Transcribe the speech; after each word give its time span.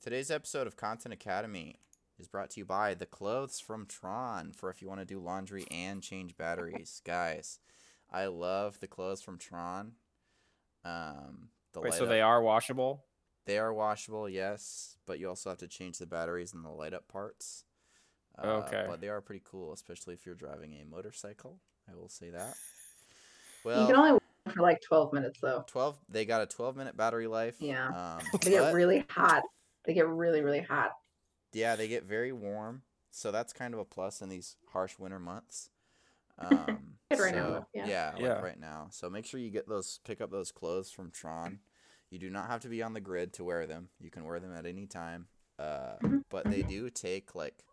Today's 0.00 0.30
episode 0.30 0.66
of 0.66 0.76
Content 0.76 1.12
Academy 1.12 1.76
is 2.18 2.28
brought 2.28 2.50
to 2.50 2.60
you 2.60 2.64
by 2.64 2.94
the 2.94 3.06
clothes 3.06 3.58
from 3.60 3.86
Tron 3.86 4.52
for 4.52 4.70
if 4.70 4.80
you 4.82 4.88
want 4.88 5.00
to 5.00 5.06
do 5.06 5.18
laundry 5.20 5.66
and 5.70 6.02
change 6.02 6.36
batteries. 6.36 7.00
Guys, 7.06 7.58
I 8.12 8.26
love 8.26 8.78
the 8.80 8.86
clothes 8.86 9.22
from 9.22 9.38
Tron. 9.38 9.92
Um, 10.84 11.48
the 11.72 11.80
Wait, 11.80 11.94
so 11.94 12.04
up- 12.04 12.08
they 12.08 12.20
are 12.20 12.42
washable? 12.42 13.04
they 13.44 13.58
are 13.58 13.72
washable, 13.74 14.28
yes, 14.28 14.96
but 15.06 15.18
you 15.18 15.28
also 15.28 15.50
have 15.50 15.58
to 15.58 15.66
change 15.68 15.98
the 15.98 16.06
batteries 16.06 16.52
and 16.54 16.64
the 16.64 16.70
light 16.70 16.94
up 16.94 17.08
parts. 17.08 17.64
Uh, 18.38 18.62
Okay. 18.66 18.84
But 18.88 19.00
they 19.00 19.08
are 19.08 19.20
pretty 19.20 19.42
cool, 19.44 19.72
especially 19.72 20.14
if 20.14 20.24
you're 20.24 20.34
driving 20.36 20.74
a 20.74 20.84
motorcycle. 20.84 21.58
I 21.90 21.96
will 21.96 22.08
say 22.08 22.30
that. 22.30 22.54
you 23.64 23.70
Well, 23.70 23.86
can 23.88 23.96
only 23.96 24.12
wait 24.12 24.21
for 24.52 24.62
like 24.62 24.80
12 24.86 25.12
minutes 25.12 25.38
though. 25.40 25.64
12 25.66 25.98
they 26.08 26.24
got 26.24 26.42
a 26.42 26.46
12 26.46 26.76
minute 26.76 26.96
battery 26.96 27.26
life 27.26 27.56
Yeah. 27.60 27.88
um, 27.88 28.24
They 28.42 28.50
get 28.50 28.72
really 28.74 29.04
hot. 29.10 29.42
They 29.84 29.94
get 29.94 30.06
really, 30.06 30.42
really 30.42 30.60
hot. 30.60 30.92
yeah 31.52 31.76
they 31.76 31.88
get 31.88 32.04
very 32.04 32.32
warm 32.32 32.82
so 33.10 33.30
that's 33.30 33.52
kind 33.52 33.74
of 33.74 33.80
a 33.80 33.84
plus 33.84 34.22
in 34.22 34.28
these 34.28 34.56
harsh 34.72 34.98
winter 34.98 35.18
months 35.18 35.70
um, 36.38 36.94
right 37.10 37.34
now, 37.34 37.46
so, 37.46 37.50
though, 37.52 37.66
yeah. 37.74 37.86
yeah, 37.86 38.12
like 38.14 38.22
Yeah. 38.22 38.40
right 38.40 38.58
now 38.60 38.88
so 38.90 39.10
make 39.10 39.26
sure 39.26 39.38
you 39.40 39.50
get 39.50 39.68
those 39.68 40.00
pick 40.04 40.20
up 40.20 40.30
those 40.30 40.50
clothes 40.50 40.90
from 40.90 41.10
tron 41.10 41.58
you 42.10 42.18
do 42.18 42.30
not 42.30 42.48
have 42.48 42.60
to 42.62 42.68
be 42.68 42.82
on 42.82 42.92
the 42.94 43.00
grid 43.00 43.32
to 43.34 43.44
wear 43.44 43.66
them 43.66 43.88
you 44.00 44.10
can 44.10 44.24
wear 44.24 44.40
them 44.40 44.54
at 44.54 44.66
any 44.66 44.86
time 44.86 45.26
uh, 45.58 45.96
Mhm. 46.02 46.22
but 46.30 46.48
they 46.50 46.62
do 46.62 46.88
take 46.90 47.34
like 47.34 47.64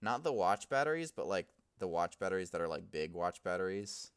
not 0.00 0.22
the 0.22 0.32
watch 0.32 0.68
batteries 0.68 1.10
but 1.10 1.26
like 1.26 1.48
the 1.78 1.88
watch 1.88 2.18
batteries 2.18 2.50
that 2.50 2.60
are 2.60 2.68
like 2.68 2.90
big 2.90 3.12
watch 3.12 3.42
batteries 3.42 4.12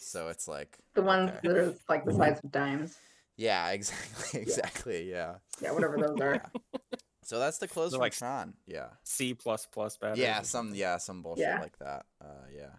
so 0.00 0.28
it's 0.28 0.46
like 0.48 0.78
The 0.94 1.02
ones 1.02 1.30
okay. 1.30 1.48
that 1.48 1.56
are 1.56 1.74
like 1.88 2.04
the 2.04 2.12
size 2.20 2.40
of 2.42 2.50
dimes. 2.52 2.96
yeah 3.36 3.70
exactly 3.70 4.40
exactly 4.42 5.10
yeah 5.10 5.34
Yeah, 5.60 5.72
whatever 5.72 5.96
those 5.98 6.20
are. 6.20 6.34
Yeah. 6.34 6.78
So 7.24 7.38
that's 7.38 7.58
the 7.58 7.68
close 7.68 7.92
They're 7.92 8.00
like- 8.00 8.12
Tron. 8.14 8.54
Yeah. 8.66 8.88
C 9.04 9.32
plus 9.34 9.66
plus 9.66 9.96
batteries. 9.96 10.20
Yeah, 10.22 10.42
some 10.42 10.74
yeah, 10.74 10.98
some 10.98 11.22
bullshit 11.22 11.44
Yeah. 11.46 11.60
like 11.60 11.78
that. 11.78 12.04
Uh 12.20 12.46
yeah. 12.54 12.74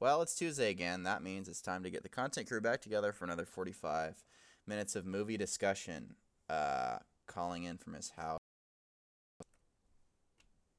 Well, 0.00 0.22
it's 0.22 0.34
Tuesday 0.36 0.70
again. 0.70 1.02
That 1.02 1.22
means 1.24 1.48
it's 1.48 1.60
time 1.60 1.82
to 1.82 1.90
get 1.90 2.04
the 2.04 2.08
content 2.08 2.46
crew 2.48 2.60
back 2.60 2.80
together 2.80 3.12
for 3.12 3.24
another 3.24 3.44
45 3.44 4.24
minutes 4.66 4.94
of 4.94 5.04
movie 5.04 5.36
discussion. 5.36 6.14
Uh 6.48 6.98
calling 7.26 7.64
in 7.64 7.76
from 7.76 7.94
his 7.94 8.10
house 8.10 8.38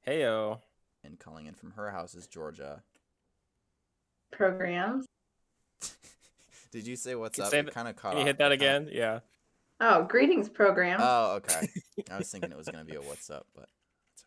Heyo. 0.07 0.61
and 1.03 1.19
calling 1.19 1.45
in 1.45 1.53
from 1.53 1.71
her 1.71 1.91
house 1.91 2.15
is 2.15 2.25
Georgia. 2.25 2.83
Programs. 4.31 5.05
Did 6.71 6.85
you 6.87 6.95
say 6.95 7.15
what's 7.15 7.37
you 7.37 7.43
up? 7.43 7.51
say 7.51 7.59
It 7.59 7.71
kind 7.73 7.87
of 7.87 7.95
caught 7.95 8.11
Can 8.11 8.19
you 8.21 8.25
hit 8.25 8.37
that 8.37 8.51
It 8.51 8.59
kinda- 8.59 8.77
again? 8.77 8.89
Yeah. 8.93 9.19
Oh, 9.81 10.03
greetings 10.03 10.49
program. 10.49 10.99
Oh, 11.01 11.35
okay. 11.37 11.69
I 12.11 12.17
was 12.17 12.29
thinking 12.29 12.51
it 12.51 12.57
was 12.57 12.67
going 12.67 12.85
to 12.85 12.89
be 12.91 12.97
a 12.97 13.01
what's 13.01 13.29
up, 13.29 13.47
but 13.55 13.69
it's 14.13 14.23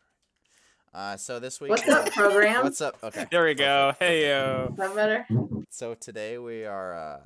all 0.95 0.99
right. 1.01 1.13
Uh 1.13 1.17
so 1.17 1.39
this 1.39 1.61
week 1.61 1.71
What's 1.71 1.89
up, 1.89 2.11
program? 2.13 2.65
What's 2.65 2.81
up? 2.81 2.97
Okay. 3.03 3.27
There 3.31 3.45
we 3.45 3.55
go. 3.55 3.93
Hey 3.99 4.25
perfect. 4.31 4.31
Heyo. 4.31 4.71
Is 4.71 4.77
that 4.79 4.95
better? 4.95 5.27
So 5.71 5.95
today 5.95 6.39
we 6.39 6.65
are 6.65 6.95
uh, 6.95 7.21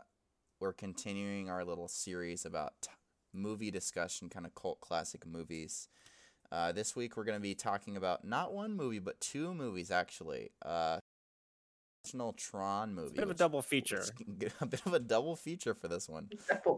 we're 0.60 0.72
continuing 0.72 1.50
our 1.50 1.64
little 1.64 1.88
series 1.88 2.44
about 2.44 2.72
t- 2.82 2.90
movie 3.32 3.70
discussion, 3.70 4.28
kind 4.28 4.46
of 4.46 4.54
cult 4.54 4.80
classic 4.80 5.26
movies. 5.26 5.88
Uh, 6.52 6.70
this 6.72 6.94
week 6.94 7.16
we're 7.16 7.24
going 7.24 7.36
to 7.38 7.42
be 7.42 7.54
talking 7.56 7.96
about 7.96 8.24
not 8.24 8.54
one 8.54 8.74
movie 8.76 9.00
but 9.00 9.20
two 9.20 9.52
movies 9.54 9.90
actually. 9.90 10.50
Uh, 10.64 10.98
original 12.06 12.32
Tron 12.32 12.94
movie. 12.94 13.10
A 13.10 13.14
Bit 13.14 13.24
of 13.24 13.30
a 13.30 13.34
double 13.34 13.62
feature. 13.72 14.04
a 14.60 14.66
bit 14.66 14.82
of 14.86 14.94
a 14.94 14.98
double 14.98 15.36
feature 15.36 15.74
for 15.74 15.88
this 15.88 16.08
one. 16.08 16.28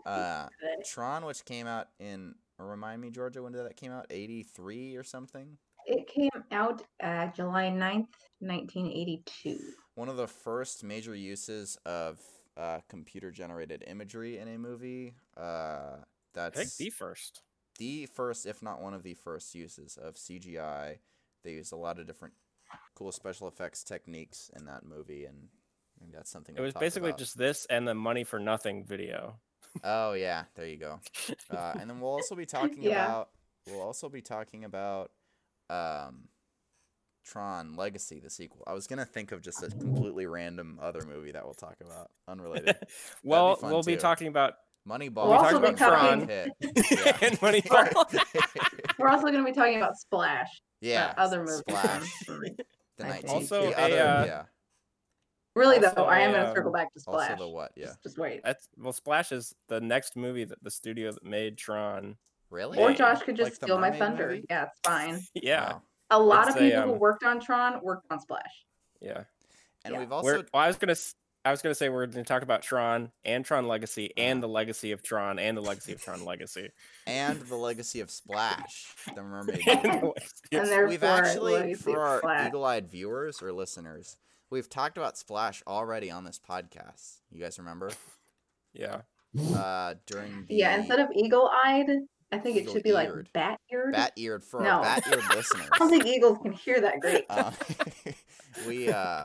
Uh. 0.06 0.46
Tron, 0.84 1.24
which 1.24 1.44
came 1.44 1.66
out 1.66 1.88
in 1.98 2.34
remind 2.58 3.00
me, 3.00 3.10
Georgia, 3.10 3.42
when 3.42 3.52
did 3.52 3.64
that 3.64 3.76
came 3.76 3.92
out? 3.92 4.06
Eighty 4.10 4.42
three 4.42 4.96
or 4.96 5.04
something. 5.04 5.58
It 5.86 6.06
came 6.06 6.44
out 6.52 6.82
uh, 7.02 7.28
July 7.34 7.70
9th, 7.70 8.12
1982. 8.40 9.58
One 9.94 10.10
of 10.10 10.18
the 10.18 10.26
first 10.26 10.84
major 10.84 11.14
uses 11.14 11.78
of 11.86 12.20
uh, 12.58 12.80
computer 12.90 13.30
generated 13.30 13.82
imagery 13.86 14.36
in 14.36 14.48
a 14.48 14.58
movie. 14.58 15.14
Uh, 15.34 15.96
that's 16.34 16.60
I 16.60 16.64
think 16.64 16.76
the 16.76 16.90
first. 16.90 17.40
the 17.78 18.04
first, 18.04 18.44
if 18.44 18.60
not 18.60 18.82
one 18.82 18.92
of 18.92 19.02
the 19.02 19.14
first 19.14 19.54
uses 19.54 19.96
of 19.96 20.16
CGI. 20.16 20.98
They 21.42 21.52
used 21.52 21.72
a 21.72 21.76
lot 21.76 21.98
of 21.98 22.06
different 22.06 22.34
cool 22.98 23.12
special 23.12 23.46
effects 23.48 23.84
techniques 23.84 24.50
in 24.56 24.64
that 24.66 24.84
movie, 24.84 25.24
and 25.24 25.48
I 26.02 26.06
that's 26.12 26.30
something. 26.30 26.54
It 26.56 26.58
we'll 26.58 26.66
was 26.66 26.74
talk 26.74 26.80
basically 26.82 27.10
about. 27.10 27.18
just 27.18 27.38
this 27.38 27.66
and 27.70 27.86
the 27.86 27.94
money 27.94 28.24
for 28.24 28.38
nothing 28.38 28.84
video. 28.84 29.36
Oh 29.84 30.12
yeah, 30.14 30.44
there 30.56 30.66
you 30.66 30.76
go. 30.76 31.00
Uh, 31.50 31.74
and 31.80 31.88
then 31.88 32.00
we'll 32.00 32.10
also 32.10 32.34
be 32.34 32.46
talking 32.46 32.82
Yeah. 32.82 33.04
about. 33.06 33.28
We'll 33.66 33.82
also 33.82 34.08
be 34.08 34.20
talking 34.22 34.64
about. 34.64 35.10
Um, 35.70 36.28
Tron 37.24 37.76
Legacy, 37.76 38.20
the 38.20 38.30
sequel. 38.30 38.64
I 38.66 38.72
was 38.72 38.86
gonna 38.86 39.04
think 39.04 39.32
of 39.32 39.42
just 39.42 39.62
a 39.62 39.68
completely 39.68 40.24
random 40.26 40.78
other 40.80 41.02
movie 41.06 41.32
that 41.32 41.44
we'll 41.44 41.52
talk 41.54 41.76
about, 41.82 42.10
unrelated. 42.26 42.76
well, 43.22 43.56
fun, 43.56 43.70
we'll 43.70 43.82
be 43.82 43.96
talking 43.96 44.28
about 44.28 44.54
Moneyball. 44.88 45.26
We'll 45.28 45.32
also 45.34 45.58
be 45.60 45.72
Brad 45.72 45.76
talking- 45.76 46.26
Pitt. 46.26 46.50
Yeah. 46.90 47.16
and 47.20 47.38
Moneyball. 47.40 48.18
We're 48.98 49.08
also 49.08 49.24
going 49.24 49.44
to 49.44 49.44
be 49.44 49.52
talking 49.52 49.76
about 49.76 49.96
Splash. 49.98 50.48
yeah. 50.80 51.12
other 51.18 51.40
movie. 51.44 51.62
Splash. 51.68 52.10
From- 52.98 53.08
The 53.08 53.12
I 53.14 53.20
19, 53.20 53.28
think. 53.28 53.34
Also 53.34 53.62
the 53.70 53.80
a, 53.80 53.84
other, 53.84 54.00
uh, 54.22 54.24
yeah. 54.26 54.42
Really, 55.54 55.76
Also 55.78 55.94
though, 55.96 56.04
I 56.04 56.20
am 56.20 56.30
a, 56.30 56.32
going 56.34 56.42
to 56.44 56.48
um, 56.50 56.56
circle 56.56 56.72
back 56.72 56.92
to 56.94 57.00
Splash. 57.00 57.14
Also 57.14 57.24
Splash. 57.26 57.38
the 57.40 57.48
what? 57.48 57.72
Yeah. 57.74 57.86
Just, 57.86 58.02
just 58.04 58.18
wait. 58.18 58.42
That's 58.44 58.68
well, 58.76 58.92
Splash 58.92 59.32
is 59.32 59.54
the 59.68 59.80
next 59.80 60.14
movie 60.16 60.44
that 60.44 60.62
the 60.62 60.70
studio 60.70 61.10
that 61.10 61.24
made 61.24 61.58
Tron. 61.58 62.16
Really? 62.50 62.78
Or 62.78 62.92
Josh 62.92 63.22
could 63.22 63.36
just 63.36 63.46
like 63.46 63.54
steal 63.54 63.78
my 63.78 63.90
thunder. 63.90 64.28
movie? 64.28 64.46
Yeah, 64.48 64.64
it's 64.64 64.78
fine. 64.84 65.20
Yeah, 65.34 65.72
Wow. 65.72 65.82
A 66.10 66.18
lot 66.18 66.46
It's 66.48 66.56
of 66.56 66.62
a, 66.62 66.66
people 66.70 66.82
who 66.84 66.92
um, 66.94 66.98
worked 66.98 67.24
on 67.24 67.40
Tron 67.40 67.80
worked 67.82 68.06
on 68.10 68.20
Splash. 68.20 68.64
yeah. 69.00 69.24
And 69.84 69.94
Yeah. 69.94 70.00
we've 70.00 70.12
also 70.12 70.44
well, 70.52 70.62
I 70.62 70.66
was 70.68 70.76
gonna, 70.76 70.92
s- 70.92 71.14
I 71.44 71.50
was 71.50 71.62
gonna 71.62 71.74
say 71.74 71.88
we're 71.88 72.06
gonna 72.06 72.24
talk 72.24 72.42
about 72.42 72.62
Tron 72.62 73.10
and 73.24 73.44
Tron 73.44 73.66
Legacy 73.66 74.12
and 74.16 74.42
the 74.42 74.48
legacy 74.48 74.92
of 74.92 75.02
Tron 75.02 75.38
and 75.38 75.56
the 75.56 75.60
legacy 75.62 75.92
of 75.92 76.02
Tron 76.02 76.24
Legacy. 76.24 76.70
and 77.06 77.40
the 77.42 77.56
legacy 77.56 78.00
of 78.00 78.10
Splash, 78.10 78.94
the 79.14 79.22
mermaid 79.22 79.60
And 79.66 79.82
movie. 79.84 79.98
the 80.00 80.06
legacy 80.06 80.72
And 80.74 80.88
We've 80.88 81.04
actually, 81.04 81.74
for 81.74 82.00
our 82.00 82.18
Splash. 82.18 82.48
eagle-eyed 82.48 82.88
viewers 82.90 83.40
or 83.40 83.52
listeners, 83.52 84.16
we've 84.50 84.68
talked 84.68 84.98
about 84.98 85.16
Splash 85.16 85.62
already 85.66 86.10
on 86.10 86.24
this 86.24 86.38
podcast. 86.38 87.20
You 87.30 87.40
guys 87.40 87.58
remember? 87.58 87.90
yeah. 88.74 89.02
Uh, 89.54 89.94
during 90.06 90.44
the 90.48 90.54
Yeah, 90.56 90.76
instead 90.76 90.98
of 91.00 91.08
eagle-eyed, 91.14 91.88
I 92.32 92.38
think 92.38 92.56
it 92.58 92.68
should 92.70 92.82
be 92.82 92.92
like 92.92 93.08
bat-eared. 93.32 93.92
bat-eared 93.92 94.44
for 94.44 94.60
No. 94.62 94.70
our 94.70 94.82
bat-eared 94.82 95.28
listeners. 95.34 95.68
I 95.72 95.78
don't 95.78 95.88
think 95.88 96.04
eagles 96.06 96.38
can 96.42 96.52
hear 96.52 96.80
that 96.80 97.00
great. 97.00 97.24
um, 97.30 97.54
we 98.66 98.90
uh, 98.90 99.24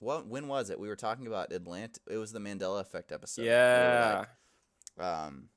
what? 0.00 0.26
When 0.26 0.48
was 0.48 0.68
it? 0.70 0.78
We 0.80 0.88
were 0.88 0.96
talking 0.96 1.26
about 1.28 1.52
Atlanta. 1.52 2.00
It 2.10 2.16
was 2.18 2.32
the 2.32 2.40
Mandela 2.40 2.80
Effect 2.80 3.12
episode. 3.12 3.46
where 3.46 3.50
we 3.50 3.86
were 3.86 3.94
Yeah. 4.00 4.24
like, 4.98 5.06
um, 5.06 5.48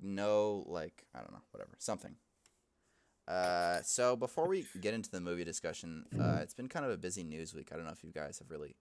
no, 0.00 0.64
like 0.66 1.04
I 1.14 1.18
don't 1.20 1.32
know, 1.32 1.42
whatever, 1.50 1.72
something. 1.78 2.16
Uh, 3.28 3.80
so 3.82 4.16
before 4.16 4.48
we 4.48 4.66
get 4.80 4.92
into 4.94 5.10
the 5.10 5.20
movie 5.20 5.44
discussion, 5.44 6.04
uh, 6.18 6.38
it's 6.42 6.54
been 6.54 6.68
kind 6.68 6.84
of 6.84 6.90
a 6.90 6.96
busy 6.96 7.22
news 7.22 7.54
week. 7.54 7.68
I 7.72 7.76
don't 7.76 7.84
know 7.84 7.92
if 7.92 8.02
you 8.02 8.12
guys 8.12 8.38
have 8.40 8.50
really 8.50 8.76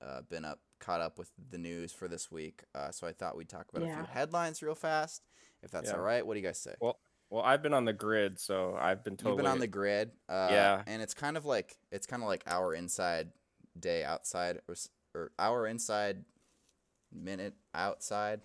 uh, 0.00 0.20
been 0.28 0.44
up, 0.44 0.60
caught 0.78 1.00
up 1.00 1.18
with 1.18 1.30
the 1.50 1.58
news 1.58 1.90
for 1.92 2.06
this 2.06 2.30
week. 2.30 2.62
Uh, 2.74 2.90
so 2.90 3.06
I 3.06 3.12
thought 3.12 3.36
we'd 3.36 3.48
talk 3.48 3.66
about 3.74 3.88
a 3.88 3.92
few 3.92 4.04
headlines 4.04 4.62
real 4.62 4.74
fast, 4.74 5.22
if 5.62 5.70
that's 5.70 5.90
Yeah. 5.90 5.96
all 5.96 6.02
right. 6.02 6.24
What 6.24 6.34
do 6.34 6.40
you 6.40 6.46
guys 6.46 6.58
say? 6.60 6.74
Well, 6.80 7.00
well, 7.30 7.42
I've 7.42 7.62
been 7.62 7.72
on 7.74 7.86
the 7.86 7.92
grid, 7.94 8.38
so 8.38 8.76
I've 8.78 9.02
been 9.02 9.16
totally. 9.16 9.32
You've 9.32 9.44
been 9.44 9.50
on 9.52 9.58
the 9.58 9.66
grid. 9.66 10.12
Uh, 10.28 10.48
Yeah. 10.52 10.82
And 10.86 11.00
it's 11.02 11.14
kind 11.14 11.36
of 11.36 11.44
like 11.44 11.76
it's 11.90 12.06
kind 12.06 12.22
of 12.22 12.28
like 12.28 12.44
our 12.46 12.72
inside 12.74 13.32
day 13.80 14.04
outside 14.04 14.60
or, 14.68 14.72
s- 14.72 14.88
or 15.14 15.32
our 15.38 15.66
inside 15.66 16.24
minute 17.12 17.54
outside. 17.74 18.40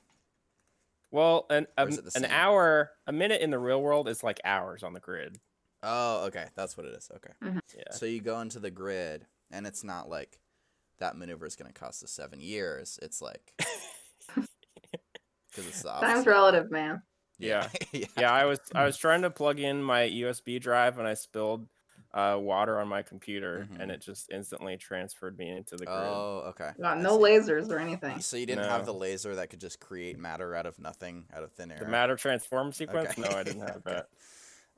Well, 1.11 1.45
an 1.49 1.67
Or 1.77 1.87
is 1.89 1.97
it 1.97 2.05
the 2.05 2.11
an 2.15 2.23
same? 2.23 2.31
hour, 2.31 2.91
a 3.05 3.11
minute 3.11 3.41
in 3.41 3.49
the 3.49 3.59
real 3.59 3.81
world 3.81 4.07
is 4.07 4.23
like 4.23 4.39
hours 4.45 4.81
on 4.83 4.93
the 4.93 4.99
grid. 4.99 5.39
Oh, 5.83 6.25
okay, 6.27 6.45
that's 6.55 6.77
what 6.77 6.85
it 6.85 6.93
is. 6.95 7.09
Okay. 7.15 7.33
Mm-hmm. 7.43 7.59
Yeah. 7.75 7.91
So 7.91 8.05
you 8.05 8.21
go 8.21 8.39
into 8.39 8.59
the 8.59 8.71
grid, 8.71 9.25
and 9.51 9.65
it's 9.67 9.83
not 9.83 10.09
like 10.09 10.39
that 10.99 11.17
maneuver 11.17 11.45
is 11.45 11.55
going 11.55 11.71
to 11.71 11.77
cost 11.79 12.03
us 12.03 12.11
seven 12.11 12.39
years. 12.39 12.97
It's 13.01 13.21
like 13.21 13.51
because 14.35 15.67
it's 15.67 15.81
the 15.81 15.89
Time's 15.89 16.25
relative, 16.25 16.71
man. 16.71 17.01
Yeah. 17.39 17.67
yeah. 17.91 18.05
yeah, 18.17 18.31
I 18.31 18.45
was 18.45 18.59
I 18.73 18.85
was 18.85 18.95
trying 18.97 19.23
to 19.23 19.29
plug 19.31 19.59
in 19.59 19.81
my 19.81 20.01
USB 20.03 20.61
drive 20.61 20.97
and 20.99 21.07
I 21.07 21.15
spilled 21.15 21.67
uh, 22.13 22.37
water 22.39 22.79
on 22.79 22.87
my 22.89 23.01
computer 23.01 23.67
Mhm. 23.71 23.79
and 23.81 23.91
it 23.91 24.01
just 24.01 24.29
instantly 24.31 24.75
transferred 24.77 25.37
me 25.37 25.49
into 25.49 25.77
the 25.77 25.85
grid. 25.85 25.97
Oh, 25.97 26.43
okay. 26.49 26.71
Got 26.79 26.99
no 26.99 27.17
see. 27.17 27.23
lasers 27.31 27.69
or 27.69 27.79
anything. 27.79 28.19
So 28.19 28.35
you 28.37 28.45
didn't 28.45 28.65
have 28.65 28.85
the 28.85 28.93
laser 28.93 29.35
that 29.35 29.49
could 29.49 29.61
just 29.61 29.79
create 29.79 30.19
matter 30.19 30.53
out 30.53 30.65
of 30.65 30.77
nothing, 30.77 31.25
out 31.33 31.43
of 31.43 31.53
thin 31.53 31.71
air. 31.71 31.79
the 31.79 31.85
matter 31.87 32.15
transform 32.17 32.73
sequence? 32.73 33.11
Okay. 33.17 33.21
No, 33.21 33.29
I 33.37 33.43
didn't 33.43 33.61
have 33.61 33.77
Okay. 33.87 33.93
that. 33.93 34.09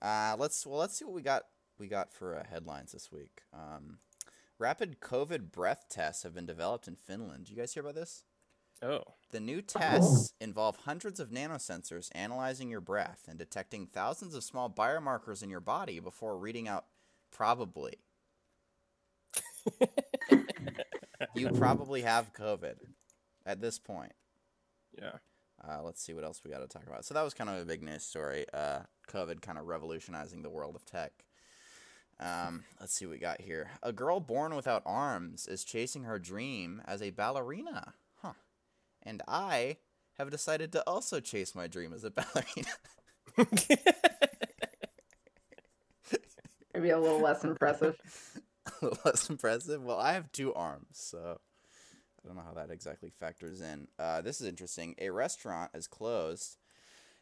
Uh, 0.01 0.35
let's 0.37 0.65
well, 0.65 0.77
let's 0.79 0.95
see 0.97 1.05
what 1.05 1.13
we 1.15 1.21
got. 1.23 1.43
We 1.79 1.87
got 1.87 2.13
for 2.13 2.35
uh, 2.37 2.43
headlines 2.47 2.91
this 2.91 3.11
week. 3.11 3.41
Um, 3.51 3.97
rapid 4.59 4.99
COVID 4.99 5.51
breath 5.51 5.85
tests 5.89 6.21
have 6.23 6.35
been 6.35 6.45
developed 6.45 6.87
in 6.87 6.95
Finland. 6.95 7.45
Do 7.45 7.51
you 7.53 7.57
guys 7.57 7.73
hear 7.73 7.81
about 7.81 7.95
this? 7.95 8.23
Oh. 8.83 9.01
The 9.31 9.39
new 9.39 9.61
tests 9.61 10.33
involve 10.41 10.75
hundreds 10.75 11.19
of 11.19 11.29
nanosensors 11.29 12.09
analyzing 12.13 12.69
your 12.69 12.81
breath 12.81 13.23
and 13.27 13.39
detecting 13.39 13.87
thousands 13.87 14.35
of 14.35 14.43
small 14.43 14.69
biomarkers 14.69 15.41
in 15.41 15.49
your 15.49 15.61
body 15.61 15.99
before 15.99 16.37
reading 16.37 16.67
out 16.67 16.85
probably. 17.33 17.97
you 21.35 21.49
probably 21.49 22.01
have 22.01 22.33
COVID 22.33 22.75
at 23.45 23.61
this 23.61 23.79
point. 23.79 24.13
Yeah. 24.97 25.17
Uh, 25.65 25.81
let's 25.83 26.01
see 26.03 26.13
what 26.13 26.23
else 26.23 26.41
we 26.43 26.51
got 26.51 26.59
to 26.59 26.67
talk 26.67 26.85
about. 26.87 27.05
So 27.05 27.13
that 27.13 27.23
was 27.23 27.33
kind 27.33 27.49
of 27.49 27.61
a 27.61 27.65
big 27.65 27.81
news 27.81 28.03
story. 28.03 28.45
Uh, 28.53 28.79
COVID 29.09 29.41
kind 29.41 29.57
of 29.57 29.67
revolutionizing 29.67 30.41
the 30.41 30.49
world 30.49 30.75
of 30.75 30.85
tech. 30.85 31.11
Um, 32.19 32.63
let's 32.79 32.93
see 32.93 33.05
what 33.05 33.13
we 33.13 33.19
got 33.19 33.41
here. 33.41 33.71
A 33.81 33.91
girl 33.91 34.19
born 34.19 34.55
without 34.55 34.83
arms 34.85 35.47
is 35.47 35.63
chasing 35.63 36.03
her 36.03 36.19
dream 36.19 36.81
as 36.85 37.01
a 37.01 37.09
ballerina. 37.11 37.93
Huh. 38.21 38.33
And 39.01 39.21
I 39.27 39.77
have 40.17 40.29
decided 40.29 40.71
to 40.73 40.83
also 40.87 41.19
chase 41.19 41.55
my 41.55 41.67
dream 41.67 41.93
as 41.93 42.03
a 42.03 42.11
ballerina. 42.11 42.69
Maybe 46.73 46.89
a 46.89 46.99
little 46.99 47.19
less 47.21 47.43
impressive. 47.43 47.95
a 48.65 48.71
little 48.85 48.99
less 49.05 49.29
impressive. 49.29 49.83
Well, 49.83 49.99
I 49.99 50.13
have 50.13 50.31
two 50.31 50.53
arms, 50.53 50.87
so 50.93 51.39
I 52.23 52.27
don't 52.27 52.35
know 52.35 52.43
how 52.43 52.53
that 52.53 52.71
exactly 52.71 53.11
factors 53.19 53.61
in. 53.61 53.87
Uh, 53.99 54.21
this 54.21 54.41
is 54.41 54.47
interesting. 54.47 54.95
A 54.99 55.09
restaurant 55.09 55.71
is 55.73 55.87
closed 55.87 56.57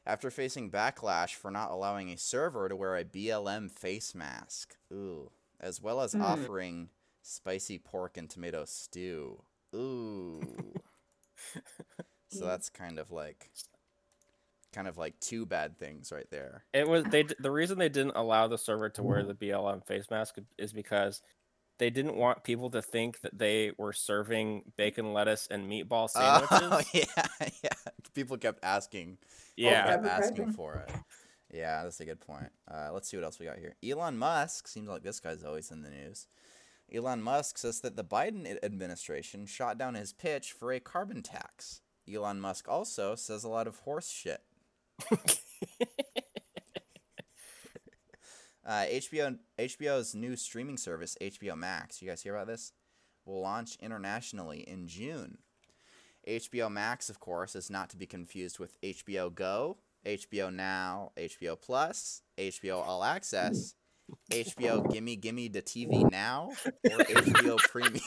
after 0.06 0.31
facing 0.31 0.71
backlash 0.71 1.36
for 1.36 1.51
not 1.51 1.71
allowing 1.71 2.09
a 2.09 2.18
server 2.18 2.69
to 2.69 2.75
wear 2.75 2.95
a 2.95 3.03
BLM 3.03 3.69
face 3.71 4.15
mask. 4.15 4.75
Ooh. 4.92 5.31
As 5.59 5.81
well 5.81 6.01
as 6.01 6.13
Hmm. 6.13 6.21
offering 6.21 6.89
spicy 7.21 7.77
pork 7.77 8.18
and 8.18 8.30
tomato 8.30 8.65
stew. 8.65 9.44
Ooh. 9.75 10.42
so 12.30 12.45
that's 12.45 12.69
kind 12.69 12.97
of 12.97 13.12
like 13.12 13.51
kind 14.73 14.88
of 14.88 14.97
like 14.97 15.19
two 15.19 15.45
bad 15.45 15.77
things 15.77 16.12
right 16.12 16.29
there. 16.29 16.65
It 16.73 16.88
was 16.88 17.03
they. 17.06 17.25
The 17.39 17.51
reason 17.51 17.77
they 17.77 17.89
didn't 17.89 18.15
allow 18.15 18.47
the 18.47 18.57
server 18.57 18.89
to 18.89 19.03
wear 19.03 19.23
the 19.23 19.33
BLM 19.33 19.85
face 19.85 20.09
mask 20.09 20.35
is 20.57 20.73
because 20.73 21.21
they 21.77 21.89
didn't 21.89 22.15
want 22.15 22.44
people 22.44 22.69
to 22.71 22.81
think 22.81 23.21
that 23.21 23.38
they 23.38 23.71
were 23.77 23.94
serving 23.94 24.71
bacon, 24.77 25.13
lettuce, 25.13 25.47
and 25.50 25.69
meatball 25.69 26.09
sandwiches. 26.09 26.59
Oh, 26.62 26.81
yeah, 26.94 27.50
yeah. 27.63 27.69
People 28.13 28.38
kept 28.38 28.63
asking 28.63 29.18
yeah, 29.56 29.85
kept 29.85 30.06
asking 30.06 30.53
for 30.53 30.75
it. 30.75 30.91
Yeah, 31.53 31.83
that's 31.83 32.00
a 32.00 32.06
good 32.06 32.21
point. 32.21 32.51
Uh, 32.69 32.89
let's 32.94 33.09
see 33.09 33.18
what 33.18 33.23
else 33.23 33.39
we 33.39 33.45
got 33.45 33.57
here. 33.57 33.75
Elon 33.83 34.18
Musk 34.18 34.68
seems 34.68 34.88
like 34.88 35.03
this 35.03 35.19
guy's 35.19 35.44
always 35.44 35.71
in 35.71 35.81
the 35.81 35.89
news. 35.89 36.27
Elon 36.94 37.21
Musk 37.21 37.57
says 37.57 37.81
that 37.81 37.95
the 37.95 38.03
Biden 38.03 38.57
administration 38.63 39.45
shot 39.45 39.77
down 39.77 39.95
his 39.95 40.13
pitch 40.13 40.53
for 40.53 40.71
a 40.71 40.79
carbon 40.79 41.21
tax. 41.21 41.81
Elon 42.12 42.39
Musk 42.39 42.68
also 42.68 43.15
says 43.15 43.44
a 43.44 43.50
lot 43.50 43.68
of 43.68 43.79
horse 43.79 44.09
shit. 44.09 44.41
Uh, 48.63 48.86
HBO 48.89 49.38
HBO's 49.59 50.13
new 50.13 50.36
streaming 50.36 50.77
service, 50.77 51.18
HBO 51.19 51.57
Max. 51.57 52.01
You 52.01 52.07
guys 52.07 52.21
hear 52.21 52.36
about 52.36 52.48
this? 52.48 52.74
Will 53.25 53.42
launch 53.42 53.75
internationally 53.81 54.59
in 54.59 54.88
June. 54.88 55.39
HBO 56.27 56.71
Max, 56.71 57.09
of 57.09 57.19
course, 57.19 57.56
is 57.56 57.69
not 57.69 57.89
to 57.89 57.98
be 57.98 58.06
confused 58.06 58.59
with 58.59 58.80
HBO 58.81 59.33
Go, 59.33 59.77
HBO 60.06 60.53
Now, 60.53 61.12
HBO 61.18 61.59
Plus, 61.59 62.21
HBO 62.38 62.77
All 62.86 63.04
Access, 63.04 63.74
HBO 64.31 64.89
Gimme 64.92 65.15
Gimme 65.15 65.47
the 65.47 65.62
TV 65.62 66.09
Now, 66.09 66.51
or 66.86 67.00
HBO 67.00 67.57
Premium. 67.57 68.01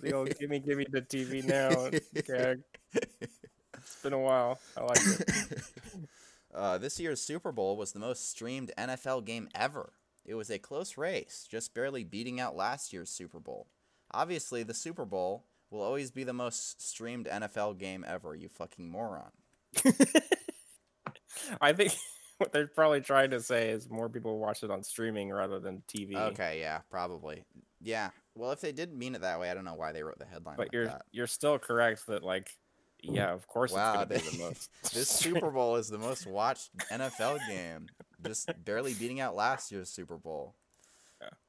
the 0.00 0.12
old 0.12 0.36
gimme 0.38 0.60
gimme 0.60 0.86
the 0.90 1.02
TV 1.02 1.44
now 1.44 1.90
gag. 2.22 2.62
It's 3.98 4.02
been 4.04 4.12
a 4.12 4.18
while. 4.18 4.60
I 4.76 4.82
like 4.82 4.98
it. 5.04 5.62
Uh, 6.54 6.78
this 6.78 6.98
year's 6.98 7.20
Super 7.20 7.52
Bowl 7.52 7.76
was 7.76 7.92
the 7.92 7.98
most 7.98 8.30
streamed 8.30 8.72
NFL 8.78 9.26
game 9.26 9.50
ever. 9.54 9.92
It 10.24 10.34
was 10.34 10.48
a 10.48 10.58
close 10.58 10.96
race, 10.96 11.46
just 11.48 11.74
barely 11.74 12.04
beating 12.04 12.40
out 12.40 12.56
last 12.56 12.90
year's 12.90 13.10
Super 13.10 13.38
Bowl. 13.38 13.66
Obviously, 14.12 14.62
the 14.62 14.72
Super 14.72 15.04
Bowl 15.04 15.44
will 15.70 15.82
always 15.82 16.10
be 16.10 16.24
the 16.24 16.32
most 16.32 16.80
streamed 16.80 17.26
NFL 17.26 17.78
game 17.78 18.02
ever, 18.08 18.34
you 18.34 18.48
fucking 18.48 18.88
moron. 18.90 19.30
I 21.60 21.74
think 21.74 21.92
what 22.38 22.52
they're 22.52 22.66
probably 22.66 23.02
trying 23.02 23.30
to 23.30 23.40
say 23.40 23.68
is 23.68 23.88
more 23.90 24.08
people 24.08 24.38
watch 24.38 24.62
it 24.62 24.70
on 24.70 24.82
streaming 24.82 25.30
rather 25.30 25.60
than 25.60 25.82
TV. 25.86 26.16
Okay, 26.16 26.60
yeah, 26.60 26.80
probably. 26.90 27.44
Yeah. 27.80 28.10
Well, 28.34 28.52
if 28.52 28.60
they 28.62 28.72
did 28.72 28.92
mean 28.92 29.14
it 29.14 29.20
that 29.20 29.38
way, 29.38 29.50
I 29.50 29.54
don't 29.54 29.64
know 29.66 29.74
why 29.74 29.92
they 29.92 30.02
wrote 30.02 30.18
the 30.18 30.24
headline 30.24 30.56
But 30.56 30.66
like 30.68 30.72
you're 30.72 30.86
that. 30.86 31.02
you're 31.12 31.26
still 31.26 31.58
correct 31.58 32.06
that 32.06 32.22
like 32.22 32.50
yeah, 33.02 33.32
of 33.32 33.46
course 33.46 33.72
Wow, 33.72 34.02
it's 34.02 34.10
gonna 34.10 34.20
be 34.20 34.30
they- 34.30 34.36
the 34.36 34.44
most. 34.44 34.70
This 34.94 35.08
Super 35.08 35.50
Bowl 35.50 35.76
is 35.76 35.88
the 35.88 35.98
most 35.98 36.26
watched 36.26 36.70
NFL 36.90 37.38
game, 37.48 37.86
just 38.24 38.50
barely 38.64 38.94
beating 38.94 39.20
out 39.20 39.34
last 39.36 39.70
year's 39.72 39.88
Super 39.90 40.16
Bowl. 40.16 40.54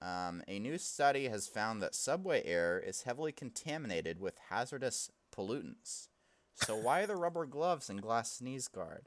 Um, 0.01 0.42
a 0.48 0.57
new 0.60 0.78
study 0.80 1.28
has 1.28 1.48
found 1.48 1.81
that 1.81 1.94
subway 1.94 2.44
air 2.44 2.80
is 2.80 3.04
heavily 3.04 3.31
contaminated 3.31 4.19
with 4.19 4.34
hazardous 4.50 5.12
pollutants. 5.36 6.07
So 6.56 6.75
why 6.75 7.06
the 7.06 7.16
rubber 7.16 7.46
gloves 7.46 7.90
and 7.90 8.01
glass 8.01 8.31
sneeze 8.34 8.68
guard? 8.68 9.06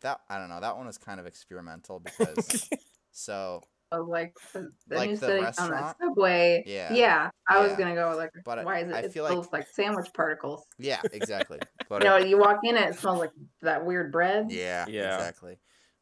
That 0.00 0.20
I 0.30 0.38
don't 0.38 0.48
know. 0.48 0.60
That 0.60 0.76
one 0.78 0.86
was 0.86 0.96
kind 0.98 1.20
of 1.20 1.26
experimental 1.26 2.00
because 2.00 2.68
so 3.12 3.60
So 3.92 4.02
like 4.04 4.32
the, 4.54 4.70
the 4.86 4.96
Like 4.96 5.10
new 5.10 5.16
the 5.16 5.26
study 5.26 5.38
on 5.40 5.44
restaurant? 5.44 5.96
subway. 6.00 6.62
Yeah. 6.66 6.92
Yeah. 6.94 7.30
I 7.48 7.60
was 7.60 7.72
gonna 7.76 7.94
go 7.94 8.08
with 8.08 8.18
like, 8.18 8.30
But 8.44 8.64
why 8.64 8.78
is 8.80 8.88
it? 8.88 8.94
I 8.94 9.00
It 9.00 9.12
feel 9.12 9.24
like- 9.24 9.52
like 9.52 9.66
sandwich 9.72 10.08
particles. 10.14 10.64
yeah, 10.78 11.00
exactly. 11.12 11.58
But 11.88 12.02
You 12.04 12.08
it- 12.08 12.20
know, 12.20 12.26
you 12.26 12.38
walk 12.38 12.60
in 12.64 12.76
it, 12.76 12.90
it 12.90 12.98
smells 12.98 13.18
like 13.20 13.32
that 13.62 13.84
weird 13.84 14.12
bread. 14.12 14.50
Yeah, 14.50 14.86
Yeah. 14.88 15.14
exactly. 15.16 15.58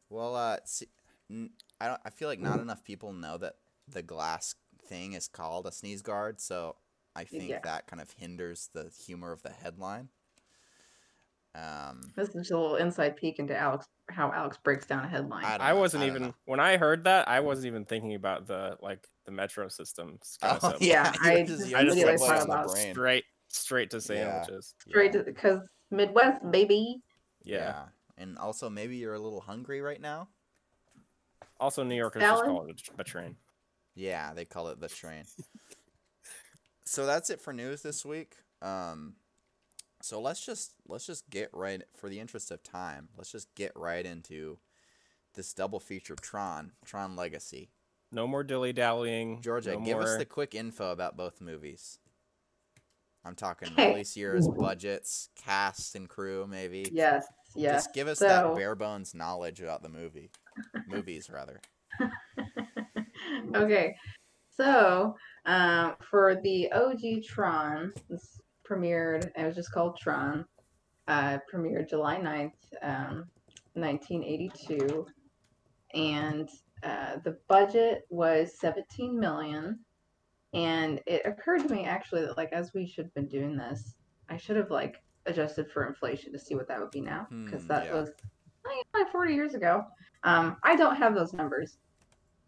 Well, 0.09 0.35
uh, 0.35 0.57
see, 0.65 0.87
n- 1.29 1.51
I 1.79 1.87
don't. 1.87 2.01
I 2.05 2.09
feel 2.09 2.27
like 2.27 2.39
not 2.39 2.59
enough 2.59 2.83
people 2.83 3.13
know 3.13 3.37
that 3.37 3.55
the 3.87 4.01
glass 4.01 4.55
thing 4.87 5.13
is 5.13 5.27
called 5.27 5.65
a 5.65 5.71
sneeze 5.71 6.01
guard, 6.01 6.39
so 6.41 6.75
I 7.15 7.23
think 7.23 7.49
Yeah. 7.49 7.59
that 7.63 7.87
kind 7.87 8.01
of 8.01 8.11
hinders 8.11 8.69
the 8.73 8.89
humor 9.05 9.31
of 9.31 9.41
the 9.43 9.49
headline. 9.49 10.09
Um, 11.55 12.13
This 12.15 12.29
is 12.29 12.35
just 12.35 12.51
a 12.51 12.57
little 12.59 12.75
inside 12.75 13.15
peek 13.15 13.39
into 13.39 13.57
Alex 13.57 13.87
how 14.09 14.31
Alex 14.31 14.57
breaks 14.63 14.85
down 14.85 15.03
a 15.03 15.07
headline. 15.07 15.43
I 15.43 15.57
I 15.57 15.73
wasn't 15.73 16.03
I 16.03 16.07
even 16.07 16.21
know. 16.23 16.33
when 16.45 16.59
I 16.61 16.77
heard 16.77 17.03
that. 17.05 17.27
I 17.27 17.39
wasn't 17.41 17.67
even 17.67 17.83
thinking 17.85 18.13
about 18.15 18.45
the 18.47 18.77
like 18.81 19.07
the 19.25 19.31
metro 19.31 19.67
systems 19.67 20.37
oh. 20.43 20.75
Yeah, 20.79 21.11
I 21.21 21.43
just, 21.43 21.63
just 21.63 21.75
I 21.75 21.83
just 21.83 21.97
just 21.97 22.05
went 22.05 22.19
put 22.19 22.25
it 22.25 22.27
thought 22.29 22.45
about. 22.45 22.69
Straight 22.71 23.25
straight 23.49 23.89
to 23.91 23.97
Yeah. 23.97 24.01
sandwiches. 24.01 24.75
Straight 24.87 25.13
yeah. 25.13 25.19
to 25.23 25.23
because 25.25 25.67
Midwest 25.91 26.49
baby. 26.51 27.01
Yeah. 27.43 27.57
yeah, 27.57 27.83
and 28.17 28.37
also 28.37 28.69
maybe 28.69 28.97
you're 28.97 29.13
a 29.13 29.19
little 29.19 29.41
hungry 29.41 29.81
right 29.81 30.01
now. 30.01 30.27
Also, 31.59 31.83
New 31.83 31.95
Yorkers 31.95 32.21
just 32.21 32.43
call 32.43 32.65
it 32.67 32.81
a, 32.97 33.01
a 33.01 33.03
train. 33.03 33.35
Yeah, 33.95 34.33
they 34.33 34.45
call 34.45 34.67
it 34.67 34.79
the 34.79 34.89
train. 34.89 35.23
so 36.85 37.05
that's 37.05 37.29
it 37.29 37.41
for 37.41 37.51
news 37.51 37.81
this 37.81 38.05
week. 38.05 38.35
Um, 38.61 39.15
so 40.01 40.21
let's 40.21 40.45
just 40.45 40.73
let's 40.87 41.05
just 41.05 41.29
get 41.29 41.49
right 41.53 41.81
for 41.95 42.09
the 42.09 42.19
interest 42.19 42.51
of 42.51 42.61
time. 42.63 43.09
Let's 43.17 43.31
just 43.31 43.53
get 43.55 43.71
right 43.75 44.05
into 44.05 44.59
this 45.33 45.53
double 45.53 45.79
feature 45.79 46.15
Tron, 46.15 46.73
Tron 46.85 47.15
Legacy. 47.15 47.69
No 48.11 48.27
more 48.27 48.43
dilly 48.43 48.73
dallying. 48.73 49.41
Georgia, 49.41 49.73
no 49.73 49.79
give 49.81 49.97
more... 49.97 50.03
us 50.03 50.17
the 50.17 50.25
quick 50.25 50.55
info 50.55 50.91
about 50.91 51.17
both 51.17 51.41
movies. 51.41 51.99
I'm 53.27 53.35
talking 53.35 53.69
release 53.77 54.15
years, 54.15 54.47
budgets, 54.47 55.29
cast 55.35 55.95
and 55.95 56.07
crew, 56.07 56.47
maybe. 56.47 56.89
Yes, 56.91 57.25
yes. 57.55 57.83
Just 57.83 57.93
give 57.93 58.07
us 58.07 58.19
so, 58.19 58.27
that 58.27 58.55
bare 58.55 58.75
bones 58.75 59.13
knowledge 59.13 59.59
about 59.59 59.83
the 59.83 59.89
movie, 59.89 60.31
movies 60.87 61.29
rather. 61.29 61.59
okay, 63.55 63.95
so 64.49 65.15
um, 65.45 65.95
for 66.09 66.39
the 66.43 66.71
OG 66.71 67.23
Tron, 67.25 67.91
this 68.09 68.39
premiered. 68.69 69.31
It 69.35 69.45
was 69.45 69.55
just 69.55 69.71
called 69.71 69.97
Tron. 69.97 70.45
Uh, 71.07 71.37
premiered 71.53 71.89
July 71.89 72.17
9th, 72.17 72.51
um, 72.83 73.25
1982, 73.75 75.05
and 75.93 76.49
uh, 76.83 77.15
the 77.23 77.37
budget 77.47 78.05
was 78.09 78.59
17 78.59 79.17
million. 79.17 79.79
And 80.53 81.01
it 81.05 81.23
occurred 81.25 81.63
to 81.67 81.69
me 81.69 81.85
actually 81.85 82.21
that 82.21 82.37
like 82.37 82.53
as 82.53 82.71
we 82.73 82.87
should 82.87 83.05
have 83.05 83.13
been 83.13 83.27
doing 83.27 83.57
this, 83.57 83.95
I 84.29 84.37
should 84.37 84.55
have 84.55 84.71
like 84.71 85.01
adjusted 85.25 85.69
for 85.71 85.85
inflation 85.85 86.31
to 86.33 86.39
see 86.39 86.55
what 86.55 86.67
that 86.69 86.79
would 86.79 86.91
be 86.91 87.01
now 87.01 87.27
because 87.45 87.63
Hmm, 87.63 87.67
that 87.69 87.85
yeah. 87.85 87.93
was 87.93 88.09
like, 88.65 89.03
like 89.03 89.11
40 89.11 89.33
years 89.33 89.53
ago. 89.53 89.83
Um, 90.23 90.57
I 90.63 90.75
don't 90.75 90.95
have 90.95 91.15
those 91.15 91.33
numbers 91.33 91.77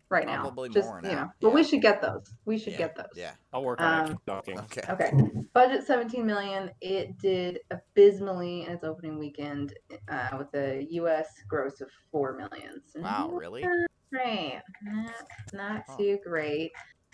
right 0.09 0.25
now. 0.25 0.41
Probably 0.41 0.69
Just, 0.69 0.87
more 0.87 1.01
you 1.03 1.09
know, 1.09 1.15
now, 1.15 1.31
but 1.41 1.53
we 1.53 1.63
should 1.63 1.81
get 1.81 2.01
those. 2.01 2.23
We 2.45 2.57
should 2.57 2.73
yeah, 2.73 2.79
get 2.79 2.95
those. 2.95 3.05
Yeah. 3.15 3.31
I'll 3.53 3.63
work 3.63 3.81
on 3.81 4.07
it. 4.07 4.11
Um, 4.11 4.19
talking. 4.25 4.59
Okay. 4.59 4.81
Okay. 4.89 5.11
Budget 5.53 5.85
17 5.85 6.25
million. 6.25 6.71
It 6.81 7.17
did 7.19 7.59
abysmally 7.71 8.65
in 8.65 8.71
its 8.73 8.83
opening 8.83 9.19
weekend 9.19 9.73
uh, 10.09 10.29
with 10.37 10.53
a 10.55 10.87
U.S. 10.91 11.27
gross 11.47 11.81
of 11.81 11.89
four 12.11 12.37
million. 12.37 12.81
So 12.87 13.01
Wow, 13.01 13.29
really? 13.31 13.65
Great. 14.11 14.61
Not, 14.83 15.13
not 15.53 15.83
Huh. 15.87 15.97
too 15.97 16.17
great. 16.23 16.71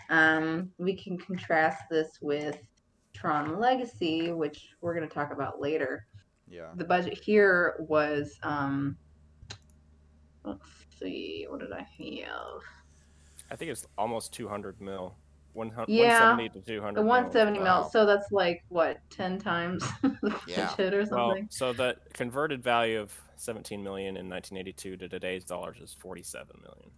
Um, 0.09 0.71
we 0.77 0.95
can 0.95 1.17
contrast 1.17 1.83
this 1.89 2.19
with 2.21 2.57
Tron 3.13 3.59
Legacy, 3.59 4.31
which 4.31 4.69
we're 4.81 4.93
going 4.95 5.07
to 5.07 5.13
talk 5.13 5.31
about 5.31 5.59
later, 5.62 6.05
Yeah. 6.47 6.71
the 6.75 6.83
budget 6.85 7.17
here 7.17 7.75
was 7.88 8.38
um 8.43 8.97
let's 10.43 10.67
see, 11.00 11.45
what 11.50 11.59
did 11.59 11.71
I 11.71 11.79
have? 11.81 12.62
I 13.51 13.55
think 13.55 13.71
it's 13.71 13.85
almost 13.97 14.31
200 14.33 14.79
mil. 14.81 15.15
One 15.53 15.69
hun- 15.69 15.85
Yeah, 15.88 16.19
170 16.35 16.50
to 16.59 16.65
200. 16.65 16.95
The 17.00 17.01
mil. 17.03 17.07
170 17.09 17.59
Wow. 17.59 17.81
mil, 17.81 17.89
so 17.89 18.05
that's 18.05 18.31
like 18.31 18.63
what, 18.69 18.97
10 19.09 19.39
times 19.39 19.83
the 20.01 20.39
Yeah. 20.47 20.67
budget 20.75 20.93
or 20.93 21.05
something. 21.05 21.43
Well, 21.43 21.47
so 21.50 21.74
the 21.74 21.95
converted 22.13 22.62
value 22.62 23.00
of 23.00 23.17
17 23.38 23.81
million 23.81 24.17
in 24.17 24.29
1982 24.29 24.97
to 24.97 25.07
today's 25.07 25.45
dollars 25.45 25.77
is 25.79 25.93
47 25.93 26.62
million. 26.62 26.91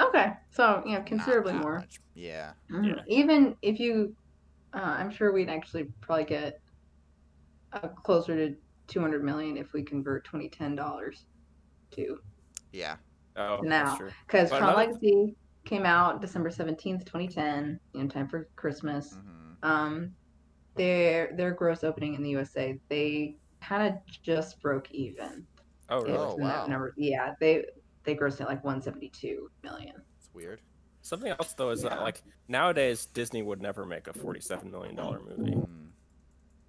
Okay, 0.00 0.32
so 0.50 0.82
yeah, 0.86 0.98
not 0.98 1.06
considerably 1.06 1.52
that 1.52 1.62
more. 1.62 1.78
much. 1.80 1.98
Yeah. 2.14 2.52
Mhm. 2.70 2.96
Yeah. 2.96 3.02
Even 3.06 3.56
if 3.62 3.78
you, 3.80 4.14
uh, 4.74 4.80
I'm 4.98 5.10
sure 5.10 5.32
we'd 5.32 5.48
actually 5.48 5.84
probably 6.00 6.24
get 6.24 6.60
uh, 7.72 7.88
closer 7.88 8.34
to 8.36 8.56
200 8.86 9.22
million 9.24 9.56
if 9.56 9.72
we 9.72 9.82
convert 9.82 10.24
2010 10.24 10.74
dollars 10.74 11.26
to 11.92 12.18
Yeah. 12.72 12.96
Oh, 13.36 13.60
Now. 13.62 13.84
that's 13.84 13.96
true. 13.98 14.10
because 14.26 14.50
But 14.50 14.58
Tron 14.58 14.70
another- 14.74 14.92
Legacy 14.92 15.36
came 15.64 15.84
out 15.84 16.20
December 16.20 16.50
17th, 16.50 17.04
2010, 17.04 17.78
in 17.94 18.08
time 18.08 18.28
for 18.28 18.48
Christmas. 18.56 19.14
hmm 19.14 19.52
Um, 19.62 20.14
their 20.76 21.32
their 21.36 21.50
gross 21.52 21.82
opening 21.84 22.14
in 22.14 22.22
the 22.22 22.30
USA, 22.30 22.78
they 22.88 23.36
kind 23.60 23.92
of 23.92 24.00
just 24.22 24.60
broke 24.62 24.90
even. 24.92 25.46
Oh, 25.90 26.02
really? 26.02 26.16
Oh, 26.18 26.36
wow. 26.36 26.66
Number, 26.66 26.94
yeah, 26.96 27.34
they 27.40 27.64
they 28.04 28.14
grossed 28.14 28.40
at 28.40 28.48
like 28.48 28.62
172 28.64 29.50
million. 29.62 29.94
It's 30.18 30.30
weird. 30.34 30.60
Something 31.02 31.30
else 31.30 31.52
though 31.54 31.70
is 31.70 31.82
that 31.82 32.00
like 32.00 32.22
nowadays 32.48 33.06
Disney 33.06 33.42
would 33.42 33.62
never 33.62 33.84
make 33.86 34.08
a 34.08 34.12
47 34.12 34.70
million 34.70 34.94
dollar 34.96 35.20
movie. 35.20 35.52
Mm. 35.52 35.88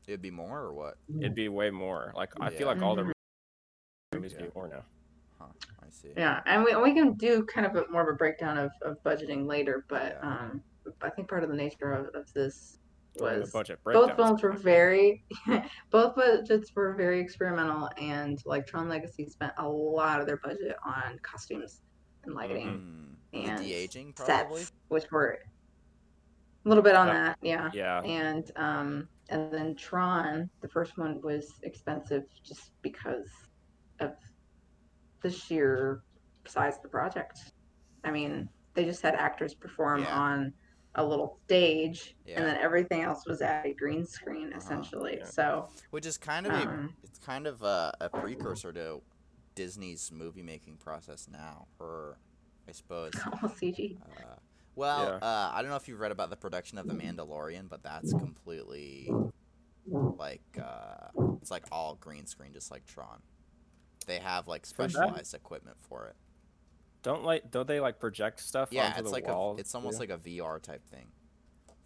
It'd 0.08 0.22
be 0.22 0.32
more 0.32 0.60
or 0.60 0.74
what? 0.74 0.98
It'd 1.20 1.36
be 1.36 1.50
way 1.50 1.70
more. 1.70 2.14
Like 2.16 2.32
I 2.40 2.50
feel 2.50 2.68
like 2.68 2.82
all 2.82 2.96
their 2.96 3.06
Mhm. 3.06 3.12
movies 4.14 4.34
Yeah. 4.38 4.46
be 4.46 4.52
more 4.56 4.68
now. 4.68 4.84
Huh. 5.38 5.46
I 5.82 5.90
see. 5.90 6.14
Yeah, 6.18 6.42
and 6.46 6.64
we 6.64 6.76
we 6.76 6.94
can 6.94 7.14
do 7.14 7.44
kind 7.46 7.66
of 7.66 7.76
a, 7.76 7.88
more 7.92 8.02
of 8.02 8.08
a 8.14 8.18
breakdown 8.18 8.58
of, 8.58 8.72
of 8.82 9.02
budgeting 9.04 9.46
later, 9.46 9.86
but 9.88 10.18
Yeah. 10.22 10.30
um, 10.30 10.64
I 11.02 11.10
think 11.10 11.28
part 11.30 11.44
of 11.44 11.50
the 11.50 11.56
nature 11.56 11.92
of, 11.94 12.08
of 12.16 12.32
this 12.34 12.54
During 12.56 12.78
the 12.78 12.79
was 13.22 13.52
both 13.86 14.16
films 14.16 14.42
were 14.44 14.52
very 14.54 15.24
both 15.92 16.16
budgets 16.16 16.72
were 16.76 16.94
very 16.96 17.20
experimental 17.20 17.90
and 17.98 18.42
like 18.46 18.66
Tron 18.68 18.88
Legacy 18.90 19.28
spent 19.30 19.54
a 19.58 19.68
lot 19.68 20.20
of 20.22 20.28
their 20.28 20.38
budget 20.38 20.76
on 20.86 21.20
costumes 21.22 21.82
and 22.24 22.34
lighting 22.36 22.68
Mm. 22.68 23.16
The 23.32 23.44
and 23.46 23.60
de-aging 23.62 24.14
probably. 24.14 24.58
sets 24.62 24.72
which 24.88 25.12
were 25.12 25.38
a 26.66 26.68
little 26.68 26.84
bit 26.84 26.96
on 26.96 27.08
that 27.08 27.38
yeah 27.42 27.70
Yeah. 27.74 28.02
and 28.02 28.52
um 28.56 29.08
and 29.30 29.52
then 29.54 29.76
Tron 29.76 30.50
the 30.62 30.68
first 30.68 30.98
one 30.98 31.22
was 31.22 31.54
expensive 31.64 32.24
just 32.44 32.72
because 32.82 33.30
of 34.00 34.14
the 35.22 35.30
sheer 35.30 36.02
size 36.48 36.78
of 36.78 36.82
the 36.82 36.90
project 36.90 37.52
I 38.04 38.12
mean 38.12 38.50
they 38.74 38.84
just 38.86 39.02
had 39.02 39.14
actors 39.16 39.54
perform 39.54 40.02
Yeah. 40.02 40.18
on 40.20 40.54
a 40.96 41.06
little 41.06 41.38
stage 41.46 42.16
Yeah. 42.26 42.38
and 42.38 42.46
then 42.48 42.58
everything 42.58 43.02
else 43.04 43.26
was 43.26 43.42
at 43.42 43.66
a 43.66 43.74
green 43.74 44.06
screen 44.06 44.48
Uh-huh, 44.48 44.58
essentially 44.58 45.18
yeah. 45.20 45.26
so 45.26 45.70
Which 45.92 46.06
is 46.06 46.18
kind 46.18 46.48
of 46.48 46.54
a, 46.54 46.68
um, 46.68 46.96
it's 47.04 47.20
kind 47.20 47.46
of 47.48 47.62
a, 47.62 47.94
a 48.02 48.10
precursor 48.10 48.74
to 48.74 49.02
Disney's 49.56 50.12
movie 50.12 50.42
making 50.42 50.78
process 50.78 51.28
now, 51.32 51.68
or 51.80 52.18
I 52.68 52.72
suppose. 52.72 53.12
all 53.44 53.50
CG 53.50 53.98
Uh, 54.02 54.36
well, 54.76 55.04
Yeah. 55.22 55.28
uh, 55.28 55.52
I 55.54 55.62
don't 55.62 55.70
know 55.70 55.76
if 55.78 55.88
you've 55.88 56.00
read 56.00 56.12
about 56.12 56.30
the 56.30 56.38
production 56.38 56.78
of 56.78 56.88
The 56.88 56.94
Mandalorian, 56.94 57.68
but 57.70 57.84
that's 57.84 58.14
completely 58.14 59.12
like 60.18 60.42
uh, 60.62 61.08
it's 61.42 61.52
like 61.52 61.66
all 61.72 61.96
green 61.96 62.26
screen, 62.26 62.54
just 62.54 62.72
like 62.72 62.86
Tron. 62.86 63.22
They 64.08 64.20
have 64.20 64.48
like 64.48 64.66
specialized 64.66 65.34
equipment 65.34 65.78
for 65.82 66.08
it. 66.08 66.16
Don't 67.04 67.24
like 67.24 67.50
don't 67.50 67.68
they 67.68 67.80
like 67.80 68.00
project 68.00 68.42
stuff 68.42 68.72
Yeah, 68.72 68.88
onto 68.88 69.00
it's 69.00 69.10
the 69.10 69.12
like 69.12 69.28
wall? 69.28 69.56
a, 69.56 69.60
it's 69.60 69.74
almost 69.74 69.96
too? 69.96 70.00
like 70.02 70.10
a 70.10 70.18
VR 70.18 70.60
type 70.62 70.86
thing. 70.88 71.08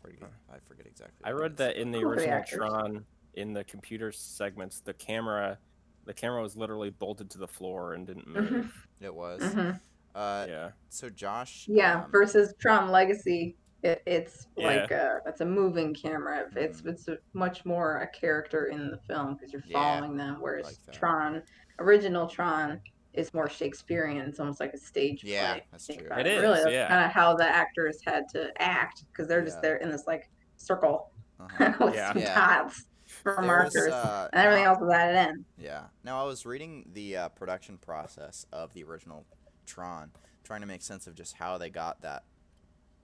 Forget, 0.01 0.32
I 0.50 0.58
forget 0.67 0.86
exactly. 0.88 1.25
I 1.25 1.32
read 1.32 1.58
that 1.58 1.77
in 1.77 1.91
the 1.91 2.03
Oh, 2.03 2.10
original 2.10 2.39
actors. 2.39 2.60
Tron, 2.60 3.05
in 3.36 3.53
the 3.53 3.63
computer 3.63 4.12
segments, 4.12 4.82
the 4.82 4.93
camera, 4.93 5.60
the 6.05 6.13
camera 6.13 6.41
was 6.41 6.58
literally 6.58 6.89
bolted 6.89 7.29
to 7.32 7.38
the 7.38 7.48
floor 7.48 7.93
and 7.93 8.05
didn't 8.05 8.27
move. 8.27 8.50
Mhm. 8.51 8.72
it 9.01 9.13
was. 9.13 9.41
hmm 9.41 9.72
Uh, 10.15 10.46
Yeah, 10.50 10.72
so 10.89 11.10
Josh. 11.10 11.67
yeah 11.67 12.03
um, 12.03 12.12
versus 12.12 12.53
Tron 12.60 12.91
Legacy 12.91 13.55
it, 13.84 14.01
it's 14.05 14.48
Yeah. 14.58 14.67
like 14.67 14.91
a 14.91 15.20
it's 15.25 15.41
a 15.41 15.46
moving 15.46 15.93
camera 15.93 16.46
it's 16.55 16.82
Mhm. 16.82 16.89
it's 16.89 17.08
a, 17.08 17.17
much 17.34 17.65
more 17.65 17.98
a 18.00 18.08
character 18.08 18.65
in 18.65 18.91
the 18.91 19.00
film 19.08 19.34
because 19.36 19.51
you're 19.53 19.62
Yeah, 19.67 20.00
following 20.00 20.17
them 20.17 20.38
whereas 20.39 20.65
like. 20.88 20.96
Tron 20.96 21.41
original 21.79 22.27
Tron 22.27 22.79
is 23.13 23.34
more 23.34 23.50
Shakespearean 23.50 24.17
it's 24.17 24.39
almost 24.39 24.60
like 24.60 24.74
a 24.74 24.77
stage 24.77 25.24
Yeah, 25.24 25.53
play 25.53 25.63
that's 25.72 25.86
Think 25.88 26.00
true. 26.00 26.08
about 26.08 26.20
It 26.22 26.27
is, 26.27 26.41
really 26.41 26.62
that's 26.63 26.72
yeah. 26.72 26.88
kind 26.88 27.05
of 27.05 27.12
how 27.12 27.36
the 27.36 27.46
actors 27.48 28.00
had 28.05 28.27
to 28.29 28.50
act 28.62 29.05
because 29.12 29.27
they're 29.27 29.43
just 29.43 29.58
Yeah. 29.58 29.62
there 29.62 29.75
in 29.77 29.89
this 29.91 30.05
like 30.08 30.29
circle 30.58 31.12
uh-huh. 31.39 31.74
with 31.79 31.96
Yeah. 31.96 32.13
some 32.13 32.22
Yeah. 32.22 32.36
dots 32.63 32.86
for 33.05 33.34
There 33.34 33.41
was, 33.41 33.48
markers 33.48 33.91
uh, 33.93 34.29
and 34.34 34.41
everything 34.43 34.63
now- 34.65 34.72
else 34.72 34.82
was 34.82 34.91
added 34.91 35.29
in 35.29 35.46
Yeah. 35.58 35.84
Now 36.03 36.22
I 36.22 36.25
was 36.25 36.46
reading 36.46 36.89
the 36.93 37.17
uh, 37.17 37.29
production 37.29 37.77
process 37.77 38.46
of 38.51 38.74
the 38.74 38.84
original 38.84 39.25
Tron, 39.65 40.12
trying 40.43 40.62
to 40.62 40.67
make 40.67 40.82
sense 40.82 41.08
of 41.08 41.15
just 41.15 41.36
how 41.38 41.58
they 41.58 41.70
got 41.70 42.01
that 42.01 42.24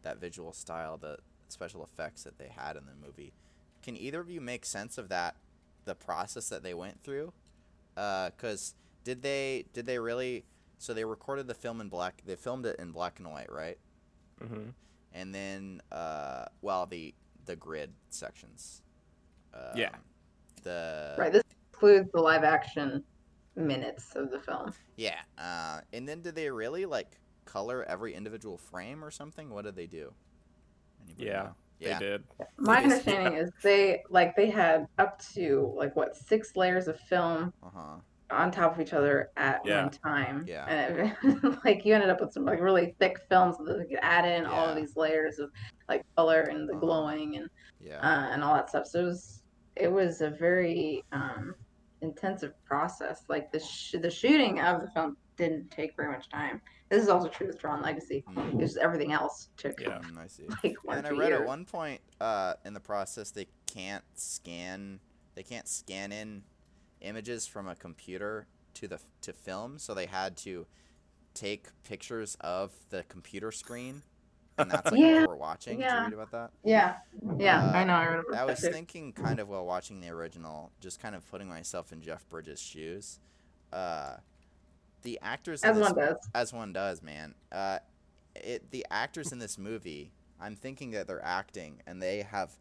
that 0.01 0.17
visual 0.17 0.53
style, 0.53 0.97
the 0.97 1.17
special 1.49 1.83
effects 1.83 2.23
that 2.23 2.37
they 2.37 2.47
had 2.47 2.77
in 2.77 2.85
the 2.85 2.93
movie. 3.05 3.33
Can 3.83 3.97
either 3.97 4.21
of 4.21 4.29
you 4.29 4.39
make 4.39 4.65
sense 4.65 4.97
of 4.97 5.09
that, 5.09 5.35
the 5.85 5.93
process 5.93 6.47
that 6.49 6.63
they 6.63 6.73
went 6.73 7.03
through? 7.03 7.33
Because 7.95 8.75
did 9.09 9.23
they 9.23 9.65
did 9.73 9.87
they 9.87 9.97
really? 9.97 10.45
So 10.77 10.93
they 10.93 11.03
recorded 11.03 11.47
the 11.47 11.55
film 11.55 11.81
in 11.81 11.89
black. 11.89 12.21
They 12.27 12.35
filmed 12.35 12.67
it 12.67 12.75
in 12.79 12.91
black 12.91 13.17
and 13.19 13.27
white, 13.31 13.51
right? 13.51 13.77
hmm 14.39 14.69
And 15.13 15.33
then, 15.33 15.81
uh, 15.91 16.45
well, 16.61 16.85
the 16.85 17.15
the 17.45 17.55
grid 17.55 17.91
sections. 18.09 18.83
Um, 19.55 19.61
Yeah. 19.75 19.89
The 20.61 21.15
right 21.17 21.33
this 21.33 21.43
includes 21.73 22.11
the 22.13 22.21
live 22.21 22.43
action 22.43 23.03
minutes 23.55 24.15
of 24.15 24.29
the 24.29 24.39
film 24.39 24.71
Yeah. 24.95 25.19
Uh, 25.39 25.81
and 25.91 26.07
then 26.07 26.21
did 26.21 26.35
they 26.35 26.51
really 26.51 26.85
like 26.85 27.17
color 27.45 27.83
every 27.85 28.13
individual 28.13 28.57
frame 28.59 29.03
or 29.03 29.09
something? 29.09 29.49
What 29.49 29.65
did 29.65 29.75
they 29.75 29.87
do? 29.87 30.13
Anybody 31.05 31.25
Yeah, 31.25 31.43
know? 31.43 31.55
they 31.79 32.05
did. 32.05 32.23
My 32.57 32.77
It 32.77 32.85
is- 32.85 32.91
understanding 32.91 33.33
is 33.41 33.49
they 33.63 34.03
like 34.11 34.35
they 34.35 34.51
had 34.51 34.87
up 34.99 35.19
to 35.33 35.73
like 35.75 35.95
what 35.95 36.15
six 36.15 36.55
layers 36.55 36.87
of 36.87 36.99
film 36.99 37.51
Uh 37.63 37.69
huh. 37.73 37.95
On 38.31 38.51
top 38.51 38.73
of 38.75 38.79
each 38.81 38.93
other 38.93 39.31
at 39.37 39.61
Yeah. 39.65 39.81
one 39.83 39.89
time. 39.91 40.45
Yeah. 40.47 40.65
And 40.65 41.13
it, 41.23 41.55
like 41.65 41.83
you 41.85 41.95
ended 41.95 42.09
up 42.11 42.21
with 42.21 42.31
some 42.31 42.45
like 42.45 42.59
really 42.59 42.95
thick 42.99 43.17
films 43.27 43.57
that 43.57 43.77
they 43.79 43.85
could 43.85 43.99
add 44.03 44.25
in 44.25 44.45
all 44.45 44.67
of 44.67 44.75
these 44.75 44.95
layers 44.95 45.39
of 45.39 45.49
like 45.87 46.03
color 46.15 46.41
and 46.41 46.67
the 46.69 46.73
Uh-huh. 46.73 46.79
glowing 46.79 47.37
and 47.37 47.49
Yeah. 47.79 47.99
uh, 47.99 48.29
and 48.31 48.43
all 48.43 48.53
that 48.53 48.69
stuff. 48.69 48.85
So 48.85 48.99
it 49.01 49.05
was 49.05 49.41
it 49.75 49.91
was 49.91 50.21
a 50.21 50.29
very 50.29 51.03
um, 51.11 51.55
intensive 52.01 52.53
process. 52.65 53.23
Like 53.29 53.51
the 53.51 53.59
sh- 53.59 53.95
the 53.99 54.11
shooting 54.11 54.59
of 54.59 54.81
the 54.81 54.89
film 54.91 55.17
didn't 55.37 55.71
take 55.71 55.95
very 55.95 56.11
much 56.11 56.29
time. 56.29 56.61
This 56.89 57.01
is 57.01 57.09
also 57.09 57.29
true 57.29 57.47
with 57.47 57.59
Tron 57.59 57.81
Legacy. 57.81 58.23
Mm, 58.29 58.61
It's 58.61 58.73
just 58.73 58.77
everything 58.77 59.11
else 59.13 59.49
took 59.57 59.79
Yeah. 59.79 59.99
mm, 59.99 60.17
I 60.17 60.27
see. 60.27 60.43
like 60.63 60.75
one 60.83 60.97
And 60.97 61.07
I 61.07 61.11
read 61.11 61.29
years. 61.29 61.41
at 61.41 61.47
one 61.47 61.65
point 61.65 62.01
uh, 62.19 62.55
in 62.65 62.73
the 62.73 62.79
process 62.79 63.31
they 63.31 63.47
can't 63.67 64.03
scan 64.15 64.99
they 65.35 65.43
can't 65.43 65.67
scan 65.67 66.11
in 66.11 66.43
images 67.01 67.47
from 67.47 67.67
a 67.67 67.75
computer 67.75 68.47
to 68.75 68.87
the 68.87 68.99
to 69.21 69.33
film, 69.33 69.79
so 69.79 69.93
they 69.93 70.05
had 70.05 70.37
to 70.37 70.67
take 71.33 71.67
pictures 71.83 72.35
of 72.41 72.71
the 72.89 73.03
computer 73.09 73.51
screen, 73.51 74.03
and 74.57 74.69
that's 74.71 74.91
like 74.91 75.01
Yeah, 75.01 75.13
what 75.13 75.25
we're 75.25 75.35
watching. 75.35 75.81
Did 75.85 75.85
yeah. 75.85 75.97
you 75.97 76.03
read 76.05 76.13
about 76.13 76.31
that? 76.31 76.51
Yeah, 76.63 76.97
yeah, 77.37 77.63
Uh, 77.63 77.71
I 77.73 77.83
know. 77.83 77.93
I 77.93 78.05
remember. 78.05 78.35
I 78.35 78.45
was 78.45 78.61
that 78.61 78.67
too. 78.67 78.71
thinking 78.71 79.13
kind 79.13 79.39
of 79.39 79.47
while 79.49 79.65
watching 79.65 80.01
the 80.01 80.09
original, 80.09 80.71
just 80.79 80.99
kind 80.99 81.15
of 81.15 81.27
putting 81.29 81.47
myself 81.47 81.91
in 81.91 82.01
Jeff 82.01 82.27
Bridges' 82.29 82.61
shoes. 82.61 83.19
Uh, 83.71 84.17
the 85.03 85.19
actors 85.21 85.63
as 85.63 85.77
this, 85.77 85.89
one 85.89 85.95
does. 85.95 86.17
as 86.33 86.53
one 86.53 86.73
does, 86.73 87.01
man. 87.01 87.35
Uh, 87.51 87.79
it 88.35 88.71
the 88.71 88.85
actors 88.91 89.31
in 89.31 89.39
this 89.39 89.57
movie. 89.57 90.11
I'm 90.41 90.55
thinking 90.55 90.91
that 90.91 91.07
they're 91.07 91.23
acting, 91.23 91.81
and 91.87 92.01
they 92.01 92.21
have. 92.23 92.51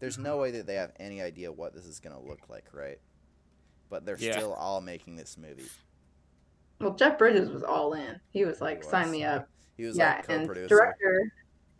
There's 0.00 0.18
no 0.18 0.36
way 0.36 0.52
that 0.52 0.66
they 0.66 0.74
have 0.76 0.92
any 1.00 1.20
idea 1.22 1.50
what 1.50 1.74
this 1.74 1.86
is 1.86 1.98
gonna 2.00 2.20
look 2.20 2.48
like, 2.48 2.66
right? 2.72 3.00
But 3.90 4.04
they're 4.04 4.16
Yeah. 4.18 4.32
still 4.38 4.52
all 4.54 4.80
making 4.80 5.16
this 5.16 5.36
movie. 5.38 5.68
Well, 6.80 6.94
Jeff 6.94 7.18
Bridges 7.18 7.50
was 7.50 7.62
all 7.62 7.94
in. 7.94 8.20
He 8.30 8.44
was 8.44 8.60
like, 8.60 8.84
He 8.84 8.88
"Sign 8.90 9.10
me 9.10 9.24
up." 9.24 9.48
He 9.76 9.84
was 9.84 9.96
yeah, 9.96 10.16
like 10.16 10.28
and 10.30 10.46
director, 10.68 11.32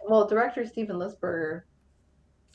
well, 0.08 0.26
director 0.26 0.64
Steven 0.66 0.96
Lisberger 0.96 1.62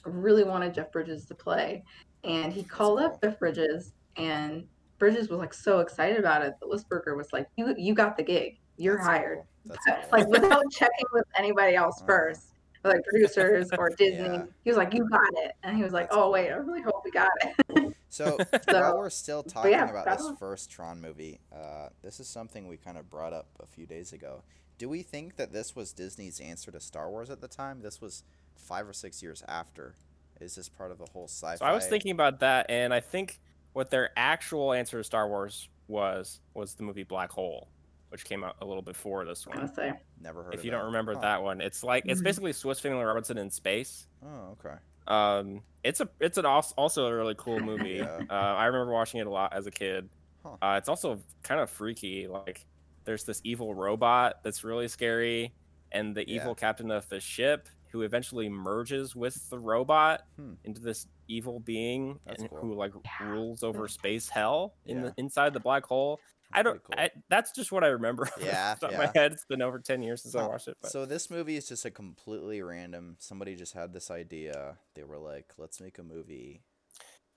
really 0.05 0.43
wanted 0.43 0.73
Jeff 0.73 0.91
Bridges 0.91 1.25
to 1.27 1.35
play, 1.35 1.83
and 2.23 2.51
he 2.51 2.63
called 2.63 2.99
cool. 2.99 3.07
up 3.07 3.21
Jeff 3.21 3.39
Bridges, 3.39 3.93
and 4.17 4.67
Bridges 4.99 5.29
was 5.29 5.39
like 5.39 5.53
so 5.53 5.79
excited 5.79 6.17
about 6.17 6.41
it 6.43 6.53
that 6.59 6.67
Lisberger 6.69 7.15
was 7.15 7.31
like, 7.33 7.47
"You, 7.57 7.73
you 7.77 7.93
got 7.93 8.17
the 8.17 8.23
gig. 8.23 8.59
You're 8.77 8.95
That's 8.97 9.07
hired." 9.07 9.37
cool. 9.37 9.47
That's 9.65 9.85
cool. 10.09 10.19
like 10.19 10.27
without 10.29 10.63
checking 10.71 11.05
with 11.13 11.25
anybody 11.37 11.75
else 11.75 11.97
Uh-huh. 12.01 12.07
first. 12.07 12.52
Or 12.83 12.91
like 12.91 13.03
producers 13.05 13.69
or 13.77 13.89
Disney. 13.97 14.23
Yeah. 14.23 14.43
He 14.63 14.69
was 14.69 14.77
like, 14.77 14.93
"You 14.93 15.07
got 15.09 15.29
it," 15.33 15.53
and 15.63 15.77
he 15.77 15.83
was 15.83 15.93
like, 15.93 16.09
That's 16.09 16.17
"Oh 16.17 16.29
wait, 16.31 16.49
I 16.51 16.55
really 16.55 16.81
hope 16.81 17.01
we 17.05 17.11
got 17.11 17.29
it." 17.43 17.93
So 18.09 18.37
So- 18.37 18.79
while 18.79 18.97
we're 18.99 19.09
still 19.09 19.41
talking 19.41 19.71
yeah, 19.71 19.89
about 19.89 20.05
that 20.05 20.19
this 20.19 20.31
first 20.37 20.69
Tron 20.69 21.01
movie, 21.01 21.39
uh, 21.51 21.89
this 22.03 22.19
is 22.19 22.27
something 22.27 22.67
we 22.67 22.77
kind 22.77 22.95
of 22.97 23.09
brought 23.09 23.33
up 23.33 23.47
a 23.59 23.65
few 23.65 23.87
days 23.87 24.13
ago. 24.13 24.43
Do 24.77 24.87
we 24.87 25.01
think 25.01 25.35
that 25.37 25.51
this 25.51 25.75
was 25.75 25.93
Disney's 25.93 26.39
answer 26.39 26.69
to 26.71 26.79
Star 26.79 27.09
Wars 27.09 27.31
at 27.31 27.41
the 27.41 27.47
time? 27.47 27.81
This 27.81 27.99
was 28.01 28.23
five 28.55 28.87
or 28.87 28.93
six 28.93 29.23
years 29.23 29.43
after. 29.47 29.95
Is 30.39 30.53
this 30.53 30.69
part 30.69 30.91
of 30.91 30.99
the 30.99 31.07
whole 31.11 31.27
sci-fi? 31.27 31.55
So 31.55 31.65
I 31.65 31.73
was 31.73 31.87
thinking 31.87 32.11
about 32.11 32.39
that, 32.41 32.67
and 32.69 32.93
I 32.93 32.99
think 32.99 33.39
what 33.73 33.89
their 33.89 34.11
actual 34.15 34.73
answer 34.73 34.97
to 34.99 35.03
Star 35.03 35.27
Wars 35.27 35.67
was 35.87 36.39
was 36.53 36.75
the 36.75 36.83
movie 36.83 37.03
Black 37.03 37.31
Hole, 37.31 37.67
which 38.13 38.25
came 38.25 38.43
out 38.43 38.55
a 38.61 38.65
little 38.65 38.83
before 38.83 39.25
this 39.25 39.47
one. 39.47 39.57
want 39.57 39.69
to 39.69 39.75
say. 39.75 39.91
Never 40.21 40.43
heard. 40.43 40.53
Of 40.53 40.53
it 40.53 40.55
if 40.57 40.59
of 40.61 40.65
you 40.65 40.71
that. 40.71 40.77
don't 40.77 40.85
remember 40.85 41.15
Huh. 41.15 41.21
that 41.21 41.41
one, 41.43 41.59
it's 41.61 41.83
like 41.83 42.03
it's 42.05 42.21
Mhm. 42.21 42.25
basically 42.25 42.53
Swiss 42.53 42.79
Family 42.79 43.03
Robinson 43.03 43.39
in 43.39 43.49
space. 43.49 44.07
Oh, 44.23 44.55
okay. 44.63 44.75
Um, 45.07 45.63
it's 45.83 45.99
a 45.99 46.07
it's 46.19 46.37
an 46.37 46.45
als- 46.45 46.73
also 46.73 47.07
a 47.07 47.13
really 47.15 47.33
cool 47.37 47.59
movie. 47.59 47.95
Yeah. 47.95 48.21
Uh, 48.29 48.33
I 48.33 48.65
remember 48.67 48.93
watching 48.93 49.19
it 49.19 49.25
a 49.25 49.31
lot 49.31 49.51
as 49.53 49.65
a 49.65 49.71
kid. 49.71 50.09
Huh. 50.43 50.57
Uh, 50.61 50.75
it's 50.77 50.87
also 50.87 51.19
kind 51.41 51.59
of 51.59 51.69
freaky. 51.71 52.27
Like 52.27 52.65
there's 53.05 53.23
this 53.25 53.41
evil 53.43 53.73
robot 53.73 54.43
that's 54.43 54.63
really 54.63 54.87
scary, 54.87 55.53
and 55.91 56.15
the 56.15 56.29
Yeah. 56.29 56.35
evil 56.41 56.53
captain 56.55 56.91
of 56.91 57.09
the 57.09 57.19
ship 57.19 57.67
who 57.91 58.03
eventually 58.03 58.47
merges 58.47 59.15
with 59.15 59.49
the 59.49 59.57
robot 59.59 60.21
Hmm. 60.35 60.53
into 60.63 60.81
this 60.81 61.07
evil 61.27 61.59
being 61.59 62.19
and 62.27 62.37
cool. 62.49 62.59
who 62.59 62.73
like 62.75 62.91
Yeah. 63.03 63.29
rules 63.29 63.63
over 63.63 63.87
space 63.87 64.29
hell 64.29 64.75
in 64.85 64.97
Yeah. 64.97 65.03
the 65.05 65.13
inside 65.17 65.53
the 65.53 65.59
black 65.59 65.85
hole. 65.85 66.19
I 66.53 66.63
don't. 66.63 66.83
cool. 66.83 66.95
I, 66.97 67.09
that's 67.29 67.51
just 67.51 67.71
what 67.71 67.83
I 67.83 67.87
remember. 67.87 68.23
off 68.27 68.35
the 68.35 68.45
Yeah, 68.45 68.75
of 68.81 68.91
yeah. 68.91 68.97
my 68.97 69.11
head. 69.13 69.31
It's 69.33 69.45
been 69.45 69.61
over 69.61 69.79
ten 69.79 70.01
years 70.01 70.23
since 70.23 70.35
I 70.35 70.45
watched 70.47 70.67
it. 70.67 70.77
But 70.81 70.91
So 70.91 71.05
this 71.05 71.29
movie 71.29 71.55
is 71.57 71.67
just 71.67 71.85
a 71.85 71.91
completely 71.91 72.61
random. 72.61 73.15
Somebody 73.19 73.55
just 73.55 73.73
had 73.73 73.93
this 73.93 74.09
idea. 74.11 74.77
They 74.95 75.03
were 75.03 75.17
like, 75.17 75.53
"Let's 75.57 75.79
make 75.81 75.97
a 75.99 76.03
movie." 76.03 76.63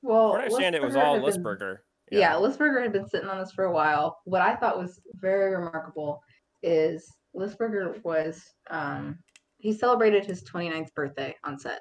Well, 0.02 0.34
I 0.34 0.42
understand, 0.44 0.74
it 0.74 0.82
was 0.82 0.94
all 0.96 1.14
had 1.14 1.24
been- 1.24 1.42
Lisberger. 1.42 1.78
Yeah. 2.10 2.34
Lisberger 2.34 2.82
had 2.82 2.92
been 2.92 3.08
sitting 3.08 3.28
on 3.28 3.38
this 3.40 3.50
for 3.52 3.64
a 3.64 3.72
while. 3.72 4.18
What 4.24 4.42
I 4.42 4.54
thought 4.54 4.78
was 4.78 5.00
very 5.14 5.56
remarkable 5.56 6.22
is 6.62 7.12
Lisberger 7.34 8.02
was 8.04 8.42
um, 8.70 9.18
he 9.58 9.72
celebrated 9.72 10.24
his 10.24 10.44
29th 10.44 10.94
birthday 10.94 11.34
on 11.42 11.58
set. 11.58 11.80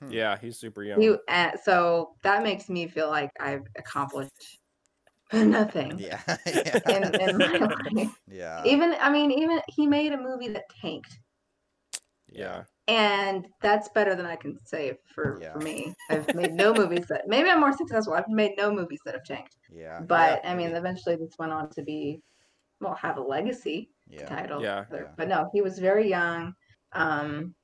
Hmm. 0.00 0.10
Yeah, 0.10 0.38
he's 0.38 0.58
super 0.58 0.82
young. 0.82 1.00
He, 1.00 1.14
uh, 1.28 1.50
so 1.62 2.10
that 2.22 2.42
makes 2.42 2.68
me 2.70 2.86
feel 2.86 3.08
like 3.08 3.30
I've 3.40 3.66
accomplished 3.76 4.58
nothing 5.32 5.98
Yeah. 5.98 6.20
in, 6.88 7.14
in 7.20 7.38
my 7.38 7.56
life. 7.58 8.20
yeah. 8.28 8.62
Even 8.64 8.94
I 9.00 9.10
mean, 9.10 9.30
even 9.32 9.60
he 9.68 9.86
made 9.86 10.12
a 10.12 10.16
movie 10.20 10.48
that 10.48 10.64
tanked, 10.80 11.18
yeah. 12.30 12.62
and 12.86 13.46
that's 13.60 13.88
better 13.88 14.14
than 14.14 14.26
I 14.26 14.36
can 14.36 14.58
say 14.64 14.98
for 15.14 15.38
Yeah. 15.40 15.52
for 15.52 15.58
me. 15.60 15.94
I've 16.10 16.32
made 16.34 16.52
no 16.54 16.72
movies 16.72 17.06
that 17.08 17.26
maybe 17.26 17.48
I'm 17.50 17.60
more 17.60 17.76
successful. 17.76 18.14
I've 18.14 18.28
made 18.28 18.52
no 18.56 18.72
movies 18.72 19.00
that 19.04 19.14
have 19.14 19.24
tanked, 19.24 19.56
Yeah. 19.72 20.00
but 20.00 20.40
yeah, 20.44 20.50
I 20.52 20.54
mean, 20.54 20.74
eventually 20.74 21.16
this 21.16 21.34
went 21.38 21.52
on 21.52 21.70
to 21.70 21.82
be 21.82 22.20
well 22.80 22.94
have 22.94 23.16
a 23.18 23.22
legacy 23.22 23.90
yeah. 24.08 24.26
title. 24.26 24.62
Yeah. 24.62 24.84
Yeah. 24.92 25.02
But 25.16 25.28
no, 25.28 25.50
he 25.52 25.60
was 25.60 25.78
very 25.78 26.08
young. 26.08 26.54
Um, 26.92 27.54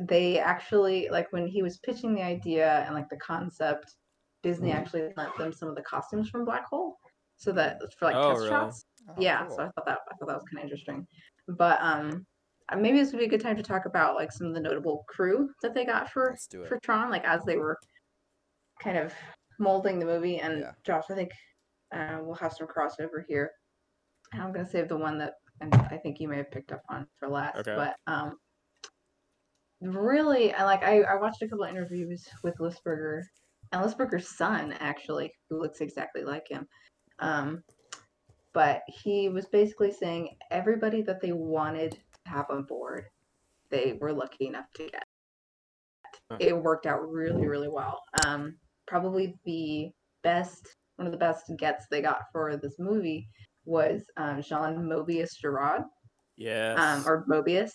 they 0.00 0.38
actually 0.38 1.08
like 1.10 1.30
when 1.32 1.46
he 1.46 1.62
was 1.62 1.76
pitching 1.78 2.14
the 2.14 2.22
idea 2.22 2.82
and 2.86 2.94
like 2.94 3.08
the 3.10 3.18
concept, 3.18 3.94
Disney 4.42 4.70
Mm-hmm. 4.70 4.78
actually 4.78 5.12
lent 5.16 5.36
them 5.38 5.52
some 5.52 5.68
of 5.68 5.74
the 5.76 5.82
costumes 5.82 6.28
from 6.28 6.44
Black 6.44 6.66
Hole, 6.66 6.96
so 7.36 7.52
that 7.52 7.78
for 7.98 8.06
like 8.06 8.16
Oh, 8.16 8.28
test 8.30 8.40
really? 8.40 8.50
shots. 8.50 8.84
Oh, 9.08 9.14
yeah, 9.18 9.46
cool. 9.46 9.56
so 9.56 9.62
I 9.62 9.66
thought 9.66 9.86
that 9.86 9.98
I 10.10 10.14
thought 10.16 10.28
that 10.28 10.34
was 10.36 10.44
kind 10.52 10.58
of 10.58 10.64
interesting. 10.64 11.06
But 11.48 11.78
um, 11.80 12.24
uh, 12.70 12.76
maybe 12.76 12.98
this 12.98 13.12
would 13.12 13.18
be 13.18 13.24
a 13.24 13.28
good 13.28 13.40
time 13.40 13.56
to 13.56 13.62
talk 13.62 13.86
about 13.86 14.14
like 14.14 14.30
some 14.32 14.46
of 14.46 14.54
the 14.54 14.60
notable 14.60 15.04
crew 15.08 15.50
that 15.62 15.74
they 15.74 15.84
got 15.84 16.10
for 16.10 16.30
Let's 16.30 16.46
do 16.46 16.62
it. 16.62 16.68
for 16.68 16.78
Tron, 16.80 17.10
like 17.10 17.24
as 17.24 17.42
they 17.44 17.56
were 17.56 17.76
kind 18.80 18.96
of 18.98 19.12
molding 19.58 19.98
the 19.98 20.06
movie. 20.06 20.38
And 20.38 20.60
Yeah. 20.60 20.72
Josh, 20.84 21.04
I 21.10 21.14
think 21.14 21.30
uh, 21.94 22.18
we'll 22.22 22.34
have 22.36 22.52
some 22.52 22.66
crossover 22.68 23.24
here. 23.28 23.50
And 24.32 24.40
I'm 24.42 24.52
gonna 24.52 24.68
save 24.68 24.88
the 24.88 24.96
one 24.96 25.18
that 25.18 25.34
and 25.60 25.74
I 25.74 25.96
think 25.98 26.18
you 26.20 26.28
may 26.28 26.38
have 26.38 26.50
picked 26.50 26.72
up 26.72 26.82
on 26.88 27.06
for 27.18 27.28
last. 27.28 27.58
Okay. 27.58 27.74
But 27.76 27.96
um, 28.12 28.36
really, 29.80 30.52
I 30.54 30.64
like 30.64 30.82
I, 30.82 31.02
I 31.02 31.16
watched 31.16 31.42
a 31.42 31.48
couple 31.48 31.64
of 31.64 31.70
interviews 31.70 32.26
with 32.42 32.56
Lisberger 32.58 33.22
and 33.72 33.82
Lisberger's 33.82 34.36
son 34.36 34.74
actually, 34.80 35.32
who 35.48 35.60
looks 35.60 35.80
exactly 35.80 36.24
like 36.24 36.46
him. 36.48 36.66
Um, 37.18 37.62
but 38.52 38.82
he 38.86 39.28
was 39.28 39.46
basically 39.46 39.92
saying 39.92 40.36
everybody 40.50 41.02
that 41.02 41.20
they 41.20 41.32
wanted 41.32 41.92
to 41.92 42.30
have 42.30 42.46
on 42.50 42.64
board, 42.64 43.06
they 43.70 43.96
were 44.00 44.12
lucky 44.12 44.46
enough 44.46 44.66
to 44.74 44.88
get. 44.88 45.04
It 46.38 46.56
worked 46.56 46.86
out 46.86 47.10
really, 47.10 47.46
really 47.46 47.68
well. 47.68 48.02
Um, 48.26 48.56
probably 48.86 49.34
the 49.44 49.90
best, 50.22 50.76
one 50.96 51.06
of 51.06 51.12
the 51.12 51.18
best 51.18 51.44
gets 51.58 51.86
they 51.90 52.02
got 52.02 52.22
for 52.32 52.56
this 52.56 52.78
movie 52.78 53.28
was 53.64 54.02
um, 54.16 54.42
Jean 54.42 54.76
Moebius 54.88 55.38
Gerard, 55.40 55.82
Yes. 56.36 56.78
um, 56.78 57.06
or 57.06 57.24
Moebius. 57.28 57.72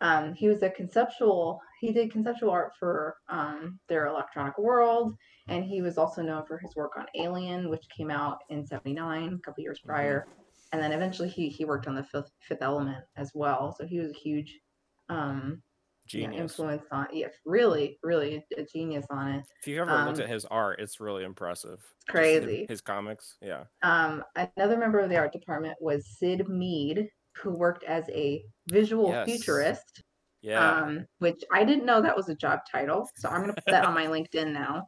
Um, 0.00 0.34
he 0.34 0.48
was 0.48 0.62
a 0.62 0.70
conceptual. 0.70 1.60
He 1.80 1.92
did 1.92 2.12
conceptual 2.12 2.50
art 2.50 2.72
for 2.78 3.16
um, 3.28 3.78
their 3.88 4.06
Electronic 4.06 4.58
World, 4.58 5.14
and 5.48 5.64
he 5.64 5.82
was 5.82 5.98
also 5.98 6.22
known 6.22 6.44
for 6.46 6.58
his 6.58 6.74
work 6.76 6.92
on 6.96 7.06
Alien, 7.14 7.70
which 7.70 7.88
came 7.94 8.10
out 8.10 8.38
in 8.50 8.66
'79, 8.66 9.34
a 9.34 9.38
couple 9.38 9.62
years 9.62 9.80
prior. 9.80 10.26
And 10.72 10.82
then 10.82 10.92
eventually 10.92 11.28
he 11.28 11.48
he 11.48 11.64
worked 11.64 11.86
on 11.86 11.94
the 11.94 12.04
Fifth, 12.04 12.30
Fifth 12.40 12.62
Element 12.62 13.04
as 13.16 13.32
well. 13.34 13.74
So 13.76 13.86
he 13.86 13.98
was 13.98 14.10
a 14.10 14.14
huge 14.14 14.60
um, 15.08 15.62
Genius. 16.06 16.40
influence 16.40 16.84
on. 16.90 17.06
Yeah, 17.12 17.28
really, 17.44 17.98
really 18.02 18.44
a, 18.56 18.64
genius 18.64 19.06
on 19.10 19.28
it. 19.28 19.44
If 19.60 19.68
you've 19.68 19.80
ever 19.80 20.04
looked 20.04 20.18
um, 20.18 20.24
at 20.24 20.28
his 20.28 20.44
art, 20.46 20.80
it's 20.80 21.00
really 21.00 21.24
impressive. 21.24 21.80
The- 22.06 22.12
crazy. 22.12 22.66
His 22.68 22.80
comics. 22.80 23.36
Yeah. 23.40 23.64
Um, 23.82 24.24
another 24.36 24.76
member 24.76 24.98
of 25.00 25.08
the 25.08 25.16
art 25.16 25.32
department 25.32 25.76
was 25.80 26.06
Syd 26.18 26.48
Mead, 26.48 27.08
who 27.36 27.50
worked 27.50 27.84
as 27.84 28.04
a 28.10 28.42
visual 28.70 29.10
Yes. 29.10 29.26
futurist. 29.26 30.02
Yeah. 30.40 30.82
um, 30.82 31.04
which 31.18 31.42
I 31.52 31.64
didn't 31.64 31.84
know 31.84 32.00
that 32.00 32.16
was 32.16 32.28
a 32.28 32.34
job 32.34 32.60
title. 32.70 33.10
So 33.16 33.28
I'm 33.28 33.40
gonna 33.40 33.54
put 33.54 33.66
that 33.66 33.84
on 33.84 33.92
my 33.92 34.06
LinkedIn 34.06 34.52
now. 34.52 34.86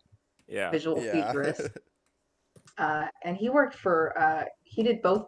Yeah. 0.51 0.71
Visual 0.71 1.03
Yeah. 1.03 1.13
futurist. 1.33 1.69
Uh, 2.79 3.07
and 3.25 3.37
he 3.37 3.49
worked 3.51 3.75
for 3.75 4.19
uh, 4.19 4.45
he 4.65 4.83
did 4.83 5.01
both 5.03 5.27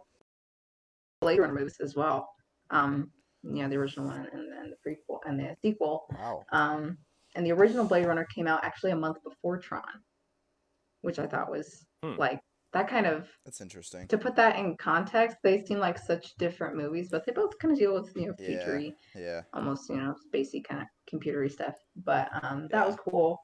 Blade 1.21 1.39
Runner 1.39 1.53
movies 1.53 1.77
as 1.81 1.95
well. 1.95 2.29
Um, 2.69 3.09
you 3.43 3.61
know, 3.63 3.69
the 3.69 3.75
original 3.77 4.05
one 4.07 4.27
and 4.31 4.51
then 4.51 4.71
the 4.71 4.77
prequel 4.89 5.19
and 5.25 5.39
the 5.39 5.55
sequel. 5.61 6.05
wow. 6.11 6.43
Um, 6.51 6.97
and 7.35 7.45
the 7.45 7.51
original 7.51 7.85
Blade 7.85 8.05
Runner 8.05 8.25
came 8.33 8.47
out 8.47 8.63
actually 8.63 8.91
a 8.91 8.95
month 8.95 9.17
before 9.23 9.57
Tron, 9.57 9.83
which 11.01 11.19
I 11.19 11.27
thought 11.27 11.49
was 11.51 11.85
Hmm. 12.03 12.15
like 12.17 12.39
that 12.73 12.87
kind 12.89 13.05
of 13.05 13.27
That's 13.45 13.61
interesting. 13.61 14.07
to 14.09 14.17
put 14.17 14.35
that 14.35 14.57
in 14.57 14.75
context. 14.77 15.37
They 15.43 15.63
seem 15.63 15.79
like 15.79 15.97
such 15.97 16.35
different 16.37 16.75
movies, 16.75 17.07
but 17.09 17.25
they 17.25 17.31
both 17.31 17.57
kind 17.59 17.71
of 17.71 17.79
deal 17.79 17.93
with 17.93 18.11
you 18.15 18.27
know 18.27 18.33
Yeah. 18.39 18.89
Yeah. 19.15 19.41
almost 19.53 19.89
you 19.89 19.95
know 19.97 20.15
spacey 20.33 20.63
kind 20.63 20.81
of 20.81 20.87
computery 21.11 21.51
stuff 21.51 21.75
but 22.03 22.29
um 22.43 22.67
that 22.71 22.79
Yeah. 22.81 22.85
was 22.87 22.95
cool 22.95 23.39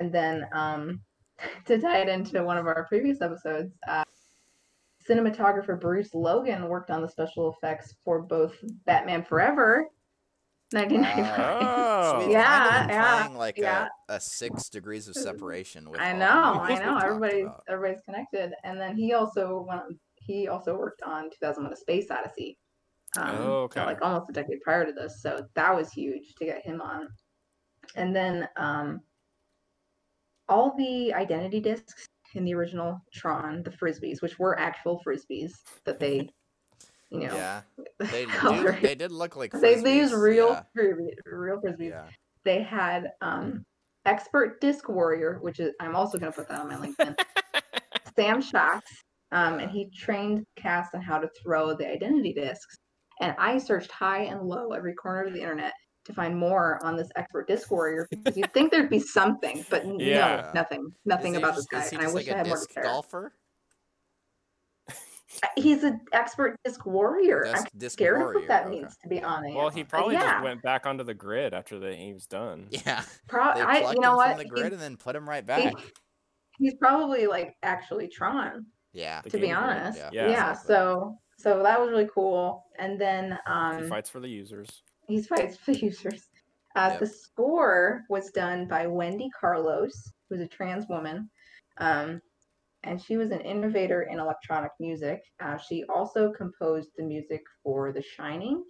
and 0.00 0.12
then 0.12 0.46
um 0.52 1.00
to 1.66 1.78
tie 1.80 1.98
it 1.98 2.08
into 2.08 2.42
one 2.42 2.58
of 2.58 2.66
our 2.66 2.84
previous 2.88 3.20
episodes 3.20 3.72
uh 3.88 4.04
cinematographer 5.08 5.80
bruce 5.80 6.14
logan 6.14 6.68
worked 6.68 6.90
on 6.90 7.02
the 7.02 7.08
special 7.08 7.52
effects 7.52 7.94
for 8.04 8.22
both 8.22 8.54
batman 8.86 9.24
forever 9.24 9.86
1995 10.72 11.36
So 11.36 12.16
Oh. 12.16 12.18
we've 12.20 12.30
Yeah, 12.32 12.86
yeah, 12.88 13.28
like 13.36 13.58
yeah. 13.58 13.88
a, 14.08 14.14
a 14.14 14.20
six 14.20 14.68
degrees 14.68 15.08
of 15.08 15.14
separation 15.16 15.90
with 15.90 16.00
i 16.00 16.12
know 16.12 16.60
i 16.62 16.74
know 16.74 16.80
talked 16.92 17.04
everybody's 17.04 17.44
about. 17.44 17.64
everybody's 17.68 18.02
connected 18.02 18.52
and 18.64 18.80
then 18.80 18.96
he 18.96 19.12
also 19.12 19.64
went 19.68 19.82
he 20.16 20.46
also 20.48 20.76
worked 20.76 21.02
on 21.02 21.24
2001 21.30 21.72
a 21.72 21.76
space 21.76 22.10
odyssey 22.10 22.58
um, 23.18 23.36
Oh, 23.36 23.52
okay. 23.64 23.84
like 23.84 24.00
almost 24.02 24.30
a 24.30 24.32
decade 24.32 24.60
prior 24.62 24.86
to 24.86 24.92
this 24.92 25.20
so 25.20 25.46
that 25.54 25.74
was 25.74 25.92
huge 25.92 26.34
to 26.36 26.44
get 26.46 26.64
him 26.64 26.80
on 26.80 27.08
and 27.96 28.14
then 28.16 28.48
um, 28.56 29.00
all 30.48 30.74
the 30.76 31.12
identity 31.14 31.60
discs 31.60 32.06
in 32.34 32.44
the 32.44 32.54
original 32.54 33.00
tron 33.12 33.62
the 33.62 33.70
frisbees 33.70 34.22
which 34.22 34.38
were 34.38 34.58
actual 34.58 35.00
frisbees 35.06 35.52
that 35.84 35.98
they 36.00 36.28
you 37.10 37.20
know 37.20 37.34
Yeah. 37.34 37.60
They 38.10 38.24
do, 38.42 38.76
they 38.82 38.94
did 38.94 39.12
look 39.12 39.36
like 39.36 39.52
they, 39.52 39.80
they 39.80 39.96
use 39.96 40.12
frisbees, 40.12 40.22
real 40.22 40.48
yeah. 40.74 40.82
real 41.26 41.60
frisbees 41.60 41.90
Yeah. 41.90 42.08
they 42.44 42.62
had 42.62 43.12
um 43.20 43.64
expert 44.06 44.60
disc 44.60 44.88
warrior 44.88 45.38
which 45.42 45.60
is 45.60 45.72
i'm 45.80 45.94
also 45.94 46.18
going 46.18 46.32
to 46.32 46.36
put 46.36 46.48
that 46.48 46.60
on 46.60 46.68
my 46.68 46.74
linkedin 46.74 47.14
sam 48.16 48.40
shocks 48.42 48.90
um, 49.30 49.60
and 49.60 49.70
he 49.70 49.88
trained 49.96 50.44
cast 50.56 50.94
on 50.94 51.00
how 51.00 51.18
to 51.18 51.28
throw 51.42 51.74
the 51.74 51.88
identity 51.88 52.32
discs 52.32 52.76
and 53.20 53.34
i 53.38 53.56
searched 53.58 53.92
high 53.92 54.24
and 54.24 54.42
low 54.42 54.72
every 54.72 54.94
corner 54.94 55.24
of 55.28 55.32
the 55.32 55.40
internet 55.40 55.72
to 56.04 56.12
find 56.12 56.36
more 56.36 56.84
on 56.84 56.96
this 56.96 57.08
expert 57.16 57.46
disc 57.46 57.70
warrior 57.70 58.06
because 58.10 58.36
you'd 58.36 58.52
think 58.52 58.70
there'd 58.72 58.90
be 58.90 58.98
something 58.98 59.64
but 59.70 59.84
Yeah. 60.00 60.50
no 60.54 60.60
nothing 60.60 60.92
nothing 61.04 61.32
Is 61.34 61.38
about 61.38 61.54
just- 61.54 61.68
this 61.70 61.90
guy 61.90 61.96
and 61.98 62.06
i 62.06 62.12
wish 62.12 62.26
like 62.26 62.28
i 62.28 62.32
a 62.32 62.36
had 62.38 62.46
more 62.48 62.56
to 62.56 62.60
disc 62.62 62.72
share 62.74 62.82
golfer? 62.84 63.32
He's 65.56 65.82
an 65.82 65.98
expert 66.12 66.56
disc 66.62 66.84
warrior. 66.84 67.46
I'm 67.46 67.54
Disc, 67.54 67.66
disc 67.78 67.92
scared 67.94 68.16
of 68.16 68.20
warrior. 68.24 68.38
what 68.40 68.48
that 68.48 68.66
okay. 68.66 68.70
means, 68.70 68.94
to 69.02 69.08
be 69.08 69.22
honest. 69.22 69.54
Well, 69.56 69.70
he 69.70 69.82
probably 69.82 70.14
yeah. 70.14 70.32
just 70.34 70.44
went 70.44 70.60
back 70.62 70.84
onto 70.84 71.04
the 71.04 71.14
grid 71.14 71.54
after 71.54 71.78
the, 71.78 71.94
he 71.96 72.12
was 72.12 72.26
done. 72.26 72.68
Yeah. 72.70 73.02
Pro- 73.28 73.54
They 73.54 73.62
I, 73.62 73.80
plucked 73.80 73.94
you 73.94 74.00
know 74.02 74.10
him 74.10 74.16
what? 74.16 74.28
from 74.28 74.38
the 74.38 74.44
grid 74.44 74.64
He's, 74.64 74.72
and 74.74 74.80
then 74.82 74.96
put 74.98 75.16
him 75.16 75.26
right 75.26 75.42
he- 75.42 75.46
back. 75.46 75.72
he's 76.58 76.74
probably 76.74 77.26
like 77.26 77.56
actually 77.62 78.08
Tron, 78.08 78.66
Yeah. 78.92 79.22
To 79.22 79.30
be 79.30 79.46
Game 79.46 79.54
Boy, 79.56 79.62
honest. 79.62 79.98
yeah. 79.98 80.10
Yeah. 80.12 80.22
Yeah, 80.28 80.50
exactly. 80.50 80.74
So 80.74 81.18
so 81.38 81.62
that 81.62 81.80
was 81.80 81.90
really 81.90 82.08
cool. 82.14 82.66
And 82.78 83.00
then 83.00 83.38
um, 83.46 83.82
He 83.84 83.88
fights 83.88 84.10
for 84.10 84.20
the 84.20 84.28
users. 84.28 84.82
He 85.06 85.22
fights 85.22 85.56
for 85.56 85.72
users. 85.72 86.28
Uh, 86.74 86.88
Yep. 86.92 87.00
The 87.00 87.06
score 87.06 88.02
was 88.08 88.30
done 88.30 88.66
by 88.66 88.86
Wendy 88.86 89.28
Carlos, 89.38 89.92
who's 90.28 90.40
a 90.40 90.48
trans 90.48 90.86
woman, 90.88 91.28
um, 91.78 92.20
and 92.84 93.00
she 93.00 93.16
was 93.16 93.30
an 93.30 93.40
innovator 93.42 94.02
in 94.04 94.18
electronic 94.18 94.72
music. 94.80 95.20
Uh, 95.40 95.58
she 95.58 95.84
also 95.84 96.32
composed 96.32 96.90
the 96.96 97.04
music 97.04 97.42
for 97.62 97.92
The 97.92 98.02
Shining 98.02 98.64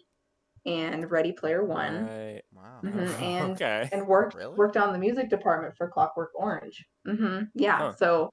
and 0.67 1.11
Ready 1.11 1.33
Player 1.33 1.65
One, 1.65 2.07
Right. 2.07 2.43
Wow. 2.53 2.81
Mhm, 2.83 3.21
and 3.23 3.53
okay. 3.53 3.89
and 3.93 4.07
worked 4.07 4.35
Really? 4.35 4.55
worked 4.57 4.77
on 4.77 4.93
the 4.93 4.99
music 4.99 5.29
department 5.31 5.77
for 5.77 5.89
Clockwork 5.89 6.31
Orange. 6.35 6.85
hmm 7.07 7.43
Yeah, 7.55 7.77
Huh. 7.79 7.93
so 7.93 8.31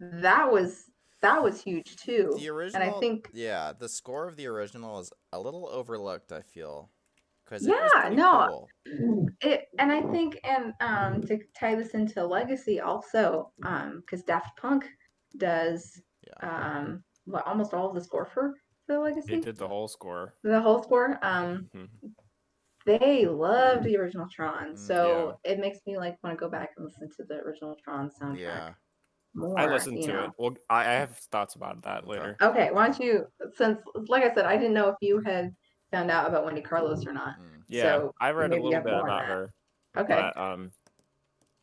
that 0.00 0.50
was 0.50 0.90
that 1.22 1.42
was 1.42 1.62
huge 1.62 1.96
too. 1.96 2.32
The 2.38 2.48
original. 2.48 2.80
and 2.82 2.90
I 2.94 2.98
think- 3.00 3.28
Yeah, 3.34 3.72
the 3.78 3.90
score 3.90 4.26
of 4.26 4.36
the 4.36 4.46
original 4.46 4.98
is 5.00 5.12
a 5.32 5.38
little 5.40 5.68
overlooked. 5.68 6.32
I 6.32 6.40
feel. 6.40 6.90
Because 7.50 7.66
Yeah, 7.66 8.08
no, 8.10 8.68
Cool. 8.86 9.34
it 9.42 9.68
and 9.78 9.92
I 9.92 10.02
think 10.12 10.40
and 10.44 10.72
um 10.80 11.20
to 11.22 11.38
tie 11.58 11.74
this 11.74 11.90
into 11.90 12.24
legacy 12.24 12.80
also 12.80 13.52
um 13.64 14.00
because 14.00 14.22
Daft 14.22 14.56
Punk 14.56 14.88
does 15.36 16.00
Yeah. 16.26 16.48
um 16.78 17.04
what 17.24 17.46
almost 17.46 17.74
all 17.74 17.88
of 17.88 17.94
the 17.94 18.00
score 18.02 18.24
for 18.26 18.54
for 18.86 18.94
the 18.94 19.00
legacy 19.00 19.36
They 19.36 19.40
did 19.40 19.56
the 19.56 19.68
whole 19.68 19.88
score. 19.88 20.34
the 20.42 20.60
whole 20.60 20.82
score 20.82 21.18
um 21.22 21.68
Mhm. 21.74 21.88
they 22.86 23.26
loved 23.26 23.84
the 23.84 23.96
original 23.96 24.26
Tron 24.28 24.72
Mm, 24.74 24.76
so 24.76 25.38
it 25.44 25.58
makes 25.58 25.78
me 25.86 25.98
like 25.98 26.16
want 26.22 26.36
to 26.36 26.40
go 26.40 26.48
back 26.48 26.70
and 26.76 26.86
listen 26.86 27.10
to 27.16 27.24
the 27.24 27.40
original 27.40 27.76
Tron 27.84 28.10
soundtrack 28.10 28.38
Yeah. 28.38 28.74
more 29.34 29.58
I 29.58 29.66
listened 29.66 30.02
to 30.02 30.08
know. 30.08 30.24
it. 30.24 30.30
Well, 30.38 30.54
I, 30.70 30.80
I 30.80 30.92
have 30.94 31.16
thoughts 31.16 31.54
about 31.56 31.82
that 31.82 32.06
later. 32.06 32.36
okay 32.42 32.70
why 32.72 32.86
don't 32.88 33.00
you 33.00 33.26
since 33.54 33.78
like 34.08 34.24
I 34.24 34.34
said 34.34 34.46
I 34.46 34.56
didn't 34.56 34.74
know 34.74 34.88
if 34.88 34.96
you 35.00 35.20
had 35.20 35.54
found 35.90 36.10
out 36.10 36.28
about 36.28 36.44
Wendy 36.44 36.60
Carlos 36.62 37.06
or 37.06 37.12
not 37.12 37.36
Mm. 37.38 37.62
Yeah, 37.68 37.82
So, 37.82 38.14
I 38.20 38.30
read 38.32 38.52
a 38.52 38.56
little 38.56 38.70
bit 38.82 38.92
about 38.92 39.24
her. 39.26 39.52
okay 39.96 40.14
But, 40.34 40.36
um, 40.36 40.72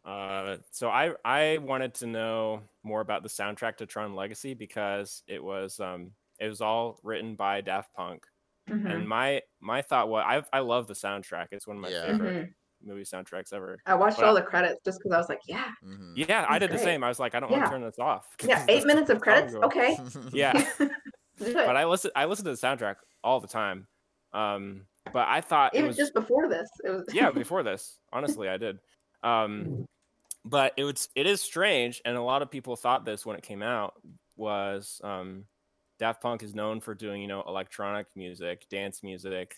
uh, 0.05 0.57
so 0.71 0.89
I 0.89 1.13
I 1.25 1.57
wanted 1.57 1.93
to 1.95 2.07
know 2.07 2.61
more 2.83 3.01
about 3.01 3.23
the 3.23 3.29
soundtrack 3.29 3.77
to 3.77 3.85
Tron 3.85 4.15
Legacy 4.15 4.53
because 4.53 5.21
it 5.27 5.43
was 5.43 5.79
um 5.79 6.11
it 6.39 6.47
was 6.47 6.61
all 6.61 6.99
written 7.03 7.35
by 7.35 7.59
Daft 7.61 7.93
Punk, 7.93 8.23
Mhm. 8.69 8.89
and 8.93 9.07
my 9.09 9.41
my 9.59 9.81
thought 9.81 10.07
was 10.07 10.23
I 10.25 10.43
I 10.55 10.59
love 10.61 10.87
the 10.87 10.93
soundtrack. 10.93 11.47
It's 11.51 11.67
one 11.67 11.75
of 11.77 11.81
my 11.81 11.89
Yeah. 11.89 12.05
favorite 12.05 12.45
Mhm. 12.47 12.53
movie 12.83 13.01
soundtracks 13.03 13.51
ever. 13.51 13.79
I 13.85 13.95
watched 13.95 14.17
But 14.17 14.25
all 14.27 14.37
I- 14.37 14.41
the 14.41 14.45
credits 14.47 14.79
just 14.85 14.99
because 14.99 15.11
I 15.13 15.17
was 15.17 15.27
like 15.29 15.41
yeah 15.45 15.71
Mhm. 15.83 16.13
Yeah, 16.15 16.45
I 16.47 16.57
That's 16.59 16.71
did 16.71 16.79
the 16.79 16.83
same. 16.83 17.03
I 17.03 17.09
was 17.09 17.19
like, 17.19 17.35
I 17.35 17.39
don't 17.41 17.51
want 17.51 17.65
to 17.65 17.69
turn 17.71 17.81
this 17.81 17.99
off. 17.99 18.33
yeah 18.43 18.63
eight 18.69 18.85
minutes 18.85 19.09
of 19.09 19.19
credits 19.19 19.55
okay 19.55 19.97
Yeah, 20.31 20.53
but 21.39 21.75
I 21.75 21.83
listen 21.85 22.11
I 22.15 22.23
listen 22.25 22.45
to 22.45 22.51
the 22.51 22.57
soundtrack 22.57 22.95
all 23.25 23.41
the 23.41 23.47
time. 23.47 23.87
Um, 24.37 24.81
but 25.13 25.27
I 25.27 25.41
thought 25.41 25.73
it 25.73 25.83
was 25.83 25.97
just 25.97 26.13
before 26.13 26.47
this 26.47 26.69
it 26.83 26.89
was 26.91 27.05
yeah 27.13 27.31
before 27.43 27.63
this 27.63 27.99
honestly 28.11 28.49
i 28.49 28.57
did. 28.57 28.79
Um 29.23 29.85
but 30.45 30.73
it 30.77 30.83
was 30.83 31.09
it 31.15 31.25
is 31.25 31.41
strange 31.41 32.01
and 32.05 32.15
a 32.15 32.21
lot 32.21 32.41
of 32.41 32.51
people 32.51 32.75
thought 32.75 33.03
this 33.03 33.25
when 33.25 33.35
it 33.35 33.43
came 33.43 33.61
out 33.63 33.95
was 34.35 35.01
um 35.03 35.45
daft 35.99 36.21
punk 36.21 36.43
is 36.43 36.53
known 36.53 36.79
for 36.79 36.93
doing 36.93 37.21
you 37.21 37.27
know 37.27 37.43
electronic 37.47 38.07
music 38.15 38.67
dance 38.69 39.01
music 39.01 39.55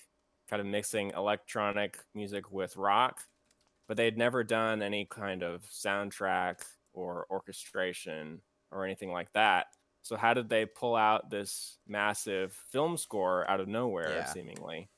kind 0.49 0.61
of 0.61 0.65
mixing 0.65 1.11
electronic 1.11 1.99
music 2.15 2.51
with 2.51 2.75
rock 2.77 3.21
but 3.87 3.97
they 3.97 4.05
had 4.05 4.17
never 4.17 4.43
done 4.43 4.81
any 4.81 5.05
kind 5.05 5.43
of 5.43 5.63
soundtrack 5.63 6.61
or 6.93 7.27
orchestration 7.29 8.39
or 8.71 8.85
anything 8.85 9.11
like 9.11 9.31
that 9.33 9.67
so 10.01 10.15
how 10.15 10.33
did 10.33 10.49
they 10.49 10.65
pull 10.65 10.95
out 10.95 11.29
this 11.29 11.77
massive 11.87 12.53
film 12.71 12.97
score 12.97 13.49
out 13.49 13.59
of 13.59 13.67
nowhere 13.67 14.09
Yeah. 14.09 14.25
seemingly 14.25 14.89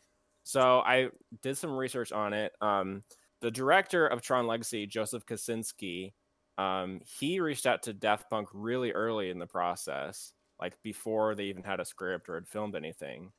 so 0.43 0.79
I 0.79 1.09
did 1.43 1.55
some 1.55 1.77
research 1.77 2.11
on 2.11 2.33
it. 2.33 2.51
Um, 2.61 3.03
the 3.41 3.51
director 3.51 4.07
of 4.07 4.23
Tron 4.23 4.47
Legacy, 4.47 4.87
Joseph 4.87 5.23
Kosinski, 5.27 6.13
um, 6.57 6.99
he 7.05 7.39
reached 7.39 7.67
out 7.67 7.83
to 7.83 7.93
Daft 7.93 8.27
Punk 8.29 8.49
really 8.51 8.91
early 8.91 9.29
in 9.29 9.37
the 9.37 9.45
process, 9.45 10.33
like 10.59 10.81
before 10.81 11.35
they 11.35 11.45
even 11.45 11.63
had 11.63 11.79
a 11.79 11.85
script 11.85 12.27
or 12.27 12.35
had 12.35 12.47
filmed 12.47 12.75
anything, 12.75 13.31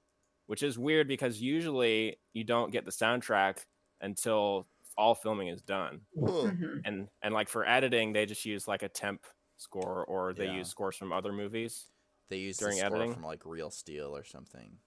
which 0.46 0.62
is 0.62 0.78
weird 0.78 1.08
because 1.08 1.40
usually 1.40 2.18
you 2.34 2.44
don't 2.44 2.70
get 2.72 2.84
the 2.84 2.92
soundtrack 2.92 3.58
until 4.00 4.68
all 4.96 5.14
filming 5.16 5.48
is 5.48 5.60
done. 5.62 6.02
Cool. 6.18 6.44
Mhm. 6.50 6.82
And 6.84 7.08
and 7.22 7.34
like 7.34 7.48
for 7.48 7.66
editing, 7.66 8.12
they 8.12 8.26
just 8.26 8.44
use 8.44 8.68
like 8.68 8.82
a 8.84 8.88
temp 8.88 9.26
score 9.62 10.04
or 10.04 10.32
they 10.34 10.46
Yeah. 10.46 10.56
use 10.58 10.68
scores 10.68 10.96
from 10.96 11.12
other 11.12 11.32
movies. 11.32 11.86
They 12.28 12.36
use 12.38 12.56
During 12.56 12.76
the 12.76 12.86
score 12.86 12.96
editing? 12.96 13.14
from 13.14 13.22
like 13.24 13.44
Real 13.44 13.70
Steel 13.70 14.16
or 14.16 14.24
something. 14.24 14.78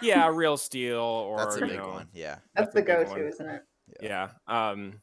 Yeah, 0.00 0.28
Real 0.32 0.56
Steel 0.56 0.98
or 1.00 1.38
That's 1.38 1.56
a 1.56 1.60
you 1.60 1.66
big 1.66 1.76
know, 1.78 1.88
one. 1.90 2.08
Yeah. 2.12 2.38
that's, 2.54 2.70
a 2.74 2.78
the 2.78 2.82
go-to 2.82 3.10
one. 3.10 3.20
isn't 3.26 3.48
it 3.48 3.62
yeah 4.00 4.30
um 4.46 4.94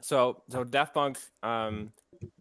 so 0.00 0.42
so 0.48 0.64
daft 0.64 0.94
punk 0.94 1.18
um 1.42 1.92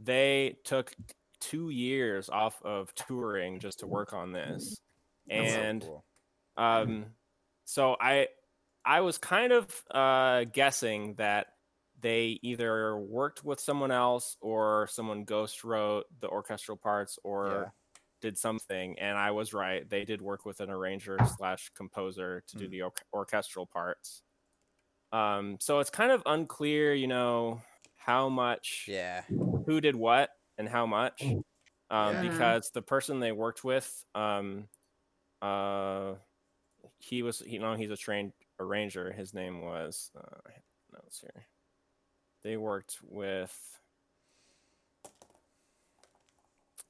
they 0.01 0.57
took 0.63 0.95
two 1.41 1.69
years 1.69 2.29
off 2.29 2.61
of 2.63 2.93
touring 2.95 3.59
just 3.59 3.79
to 3.79 3.87
work 3.87 4.13
on 4.13 4.31
this 4.31 4.79
That's 5.27 5.53
so 5.53 5.59
and 5.59 5.81
cool. 5.81 6.05
um 6.55 7.05
so 7.65 7.97
i 7.99 8.27
i 8.85 9.01
was 9.01 9.17
kind 9.17 9.51
of 9.51 9.83
uh 9.91 10.45
guessing 10.45 11.15
that 11.15 11.47
they 12.03 12.39
either 12.43 12.97
worked 12.99 13.43
with 13.43 13.59
someone 13.59 13.91
else 13.91 14.37
or 14.41 14.87
someone 14.91 15.25
ghost 15.25 15.63
wrote 15.63 16.05
the 16.19 16.27
orchestral 16.29 16.77
parts 16.77 17.17
or 17.23 17.47
Yeah. 17.49 17.69
did 18.21 18.37
something 18.37 18.97
and 18.99 19.17
i 19.17 19.31
was 19.31 19.53
right 19.53 19.89
they 19.89 20.05
did 20.05 20.21
work 20.21 20.45
with 20.45 20.59
an 20.61 20.69
arranger 20.69 21.17
slash 21.37 21.71
composer 21.75 22.43
to 22.47 22.57
do 22.57 22.65
Hmm. 22.65 22.71
the 22.71 22.81
or- 22.83 22.93
orchestral 23.13 23.65
parts 23.65 24.23
um 25.11 25.57
so 25.59 25.79
it's 25.79 25.89
kind 25.89 26.11
of 26.11 26.23
unclear 26.25 26.93
you 26.93 27.07
know 27.07 27.61
how 27.97 28.29
much 28.29 28.85
Yeah. 28.87 29.23
who 29.65 29.81
did 29.81 29.95
what 29.95 30.29
and 30.57 30.69
how 30.69 30.85
much 30.85 31.21
um 31.23 31.43
Yeah. 31.89 32.21
because 32.21 32.71
the 32.71 32.81
person 32.81 33.19
they 33.19 33.31
worked 33.31 33.63
with 33.63 34.05
um 34.15 34.69
uh 35.41 36.15
he 36.99 37.23
was 37.23 37.41
you 37.45 37.59
know 37.59 37.75
he's 37.75 37.91
a 37.91 37.97
trained 37.97 38.33
arranger 38.59 39.11
his 39.11 39.33
name 39.33 39.61
was 39.61 40.11
uh 40.15 40.37
I 40.47 40.51
have 40.53 40.63
notes 40.93 41.19
here 41.21 41.45
they 42.43 42.57
worked 42.57 42.97
with 43.03 43.79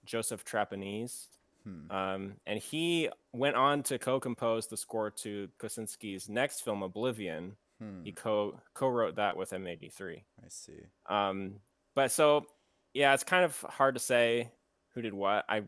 joseph 0.05 0.43
trapanese 0.43 1.29
Hmm. 1.63 1.91
um, 1.91 2.33
and 2.45 2.59
he 2.59 3.09
went 3.31 3.55
on 3.55 3.83
to 3.83 3.97
co-compose 3.97 4.67
the 4.67 4.77
score 4.77 5.09
to 5.11 5.49
Kosinski's 5.59 6.27
next 6.27 6.61
film, 6.61 6.83
Oblivion. 6.83 7.55
Hmm. 7.79 8.03
He 8.03 8.11
co 8.11 8.59
co-wrote 8.73 9.15
that 9.15 9.37
with 9.37 9.51
M83. 9.51 10.17
I 10.17 10.47
see. 10.49 10.73
Um, 11.07 11.55
but 11.95 12.11
so 12.11 12.45
yeah, 12.93 13.13
it's 13.13 13.23
kind 13.23 13.45
of 13.45 13.57
hard 13.61 13.95
to 13.95 13.99
say 13.99 14.51
who 14.93 15.01
did 15.01 15.13
what. 15.13 15.45
I 15.47 15.63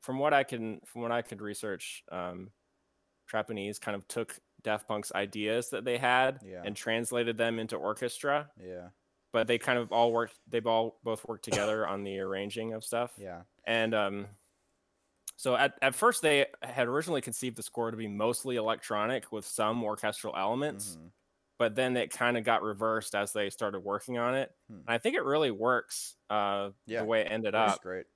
from 0.00 0.18
what 0.18 0.32
I 0.32 0.44
can 0.44 0.80
from 0.86 1.02
what 1.02 1.12
I 1.12 1.22
could 1.22 1.42
research, 1.42 2.04
um, 2.12 2.50
Trapanese 3.28 3.80
kind 3.80 3.96
of 3.96 4.06
took 4.06 4.38
Daft 4.62 4.86
Punk's 4.88 5.12
ideas 5.12 5.70
that 5.70 5.84
they 5.84 5.98
had 5.98 6.40
Yeah. 6.44 6.62
and 6.64 6.76
translated 6.76 7.36
them 7.36 7.58
into 7.58 7.76
orchestra. 7.76 8.50
Yeah. 8.60 8.88
But 9.32 9.46
they 9.46 9.58
kind 9.58 9.78
of 9.78 9.92
all 9.92 10.12
worked. 10.12 10.38
They've 10.48 10.66
all 10.66 10.98
both 11.04 11.24
worked 11.26 11.44
together 11.44 11.86
on 11.88 12.02
the 12.04 12.18
arranging 12.20 12.72
of 12.74 12.84
stuff. 12.84 13.12
Yeah. 13.16 13.42
And 13.64 13.94
um, 13.94 14.26
so 15.36 15.56
at, 15.56 15.74
at 15.82 15.94
first 15.94 16.22
they 16.22 16.46
had 16.62 16.88
originally 16.88 17.20
conceived 17.20 17.56
the 17.56 17.62
score 17.62 17.90
to 17.90 17.96
be 17.96 18.08
mostly 18.08 18.56
electronic 18.56 19.30
with 19.32 19.46
some 19.46 19.82
orchestral 19.84 20.34
elements, 20.36 20.96
Mhm. 20.96 21.10
but 21.58 21.74
then 21.74 21.96
it 21.96 22.10
kind 22.10 22.36
of 22.36 22.44
got 22.44 22.62
reversed 22.62 23.14
as 23.14 23.32
they 23.32 23.48
started 23.50 23.80
working 23.80 24.18
on 24.18 24.34
it. 24.34 24.52
Hmm. 24.68 24.74
And 24.80 24.88
I 24.88 24.98
think 24.98 25.16
it 25.16 25.24
really 25.24 25.50
works 25.50 26.16
uh, 26.28 26.70
Yeah, 26.86 27.00
the 27.00 27.06
way 27.06 27.20
it 27.22 27.28
ended 27.30 27.54
That's 27.54 27.74
up. 27.74 27.82
great. 27.82 28.06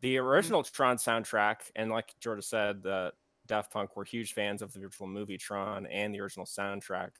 The 0.00 0.18
original 0.18 0.64
Tron 0.64 0.96
soundtrack, 0.96 1.70
and 1.76 1.90
like 1.90 2.18
Jordan 2.18 2.42
said, 2.42 2.82
the 2.82 3.12
Daft 3.46 3.72
Punk 3.72 3.96
were 3.96 4.04
huge 4.04 4.34
fans 4.34 4.62
of 4.62 4.72
the 4.72 4.80
original 4.84 5.08
movie 5.08 5.38
Tron 5.38 5.86
and 5.86 6.14
the 6.14 6.20
original 6.20 6.46
soundtrack. 6.46 7.10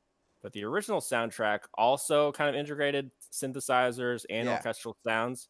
But 0.43 0.53
the 0.53 0.65
original 0.65 1.01
soundtrack 1.01 1.61
also 1.75 2.33
kind 2.33 2.49
of 2.51 2.57
integrated 2.57 3.11
synthesizers 3.33 4.25
and 4.31 4.47
Yeah. 4.49 4.57
orchestral 4.57 4.97
sounds. 5.05 5.49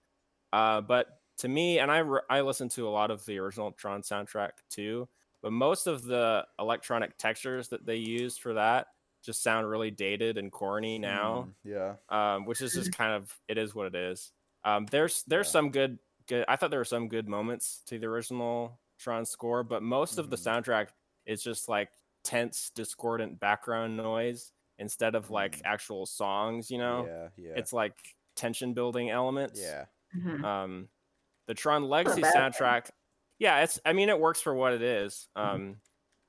Uh, 0.52 0.80
but 0.80 1.20
to 1.38 1.48
me, 1.48 1.78
and 1.78 1.90
I 1.90 1.98
re- 1.98 2.20
I 2.28 2.40
listened 2.42 2.70
to 2.72 2.86
a 2.88 2.90
lot 2.90 3.10
of 3.10 3.24
the 3.24 3.38
original 3.38 3.72
Tron 3.72 4.02
soundtrack 4.02 4.50
too. 4.68 5.08
But 5.40 5.52
most 5.52 5.86
of 5.86 6.04
the 6.04 6.46
electronic 6.58 7.16
textures 7.18 7.68
that 7.70 7.84
they 7.86 7.96
used 7.96 8.40
for 8.40 8.54
that 8.54 8.88
just 9.22 9.42
sound 9.42 9.68
really 9.68 9.90
dated 9.90 10.36
and 10.38 10.50
corny 10.52 10.98
now 10.98 11.42
Hmm. 11.64 11.68
Yeah. 11.70 11.96
um, 12.08 12.44
which 12.44 12.60
is 12.60 12.74
just 12.74 12.92
kind 12.96 13.12
of 13.14 13.40
it 13.48 13.56
is 13.58 13.74
what 13.74 13.86
it 13.86 13.94
is. 13.94 14.32
Um, 14.64 14.86
there's 14.86 15.22
there's 15.24 15.46
Yeah. 15.48 15.52
some 15.52 15.70
good 15.70 15.98
good. 16.28 16.44
I 16.48 16.56
thought 16.56 16.70
there 16.70 16.80
were 16.80 16.84
some 16.84 17.08
good 17.08 17.28
moments 17.28 17.82
to 17.86 17.98
the 17.98 18.06
original 18.06 18.80
Tron 19.02 19.24
score, 19.24 19.62
but 19.62 19.82
most 19.82 20.18
of 20.18 20.30
the 20.30 20.36
Mhm. 20.36 20.62
soundtrack 20.62 20.88
is 21.26 21.42
just 21.42 21.68
like 21.68 21.90
tense, 22.24 22.70
discordant 22.70 23.40
background 23.40 23.96
noise 23.96 24.52
instead 24.78 25.14
of 25.14 25.30
like 25.30 25.56
Mm. 25.58 25.62
actual 25.64 26.06
songs. 26.06 26.70
You 26.70 26.78
know, 26.78 27.06
Yeah, 27.06 27.28
yeah. 27.36 27.52
it's 27.56 27.72
like 27.72 27.98
tension 28.36 28.74
building 28.74 29.10
elements. 29.10 29.60
yeah. 29.60 29.86
Mhm. 30.14 30.44
Um, 30.44 30.88
the 31.46 31.54
Tron 31.54 31.88
Legacy 31.88 32.22
bad 32.22 32.32
thing. 32.32 32.40
soundtrack, 32.42 32.90
yeah, 33.38 33.62
it's. 33.62 33.80
I 33.84 33.92
mean, 33.92 34.08
it 34.08 34.18
works 34.18 34.40
for 34.40 34.54
what 34.54 34.72
it 34.72 34.82
is. 34.82 35.28
Mm-hmm. 35.36 35.48
Um, 35.54 35.80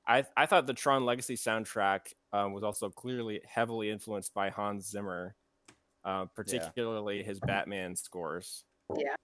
I 0.06 0.24
I 0.36 0.46
thought 0.46 0.66
the 0.66 0.74
Tron 0.74 1.04
Legacy 1.06 1.34
soundtrack 1.36 2.12
um, 2.32 2.52
was 2.52 2.64
also 2.64 2.90
clearly 2.90 3.40
heavily 3.46 3.90
influenced 3.90 4.34
by 4.34 4.50
Hans 4.50 4.88
Zimmer, 4.90 5.36
uh, 6.02 6.24
particularly 6.26 7.22
his 7.22 7.38
Batman 7.40 7.94
scores. 7.96 8.64
I 8.90 8.94
can 8.94 9.02
see 9.06 9.23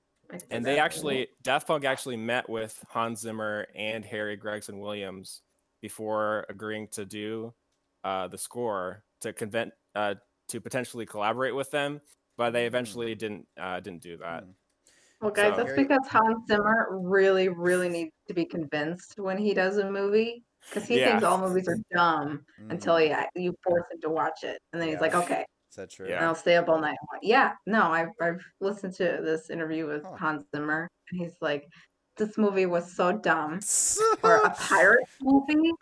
And 0.50 0.64
they 0.64 0.74
that. 0.74 0.80
actually, 0.80 1.28
Daft 1.42 1.66
Punk 1.66 1.84
actually 1.84 2.16
met 2.16 2.48
with 2.48 2.82
Hans 2.88 3.20
Zimmer 3.20 3.66
and 3.74 4.04
Harry 4.04 4.36
Gregson 4.36 4.78
Williams 4.78 5.42
before 5.82 6.46
agreeing 6.48 6.88
to 6.92 7.04
do 7.04 7.54
uh, 8.04 8.28
the 8.28 8.38
score 8.38 9.02
to 9.20 9.32
convent 9.32 9.72
uh, 9.94 10.14
to 10.48 10.60
potentially 10.60 11.06
collaborate 11.06 11.54
with 11.54 11.70
them, 11.70 12.00
but 12.36 12.50
they 12.50 12.66
eventually 12.66 13.14
didn't 13.14 13.46
uh, 13.60 13.80
didn't 13.80 14.02
do 14.02 14.16
that. 14.18 14.44
Mm. 14.44 14.52
Well, 15.20 15.30
guys, 15.30 15.54
So- 15.54 15.64
that's 15.64 15.76
because 15.76 16.06
Hans 16.08 16.46
Zimmer 16.48 16.88
really, 16.92 17.48
really 17.48 17.88
needs 17.88 18.12
to 18.28 18.34
be 18.34 18.44
convinced 18.44 19.18
when 19.18 19.36
he 19.36 19.52
does 19.52 19.76
a 19.76 19.90
movie 19.90 20.44
because 20.68 20.88
he 20.88 20.98
thinks 20.98 21.22
all 21.24 21.38
movies 21.38 21.68
are 21.68 21.76
dumb 21.92 22.44
until 22.70 22.94
Mhm. 22.94 23.08
yeah, 23.08 23.26
you 23.34 23.54
force 23.62 23.84
him 23.92 24.00
to 24.00 24.08
watch 24.10 24.44
it, 24.44 24.60
and 24.72 24.80
then 24.80 24.88
he's 24.88 25.00
like, 25.00 25.14
okay, 25.14 25.44
Is 25.70 25.76
that 25.76 25.90
true? 25.90 26.09
Yeah. 26.09 26.16
and 26.16 26.24
I'll 26.26 26.35
stay 26.35 26.56
up 26.56 26.68
all 26.68 26.80
night. 26.80 26.96
and 27.12 27.20
Yeah, 27.22 27.52
no, 27.66 27.92
I've 27.92 28.11
I've 28.20 28.42
listened 28.61 28.94
to 28.94 29.20
this 29.22 29.50
interview 29.50 29.87
with 29.87 30.02
Huh. 30.04 30.16
Hans 30.16 30.44
Zimmer, 30.54 30.88
and 31.11 31.20
he's 31.20 31.37
like, 31.40 31.68
this 32.16 32.37
movie 32.37 32.66
was 32.66 32.92
so 32.92 33.12
dumb. 33.12 33.61
Or 34.22 34.37
a 34.37 34.50
pirate 34.50 35.06
movie? 35.22 35.72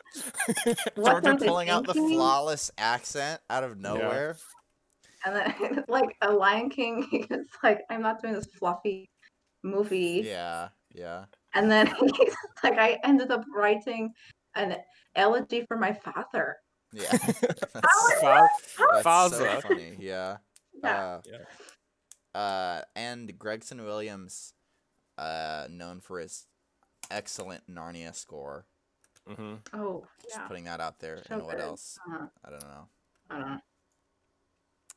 What 0.95 1.25
Georgia 1.25 1.31
were 1.33 1.37
pulling 1.39 1.71
out 1.71 1.87
the 1.87 1.95
flawless 1.95 2.71
accent 2.79 3.41
out 3.51 3.65
of 3.65 3.79
nowhere. 3.79 4.37
And 5.25 5.35
then 5.35 5.85
like 5.89 6.17
a 6.21 6.31
Lion 6.33 6.71
King, 6.71 7.03
he's 7.11 7.27
like, 7.63 7.81
I'm 7.91 8.03
not 8.03 8.21
doing 8.23 8.35
this 8.35 8.47
fluffy 8.59 9.09
movie. 9.65 10.23
Yeah, 10.25 10.69
yeah. 10.95 11.25
And 11.55 11.71
then 11.71 11.87
he's 11.87 12.35
like, 12.63 12.79
I 12.79 12.99
ended 13.05 13.31
up 13.31 13.43
writing 13.55 14.13
an 14.55 14.77
elegy 15.17 15.65
for 15.67 15.77
my 15.77 15.93
father. 15.93 16.57
Yeah. 16.93 17.11
Fa- 18.21 18.49
That's 19.03 19.37
so 19.37 19.61
funny. 19.61 19.97
Yeah. 19.99 20.39
Yeah. 20.83 21.21
Uh, 22.35 22.39
uh, 22.39 22.83
and 22.97 23.37
Gregson 23.39 23.83
Williams, 23.85 24.55
uh, 25.17 25.67
known 25.71 26.01
for 26.01 26.21
his 26.21 26.47
excellent 27.11 27.67
Narnia 27.69 28.15
score. 28.15 28.65
hmm 29.27 29.55
Oh, 29.75 30.05
Just 30.23 30.37
yeah. 30.37 30.47
putting 30.47 30.65
that 30.65 30.81
out 30.81 31.01
there. 31.01 31.23
So 31.29 31.35
and 31.35 31.43
what 31.45 31.57
good. 31.57 31.65
else? 31.65 31.99
Uh-huh. 32.09 32.27
I 32.45 32.51
don't 32.51 32.63
know. 32.63 32.89
I 33.31 33.39
don't 33.39 33.49
know. 33.49 33.59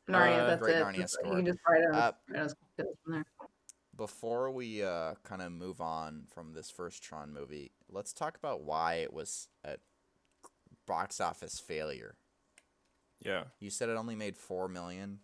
Narnia, 0.10 0.39
Uh, 0.39 0.47
that's 0.47 0.62
great 0.62 0.75
it. 0.75 0.84
Narnia 0.86 0.95
Just- 0.97 1.13
score. 1.13 1.27
You 1.32 1.36
can 1.38 1.45
just 1.45 1.60
write 1.67 1.82
it 1.82 1.93
Uh, 1.95 2.12
write 2.30 2.56
from 3.04 3.13
there. 3.13 3.25
Before 3.95 4.49
we 4.51 4.84
uh, 4.84 5.15
kind 5.23 5.41
of 5.41 5.51
move 5.51 5.82
on 5.82 6.25
from 6.34 6.54
this 6.54 6.71
first 6.71 7.04
Tron 7.04 7.34
movie, 7.34 7.71
let's 7.89 8.13
talk 8.13 8.38
about 8.38 8.62
why 8.62 8.95
it 8.95 9.12
was 9.13 9.47
a 9.63 9.77
box 10.91 11.21
office 11.21 11.58
failure. 11.58 12.15
Yeah. 13.21 13.45
You 13.62 13.69
said 13.69 13.88
it 13.88 13.95
only 13.95 14.13
made 14.13 14.36
four 14.38 14.67
million. 14.67 15.19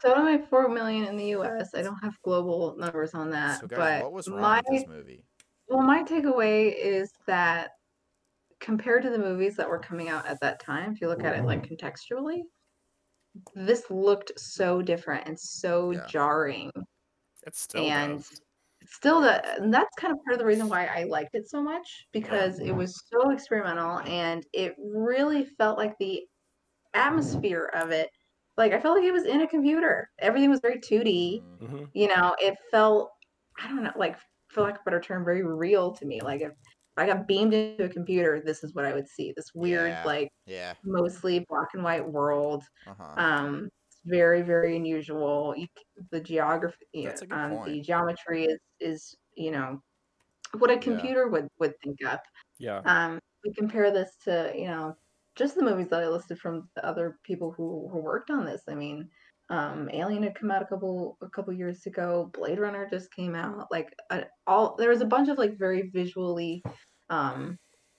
So 0.00 0.14
I 0.14 0.22
made 0.36 0.48
four 0.48 0.66
million 0.70 1.04
in 1.04 1.18
the 1.18 1.26
U.S. 1.26 1.74
I 1.74 1.82
don't 1.82 2.02
have 2.02 2.14
global 2.22 2.74
numbers 2.78 3.12
on 3.12 3.28
that, 3.30 3.60
So 3.60 3.66
guys, 3.66 3.76
but 3.78 4.02
what 4.02 4.12
was 4.14 4.28
wrong 4.28 4.40
my 4.40 4.62
with 4.66 4.80
this 4.80 4.88
movie? 4.88 5.24
well, 5.68 5.82
my 5.82 6.02
takeaway 6.04 6.74
is 6.74 7.10
that 7.26 7.72
compared 8.60 9.02
to 9.02 9.10
the 9.10 9.18
movies 9.18 9.56
that 9.56 9.68
were 9.68 9.78
coming 9.78 10.08
out 10.08 10.26
at 10.26 10.40
that 10.40 10.58
time, 10.58 10.92
if 10.94 11.02
you 11.02 11.08
look 11.08 11.22
at 11.22 11.36
it 11.38 11.44
like 11.44 11.68
contextually, 11.68 12.40
this 13.54 13.90
looked 13.90 14.32
so 14.40 14.80
different 14.80 15.26
and 15.28 15.38
so 15.38 15.92
Yeah. 15.92 16.06
jarring. 16.06 16.72
It's 17.46 17.60
still 17.60 17.84
and 17.84 18.20
does. 18.20 18.40
Still 18.88 19.20
that 19.22 19.58
and 19.60 19.72
that's 19.72 19.94
kind 19.98 20.12
of 20.12 20.18
part 20.24 20.34
of 20.34 20.38
the 20.40 20.46
reason 20.46 20.68
why 20.68 20.86
I 20.86 21.04
liked 21.04 21.34
it 21.34 21.48
so 21.48 21.62
much 21.62 22.08
because 22.12 22.58
it 22.60 22.72
was 22.72 22.94
so 23.12 23.30
experimental 23.30 24.00
and 24.00 24.44
it 24.54 24.74
really 24.78 25.44
felt 25.44 25.78
like 25.78 25.94
the 25.98 26.24
atmosphere 26.94 27.70
of 27.74 27.90
it 27.90 28.10
like 28.56 28.72
I 28.72 28.80
felt 28.80 28.96
like 28.98 29.06
it 29.06 29.12
was 29.12 29.24
in 29.26 29.42
a 29.42 29.48
computer. 29.48 30.10
Everything 30.18 30.50
was 30.50 30.60
very 30.60 30.80
2D. 30.80 31.42
Mm, 31.42 31.58
hmm 31.60 31.84
You 31.94 32.08
know, 32.08 32.34
it 32.40 32.56
felt 32.70 33.10
I 33.58 33.68
don't 33.68 33.82
know, 33.84 33.92
like 33.96 34.18
for 34.50 34.62
lack 34.62 34.74
of 34.76 34.80
a 34.82 34.84
better 34.84 35.00
term, 35.00 35.24
very 35.24 35.44
real 35.44 35.92
to 35.94 36.06
me. 36.06 36.20
Like 36.20 36.40
if 36.42 36.52
I 36.96 37.06
got 37.06 37.28
beamed 37.28 37.54
into 37.54 37.84
a 37.84 37.88
computer, 37.88 38.42
this 38.44 38.64
is 38.64 38.74
what 38.74 38.84
I 38.84 38.94
would 38.94 39.08
see. 39.08 39.32
This 39.36 39.52
weird, 39.54 39.98
Yeah. 39.98 40.04
like 40.04 40.30
Yeah. 40.46 40.74
mostly 40.84 41.44
black 41.48 41.68
and 41.74 41.84
white 41.84 42.06
world. 42.08 42.64
Uh 42.86 42.94
huh. 42.94 43.18
Um, 43.18 43.68
very, 44.08 44.42
very 44.42 44.76
unusual. 44.76 45.54
You, 45.56 45.66
the 46.10 46.20
geography, 46.20 46.86
That's 47.04 47.22
a 47.22 47.26
good 47.26 47.38
um, 47.38 47.64
the 47.64 47.80
geometry 47.80 48.44
is, 48.46 48.60
is 48.80 49.16
you 49.36 49.50
know, 49.50 49.82
what 50.58 50.70
a 50.70 50.74
Yeah. 50.74 50.80
computer 50.80 51.28
would 51.28 51.48
would 51.60 51.74
think 51.82 51.98
up. 52.04 52.22
Yeah. 52.58 52.80
Um, 52.84 53.20
we 53.44 53.52
compare 53.54 53.90
this 53.92 54.16
to 54.24 54.52
you 54.56 54.66
know 54.66 54.96
just 55.36 55.54
the 55.54 55.62
movies 55.62 55.88
that 55.90 56.02
I 56.02 56.08
listed 56.08 56.38
from 56.38 56.68
the 56.74 56.84
other 56.84 57.18
people 57.22 57.52
who 57.52 57.88
who 57.92 57.98
worked 57.98 58.30
on 58.30 58.44
this. 58.44 58.62
I 58.68 58.74
mean, 58.74 59.08
um, 59.50 59.88
Alien 59.92 60.22
had 60.24 60.34
come 60.34 60.50
out 60.50 60.62
a 60.62 60.66
couple 60.66 61.16
a 61.22 61.28
couple 61.30 61.52
years 61.52 61.86
ago. 61.86 62.30
Blade 62.34 62.58
Runner 62.58 62.88
just 62.90 63.12
came 63.12 63.34
out. 63.34 63.68
Like 63.70 63.94
uh, 64.10 64.22
all 64.46 64.76
there 64.76 64.90
was 64.90 65.00
a 65.02 65.06
bunch 65.06 65.28
of 65.28 65.38
like 65.38 65.58
very 65.58 65.90
visually, 65.90 66.62
um, 67.10 67.58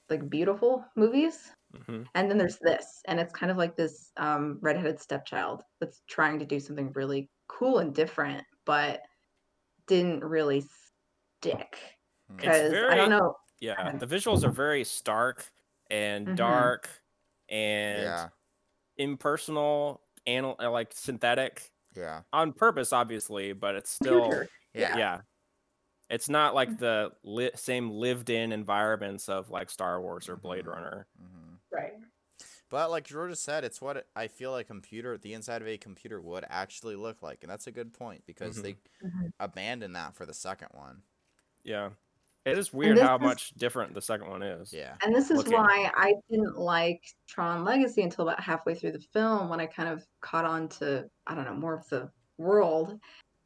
like 0.10 0.30
beautiful 0.30 0.84
movies. 0.96 1.52
Hmm 1.74 2.04
And 2.16 2.30
then 2.30 2.38
there's 2.38 2.60
this, 2.60 3.02
and 3.08 3.20
it's 3.20 3.34
kind 3.34 3.52
of 3.52 3.58
like 3.58 3.76
this 3.76 4.12
um, 4.18 4.60
redheaded 4.62 5.00
stepchild 5.00 5.64
that's 5.80 6.02
trying 6.08 6.40
to 6.40 6.46
do 6.46 6.60
something 6.60 6.92
really 6.94 7.30
cool 7.48 7.80
and 7.80 7.94
different, 7.94 8.46
but 8.66 9.02
didn't 9.88 10.24
really 10.24 10.64
stick. 11.42 11.80
Mm. 12.32 12.38
Because 12.38 12.74
I 12.90 12.96
don't 12.96 13.10
know. 13.10 13.36
Yeah. 13.60 13.92
The 13.94 14.08
visuals 14.08 14.44
are 14.44 14.52
very 14.52 14.84
stark 14.84 15.52
and 15.90 16.28
Mhm. 16.28 16.36
dark 16.36 16.90
and 17.50 18.04
Yeah. 18.04 18.30
impersonal 18.98 20.04
and 20.28 20.48
like 20.60 20.94
synthetic 20.94 21.72
Yeah. 21.96 22.24
on 22.34 22.54
purpose, 22.54 22.94
obviously, 22.94 23.54
but 23.54 23.76
it's 23.76 23.92
still 23.92 24.48
Yeah. 24.74 24.96
yeah. 24.96 25.22
It's 26.10 26.30
not 26.30 26.56
like 26.56 26.70
Mm. 26.72 26.78
the 26.78 27.12
li- 27.24 27.52
same 27.56 27.92
lived-in 27.92 28.52
environments 28.54 29.30
of 29.30 29.50
like 29.50 29.70
Star 29.70 30.02
Wars 30.02 30.30
or 30.30 30.38
Blade 30.38 30.68
Mhm. 30.68 30.68
Runner. 30.68 31.08
hmm 31.18 31.49
Right. 31.72 31.94
But 32.70 32.92
like 32.92 33.06
Georgia 33.06 33.36
said, 33.36 33.64
it's 33.64 33.82
what 33.82 34.08
I 34.16 34.28
feel 34.28 34.52
like 34.52 34.68
computer, 34.68 35.18
the 35.18 35.34
inside 35.34 35.62
of 35.62 35.68
a 35.68 35.78
computer 35.78 36.22
would 36.22 36.46
actually 36.50 36.96
look 36.96 37.22
like, 37.24 37.40
and 37.42 37.50
that's 37.52 37.68
a 37.68 37.72
good 37.72 37.94
point 37.94 38.24
because 38.28 38.58
Mhm. 38.60 38.62
they 38.62 38.74
Mhm. 39.04 39.32
abandoned 39.40 39.96
that 39.96 40.16
for 40.16 40.26
the 40.26 40.34
second 40.34 40.70
one. 40.74 41.02
Yeah. 41.64 41.92
It 42.46 42.58
is 42.58 42.72
weird 42.72 42.98
this 42.98 43.04
how 43.04 43.16
is- 43.18 43.22
much 43.22 43.50
different 43.56 43.94
the 43.94 44.02
second 44.02 44.30
one 44.30 44.42
is. 44.44 44.72
Yeah. 44.72 44.96
And 45.04 45.14
this 45.14 45.30
is 45.30 45.38
looking. 45.40 45.54
why 45.54 45.92
I 45.96 46.14
didn't 46.30 46.58
like 46.58 47.04
Tron 47.28 47.64
Legacy 47.66 48.02
until 48.04 48.28
about 48.30 48.40
halfway 48.42 48.76
through 48.76 48.94
the 48.94 49.02
film 49.14 49.50
when 49.50 49.60
I 49.60 49.66
kind 49.66 49.90
of 49.90 50.06
caught 50.22 50.46
on 50.46 50.70
to, 50.70 51.10
I 51.28 51.36
don't 51.36 51.46
know, 51.46 51.54
more 51.56 51.74
of 51.74 51.88
the 51.90 52.12
world. 52.38 53.00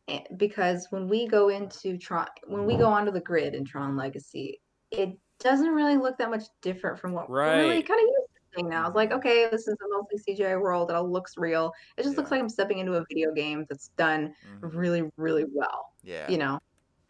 Eh, 0.09 0.21
Because 0.37 0.87
when 0.91 1.07
we 1.07 1.27
go 1.27 1.47
into 1.49 1.97
Tron, 1.97 2.27
when 2.45 2.65
we 2.65 2.75
go 2.77 2.87
onto 2.87 3.11
the 3.11 3.21
grid 3.21 3.55
in 3.55 3.63
Tron 3.65 3.95
Legacy, 3.95 4.61
it 4.91 5.17
doesn't 5.43 5.69
really 5.71 5.97
look 5.97 6.17
that 6.17 6.29
much 6.29 6.43
different 6.61 6.99
from 6.99 7.13
what 7.13 7.29
we're 7.29 7.55
really 7.57 7.83
kind 7.83 7.99
of 7.99 8.07
used 8.07 8.27
to 8.35 8.41
seeing 8.55 8.69
now. 8.69 8.87
It's 8.87 8.95
like, 8.95 9.11
okay, 9.11 9.49
this 9.49 9.67
is 9.67 9.75
a 9.81 9.87
mostly 9.89 10.35
CGI 10.35 10.59
world. 10.61 10.89
It 10.89 10.95
all 10.95 11.11
looks 11.11 11.33
real. 11.37 11.71
It 11.97 12.03
just 12.03 12.17
looks 12.17 12.31
like 12.31 12.39
I'm 12.41 12.49
stepping 12.49 12.79
into 12.79 12.93
a 12.95 13.05
video 13.09 13.33
game 13.33 13.65
that's 13.69 13.89
done 13.97 14.33
Mhm. 14.45 14.73
really, 14.75 15.09
really 15.17 15.45
well, 15.53 15.85
Yeah. 16.03 16.29
you 16.29 16.37
know? 16.37 16.59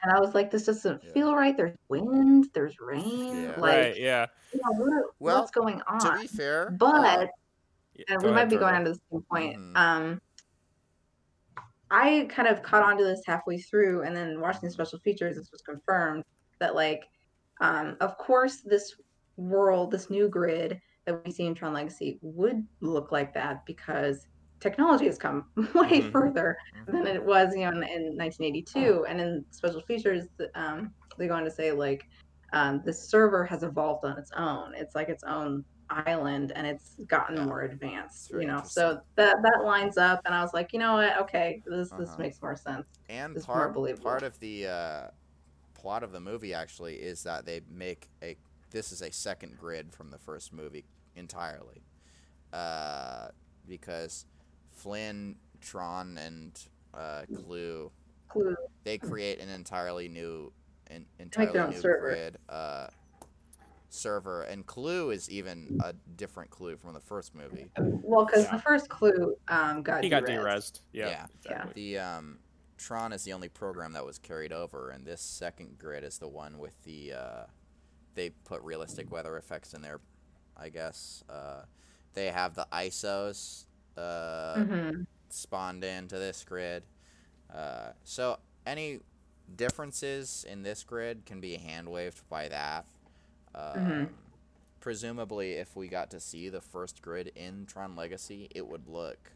And 0.04 0.12
I 0.12 0.20
was 0.20 0.36
like, 0.36 0.52
this 0.52 0.66
doesn't 0.66 1.04
Yeah. 1.04 1.14
feel 1.14 1.36
right. 1.36 1.56
There's 1.58 1.78
wind, 1.90 2.50
there's 2.54 2.80
rain. 2.80 3.44
Yeah. 3.44 3.60
Like, 3.60 3.78
right. 3.78 3.98
Yeah. 3.98 4.28
you 4.54 4.60
know, 4.66 4.72
what, 4.86 5.06
Well, 5.20 5.40
what's 5.42 5.52
going 5.52 5.82
on? 5.84 6.00
To 6.00 6.22
be 6.22 6.28
fair, 6.28 6.72
but 6.72 6.96
uh, 7.24 7.28
Yeah, 7.94 8.18
we 8.20 8.30
ahead, 8.30 8.36
might 8.36 8.50
be 8.50 8.58
going 8.58 8.76
on 8.76 8.86
to 8.86 8.92
the 8.94 9.00
same 9.12 9.24
point. 9.32 9.58
Mhm. 9.58 9.78
Um, 9.78 10.22
I 11.92 12.26
kind 12.30 12.48
of 12.48 12.64
caught 12.64 12.84
on 12.84 12.98
to 12.98 13.04
this 13.04 13.22
halfway 13.26 13.60
through, 13.60 14.04
and 14.04 14.16
then 14.16 14.40
watching 14.42 14.62
the 14.64 14.72
special 14.72 15.00
features, 15.00 15.36
this 15.38 15.52
was 15.52 15.62
confirmed 15.62 16.24
that, 16.60 16.76
like, 16.76 17.04
um, 17.62 17.98
of 18.02 18.18
course, 18.18 18.62
this 18.62 18.94
world, 19.38 19.92
this 19.92 20.10
new 20.10 20.30
grid 20.30 20.80
that 21.06 21.24
we 21.26 21.32
see 21.32 21.46
in 21.46 21.56
Tron 21.56 21.74
Legacy 21.74 22.20
would 22.22 22.68
look 22.82 23.12
like 23.12 23.34
that 23.34 23.66
because 23.66 24.26
technology 24.62 25.06
has 25.06 25.18
come 25.18 25.46
way 25.76 26.02
Mhm. 26.02 26.12
further 26.12 26.56
mhm. 26.74 27.04
than 27.04 27.08
it 27.08 27.24
was, 27.24 27.54
you 27.56 27.62
know, 27.62 27.70
in, 27.72 27.84
in 27.84 28.16
1982. 28.18 29.06
And 29.08 29.20
in 29.22 29.46
special 29.52 29.82
features, 29.82 30.26
um, 30.56 30.94
they 31.18 31.28
go 31.28 31.36
on 31.36 31.44
to 31.44 31.52
say 31.52 31.72
like 31.72 32.02
um, 32.54 32.82
the 32.86 32.94
server 32.94 33.46
has 33.46 33.64
evolved 33.64 34.06
on 34.06 34.18
its 34.18 34.32
own. 34.36 34.74
It's 34.76 34.96
like 34.96 35.10
its 35.10 35.24
own 35.24 35.66
island, 35.90 36.52
and 36.56 36.68
it's 36.68 36.96
gotten 37.08 37.38
Yeah. 37.38 37.46
more 37.46 37.62
advanced. 37.64 38.32
very 38.32 38.44
You 38.44 38.48
know, 38.48 38.62
so 38.64 39.00
that 39.18 39.38
that 39.44 39.64
lines 39.66 39.98
up, 39.98 40.22
and 40.26 40.36
I 40.36 40.42
was 40.42 40.54
like, 40.54 40.68
you 40.74 40.80
know 40.80 40.94
what? 40.94 41.20
Okay, 41.24 41.62
this 41.66 41.94
this 41.98 42.16
Uh-huh. 42.16 42.18
makes 42.18 42.42
more 42.42 42.56
sense. 42.56 42.88
and 43.10 43.38
more 43.54 43.70
part 43.70 43.84
part 44.02 44.24
of 44.24 44.40
the 44.40 44.68
uh, 44.68 45.12
plot 45.84 46.02
of 46.02 46.14
the 46.14 46.20
movie 46.22 46.54
actually 46.54 46.96
is 46.96 47.24
that 47.24 47.46
they 47.46 47.60
make 47.70 48.08
a 48.24 48.38
this 48.72 48.94
is 48.94 49.02
a 49.02 49.12
second 49.12 49.58
grid 49.60 49.92
from 49.94 50.10
the 50.10 50.18
first 50.18 50.54
movie 50.54 50.86
entirely, 51.18 51.84
uh, 52.54 53.28
because 53.68 54.26
Flynn, 54.72 55.36
Tron, 55.62 56.18
and 56.18 56.58
uh, 56.94 57.24
Clu 57.36 57.92
Clu. 58.30 58.56
they 58.86 58.98
create 58.98 59.40
an 59.42 59.50
entirely 59.50 60.08
new 60.08 60.52
an 60.88 61.06
entirely 61.20 61.74
new 61.76 61.82
server. 61.82 62.00
grid 62.00 62.38
uh, 62.48 62.88
server 63.90 64.42
and 64.44 64.66
clu 64.66 65.12
is 65.12 65.30
even 65.30 65.78
a 65.84 65.94
different 66.16 66.50
clu 66.50 66.76
from 66.78 66.94
the 66.94 67.00
first 67.00 67.36
movie 67.36 67.68
Well, 67.78 68.26
because 68.26 68.46
Yeah. 68.46 68.56
the 68.56 68.62
first 68.62 68.90
Clu 68.90 69.36
um, 69.50 69.84
got 69.84 70.04
He 70.04 70.10
got 70.10 70.24
derezzed. 70.24 70.80
derezzed. 70.80 70.82
Yeah. 70.94 71.10
Yeah. 71.10 71.26
exactly. 71.36 71.74
the 71.76 72.00
um, 72.00 72.40
tron 72.84 73.14
is 73.14 73.24
the 73.24 73.34
only 73.34 73.50
program 73.50 73.94
that 73.94 74.06
was 74.06 74.18
carried 74.20 74.52
over 74.52 74.90
and 74.90 75.06
this 75.06 75.22
second 75.22 75.78
grid 75.80 76.04
is 76.04 76.18
the 76.18 76.28
one 76.28 76.58
with 76.60 76.76
the 76.84 77.14
uh, 77.14 77.44
they 78.16 78.30
put 78.46 78.62
realistic 78.62 79.12
weather 79.12 79.38
effects 79.38 79.74
in 79.74 79.82
there 79.82 80.00
i 80.58 80.70
guess 80.70 81.24
uh, 81.30 81.62
they 82.14 82.28
have 82.28 82.54
the 82.56 82.68
isos 82.74 83.66
uh, 83.98 84.56
Mhm. 84.58 85.06
spawned 85.30 85.84
into 85.84 86.18
this 86.18 86.44
grid. 86.44 86.84
Uh, 87.54 87.92
so 88.04 88.38
any 88.66 89.00
differences 89.56 90.46
in 90.50 90.64
this 90.64 90.84
grid 90.84 91.26
can 91.26 91.40
be 91.40 91.56
hand 91.58 91.88
waved 91.88 92.28
by 92.30 92.48
that. 92.50 92.86
Um, 93.56 93.76
Mhm. 93.86 94.10
Presumably, 94.80 95.54
if 95.54 95.76
we 95.76 95.88
got 95.88 96.10
to 96.12 96.20
see 96.20 96.50
the 96.50 96.60
first 96.62 97.02
grid 97.02 97.32
in 97.36 97.66
Tron 97.68 97.96
Legacy, 97.96 98.48
it 98.56 98.68
would 98.68 98.88
look 98.88 99.32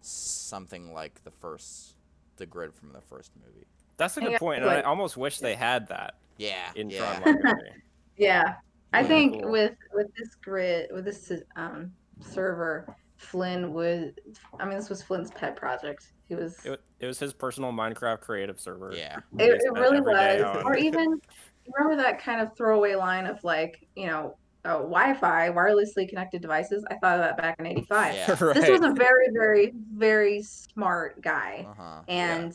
something 0.00 0.92
like 0.92 1.22
the 1.24 1.30
first, 1.30 1.94
the 2.36 2.46
grid 2.46 2.74
from 2.74 2.92
the 2.92 3.00
first 3.00 3.32
movie. 3.36 3.66
That's 3.96 4.16
a 4.16 4.20
good 4.20 4.32
Yeah, 4.32 4.38
point, 4.38 4.62
and 4.62 4.70
I 4.70 4.80
almost 4.82 5.16
wish 5.16 5.38
they 5.38 5.54
had 5.54 5.88
that 5.88 6.14
Yeah, 6.38 6.70
in 6.74 6.90
yeah. 6.90 6.98
Tron 6.98 7.34
Legacy. 7.34 7.70
Yeah, 8.18 8.54
I 8.92 9.02
think 9.02 9.40
cool. 9.40 9.50
with 9.52 9.74
with 9.94 10.06
this 10.18 10.34
grid 10.44 10.90
with 10.92 11.06
this 11.06 11.32
um 11.56 11.92
server, 12.20 12.94
Flynn 13.16 13.72
would. 13.72 14.14
I 14.60 14.66
mean, 14.66 14.76
this 14.76 14.90
was 14.90 15.02
Flynn's 15.02 15.30
pet 15.30 15.56
project. 15.56 16.12
He 16.28 16.34
was. 16.34 16.64
It, 16.64 16.80
it 17.00 17.06
was 17.06 17.18
his 17.18 17.32
personal 17.32 17.72
Minecraft 17.72 18.20
creative 18.20 18.60
server. 18.60 18.92
yeah. 18.94 19.18
It, 19.38 19.60
it 19.64 19.72
really 19.72 20.00
was. 20.00 20.62
Or 20.64 20.76
even 20.76 21.18
remember 21.78 22.02
that 22.02 22.20
kind 22.20 22.40
of 22.40 22.56
throwaway 22.56 22.94
line 22.94 23.26
of 23.26 23.42
like, 23.44 23.86
you 23.96 24.06
know, 24.06 24.36
uh, 24.64 24.74
Wi-Fi, 24.78 25.50
wirelessly 25.50 26.08
connected 26.08 26.40
devices. 26.42 26.84
I 26.90 26.94
thought 26.96 27.14
of 27.18 27.20
that 27.20 27.36
back 27.36 27.56
in 27.58 27.66
'85. 27.66 28.14
Yeah. 28.14 28.36
right. 28.44 28.54
This 28.54 28.68
was 28.70 28.82
a 28.82 28.92
very, 28.92 29.28
very, 29.32 29.72
very 29.94 30.42
smart 30.42 31.20
guy, 31.20 31.66
Uh 31.68 31.74
huh. 31.82 32.00
and 32.08 32.54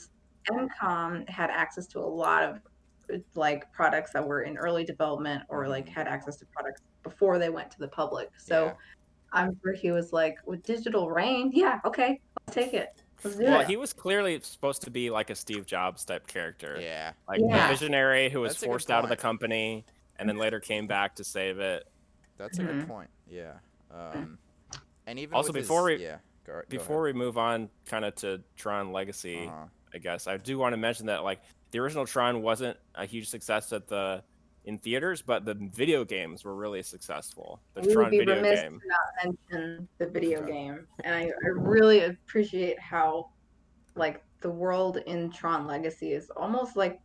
Encom 0.50 1.28
had 1.30 1.50
access 1.50 1.86
to 1.88 2.00
a 2.00 2.02
lot 2.02 2.44
of 2.44 2.60
like 3.36 3.72
products 3.72 4.12
that 4.12 4.26
were 4.26 4.42
in 4.42 4.58
early 4.58 4.84
development 4.84 5.44
or 5.50 5.68
like 5.68 5.88
had 5.88 6.08
access 6.08 6.36
to 6.38 6.46
products 6.48 6.82
before 7.04 7.40
they 7.40 7.50
went 7.50 7.72
to 7.72 7.80
the 7.80 7.88
public. 7.88 8.30
So 8.38 8.66
Yeah. 8.66 8.74
I'm 9.32 9.58
sure 9.64 9.74
he 9.74 9.92
was 9.92 10.12
like, 10.14 10.38
with 10.46 10.64
digital 10.64 11.10
rain, 11.10 11.52
yeah, 11.54 11.80
okay, 11.86 12.20
let's 12.48 12.56
take 12.56 12.74
it. 12.74 13.02
Well, 13.24 13.62
it. 13.62 13.68
he 13.68 13.78
was 13.78 13.94
clearly 13.94 14.40
supposed 14.42 14.82
to 14.84 14.92
be 14.92 15.10
like 15.10 15.30
a 15.30 15.36
Steve 15.36 15.66
Jobs 15.66 16.06
type 16.06 16.28
character, 16.28 16.80
yeah. 16.82 17.14
like 17.28 17.40
Yeah. 17.42 17.66
a 17.66 17.70
visionary 17.70 18.30
who 18.30 18.42
was 18.42 18.54
That's 18.54 18.66
forced 18.66 18.92
out 18.92 19.04
of 19.04 19.10
the 19.10 19.16
company 19.18 19.86
and 20.20 20.28
then 20.28 20.38
later 20.38 20.60
came 20.60 20.86
back 20.88 21.16
to 21.16 21.24
save 21.24 21.60
it. 21.60 21.88
That's 22.38 22.60
a 22.60 22.64
good 22.64 22.76
Mhm. 22.84 22.88
point. 22.88 23.10
Yeah. 23.28 23.54
Um, 23.92 24.38
and 25.06 25.20
even 25.20 25.34
Also, 25.36 25.50
with 25.50 25.58
his- 25.58 25.66
before 25.68 25.84
we- 25.86 25.96
yeah. 26.04 26.20
Go, 26.46 26.54
go 26.54 26.62
Before 26.70 27.02
we 27.02 27.12
move 27.14 27.38
on, 27.38 27.70
kind 27.86 28.06
of 28.06 28.16
to 28.16 28.42
Tron 28.56 28.92
Legacy. 28.94 29.48
Uh-huh. 29.48 29.66
I 29.94 29.98
guess 29.98 30.28
I 30.28 30.38
do 30.38 30.58
want 30.58 30.74
to 30.74 30.78
mention 30.78 31.06
that 31.08 31.24
like 31.24 31.42
the 31.72 31.80
original 31.80 32.06
Tron 32.06 32.42
wasn't 32.42 32.78
a 32.96 33.06
huge 33.06 33.28
success 33.30 33.74
at 33.74 33.88
the 33.88 34.24
in 34.66 34.78
theaters, 34.78 35.22
but 35.22 35.46
the 35.46 35.54
video 35.56 36.04
games 36.06 36.44
were 36.44 36.56
really 36.56 36.84
successful. 36.84 37.62
The 37.74 37.82
we 37.82 37.88
would 37.88 37.94
Tron 37.94 38.12
be 38.12 38.18
video 38.20 38.36
remiss 38.36 38.62
game. 38.62 38.80
to 38.82 38.88
not 38.88 39.36
mention 39.52 39.88
the 39.98 40.08
video 40.08 40.42
Okay. 40.42 40.52
game, 40.52 40.88
and 41.06 41.16
I, 41.16 41.32
I 41.44 41.48
really 41.48 42.02
appreciate 42.04 42.78
how, 42.78 43.30
like, 43.96 44.24
the 44.42 44.50
world 44.50 44.98
in 44.98 45.32
Tron 45.32 45.68
Legacy 45.68 46.12
is 46.12 46.30
almost 46.32 46.76
like 46.76 47.00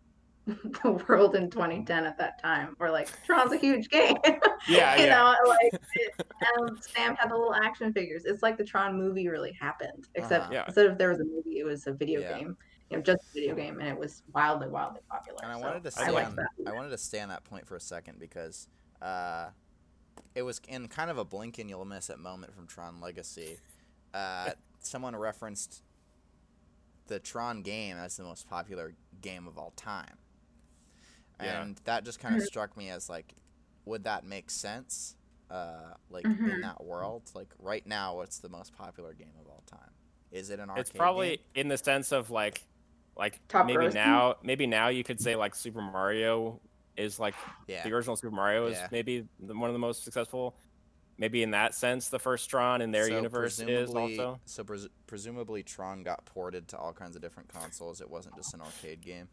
the 0.47 1.05
world 1.09 1.37
in 1.37 1.51
2010 1.51 2.05
at 2.05 2.19
that 2.19 2.41
time, 2.43 2.75
where 2.79 2.91
like 2.91 3.09
Tron's 3.25 3.53
a 3.53 3.57
huge 3.59 3.89
game. 3.89 4.17
Yeah, 4.69 4.97
you 4.97 5.07
yeah. 5.07 5.15
know, 5.17 5.35
like 5.49 5.73
it, 5.95 6.13
and 6.57 6.79
Sam 6.95 7.17
had 7.17 7.31
the 7.31 7.35
little 7.37 7.55
action 7.55 7.93
figures. 7.93 8.25
It's 8.25 8.45
like 8.45 8.57
the 8.57 8.65
Tron 8.65 8.97
movie 8.97 9.27
really 9.29 9.53
happened, 9.61 10.07
except 10.15 10.45
Uh-huh. 10.45 10.55
Yeah. 10.55 10.65
instead 10.67 10.87
of 10.87 10.99
there 10.99 11.09
was 11.09 11.19
a 11.19 11.25
movie, 11.25 11.59
it 11.59 11.65
was 11.65 11.89
a 11.89 11.93
video 11.93 12.21
Yeah. 12.21 12.39
game. 12.39 12.57
You 12.91 12.97
know, 12.99 13.03
just 13.03 13.19
a 13.35 13.41
video 13.41 13.57
game, 13.57 13.81
and 13.81 13.89
it 13.89 13.99
was 13.99 14.23
wildly, 14.33 14.69
wildly 14.69 15.01
popular. 15.11 15.41
And 15.43 15.51
I 15.51 15.57
So 15.57 15.63
wanted 15.63 15.83
to 15.83 15.99
I 15.99 16.05
stay 16.05 16.13
like 16.13 16.27
on, 16.27 16.37
that. 16.37 16.47
I 16.67 16.73
wanted 16.73 16.91
to 16.91 16.99
stay 16.99 17.21
on 17.21 17.29
that 17.31 17.43
point 17.43 17.67
for 17.67 17.75
a 17.75 17.81
second 17.81 18.21
because 18.21 18.69
uh, 19.01 19.49
it 20.37 20.43
was 20.43 20.61
in 20.69 20.87
kind 20.89 21.11
of 21.11 21.19
a 21.19 21.25
blink 21.25 21.59
and 21.59 21.69
you'll 21.69 21.85
miss 21.85 22.09
it 22.09 22.21
moment 22.21 22.55
from 22.55 22.69
Tron 22.69 23.01
Legacy. 23.01 23.59
Uh, 24.15 24.51
someone 24.79 25.17
referenced 25.17 25.83
the 27.09 27.19
Tron 27.19 27.63
game 27.63 27.97
as 27.97 28.17
the 28.17 28.23
most 28.23 28.49
popular 28.49 28.95
game 29.21 29.49
of 29.49 29.59
all 29.59 29.73
time, 29.75 30.19
Yeah. 31.41 31.63
and 31.63 31.81
that 31.85 32.05
just 32.05 32.21
kind 32.21 32.37
of 32.37 32.43
struck 32.43 32.77
me 32.77 32.91
as 32.91 33.09
like, 33.09 33.35
would 33.85 34.05
that 34.05 34.25
make 34.25 34.51
sense? 34.51 35.17
Uh, 35.51 35.95
like 36.09 36.25
in 36.25 36.37
Mhm. 36.37 36.63
that 36.63 36.83
world, 36.85 37.31
like 37.35 37.49
right 37.59 37.87
now, 37.87 38.17
what's 38.17 38.39
the 38.39 38.49
most 38.49 38.73
popular 38.75 39.13
game 39.13 39.35
of 39.41 39.47
all 39.49 39.63
time? 39.67 39.91
Is 40.31 40.49
it 40.51 40.59
an 40.61 40.71
arcade? 40.71 40.81
It's 40.81 40.93
probably 40.93 41.29
game? 41.37 41.39
in 41.57 41.69
the 41.69 41.77
sense 41.77 42.11
of 42.13 42.31
like, 42.31 42.63
like 43.17 43.41
Top 43.49 43.67
maybe 43.67 43.85
grossing? 43.85 43.95
now, 43.95 44.37
maybe 44.43 44.67
now 44.67 44.89
you 44.89 45.05
could 45.05 45.21
say 45.21 45.37
like 45.37 45.55
Super 45.55 45.83
Mario 45.83 46.61
is 46.97 47.19
like 47.21 47.35
yeah. 47.67 47.83
the 47.83 47.93
original 47.93 48.17
Super 48.17 48.35
Mario 48.35 48.67
is 48.67 48.77
Yeah. 48.79 48.89
maybe 48.91 49.27
the, 49.41 49.55
one 49.55 49.69
of 49.69 49.75
the 49.75 49.79
most 49.79 50.05
successful. 50.05 50.57
Maybe 51.19 51.43
in 51.43 51.51
that 51.51 51.75
sense, 51.75 52.09
the 52.09 52.19
first 52.19 52.49
Tron 52.49 52.81
in 52.81 52.91
their 52.91 53.07
So 53.09 53.15
universe 53.15 53.59
is 53.59 53.91
also. 53.95 54.41
So 54.47 54.65
pres- 54.65 54.89
presumably 55.07 55.63
Tron 55.63 56.03
got 56.03 56.25
ported 56.25 56.67
to 56.69 56.79
all 56.79 56.95
kinds 56.95 57.15
of 57.17 57.21
different 57.23 57.51
consoles. 57.51 58.01
It 58.01 58.09
wasn't 58.09 58.35
just 58.37 58.55
an 58.55 58.63
arcade 58.63 59.03
game. 59.03 59.29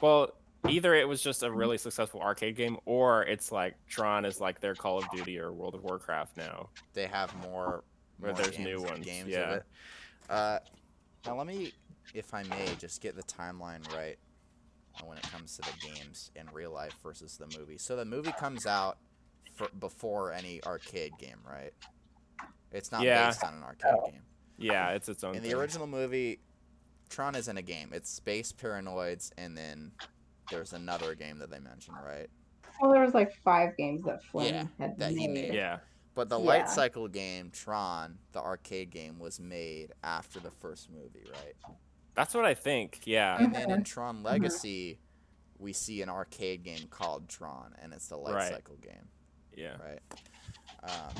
Well, 0.00 0.30
either 0.68 0.94
it 0.94 1.06
was 1.06 1.20
just 1.22 1.42
a 1.42 1.50
really 1.50 1.78
successful 1.78 2.20
arcade 2.20 2.56
game, 2.56 2.76
or 2.84 3.22
it's 3.24 3.52
like 3.52 3.74
Tron 3.88 4.24
is 4.24 4.40
like 4.40 4.60
their 4.60 4.74
Call 4.74 4.98
of 4.98 5.10
Duty 5.10 5.38
or 5.38 5.52
World 5.52 5.74
of 5.74 5.84
Warcraft 5.84 6.36
now. 6.36 6.70
They 6.94 7.06
have 7.06 7.34
more. 7.42 7.84
More 8.20 8.32
there's 8.32 8.50
games, 8.50 8.64
new 8.64 8.82
ones, 8.82 9.06
Games 9.06 9.28
yeah. 9.28 9.40
Of 9.50 9.56
it. 9.58 9.62
Uh, 10.28 10.58
now 11.24 11.36
let 11.36 11.46
me, 11.46 11.72
if 12.14 12.34
I 12.34 12.42
may, 12.42 12.66
just 12.78 13.00
get 13.00 13.14
the 13.14 13.22
timeline 13.22 13.86
right 13.94 14.18
when 15.04 15.16
it 15.16 15.22
comes 15.30 15.56
to 15.56 15.62
the 15.62 15.94
games 15.94 16.32
in 16.34 16.48
real 16.52 16.72
life 16.72 16.94
versus 17.00 17.36
the 17.36 17.46
movie. 17.56 17.78
So 17.78 17.94
the 17.94 18.04
movie 18.04 18.32
comes 18.32 18.66
out 18.66 18.98
for, 19.54 19.68
before 19.78 20.32
any 20.32 20.60
arcade 20.64 21.12
game, 21.20 21.38
right? 21.48 21.72
It's 22.72 22.90
not 22.90 23.02
Yeah. 23.02 23.26
based 23.28 23.44
on 23.44 23.54
an 23.54 23.62
arcade 23.62 23.94
game. 24.10 24.22
Yeah, 24.58 24.90
it's 24.90 25.08
its 25.08 25.22
own. 25.22 25.36
In 25.36 25.44
the 25.44 25.54
original 25.54 25.86
movie, 25.86 26.40
Tron 27.08 27.36
isn't 27.36 27.56
a 27.56 27.62
game. 27.62 27.90
It's 27.92 28.10
Space 28.10 28.52
Paranoids, 28.52 29.30
and 29.38 29.56
then 29.56 29.92
there's 30.50 30.72
another 30.72 31.14
game 31.14 31.38
that 31.38 31.50
they 31.50 31.58
mentioned, 31.58 31.98
right? 32.04 32.28
Well, 32.80 32.92
there 32.92 33.02
was 33.02 33.14
like 33.14 33.32
five 33.44 33.76
games 33.76 34.02
that 34.04 34.22
Flynn 34.24 34.46
Yeah, 34.54 34.66
had 34.78 34.98
that 34.98 35.12
he 35.12 35.28
made. 35.28 35.52
Yeah, 35.54 35.78
But 36.14 36.28
the 36.28 36.38
Yeah. 36.38 36.46
light 36.46 36.68
cycle 36.68 37.06
game, 37.08 37.50
Tron, 37.50 38.18
the 38.32 38.40
arcade 38.40 38.90
game, 38.90 39.18
was 39.18 39.38
made 39.40 39.92
after 40.02 40.40
the 40.40 40.50
first 40.50 40.90
movie, 40.90 41.24
right? 41.26 41.54
that's 42.14 42.34
what 42.34 42.44
I 42.44 42.54
think. 42.54 43.02
Yeah, 43.04 43.40
And 43.40 43.54
then 43.54 43.70
in 43.70 43.84
Tron 43.84 44.24
Legacy, 44.24 44.98
we 45.60 45.72
see 45.72 46.02
an 46.02 46.08
arcade 46.08 46.64
game 46.64 46.88
called 46.88 47.28
Tron, 47.28 47.74
and 47.80 47.92
it's 47.92 48.08
the 48.08 48.16
light 48.16 48.34
Right. 48.34 48.48
cycle 48.54 48.74
game, 48.76 49.08
yeah. 49.56 49.76
right? 49.78 50.00
Um, 50.82 51.14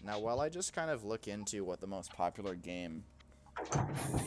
now, 0.00 0.20
while 0.20 0.40
I 0.40 0.48
just 0.48 0.72
kind 0.72 0.90
of 0.92 1.04
look 1.04 1.26
into 1.26 1.64
what 1.64 1.80
the 1.80 1.88
most 1.88 2.12
popular 2.12 2.54
game 2.54 3.04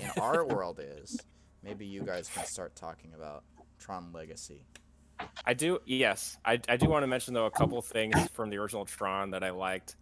in 0.01 0.10
our 0.17 0.43
world 0.45 0.82
is, 0.82 1.25
maybe 1.63 1.86
you 1.86 2.01
guys 2.04 2.27
can 2.30 2.43
start 2.43 2.75
talking 2.75 3.13
about 3.13 3.43
Tron 3.82 4.12
Legacy. 4.13 4.63
I 5.46 5.54
do. 5.54 5.80
Yes, 5.86 6.38
I, 6.46 6.60
I 6.70 6.78
do 6.78 6.88
want 6.89 7.04
to 7.04 7.08
mention 7.08 7.34
though 7.34 7.46
a 7.48 7.52
couple 7.52 7.82
things 7.82 8.15
from 8.34 8.50
the 8.50 8.58
original 8.58 8.86
Tron 8.86 9.32
that 9.32 9.44
I 9.44 9.50
liked. 9.52 9.96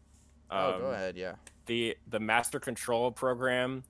oh, 0.51 0.79
go 0.79 0.87
Um, 0.89 0.93
ahead, 0.93 1.17
yeah. 1.17 1.35
The 1.65 1.97
the 2.09 2.19
Master 2.19 2.59
Control 2.59 3.11
program. 3.11 3.83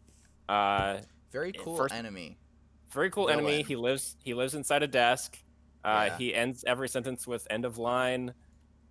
Uh, 0.48 0.98
Very 1.32 1.52
cool 1.52 1.78
first- 1.78 1.94
enemy. 1.94 2.38
very 2.92 3.10
cool 3.12 3.30
enemy. 3.30 3.52
Villain. 3.52 3.66
He 3.66 3.76
lives 3.76 4.16
he 4.24 4.34
lives 4.34 4.56
inside 4.56 4.82
a 4.84 4.88
desk. 4.88 5.38
Uh, 5.84 6.06
Yeah. 6.10 6.18
He 6.18 6.34
ends 6.36 6.64
every 6.66 6.90
sentence 6.90 7.28
with 7.28 7.46
end 7.50 7.66
of 7.66 7.78
line. 7.78 8.34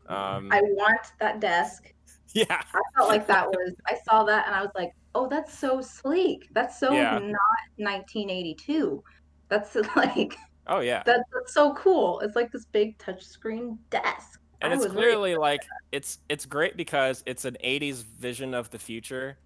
Um, 0.09 0.49
I 0.53 0.61
want 0.63 1.01
that 1.21 1.41
desk. 1.41 1.93
yeah, 2.35 2.45
I 2.73 2.81
felt 2.97 3.09
like 3.09 3.27
that 3.27 3.49
was. 3.49 3.75
I 3.87 3.97
saw 4.09 4.23
that 4.25 4.47
and 4.47 4.55
I 4.55 4.63
was 4.63 4.71
like, 4.77 4.93
"Oh, 5.15 5.29
that's 5.29 5.53
so 5.59 5.81
sleek. 5.83 6.49
That's 6.53 6.79
so 6.79 6.93
Yeah. 6.93 7.19
not 7.19 7.65
1982. 7.77 9.03
That's 9.49 9.75
like 9.97 10.37
oh 10.69 10.81
yeah, 10.81 11.03
that, 11.05 11.21
that's 11.33 11.55
so 11.55 11.75
cool. 11.75 12.21
It's 12.21 12.37
like 12.37 12.53
this 12.53 12.65
big 12.67 12.99
touchscreen 12.99 13.79
desk. 13.91 14.41
and 14.61 14.73
I 14.73 14.77
it's 14.77 14.87
clearly 14.87 15.37
like 15.37 15.61
it's 15.93 16.19
it's 16.29 16.47
great 16.47 16.77
because 16.77 17.23
it's 17.27 17.45
an 17.45 17.57
80s 17.65 18.05
vision 18.05 18.55
of 18.55 18.71
the 18.71 18.79
future 18.79 19.39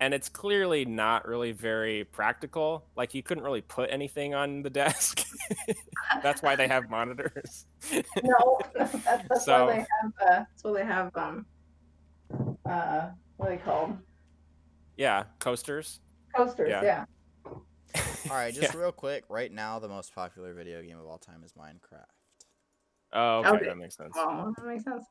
and 0.00 0.12
it's 0.12 0.28
clearly 0.28 0.84
not 0.84 1.26
really 1.26 1.52
very 1.52 2.04
practical. 2.04 2.84
Like 2.96 3.14
you 3.14 3.22
couldn't 3.22 3.44
really 3.44 3.62
put 3.62 3.90
anything 3.90 4.34
on 4.34 4.60
the 4.62 4.68
desk. 4.70 5.24
that's 6.22 6.42
why 6.42 6.54
they 6.56 6.68
have 6.68 6.90
monitors. 6.90 7.64
no, 8.22 8.58
that's, 8.74 8.92
that's 9.04 9.44
So- 9.44 9.66
why 9.66 9.72
they 9.72 9.78
have. 9.78 10.12
Uh, 10.20 10.44
that's 10.50 10.64
why 10.64 10.72
they 10.74 10.84
have. 10.84 11.16
Um, 11.16 11.46
uh, 12.68 13.08
what 13.38 13.48
are 13.48 13.56
they 13.56 13.62
called? 13.62 13.96
yeah, 14.98 15.24
coasters. 15.38 16.00
Coasters. 16.34 16.68
Yeah. 16.70 16.82
Yeah. 16.82 17.04
All 18.30 18.36
right, 18.36 18.52
just 18.54 18.74
real 18.74 18.92
quick. 18.92 19.24
Right 19.28 19.52
now, 19.52 19.78
the 19.78 19.88
most 19.88 20.14
popular 20.14 20.54
video 20.54 20.82
game 20.82 20.98
of 20.98 21.06
all 21.06 21.18
time 21.18 21.42
is 21.44 21.52
Minecraft. 21.52 22.04
Oh, 23.12 23.38
okay, 23.38 23.48
Okay. 23.50 23.64
that 23.66 23.76
makes 23.76 23.96
sense. 23.96 24.12
Well, 24.14 24.52
that 24.56 24.66
makes 24.66 24.84
sense. 24.84 25.04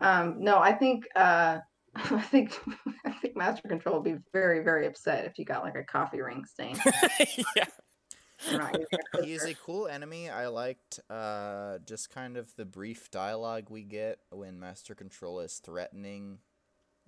Um, 0.00 0.36
no, 0.38 0.58
I 0.58 0.72
think. 0.72 1.06
Uh, 1.14 1.58
I 1.94 2.20
think. 2.22 2.58
I 3.06 3.12
think 3.12 3.36
Master 3.36 3.68
Control 3.68 3.96
would 4.00 4.04
be 4.04 4.20
very, 4.32 4.62
very 4.62 4.86
upset 4.86 5.24
if 5.24 5.38
you 5.38 5.44
got 5.44 5.62
like 5.62 5.76
a 5.76 5.84
coffee 5.84 6.20
ring 6.20 6.44
stain. 6.44 6.76
yeah. 7.56 7.64
for 8.38 8.58
not 8.58 8.74
using 8.78 8.98
a 9.14 9.24
He's 9.24 9.44
a 9.44 9.54
cool 9.54 9.86
enemy. 9.86 10.28
I 10.28 10.48
liked 10.48 11.00
uh, 11.08 11.78
just 11.86 12.10
kind 12.10 12.36
of 12.36 12.54
the 12.56 12.66
brief 12.66 13.10
dialogue 13.10 13.70
we 13.70 13.82
get 13.82 14.18
when 14.30 14.60
Master 14.60 14.94
Control 14.94 15.40
is 15.40 15.60
threatening. 15.64 16.38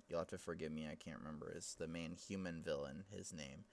You'll 0.09 0.19
have 0.19 0.29
to 0.29 0.39
forgive 0.39 0.71
me. 0.71 0.87
I 0.91 0.95
can't 0.95 1.19
remember. 1.19 1.53
Is 1.55 1.75
the 1.77 1.87
main 1.87 2.15
human 2.15 2.63
villain 2.63 3.03
his 3.15 3.31
name? 3.31 3.65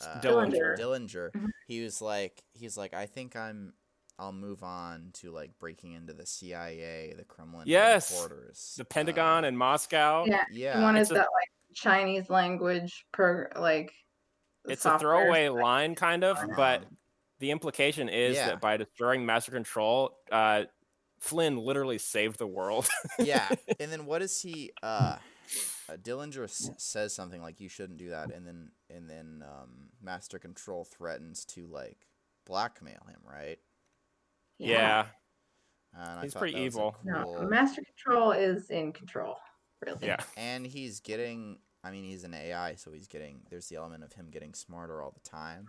Uh, 0.00 0.20
Dillinger. 0.20 0.78
Dillinger. 0.78 1.30
Mhm. 1.32 1.48
He 1.66 1.82
was 1.82 2.00
like, 2.00 2.42
he's 2.54 2.76
like, 2.76 2.94
I 2.94 3.06
think 3.06 3.36
I'm. 3.36 3.72
I'll 4.20 4.32
move 4.32 4.64
on 4.64 5.10
to 5.20 5.30
like 5.30 5.56
breaking 5.60 5.92
into 5.92 6.12
the 6.12 6.26
CIA, 6.26 7.14
the 7.16 7.22
Kremlin 7.24 7.62
Yes! 7.66 8.10
headquarters, 8.10 8.74
The 8.76 8.84
Pentagon 8.84 9.44
uh, 9.44 9.48
and 9.48 9.56
Moscow. 9.56 10.24
Yeah. 10.26 10.42
yeah, 10.50 10.76
He 10.76 10.82
wanted 10.82 11.02
it's 11.02 11.10
a- 11.12 11.14
that 11.14 11.28
like 11.32 11.48
Chinese 11.74 12.28
language 12.28 13.06
per 13.12 13.48
like. 13.54 13.92
It's 14.68 14.80
a 14.84 14.88
software. 14.90 15.22
throwaway 15.24 15.48
line, 15.48 15.94
kind 15.94 16.24
of, 16.24 16.36
but 16.56 16.84
the 17.38 17.52
implication 17.52 18.08
is 18.08 18.34
Yeah. 18.36 18.48
that 18.48 18.60
by 18.60 18.76
destroying 18.76 19.24
Master 19.24 19.52
Control, 19.52 20.18
uh, 20.32 20.64
Flynn 21.20 21.56
literally 21.56 21.98
saved 21.98 22.38
the 22.38 22.46
world. 22.46 22.88
yeah 23.20 23.48
and 23.80 23.90
then 23.92 24.04
what 24.06 24.20
is 24.22 24.40
he 24.40 24.72
uh, 24.82 25.16
uh 25.88 25.96
dillinger 26.02 26.44
s- 26.44 26.70
says 26.76 27.14
something 27.14 27.40
like 27.40 27.60
you 27.60 27.68
shouldn't 27.68 27.98
do 27.98 28.10
that 28.10 28.32
and 28.32 28.46
then 28.46 28.70
and 28.90 29.08
then 29.08 29.42
um 29.46 29.88
master 30.02 30.38
control 30.38 30.84
threatens 30.84 31.44
to 31.44 31.66
like 31.66 32.06
blackmail 32.46 33.04
him 33.08 33.20
right 33.28 33.58
yeah. 34.58 35.06
and 35.96 36.22
He's 36.22 36.32
thought 36.32 36.40
pretty 36.40 36.54
that 36.54 36.64
was 36.64 36.74
a 36.74 36.78
evil. 36.78 36.96
No, 37.04 37.46
Master 37.48 37.82
Control 37.82 38.32
is 38.32 38.70
in 38.70 38.92
control. 38.92 39.36
Really. 39.86 40.06
Yeah. 40.08 40.16
and 40.36 40.66
he's 40.66 40.98
getting 41.00 41.58
i 41.84 41.92
mean 41.92 42.02
he's 42.02 42.24
an 42.24 42.34
ai 42.34 42.74
so 42.74 42.90
he's 42.90 43.06
getting 43.06 43.42
there's 43.48 43.68
the 43.68 43.76
element 43.76 44.02
of 44.02 44.12
him 44.12 44.28
getting 44.30 44.52
smarter 44.54 45.00
all 45.00 45.12
the 45.12 45.28
time 45.28 45.66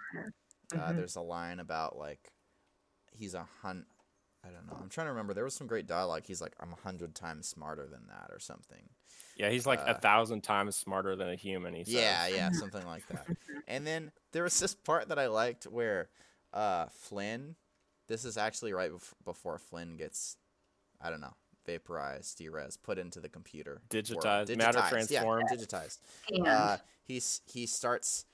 uh, 0.74 0.78
Mhm. 0.78 0.96
there's 0.96 1.16
a 1.16 1.22
line 1.22 1.60
about 1.60 1.96
like 1.98 2.32
he's 3.12 3.36
a 3.36 3.46
hun 3.62 3.86
i 4.46 4.50
don't 4.50 4.66
know 4.68 4.78
i'm 4.82 4.90
trying 4.90 5.06
to 5.08 5.12
remember 5.12 5.34
there 5.34 5.44
was 5.44 5.54
some 5.54 5.68
great 5.68 5.88
dialogue 5.88 6.24
he's 6.26 6.42
like 6.42 6.54
i'm 6.60 6.72
a 6.74 6.82
hundred 6.84 7.14
times 7.16 7.48
smarter 7.48 7.86
than 7.88 8.08
that 8.08 8.30
or 8.32 8.40
something 8.40 8.90
Yeah, 9.36 9.50
he's 9.50 9.66
like 9.66 9.80
a 9.80 9.96
Uh, 9.96 10.00
thousand 10.00 10.42
times 10.42 10.76
smarter 10.76 11.16
than 11.16 11.30
a 11.30 11.36
human. 11.36 11.74
He 11.74 11.86
says. 11.86 11.94
Yeah, 11.94 12.28
yeah, 12.28 12.50
something 12.64 12.86
like 12.86 13.08
that. 13.08 13.26
And 13.70 13.88
then 13.88 14.12
there 14.34 14.44
was 14.44 14.60
this 14.60 14.76
part 14.76 15.08
that 15.08 15.18
I 15.18 15.28
liked 15.28 15.64
where 15.66 16.10
uh, 16.54 16.88
Flynn, 16.92 17.56
this 18.08 18.26
is 18.26 18.38
actually 18.38 18.74
right 18.74 18.92
bef- 18.92 19.14
before 19.24 19.58
Flynn 19.58 19.96
gets, 19.96 20.36
I 21.00 21.10
don't 21.10 21.22
know, 21.22 21.36
vaporized, 21.66 22.38
derez, 22.40 22.78
put 22.82 22.98
into 22.98 23.22
the 23.22 23.30
computer. 23.30 23.82
world. 23.94 24.04
Digitized, 24.04 24.58
matter 24.58 24.82
transformed. 24.90 25.48
Yeah, 25.50 25.58
digitized. 25.58 26.00
And 26.30 26.48
Uh, 26.48 26.78
he's 27.06 27.40
he 27.46 27.66
starts. 27.66 28.26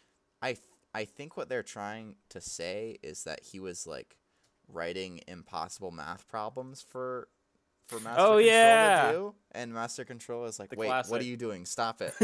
I 0.42 0.54
th- 0.54 0.64
I 0.96 1.06
think 1.06 1.38
what 1.38 1.50
they're 1.50 1.62
trying 1.78 2.16
to 2.30 2.42
say 2.42 2.98
is 3.04 3.26
that 3.26 3.42
he 3.44 3.60
was 3.60 3.86
like 3.86 4.18
writing 4.68 5.22
impossible 5.28 5.92
math 5.92 6.28
problems 6.28 6.82
for 6.82 7.28
for 7.88 8.00
Master 8.00 8.20
Oh, 8.22 8.26
Control 8.38 8.42
yeah. 8.42 9.06
to 9.06 9.12
do, 9.18 9.36
and 9.52 9.74
Master 9.74 10.04
Control 10.06 10.46
is 10.46 10.58
like, 10.60 10.70
The 10.72 10.76
wait, 10.76 10.90
what 11.08 11.22
are 11.22 11.26
you 11.26 11.38
doing? 11.38 11.66
Stop 11.66 12.02
it. 12.02 12.14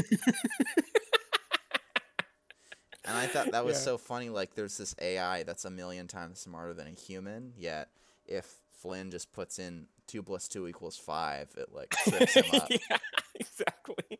And 3.03 3.17
I 3.17 3.25
thought 3.25 3.51
that 3.51 3.65
was 3.65 3.77
Yeah. 3.77 3.81
so 3.83 3.97
funny. 3.97 4.29
Like, 4.29 4.53
there's 4.53 4.77
this 4.77 4.93
AI 5.01 5.41
that's 5.43 5.65
a 5.65 5.71
million 5.71 6.07
times 6.07 6.39
smarter 6.39 6.73
than 6.73 6.87
a 6.87 6.91
human. 6.91 7.53
Yet, 7.57 7.89
if 8.27 8.45
Flynn 8.79 9.09
just 9.09 9.31
puts 9.33 9.57
in 9.57 9.87
two 10.07 10.21
plus 10.21 10.47
two 10.47 10.67
equals 10.67 10.97
five, 10.97 11.49
it 11.57 11.73
like 11.73 11.89
trips 11.89 12.35
him 12.35 12.43
up. 12.61 12.69
yeah, 12.69 12.97
exactly. 13.35 14.19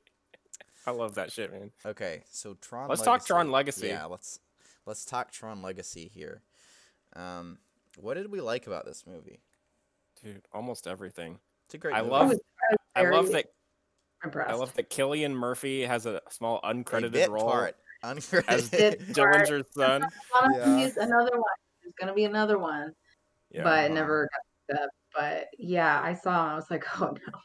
I 0.88 0.92
love 0.92 1.14
that 1.16 1.32
shit, 1.32 1.52
man. 1.54 1.72
Okay, 1.86 2.24
so 2.32 2.56
Tron. 2.60 2.90
Let's 2.90 3.04
talk 3.04 3.24
Tron 3.24 3.52
Legacy. 3.52 3.88
Yeah, 3.88 4.06
let's 4.06 4.40
let's 4.88 5.06
talk 5.06 5.32
Tron 5.32 5.62
Legacy 5.62 6.10
here. 6.12 6.42
Um, 7.16 7.60
what 7.98 8.16
did 8.16 8.32
we 8.32 8.42
like 8.42 8.68
about 8.68 8.86
this 8.86 9.04
movie? 9.08 9.42
Dude, 10.24 10.44
almost 10.54 10.88
everything. 10.88 11.40
It's 11.66 11.76
a 11.76 11.78
great. 11.78 11.96
I 11.96 12.00
movie. 12.02 12.12
love- 12.12 12.30
was 12.30 12.40
I 12.96 13.04
love 13.10 13.32
that. 13.32 13.46
impressed. 14.24 14.50
I 14.50 14.54
love 14.54 14.74
that 14.76 14.90
Cillian 14.90 15.32
Murphy 15.34 15.82
has 15.84 16.06
a 16.06 16.22
small 16.30 16.60
uncredited 16.62 17.12
bit 17.14 17.30
role 17.32 17.50
part. 17.50 17.76
as 18.04 18.18
Uncredited. 18.30 19.14
Dillinger's 19.14 19.74
son. 19.74 20.06
Yeah. 20.54 20.78
use 20.78 20.98
another 20.98 21.32
one. 21.32 21.44
There's 21.82 21.94
gonna 22.00 22.14
be 22.14 22.26
another 22.26 22.58
one, 22.60 22.94
Yeah. 23.52 23.64
but 23.64 23.86
it 23.86 23.90
wow. 23.90 23.96
never 23.96 24.30
got. 24.70 24.90
But 25.16 25.48
yeah, 25.58 26.02
I 26.02 26.14
saw 26.14 26.46
him. 26.46 26.52
I 26.52 26.56
was 26.56 26.70
like, 26.72 26.84
oh 27.02 27.14
no, 27.14 27.40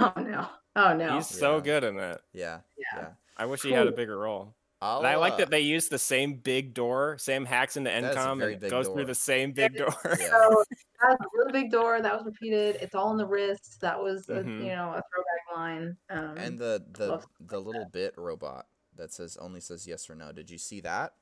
oh 0.00 0.20
no, 0.20 0.46
oh 0.76 0.94
no. 0.96 1.16
He's 1.16 1.28
so 1.28 1.56
Yeah. 1.56 1.62
good 1.62 1.84
in 1.84 1.96
that. 1.96 2.20
yeah, 2.32 2.60
yeah. 2.76 2.98
yeah. 3.00 3.08
I 3.36 3.46
wish 3.46 3.62
he 3.62 3.72
had 3.72 3.86
a 3.88 3.92
bigger 3.92 4.18
role. 4.18 4.54
I'll, 4.84 4.98
And 4.98 5.06
I 5.06 5.16
like 5.16 5.34
uh, 5.34 5.36
that 5.38 5.50
they 5.50 5.60
use 5.60 5.88
the 5.88 5.98
same 5.98 6.34
big 6.34 6.74
door. 6.74 7.16
Sam 7.18 7.44
hacks 7.46 7.76
into 7.76 7.90
That 7.90 8.04
is 8.04 8.16
a 8.16 8.18
Encom 8.18 8.42
and 8.52 8.60
big 8.60 8.70
goes 8.70 8.86
door. 8.86 8.96
through 8.96 9.06
the 9.06 9.14
same 9.14 9.52
big 9.52 9.76
door. 9.76 9.94
Yeah. 10.04 10.14
So 10.16 10.64
that 11.00 11.08
was 11.10 11.18
a 11.22 11.38
really 11.38 11.52
big 11.52 11.70
door. 11.70 12.00
That 12.02 12.12
was 12.14 12.24
repeated. 12.26 12.76
It's 12.82 12.94
all 12.94 13.10
in 13.12 13.16
the 13.18 13.26
wrist. 13.26 13.80
That 13.80 13.98
was, 14.00 14.28
a, 14.28 14.34
Mhm. 14.42 14.58
you 14.60 14.74
know, 14.76 14.90
a 14.90 15.02
throwback 15.10 15.56
line. 15.56 15.96
Um, 16.10 16.36
And 16.36 16.58
the 16.58 16.84
the 16.92 17.06
love 17.08 17.26
the 17.40 17.58
little 17.60 17.86
bit 17.86 18.14
robot 18.18 18.66
that 18.96 19.12
says 19.12 19.36
only 19.38 19.60
says 19.60 19.86
yes 19.86 20.08
or 20.10 20.14
no. 20.14 20.32
Did 20.32 20.50
you 20.50 20.58
see 20.58 20.80
that? 20.82 21.14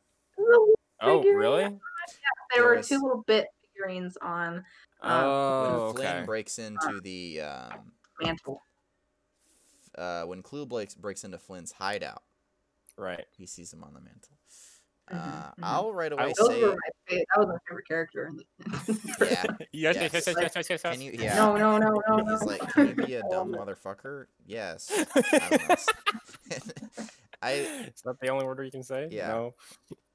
Oh, 1.01 1.23
figurine. 1.23 1.37
really? 1.37 1.63
there 1.63 1.79
there 2.55 2.65
were 2.65 2.77
was- 2.77 2.89
two 2.89 3.01
little 3.01 3.23
bit 3.27 3.47
figurines 3.75 4.17
on 4.21 4.57
Um, 5.01 5.25
Oh, 5.25 5.87
when 5.87 5.97
Flynn 5.97 6.27
breaks 6.27 6.59
into 6.59 7.01
the 7.03 7.41
um, 7.41 7.93
mantle. 8.21 8.63
uh, 9.97 10.25
when 10.25 10.43
Clu 10.43 10.65
breaks 10.67 10.95
breaks 10.95 11.25
into 11.25 11.39
Flynn's 11.39 11.73
hideout, 11.73 12.23
Right. 12.97 13.25
he 13.37 13.47
sees 13.47 13.73
him 13.73 13.83
on 13.85 13.95
the 13.95 14.01
mantle. 14.01 14.39
Uh, 15.11 15.17
mhm. 15.17 15.53
I'll 15.63 15.93
right 15.93 16.13
away 16.13 16.33
Those 16.39 16.49
say, 16.49 16.63
were 16.63 16.71
my. 16.71 16.77
That 17.11 17.27
was 17.39 17.49
my 17.49 17.57
favorite 17.69 17.89
character. 17.89 18.27
in 18.29 18.37
the- 18.37 18.47
yeah. 19.21 19.45
Yes, 19.73 19.97
Yes. 19.97 20.13
yes, 20.13 20.13
yes, 20.15 20.27
yes, 20.27 20.37
yes, 20.37 20.55
yes, 20.57 20.69
yes. 20.71 20.83
Can 20.83 21.01
you? 21.01 21.13
Yeah. 21.13 21.35
No, 21.35 21.57
no, 21.57 21.77
no, 21.79 22.01
no, 22.09 22.17
no. 22.19 22.33
He's 22.33 22.43
like, 22.45 22.61
can 22.73 22.89
you 22.89 22.95
be 22.95 23.15
a 23.15 23.23
dumb 23.29 23.53
motherfucker? 23.59 24.27
Yes. 24.47 24.91
I 24.93 25.49
don't 25.51 25.69
know. 25.69 25.75
I 27.43 27.51
Is 27.53 28.03
that 28.05 28.21
the 28.21 28.29
only 28.29 28.45
order 28.45 28.63
you 28.63 28.71
can 28.71 28.85
say? 28.85 29.09
Yeah. 29.11 29.29
No. 29.29 29.55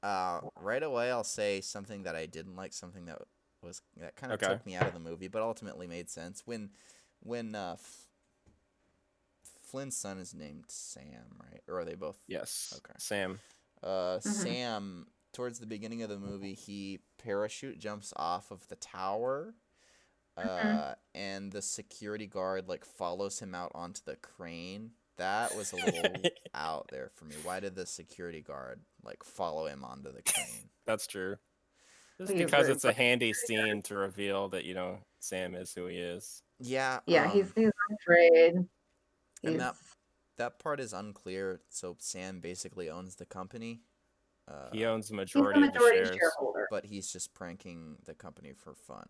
uh, 0.02 0.40
right 0.60 0.82
away 0.82 1.10
I'll 1.10 1.22
say 1.24 1.60
something 1.60 2.04
that 2.04 2.16
I 2.16 2.24
didn't 2.26 2.56
like, 2.56 2.72
something 2.72 3.04
that 3.06 3.18
was 3.62 3.82
that 3.98 4.16
kind 4.16 4.32
of 4.32 4.42
Okay. 4.42 4.50
took 4.52 4.64
me 4.64 4.76
out 4.76 4.86
of 4.86 4.94
the 4.94 5.00
movie, 5.00 5.28
but 5.28 5.42
ultimately 5.42 5.86
made 5.86 6.08
sense 6.08 6.42
when 6.46 6.70
when 7.20 7.54
uh, 7.54 7.72
F- 7.74 8.07
Flynn's 9.70 9.96
son 9.96 10.18
is 10.18 10.34
named 10.34 10.64
Sam, 10.68 11.36
right? 11.42 11.60
Or 11.68 11.80
are 11.80 11.84
they 11.84 11.94
both? 11.94 12.18
Yes. 12.26 12.72
Okay. 12.76 12.94
Sam. 12.98 13.38
Uh, 13.82 14.18
Mm-hmm. 14.18 14.28
Sam 14.30 15.06
towards 15.32 15.58
the 15.58 15.66
beginning 15.66 16.02
of 16.02 16.08
the 16.08 16.18
movie, 16.18 16.54
he 16.54 17.00
parachute 17.22 17.78
jumps 17.78 18.12
off 18.16 18.50
of 18.50 18.66
the 18.68 18.76
tower. 18.76 19.54
Uh, 20.36 20.42
Mhm. 20.42 20.94
and 21.16 21.52
the 21.52 21.60
security 21.62 22.26
guard 22.28 22.68
like 22.68 22.84
follows 22.84 23.40
him 23.40 23.54
out 23.56 23.72
onto 23.74 24.00
the 24.04 24.14
crane. 24.16 24.92
That 25.16 25.56
was 25.56 25.72
a 25.72 25.76
little 25.76 26.12
out 26.54 26.86
there 26.92 27.10
for 27.14 27.24
me. 27.24 27.34
Why 27.42 27.58
did 27.58 27.74
the 27.74 27.86
security 27.86 28.40
guard 28.40 28.80
like 29.02 29.24
follow 29.24 29.66
him 29.66 29.84
onto 29.84 30.12
the 30.12 30.22
crane? 30.22 30.70
That's 30.86 31.08
true. 31.08 31.36
Just 32.18 32.36
because 32.36 32.68
it's 32.68 32.84
a 32.84 32.92
handy 32.92 33.32
scene 33.32 33.82
to 33.82 33.96
reveal 33.96 34.48
that 34.50 34.64
you 34.64 34.74
know 34.74 34.98
Sam 35.18 35.54
is 35.56 35.72
who 35.74 35.86
he 35.86 35.96
is. 35.98 36.42
Yeah. 36.60 37.00
Yeah, 37.06 37.24
um, 37.24 37.30
he's 37.30 37.52
he's 37.56 37.70
afraid. 38.00 38.54
And 39.42 39.52
He's, 39.54 39.60
that- 39.60 39.74
that 40.36 40.58
part 40.60 40.78
is 40.80 40.92
unclear. 40.92 41.60
So 41.68 41.96
Sam 41.98 42.40
basically 42.40 42.88
owns 42.90 43.16
the 43.16 43.26
company. 43.26 43.80
Uh, 44.46 44.70
He 44.72 44.84
owns 44.86 45.08
the 45.08 45.16
he's 45.16 45.32
the 45.32 45.40
majority, 45.40 45.60
majority 45.60 45.98
of 45.98 46.04
the 46.06 46.12
shares. 46.14 46.18
shareholder. 46.20 46.66
but 46.70 46.84
he's 46.86 47.12
just 47.12 47.34
pranking 47.34 47.96
the 48.04 48.14
company 48.14 48.52
for 48.52 48.74
fun. 48.74 49.06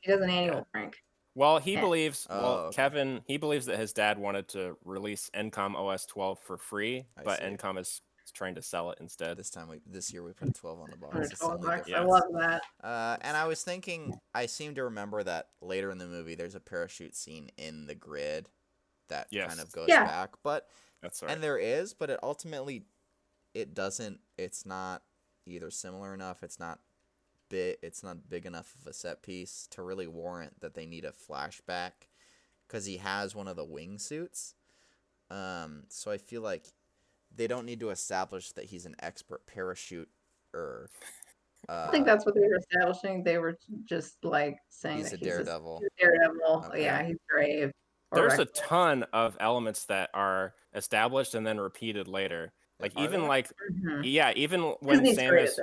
He 0.00 0.10
does 0.12 0.20
an 0.20 0.30
annual 0.30 0.66
prank. 0.72 0.96
Well, 1.34 1.58
he 1.58 1.74
Yeah. 1.74 1.80
believes. 1.82 2.26
Oh, 2.30 2.40
well, 2.42 2.52
okay. 2.66 2.76
Kevin, 2.76 3.20
he 3.26 3.36
believes 3.36 3.66
that 3.66 3.78
his 3.78 3.92
dad 3.92 4.18
wanted 4.18 4.48
to 4.48 4.76
release 4.84 5.30
Encom 5.34 5.74
OS 5.76 6.06
12 6.06 6.38
for 6.38 6.56
free, 6.56 7.06
I 7.16 7.22
but 7.22 7.38
see. 7.40 7.44
Encom 7.44 7.78
is 7.78 8.00
trying 8.34 8.54
to 8.56 8.62
sell 8.62 8.90
it 8.90 8.98
instead. 9.00 9.36
This 9.36 9.48
time 9.50 9.68
we 9.68 9.80
this 9.86 10.12
year 10.12 10.22
we 10.22 10.32
put 10.32 10.48
a 10.48 10.52
twelve 10.52 10.80
on 10.80 10.90
the 10.90 10.96
box. 10.96 11.14
For 11.14 11.22
It's 11.22 11.30
the 11.30 11.36
12 11.46 11.64
only 11.64 11.76
bucks. 11.78 11.90
I 11.92 12.00
love 12.02 12.24
that. 12.34 12.62
Uh, 12.82 13.16
and 13.22 13.36
I 13.36 13.46
was 13.46 13.62
thinking, 13.62 14.18
I 14.34 14.46
seem 14.46 14.74
to 14.74 14.84
remember 14.84 15.22
that 15.22 15.48
later 15.62 15.90
in 15.90 15.96
the 15.98 16.06
movie, 16.06 16.34
there's 16.34 16.54
a 16.54 16.60
parachute 16.60 17.16
scene 17.16 17.50
in 17.56 17.86
the 17.86 17.94
grid 17.94 18.48
that 19.08 19.26
Yes. 19.30 19.48
kind 19.48 19.60
of 19.60 19.70
goes 19.72 19.88
Yeah. 19.88 20.04
back. 20.04 20.34
But 20.42 20.68
That's 21.02 21.22
right. 21.22 21.30
and 21.32 21.42
there 21.42 21.58
is, 21.58 21.94
but 21.94 22.10
it 22.10 22.20
ultimately 22.22 22.86
it 23.54 23.74
doesn't. 23.74 24.20
It's 24.36 24.64
not 24.66 25.02
either 25.46 25.70
similar 25.70 26.14
enough. 26.14 26.42
It's 26.42 26.58
not 26.60 26.80
bit. 27.48 27.78
It's 27.82 28.02
not 28.02 28.28
big 28.28 28.44
enough 28.46 28.74
of 28.80 28.86
a 28.86 28.92
set 28.92 29.22
piece 29.22 29.66
to 29.70 29.82
really 29.82 30.06
warrant 30.06 30.60
that 30.60 30.74
they 30.74 30.84
need 30.86 31.04
a 31.04 31.12
flashback, 31.12 31.92
because 32.66 32.84
he 32.84 32.98
has 32.98 33.34
one 33.34 33.48
of 33.48 33.56
the 33.56 33.64
wingsuits. 33.66 34.54
Um, 35.30 35.84
so 35.88 36.10
I 36.10 36.18
feel 36.18 36.42
like 36.42 36.66
they 37.34 37.46
don't 37.46 37.64
need 37.66 37.80
to 37.80 37.90
establish 37.90 38.52
that 38.52 38.66
he's 38.66 38.84
an 38.86 38.96
expert 38.98 39.46
parachute 39.46 40.10
or. 40.54 40.88
Uh, 41.68 41.86
I 41.88 41.90
think 41.90 42.06
that's 42.06 42.24
what 42.26 42.34
they 42.34 42.42
were 42.42 42.56
establishing. 42.56 43.22
They 43.24 43.38
were 43.38 43.58
just 43.84 44.22
like 44.24 44.58
saying 44.68 44.98
he's 44.98 45.10
that 45.10 45.16
a 45.22 45.24
he's 45.24 45.28
daredevil. 45.28 45.82
a 45.84 46.00
daredevil. 46.02 46.64
Okay. 46.68 46.84
Yeah, 46.84 47.02
he's 47.02 47.16
brave. 47.28 47.72
Or 48.12 48.18
There's 48.22 48.38
a 48.38 48.46
ton 48.46 49.02
of 49.12 49.36
elements 49.40 49.84
that 49.86 50.10
are 50.14 50.54
established 50.74 51.34
and 51.34 51.46
then 51.46 51.60
repeated 51.60 52.08
later. 52.08 52.52
Like 52.80 52.92
Are 52.96 53.02
even 53.04 53.20
there? 53.20 53.28
like 53.28 53.52
Mhm. 53.70 54.02
yeah, 54.02 54.32
even 54.36 54.62
when 54.80 55.04
Sam 55.04 55.38
is 55.38 55.60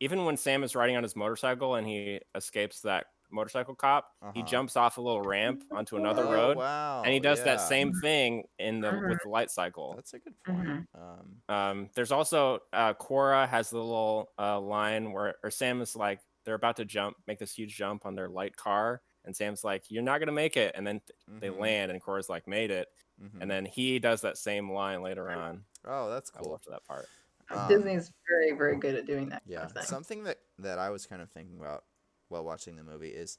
even 0.00 0.24
when 0.24 0.36
Sam 0.36 0.62
is 0.62 0.74
riding 0.74 0.96
on 0.96 1.02
his 1.02 1.16
motorcycle 1.16 1.74
and 1.76 1.86
he 1.86 2.20
escapes 2.34 2.82
that 2.82 3.06
motorcycle 3.30 3.74
cop, 3.74 4.10
he 4.32 4.42
Uh-huh. 4.42 4.42
jumps 4.42 4.76
off 4.76 4.98
a 4.98 5.00
little 5.00 5.22
ramp 5.22 5.64
onto 5.70 5.96
another 5.96 6.26
Oh, 6.26 6.28
road 6.28 6.58
wow. 6.58 7.02
and 7.02 7.14
he 7.14 7.20
does 7.20 7.42
that 7.44 7.60
same 7.60 7.92
thing 7.92 8.44
in 8.58 8.80
the 8.80 9.00
with 9.06 9.20
the 9.22 9.28
light 9.28 9.50
cycle. 9.50 9.94
That's 9.94 10.12
a 10.14 10.18
good 10.18 10.34
point. 10.44 10.68
Mhm. 10.68 10.86
Um, 10.94 11.42
Um, 11.48 11.90
there's 11.94 12.12
also 12.12 12.60
uh, 12.72 12.94
Quorra 12.94 13.46
has 13.46 13.70
the 13.70 13.78
little 13.78 14.32
uh, 14.38 14.60
line 14.60 15.12
where 15.12 15.36
or 15.42 15.50
Sam 15.50 15.80
is 15.80 15.96
like 15.96 16.20
they're 16.44 16.54
about 16.54 16.76
to 16.76 16.84
jump, 16.84 17.16
make 17.26 17.38
this 17.38 17.54
huge 17.54 17.76
jump 17.76 18.06
on 18.06 18.14
their 18.16 18.28
light 18.28 18.56
car, 18.56 19.02
and 19.26 19.36
Sam's 19.36 19.64
like, 19.64 19.90
"You're 19.90 20.02
not 20.02 20.18
gonna 20.20 20.32
make 20.32 20.56
it," 20.56 20.74
and 20.76 20.86
then 20.86 21.00
they 21.40 21.50
mhm, 21.50 21.58
land, 21.58 21.92
and 21.92 22.00
Quorra's 22.00 22.28
like, 22.30 22.46
"Made 22.48 22.70
it," 22.70 22.88
mhm. 23.20 23.40
and 23.40 23.50
then 23.50 23.64
he 23.66 23.98
does 23.98 24.22
that 24.22 24.38
same 24.38 24.70
line 24.72 25.02
later 25.02 25.30
on. 25.30 25.66
oh, 25.84 26.10
that's 26.10 26.30
I 26.34 26.40
cool. 26.40 26.52
loved 26.52 26.66
that 26.70 26.84
part. 26.84 27.10
Um, 27.50 27.68
Disney's 27.68 28.10
very, 28.28 28.52
very 28.52 28.76
good 28.78 28.94
at 28.96 29.06
doing 29.06 29.28
that 29.30 29.42
Yeah, 29.44 29.66
kind 29.66 29.76
of 29.76 29.82
something 29.82 30.24
that 30.24 30.38
that 30.58 30.78
I 30.78 30.90
was 30.90 31.06
kind 31.06 31.22
of 31.22 31.30
thinking 31.30 31.58
about 31.58 31.84
while 32.28 32.44
watching 32.44 32.76
the 32.76 32.82
movie 32.84 33.10
is, 33.10 33.38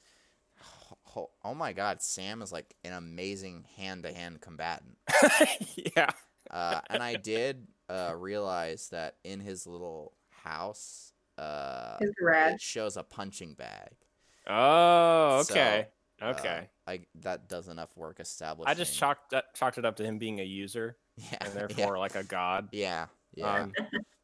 oh, 1.16 1.32
oh 1.44 1.54
my 1.54 1.74
God, 1.74 2.02
Sam 2.02 2.42
is 2.42 2.52
like 2.52 2.76
an 2.84 2.94
amazing 2.94 3.66
hand-to-hand 3.76 4.42
combatant. 4.42 4.98
yeah, 5.96 6.12
Uh, 6.50 6.82
and 6.90 7.04
I 7.04 7.16
did 7.16 7.68
uh, 7.90 8.14
realize 8.18 8.90
that 8.90 9.18
in 9.24 9.40
his 9.40 9.68
little 9.68 10.14
house, 10.30 11.14
uh, 11.38 12.00
His 12.00 12.12
garage. 12.16 12.56
it 12.56 12.62
shows 12.62 12.98
a 12.98 13.04
punching 13.04 13.56
bag. 13.56 14.07
Oh, 14.48 15.44
So, 15.44 15.54
okay. 15.54 15.88
uh, 16.22 16.26
okay. 16.30 16.70
I 16.88 17.02
that 17.22 17.50
does 17.50 17.68
enough 17.68 17.96
work 17.98 18.20
establishing. 18.20 18.70
I 18.70 18.74
just 18.74 18.98
chalked 18.98 19.32
that, 19.32 19.54
chalked 19.56 19.78
it 19.78 19.86
up 19.86 19.96
to 19.98 20.04
him 20.04 20.18
being 20.18 20.40
a 20.40 20.44
user 20.44 20.96
yeah, 21.18 21.38
and 21.42 21.50
yeah, 21.54 21.60
therefore 21.68 21.98
like 21.98 22.16
a 22.16 22.24
god. 22.24 22.70
yeah, 22.72 23.08
yeah, 23.36 23.64
Um, 23.64 23.74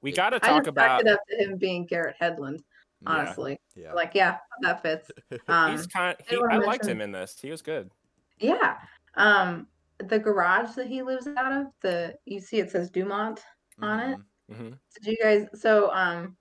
we 0.02 0.12
got 0.14 0.30
to 0.32 0.38
I 0.38 0.48
talk 0.50 0.60
just 0.64 0.70
about. 0.70 1.02
it 1.02 1.08
up 1.08 1.20
to 1.30 1.36
him 1.44 1.58
being 1.58 1.86
Garrett 1.86 2.16
Hedlund, 2.22 2.60
honestly. 3.06 3.60
yeah. 3.76 3.94
Like, 3.94 4.12
yeah, 4.16 4.38
that 4.62 4.82
fits. 4.82 5.12
Um, 5.48 5.72
He's 5.72 5.88
kind. 5.88 6.16
He, 6.30 6.38
wanna 6.38 6.56
I 6.56 6.58
liked 6.58 6.86
him 6.88 7.02
in 7.02 7.12
this. 7.12 7.38
He 7.42 7.52
was 7.52 7.62
good. 7.62 7.92
yeah. 8.40 8.78
Um, 9.16 9.68
the 10.00 10.18
garage 10.20 10.74
that 10.76 10.88
he 10.88 11.02
lives 11.04 11.28
out 11.28 11.52
of, 11.52 11.68
the 11.82 12.16
you 12.26 12.40
see 12.40 12.60
it 12.60 12.72
says 12.72 12.90
Dumont 12.90 13.42
on 13.82 14.00
it. 14.00 14.18
Mhm. 14.52 14.56
hmm 14.58 14.70
Did 14.96 15.06
you 15.06 15.18
guys? 15.22 15.48
So, 15.54 15.92
um, 15.94 16.36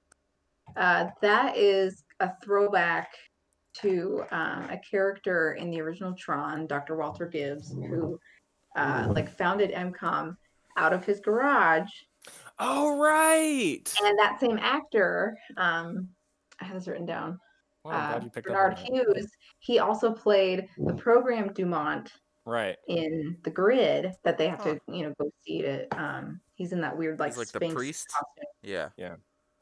uh, 0.77 1.09
that 1.21 1.57
is 1.57 2.05
a 2.21 2.31
throwback 2.45 3.09
to 3.75 4.25
um, 4.31 4.65
a 4.71 4.79
character 4.79 5.53
in 5.55 5.71
the 5.71 5.81
original 5.81 6.13
Tron, 6.15 6.67
Dr. 6.67 6.97
Walter 6.97 7.27
Gibbs, 7.27 7.73
who 7.73 8.19
uh, 8.77 9.07
like 9.11 9.31
founded 9.37 9.73
Encom 9.73 10.37
out 10.77 10.93
of 10.93 11.05
his 11.05 11.21
garage, 11.21 11.91
Oh 12.59 12.99
right. 12.99 13.83
and 14.05 14.19
that 14.19 14.39
same 14.41 14.59
actor, 14.59 15.37
um, 15.57 16.09
I 16.61 16.65
have 16.65 16.75
this 16.77 16.87
written 16.89 17.07
down. 17.07 17.39
I'm 17.85 18.15
uh, 18.15 18.21
you 18.25 18.31
picked 18.31 18.47
Bernard 18.47 18.75
up. 18.75 18.79
Hughes. 18.79 19.27
He 19.59 19.79
also 19.81 20.13
played 20.13 20.69
the 20.79 20.95
program 20.95 21.53
Dumont 21.53 22.13
Right. 22.45 22.77
in 22.89 23.37
the 23.43 23.51
grid 23.51 24.13
that 24.25 24.39
they 24.39 24.49
have 24.49 24.63
to, 24.65 24.81
you 24.89 25.05
know, 25.05 25.15
go 25.21 25.33
see 25.45 25.63
to. 25.63 25.87
Um, 26.01 26.41
he's 26.55 26.73
in 26.73 26.81
that 26.83 26.97
weird 26.97 27.19
like, 27.19 27.31
He's 27.33 27.39
like 27.39 27.49
the 27.49 27.75
priest? 27.75 28.09
costume. 28.09 28.51
Yeah. 28.63 28.89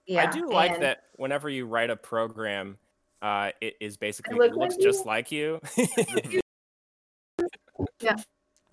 Yeah, 0.07 0.23
I 0.23 0.27
do 0.31 0.49
like 0.51 0.73
and- 0.73 0.83
that 0.83 1.05
whenever 1.17 1.49
you 1.49 1.67
write 1.67 1.89
a 1.91 1.97
program, 1.97 2.77
uh, 3.23 3.51
it 3.61 3.75
is 3.81 3.97
basically 3.97 4.37
look 4.37 4.51
it 4.53 4.57
looks 4.57 4.75
like 4.77 4.83
just 4.85 5.01
you. 5.01 5.07
like 5.07 5.33
you. 5.33 5.61
Yeah. 8.01 8.17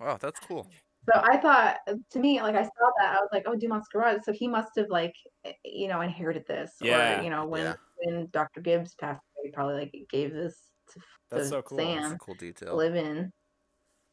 Wow, 0.00 0.18
that's 0.20 0.38
cool. 0.40 0.66
So 1.12 1.20
I 1.22 1.38
thought, 1.38 1.78
to 2.10 2.18
me, 2.18 2.40
like 2.42 2.54
I 2.54 2.62
saw 2.64 2.90
that, 3.00 3.16
I 3.16 3.20
was 3.20 3.28
like, 3.32 3.44
oh, 3.46 3.56
Dumont's 3.56 3.88
garage. 3.88 4.18
So 4.24 4.32
he 4.32 4.46
must 4.46 4.70
have 4.76 4.88
like, 4.90 5.14
eh, 5.44 5.52
you 5.64 5.88
know, 5.88 6.02
inherited 6.02 6.44
this, 6.46 6.72
Yeah, 6.80 7.20
or 7.20 7.24
you 7.24 7.30
know, 7.30 7.46
when 7.46 7.64
yeah. 7.64 7.74
when 8.04 8.28
Dr. 8.30 8.60
Gibbs 8.60 8.94
passed 8.94 9.20
away, 9.36 9.46
he 9.46 9.50
probably 9.50 9.74
like 9.80 9.94
gave 10.10 10.32
this 10.34 10.56
to, 10.92 11.00
That's 11.30 11.44
to 11.44 11.48
so 11.48 11.62
cool. 11.62 11.78
That's 11.78 12.02
Sam 12.02 12.12
a 12.12 12.18
cool 12.18 12.34
to 12.34 12.40
detail. 12.40 12.76
live 12.76 12.94
in. 12.96 13.32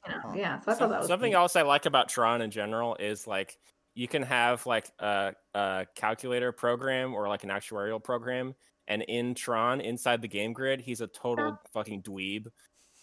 You 0.06 0.12
know, 0.14 0.20
Huh. 0.24 0.34
yeah. 0.36 0.60
So 0.62 0.72
I 0.72 0.74
Some- 0.76 0.80
thought 0.80 0.90
that 0.92 1.00
was 1.00 1.08
something 1.08 1.32
neat. 1.32 1.36
else 1.38 1.56
I 1.56 1.62
like 1.64 1.86
about 1.86 2.08
Tron 2.10 2.42
in 2.42 2.52
general 2.52 2.96
is 3.00 3.28
like 3.28 3.58
you 3.96 4.08
can 4.08 4.22
have 4.24 4.66
like 4.66 4.90
a, 5.00 5.34
a 5.54 5.86
calculator 5.96 6.52
program 6.52 7.14
or 7.14 7.28
like 7.28 7.44
an 7.44 7.50
actuarial 7.50 8.02
program, 8.04 8.54
and 8.88 9.02
in 9.04 9.34
Tron, 9.36 9.82
inside 9.82 10.22
the 10.22 10.28
game 10.28 10.54
grid, 10.54 10.82
he's 10.82 11.02
a 11.02 11.08
total 11.08 11.60
fucking 11.74 12.02
dweeb, 12.04 12.48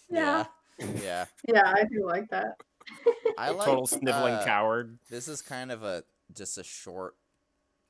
Yeah, 0.09 0.45
Yeah. 0.79 0.85
Yeah. 1.01 1.25
yeah, 1.47 1.73
I 1.75 1.83
do 1.83 2.05
like 2.05 2.29
that. 2.29 2.57
I 3.37 3.49
like 3.51 3.65
total 3.65 3.87
sniveling 3.87 4.33
uh, 4.35 4.43
coward. 4.43 4.97
This 5.09 5.27
is 5.27 5.41
kind 5.41 5.71
of 5.71 5.83
a 5.83 6.03
just 6.33 6.57
a 6.57 6.63
short 6.63 7.15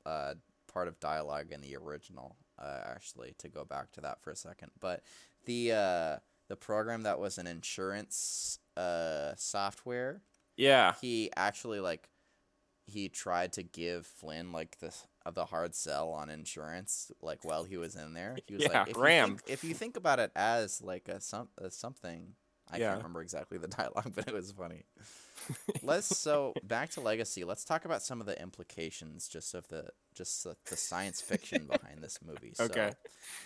uh, 0.06 0.34
part 0.72 0.88
of 0.88 1.00
dialogue 1.00 1.50
in 1.50 1.60
the 1.60 1.76
original, 1.76 2.36
uh, 2.58 2.80
actually, 2.86 3.34
to 3.38 3.48
go 3.48 3.64
back 3.64 3.90
to 3.92 4.00
that 4.02 4.22
for 4.22 4.30
a 4.30 4.36
second. 4.36 4.70
But 4.80 5.02
the 5.46 5.72
uh, 5.72 6.16
the 6.48 6.56
program 6.56 7.02
that 7.02 7.18
was 7.18 7.38
an 7.38 7.46
insurance 7.46 8.58
uh, 8.76 9.32
software, 9.36 10.20
Yeah. 10.56 10.94
he 11.00 11.30
actually 11.36 11.80
like 11.80 12.08
he 12.86 13.08
tried 13.08 13.52
to 13.54 13.62
give 13.62 14.06
Flynn 14.06 14.52
like 14.52 14.78
the 14.78 14.94
uh, 15.26 15.30
the 15.30 15.46
hard 15.46 15.74
sell 15.74 16.10
on 16.10 16.30
insurance, 16.30 17.10
like 17.22 17.44
while 17.44 17.64
he 17.64 17.76
was 17.76 17.94
in 17.96 18.14
there. 18.14 18.36
He 18.46 18.54
was 18.54 18.62
Yeah, 18.64 18.80
like, 18.80 18.88
if 18.90 18.96
Ram. 18.96 19.30
You 19.30 19.36
think, 19.36 19.50
if 19.50 19.64
you 19.64 19.74
think 19.74 19.96
about 19.96 20.18
it 20.20 20.30
as 20.36 20.82
like 20.82 21.08
a 21.08 21.20
some 21.20 21.48
a 21.58 21.70
something. 21.70 22.34
I 22.70 22.78
Yeah. 22.78 22.88
can't 22.88 22.98
remember 22.98 23.20
exactly 23.20 23.58
the 23.58 23.68
dialogue, 23.68 24.12
but 24.14 24.26
it 24.26 24.32
was 24.32 24.50
funny. 24.52 24.84
Let's 25.82 26.06
so 26.06 26.54
back 26.64 26.90
to 26.90 27.00
legacy. 27.00 27.44
Let's 27.44 27.64
talk 27.64 27.84
about 27.84 28.02
some 28.02 28.20
of 28.20 28.26
the 28.26 28.40
implications, 28.40 29.28
just 29.28 29.54
of 29.54 29.68
the 29.68 29.90
just 30.14 30.44
the, 30.44 30.56
the 30.70 30.76
science 30.76 31.20
fiction 31.20 31.66
behind 31.70 32.02
this 32.02 32.18
movie. 32.24 32.54
Okay. 32.58 32.90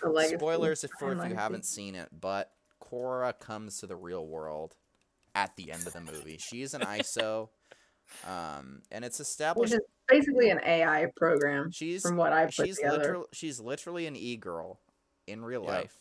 The 0.02 0.08
legacy 0.08 0.36
spoilers 0.36 0.84
if, 0.84 0.90
for 0.98 1.12
if 1.12 1.28
you 1.28 1.34
haven't 1.34 1.64
seen 1.64 1.94
it, 1.96 2.08
but 2.12 2.52
Quorra 2.78 3.32
comes 3.32 3.80
to 3.80 3.86
the 3.86 3.96
real 3.96 4.26
world 4.26 4.76
at 5.34 5.56
the 5.56 5.72
end 5.72 5.86
of 5.86 5.92
the 5.92 6.00
movie. 6.00 6.38
She's 6.38 6.74
an 6.74 6.82
ISO, 6.82 7.48
um, 8.26 8.82
and 8.92 9.04
it's 9.04 9.18
which 9.18 9.28
established 9.28 9.72
is 9.74 9.80
basically 10.08 10.50
an 10.50 10.60
AI 10.64 11.06
program, 11.16 11.70
she's 11.70 12.02
from 12.02 12.16
what 12.16 12.32
I 12.32 12.46
put 12.46 12.66
she's 12.66 12.76
together. 12.76 12.96
literal 12.98 13.26
she's 13.32 13.60
literally 13.60 14.06
an 14.06 14.16
e 14.16 14.36
girl 14.36 14.80
in 15.26 15.44
real 15.44 15.62
Yeah. 15.64 15.70
life. 15.70 15.94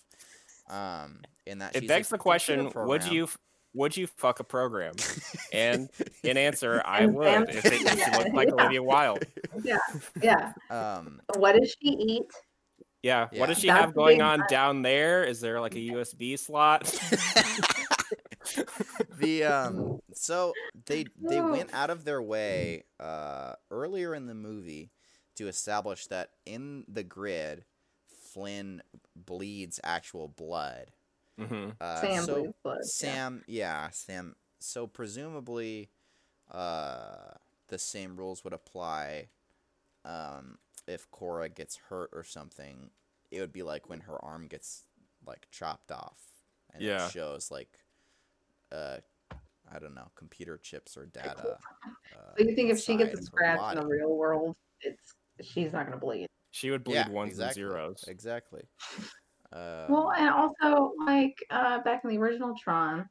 Um, 0.70 1.22
in 1.46 1.60
that 1.60 1.76
It 1.76 1.82
she's 1.82 1.88
begs 1.88 2.10
the 2.10 2.18
computer 2.18 2.70
question: 2.72 2.88
Would 2.88 3.06
you 3.06 3.28
would 3.74 3.96
you 3.96 4.08
fuck 4.08 4.40
a 4.40 4.44
program? 4.44 4.96
And 5.54 5.90
in 6.24 6.36
answer, 6.38 6.82
I 6.86 7.00
And 7.04 7.16
would 7.16 7.50
if, 7.50 7.66
it, 7.66 7.74
if 7.74 8.04
she 8.04 8.12
looked 8.18 8.34
like 8.34 8.48
Yeah. 8.54 8.54
Olivia 8.56 8.84
Wilde. 8.84 9.26
Yeah. 10.22 10.54
um, 10.70 11.22
What 11.36 11.54
does 11.56 11.76
she 11.82 11.90
eat? 11.90 12.24
Yeah. 13.04 13.28
Yeah. 13.32 13.40
What 13.40 13.46
does 13.48 13.60
she 13.60 13.68
That's 13.68 13.80
have 13.86 13.94
going 13.94 14.22
on 14.22 14.40
part. 14.40 14.50
down 14.50 14.82
there? 14.82 15.24
Is 15.24 15.40
there 15.40 15.62
like 15.62 15.76
a 15.76 15.80
USB 15.80 16.38
slot? 16.38 16.84
The 19.28 19.44
um 19.46 20.02
so 20.14 20.58
they 20.86 21.06
they 21.20 21.42
went 21.42 21.70
out 21.74 21.90
of 21.90 22.06
their 22.06 22.22
way 22.22 22.84
uh 23.00 23.54
earlier 23.72 24.14
in 24.16 24.28
the 24.28 24.36
movie 24.36 24.92
to 25.36 25.48
establish 25.48 26.08
that 26.08 26.32
in 26.46 26.86
the 26.88 27.04
grid 27.04 27.66
Flynn 28.08 28.82
bleeds 29.16 29.80
actual 29.84 30.28
blood. 30.28 30.92
hmm 31.38 31.70
Uh, 31.82 32.02
Sam 32.02 32.26
so 32.26 32.36
bleeds 32.36 32.54
blood. 32.64 32.78
yeah. 33.02 33.20
Sam, 33.24 33.44
yeah. 33.48 33.90
Sam. 33.92 34.36
So 34.60 34.88
presumably, 34.88 35.90
uh, 36.52 37.34
the 37.68 37.78
same 37.80 38.18
rules 38.18 38.44
would 38.44 38.54
apply. 38.54 39.30
Um, 40.06 40.58
if 40.88 41.10
Quorra 41.12 41.50
gets 41.50 41.78
hurt 41.90 42.10
or 42.14 42.24
something, 42.24 42.92
it 43.32 43.40
would 43.42 43.54
be 43.54 43.64
like 43.64 43.90
when 43.90 44.02
her 44.02 44.24
arm 44.24 44.48
gets 44.48 44.86
like 45.26 45.48
chopped 45.52 45.92
off, 45.92 46.20
and 46.74 46.84
Yeah. 46.84 47.08
it 47.08 47.12
shows 47.12 47.52
like, 47.52 47.80
uh, 48.72 48.98
I 49.74 49.80
don't 49.80 49.94
know, 49.96 50.10
computer 50.16 50.58
chips 50.58 50.98
or 50.98 51.06
data. 51.06 51.58
Uh, 51.86 52.18
So 52.38 52.44
you 52.44 52.56
think 52.56 52.72
if 52.72 52.80
she 52.80 52.96
gets 52.96 53.20
a 53.20 53.24
scratch 53.24 53.76
in 53.76 53.82
the 53.82 53.88
real 53.88 54.16
world, 54.16 54.56
it's 54.82 55.14
she's 55.42 55.74
not 55.74 55.86
gonna 55.86 55.98
bleed. 55.98 56.28
She 56.52 56.72
would 56.72 56.84
bleed 56.84 56.96
Yeah, 56.96 57.10
ones 57.10 57.32
exactly, 57.32 57.64
and 57.64 57.72
zeros. 57.72 58.06
Exactly. 58.08 58.64
Uh, 59.52 59.88
Well, 59.90 60.12
and 60.12 60.30
also 60.30 60.94
like 61.06 61.36
uh, 61.50 61.82
back 61.82 62.04
in 62.04 62.10
the 62.10 62.18
original 62.18 62.56
Tron, 62.62 63.08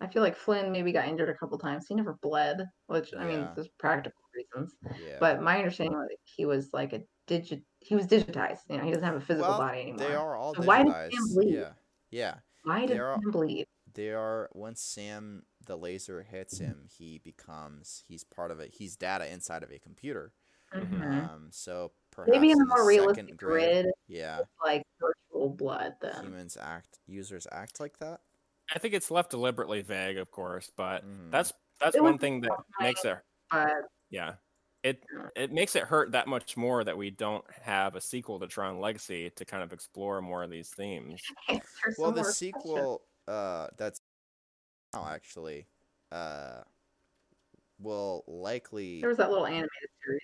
I 0.00 0.06
feel 0.06 0.22
like 0.22 0.36
Flynn 0.36 0.72
maybe 0.72 0.92
got 0.92 1.06
injured 1.06 1.28
a 1.28 1.34
couple 1.34 1.58
times. 1.58 1.86
He 1.86 1.94
never 1.94 2.14
bled, 2.22 2.66
which 2.86 3.10
I 3.16 3.24
mean, 3.24 3.48
there's 3.54 3.68
practical 3.78 4.20
reasons. 4.34 4.74
Yeah. 5.06 5.16
But 5.20 5.42
my 5.42 5.58
understanding 5.58 5.96
was 5.96 6.08
that 6.08 6.16
he 6.24 6.46
was 6.46 6.70
like 6.72 6.92
a 6.94 7.02
digit. 7.26 7.62
He 7.80 7.94
was 7.94 8.06
digitized. 8.06 8.60
You 8.68 8.78
know, 8.78 8.84
he 8.84 8.90
doesn't 8.90 9.04
have 9.04 9.16
a 9.16 9.20
physical 9.20 9.50
well, 9.50 9.58
body 9.58 9.80
anymore. 9.80 10.08
they 10.08 10.14
are 10.14 10.36
all 10.36 10.54
So 10.54 10.62
why 10.62 10.82
did 10.82 10.92
digitized. 10.92 11.12
Sam 11.12 11.34
bleed? 11.34 11.54
Yeah. 11.54 11.72
Yeah. 12.10 12.34
Why 12.64 12.80
did 12.80 12.90
they're 12.90 13.14
Sam 13.14 13.30
bleed? 13.30 13.66
They 13.94 14.10
are 14.10 14.48
once 14.52 14.80
Sam 14.82 15.42
the 15.66 15.76
laser 15.78 16.22
hits 16.22 16.58
him, 16.58 16.86
he 16.90 17.18
becomes 17.18 18.04
he's 18.08 18.24
part 18.24 18.50
of 18.50 18.60
it. 18.60 18.72
He's 18.74 18.96
data 18.96 19.30
inside 19.32 19.62
of 19.62 19.70
a 19.72 19.78
computer. 19.78 20.34
Mhm. 20.74 21.30
Um, 21.32 21.50
so 21.52 21.94
perhaps 22.12 22.28
Maybe 22.30 22.50
in 22.52 22.58
a 22.60 22.66
the 22.66 22.66
more 22.66 22.86
realistic 22.86 23.36
grade, 23.38 23.72
grid, 23.82 23.86
yeah, 24.08 24.44
like 24.64 24.84
virtual 25.00 25.50
blood. 25.50 25.94
Then 26.02 26.14
humans 26.22 26.56
act, 26.56 27.00
users 27.06 27.46
act 27.50 27.80
like 27.80 27.98
that. 27.98 28.20
I 28.74 28.78
think 28.78 28.94
it's 28.94 29.10
left 29.10 29.30
deliberately 29.30 29.82
vague, 29.82 30.16
of 30.18 30.30
course, 30.30 30.70
but 30.76 31.04
Mhm. 31.04 31.30
that's 31.30 31.52
that's 31.80 31.96
It 31.96 32.00
one 32.00 32.18
thing 32.18 32.40
that 32.42 32.52
makes 32.78 33.04
it 33.04 33.18
but 33.50 33.90
yeah. 34.10 34.36
It 34.84 35.04
it 35.36 35.52
makes 35.52 35.76
it 35.76 35.84
hurt 35.84 36.12
that 36.12 36.28
much 36.28 36.56
more 36.56 36.84
that 36.84 36.96
we 36.98 37.10
don't 37.10 37.44
have 37.52 37.96
a 37.96 38.00
sequel 38.02 38.40
to 38.40 38.48
Tron 38.48 38.80
Legacy 38.80 39.30
to 39.30 39.44
kind 39.46 39.62
of 39.64 39.72
explore 39.74 40.22
more 40.22 40.42
of 40.44 40.50
these 40.50 40.70
themes. 40.74 41.32
Well, 41.96 42.12
the 42.12 42.24
sequel, 42.24 43.06
uh, 43.28 43.68
that's 43.78 44.00
now 44.94 45.06
actually, 45.08 45.66
uh, 46.12 46.60
will 47.78 48.24
likely. 48.26 49.00
There 49.00 49.08
was 49.08 49.18
that 49.18 49.30
little 49.30 49.46
animated 49.46 49.70
series. 50.04 50.20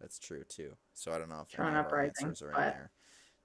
That's 0.00 0.18
true 0.18 0.44
too. 0.48 0.76
So 0.94 1.12
I 1.12 1.18
don't 1.18 1.28
know 1.28 1.40
if 1.42 1.48
Tron 1.48 1.68
any 1.70 1.78
Uprising, 1.78 2.28
answers 2.28 2.42
are 2.42 2.50
in 2.52 2.54
there. 2.60 2.90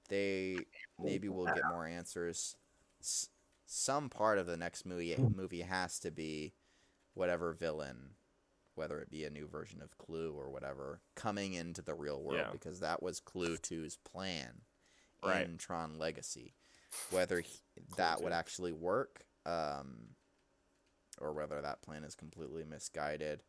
They 0.08 0.58
maybe 1.02 1.28
will 1.28 1.46
get 1.46 1.60
more 1.70 1.86
answers. 1.86 2.56
S- 3.00 3.28
some 3.66 4.08
part 4.08 4.38
of 4.38 4.46
the 4.46 4.56
next 4.56 4.86
movie 4.86 5.16
movie 5.34 5.62
has 5.62 5.98
to 6.00 6.10
be 6.10 6.54
whatever 7.14 7.52
villain, 7.52 8.10
whether 8.74 9.00
it 9.00 9.10
be 9.10 9.24
a 9.24 9.30
new 9.30 9.46
version 9.46 9.82
of 9.82 9.98
Clu 9.98 10.32
or 10.32 10.50
whatever, 10.50 11.00
coming 11.14 11.54
into 11.54 11.82
the 11.82 11.94
real 11.94 12.22
world 12.22 12.40
Yeah. 12.46 12.52
because 12.52 12.80
that 12.80 13.02
was 13.02 13.20
Clu 13.20 13.56
2's 13.56 13.96
plan 13.96 14.62
Right. 15.24 15.44
in 15.46 15.58
Tron 15.58 15.98
Legacy. 15.98 16.54
Whether 17.10 17.40
he, 17.40 17.58
that 17.96 18.22
would 18.22 18.32
actually 18.32 18.72
work, 18.72 19.24
um, 19.44 20.14
or 21.20 21.32
whether 21.32 21.60
that 21.60 21.82
plan 21.82 22.04
is 22.04 22.14
completely 22.14 22.64
misguided, 22.64 23.42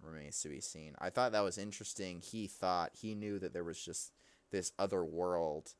remains 0.00 0.40
to 0.40 0.48
be 0.48 0.60
seen. 0.60 0.94
I 0.98 1.10
thought 1.10 1.32
that 1.32 1.44
was 1.44 1.58
interesting. 1.58 2.20
He 2.20 2.46
thought 2.46 2.92
he 2.94 3.14
knew 3.14 3.38
that 3.38 3.52
there 3.52 3.64
was 3.64 3.82
just 3.82 4.12
this 4.50 4.72
other 4.78 5.04
world 5.04 5.74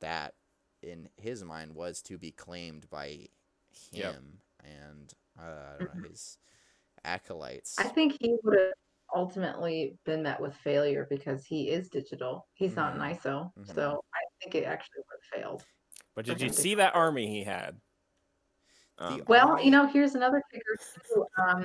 that, 0.00 0.34
in 0.82 1.08
his 1.16 1.44
mind, 1.44 1.74
was 1.74 2.02
to 2.02 2.18
be 2.18 2.30
claimed 2.30 2.88
by 2.90 3.28
Yep. 3.90 4.14
him 4.14 4.38
and 4.62 5.12
uh, 5.38 5.42
I 5.42 5.78
don't 5.78 5.96
know 6.02 6.08
his 6.08 6.38
acolytes. 7.04 7.76
I 7.78 7.84
think 7.88 8.16
he 8.20 8.36
would 8.44 8.56
have 8.58 8.72
ultimately 9.14 9.98
been 10.04 10.22
met 10.22 10.40
with 10.40 10.54
failure 10.56 11.06
because 11.10 11.44
he 11.44 11.68
is 11.70 11.88
digital. 11.88 12.46
He's 12.54 12.76
not 12.76 12.94
an. 12.94 13.00
ISO, 13.00 13.52
Mhm. 13.56 13.74
so 13.74 14.04
I 14.14 14.18
think 14.40 14.54
it 14.54 14.64
actually 14.64 14.98
would 14.98 15.18
have 15.20 15.42
failed. 15.42 15.64
But 16.14 16.24
did 16.24 16.40
you 16.40 16.50
see 16.50 16.76
that 16.76 16.94
army 16.94 17.26
he 17.28 17.42
had? 17.42 17.80
Um, 18.98 19.22
Well, 19.26 19.62
you 19.62 19.70
know, 19.70 19.86
here's 19.86 20.14
another 20.14 20.42
kicker 20.52 20.76
too. 21.14 21.26
Um, 21.42 21.64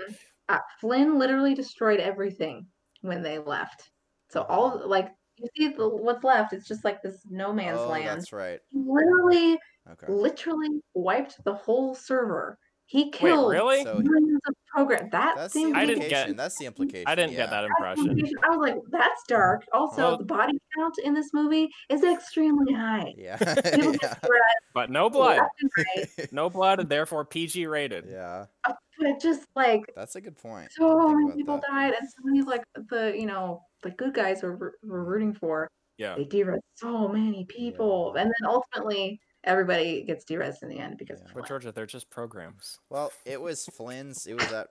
uh, 0.50 0.60
Flynn 0.80 1.20
literally 1.20 1.54
destroyed 1.54 2.00
everything 2.00 2.66
when 3.02 3.22
they 3.22 3.38
left. 3.38 3.92
So 4.30 4.44
all 4.44 4.82
like 4.86 5.10
you 5.38 5.48
see 5.56 5.68
the, 5.70 5.88
what's 5.88 6.24
left, 6.24 6.54
it's 6.54 6.68
just 6.68 6.84
like 6.84 7.02
this 7.02 7.22
no 7.30 7.54
man's 7.54 7.80
oh, 7.80 7.90
land. 7.90 8.08
that's 8.08 8.34
right. 8.34 8.60
He 8.70 8.80
literally, 8.80 9.60
Okay. 9.92 10.12
literally 10.12 10.82
wiped 10.94 11.44
the 11.44 11.54
whole 11.54 11.96
server. 11.96 12.58
He 12.92 13.12
killed 13.12 13.52
really? 13.52 13.84
So 13.84 14.00
millions 14.00 14.42
of 14.48 14.56
programs. 14.74 15.12
That 15.12 15.36
that's 15.38 15.54
the 15.54 15.60
seems 15.60 15.76
I 15.76 15.82
didn't 15.86 16.02
implication. 16.04 16.28
get- 16.30 16.38
That's 16.38 16.58
the 16.58 16.66
implication. 16.66 17.04
I 17.08 17.14
didn't 17.14 17.34
yeah. 17.34 17.38
get 17.38 17.50
that 17.52 17.64
impression. 17.66 18.20
I 18.44 18.50
was 18.50 18.58
like, 18.58 18.76
that's 18.90 19.24
dark. 19.28 19.64
Also, 19.74 20.02
Well- 20.02 20.18
the 20.18 20.24
body 20.26 20.60
count 20.76 20.96
in 21.04 21.14
this 21.14 21.30
movie 21.32 21.70
is 21.90 22.04
extremely 22.04 22.74
high. 22.74 23.14
Yeah. 23.16 23.38
Yeah. 23.70 23.92
threats 23.94 24.66
But 24.74 24.90
no 24.90 25.08
blood. 25.08 25.40
right, 25.78 26.08
No 26.32 26.50
blood, 26.50 26.80
and 26.80 26.90
therefore 26.90 27.26
PG 27.26 27.68
rated. 27.68 28.06
yeah. 28.10 28.46
Uh, 28.68 28.74
but 29.00 29.22
just 29.22 29.46
like 29.56 29.82
That's 29.96 30.16
a 30.16 30.22
good 30.22 30.36
point. 30.38 30.72
so 30.72 31.10
many 31.10 31.32
people 31.36 31.58
that. 31.58 31.68
died, 31.70 31.94
and 32.00 32.10
so 32.10 32.16
many 32.24 32.42
like 32.42 32.64
the 32.90 33.14
you 33.16 33.28
know 33.28 33.62
the 33.84 33.92
good 33.92 34.16
guys 34.16 34.42
were 34.42 34.74
were 34.84 35.04
rooting 35.04 35.36
for. 35.36 35.70
Yeah. 36.00 36.16
They 36.16 36.26
derez 36.26 36.58
so 36.74 37.08
many 37.08 37.46
people, 37.46 38.16
and 38.16 38.26
then 38.32 38.50
ultimately 38.50 39.20
everybody 39.44 40.04
gets 40.04 40.26
derez 40.26 40.62
in 40.64 40.70
the 40.70 40.80
end 40.80 40.98
because 40.98 41.20
Yeah. 41.20 41.28
of 41.30 41.34
But 41.34 41.48
Georgia, 41.48 41.72
they're 41.72 41.86
just 41.86 42.10
programs. 42.10 42.80
Well, 42.90 43.12
it 43.26 43.40
was 43.42 43.66
Flynn's. 43.68 44.26
It 44.28 44.34
was 44.36 44.52
at 44.52 44.68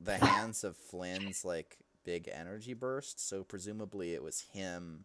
the 0.00 0.18
hands 0.18 0.64
of 0.64 0.76
Flynn's 0.76 1.44
like 1.44 1.76
big 2.04 2.28
energy 2.32 2.74
burst. 2.74 3.26
So 3.26 3.44
presumably 3.44 4.14
it 4.14 4.22
was 4.22 4.40
him 4.40 5.04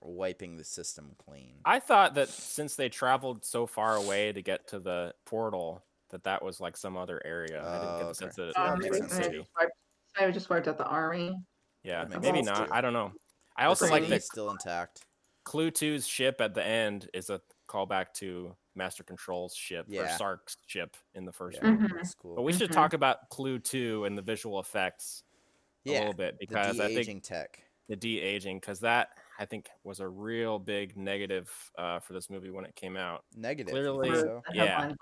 wiping 0.00 0.56
the 0.56 0.64
system 0.64 1.12
clean. 1.18 1.56
I 1.64 1.78
thought 1.80 2.14
that 2.14 2.28
since 2.28 2.76
they 2.76 2.88
traveled 2.88 3.44
so 3.44 3.66
far 3.66 3.96
away 3.96 4.32
to 4.32 4.42
get 4.42 4.66
to 4.68 4.78
the 4.78 5.14
portal, 5.26 5.84
that 6.10 6.24
that 6.24 6.42
was 6.42 6.60
like 6.60 6.76
some 6.76 6.96
other 6.96 7.20
area. 7.24 7.62
I 7.66 7.78
didn't 7.78 7.96
get 7.98 8.04
Oh, 8.04 8.08
the 8.08 8.14
sense 8.14 8.38
okay. 8.38 8.42
that 8.42 8.48
it 8.50 8.54
that 8.56 8.66
Um, 8.72 8.78
was 8.78 8.84
makes 8.84 8.92
maybe, 8.98 9.08
sense 9.08 9.12
maybe 9.12 9.24
city. 9.24 9.38
just 9.38 9.50
wiped, 9.56 9.72
maybe 10.18 10.32
just 10.32 10.50
wiped 10.50 10.68
out 10.68 10.78
the 10.78 10.86
army. 10.86 11.36
Yeah, 11.82 12.04
maybe 12.20 12.42
not. 12.42 12.66
too. 12.66 12.72
I 12.74 12.80
don't 12.80 12.92
know. 12.92 13.12
I 13.56 13.64
The 13.64 13.68
also 13.68 13.86
like 13.86 14.02
city 14.02 14.10
that 14.10 14.16
is 14.16 14.26
still 14.26 14.50
intact. 14.50 15.02
Clu 15.44 15.70
2's 15.70 16.06
ship 16.06 16.40
at 16.40 16.54
the 16.54 16.64
end 16.64 17.08
is 17.14 17.30
a 17.30 17.40
callback 17.70 18.12
to 18.14 18.54
Master 18.74 19.02
Control's 19.04 19.54
ship 19.54 19.86
or 19.94 20.08
Sark's 20.08 20.56
ship 20.66 20.96
in 21.14 21.24
the 21.24 21.32
first 21.32 21.58
Yeah, 21.62 21.70
one. 21.70 21.78
Mhm. 21.88 21.94
that's 21.96 22.14
cool. 22.14 22.34
But 22.36 22.42
we 22.42 22.52
should 22.52 22.70
Mhm. 22.70 22.74
talk 22.74 22.92
about 22.92 23.28
Clu 23.30 23.58
2 23.58 24.04
and 24.04 24.16
the 24.18 24.22
visual 24.22 24.58
effects 24.60 25.22
a 25.86 25.90
little 25.90 26.12
bit 26.12 26.38
the 26.38 26.46
because 26.46 26.80
I 26.80 26.92
think 26.94 27.22
tech. 27.22 27.62
the 27.88 27.96
de-aging 27.96 28.58
because 28.60 28.80
that 28.80 29.18
I 29.38 29.46
think 29.46 29.70
was 29.84 30.00
a 30.00 30.06
real 30.08 30.58
big 30.58 30.96
negative 30.96 31.50
uh, 31.78 31.98
for 32.00 32.12
this 32.12 32.28
movie 32.28 32.50
when 32.50 32.64
it 32.66 32.74
came 32.76 32.96
out. 32.96 33.24
Negative. 33.34 33.72
clearly- 33.72 34.08
you 34.08 34.14
Were 34.14 34.20
think 34.20 34.44
so? 34.46 34.52
Yeah. 34.52 34.88
that. 34.88 34.96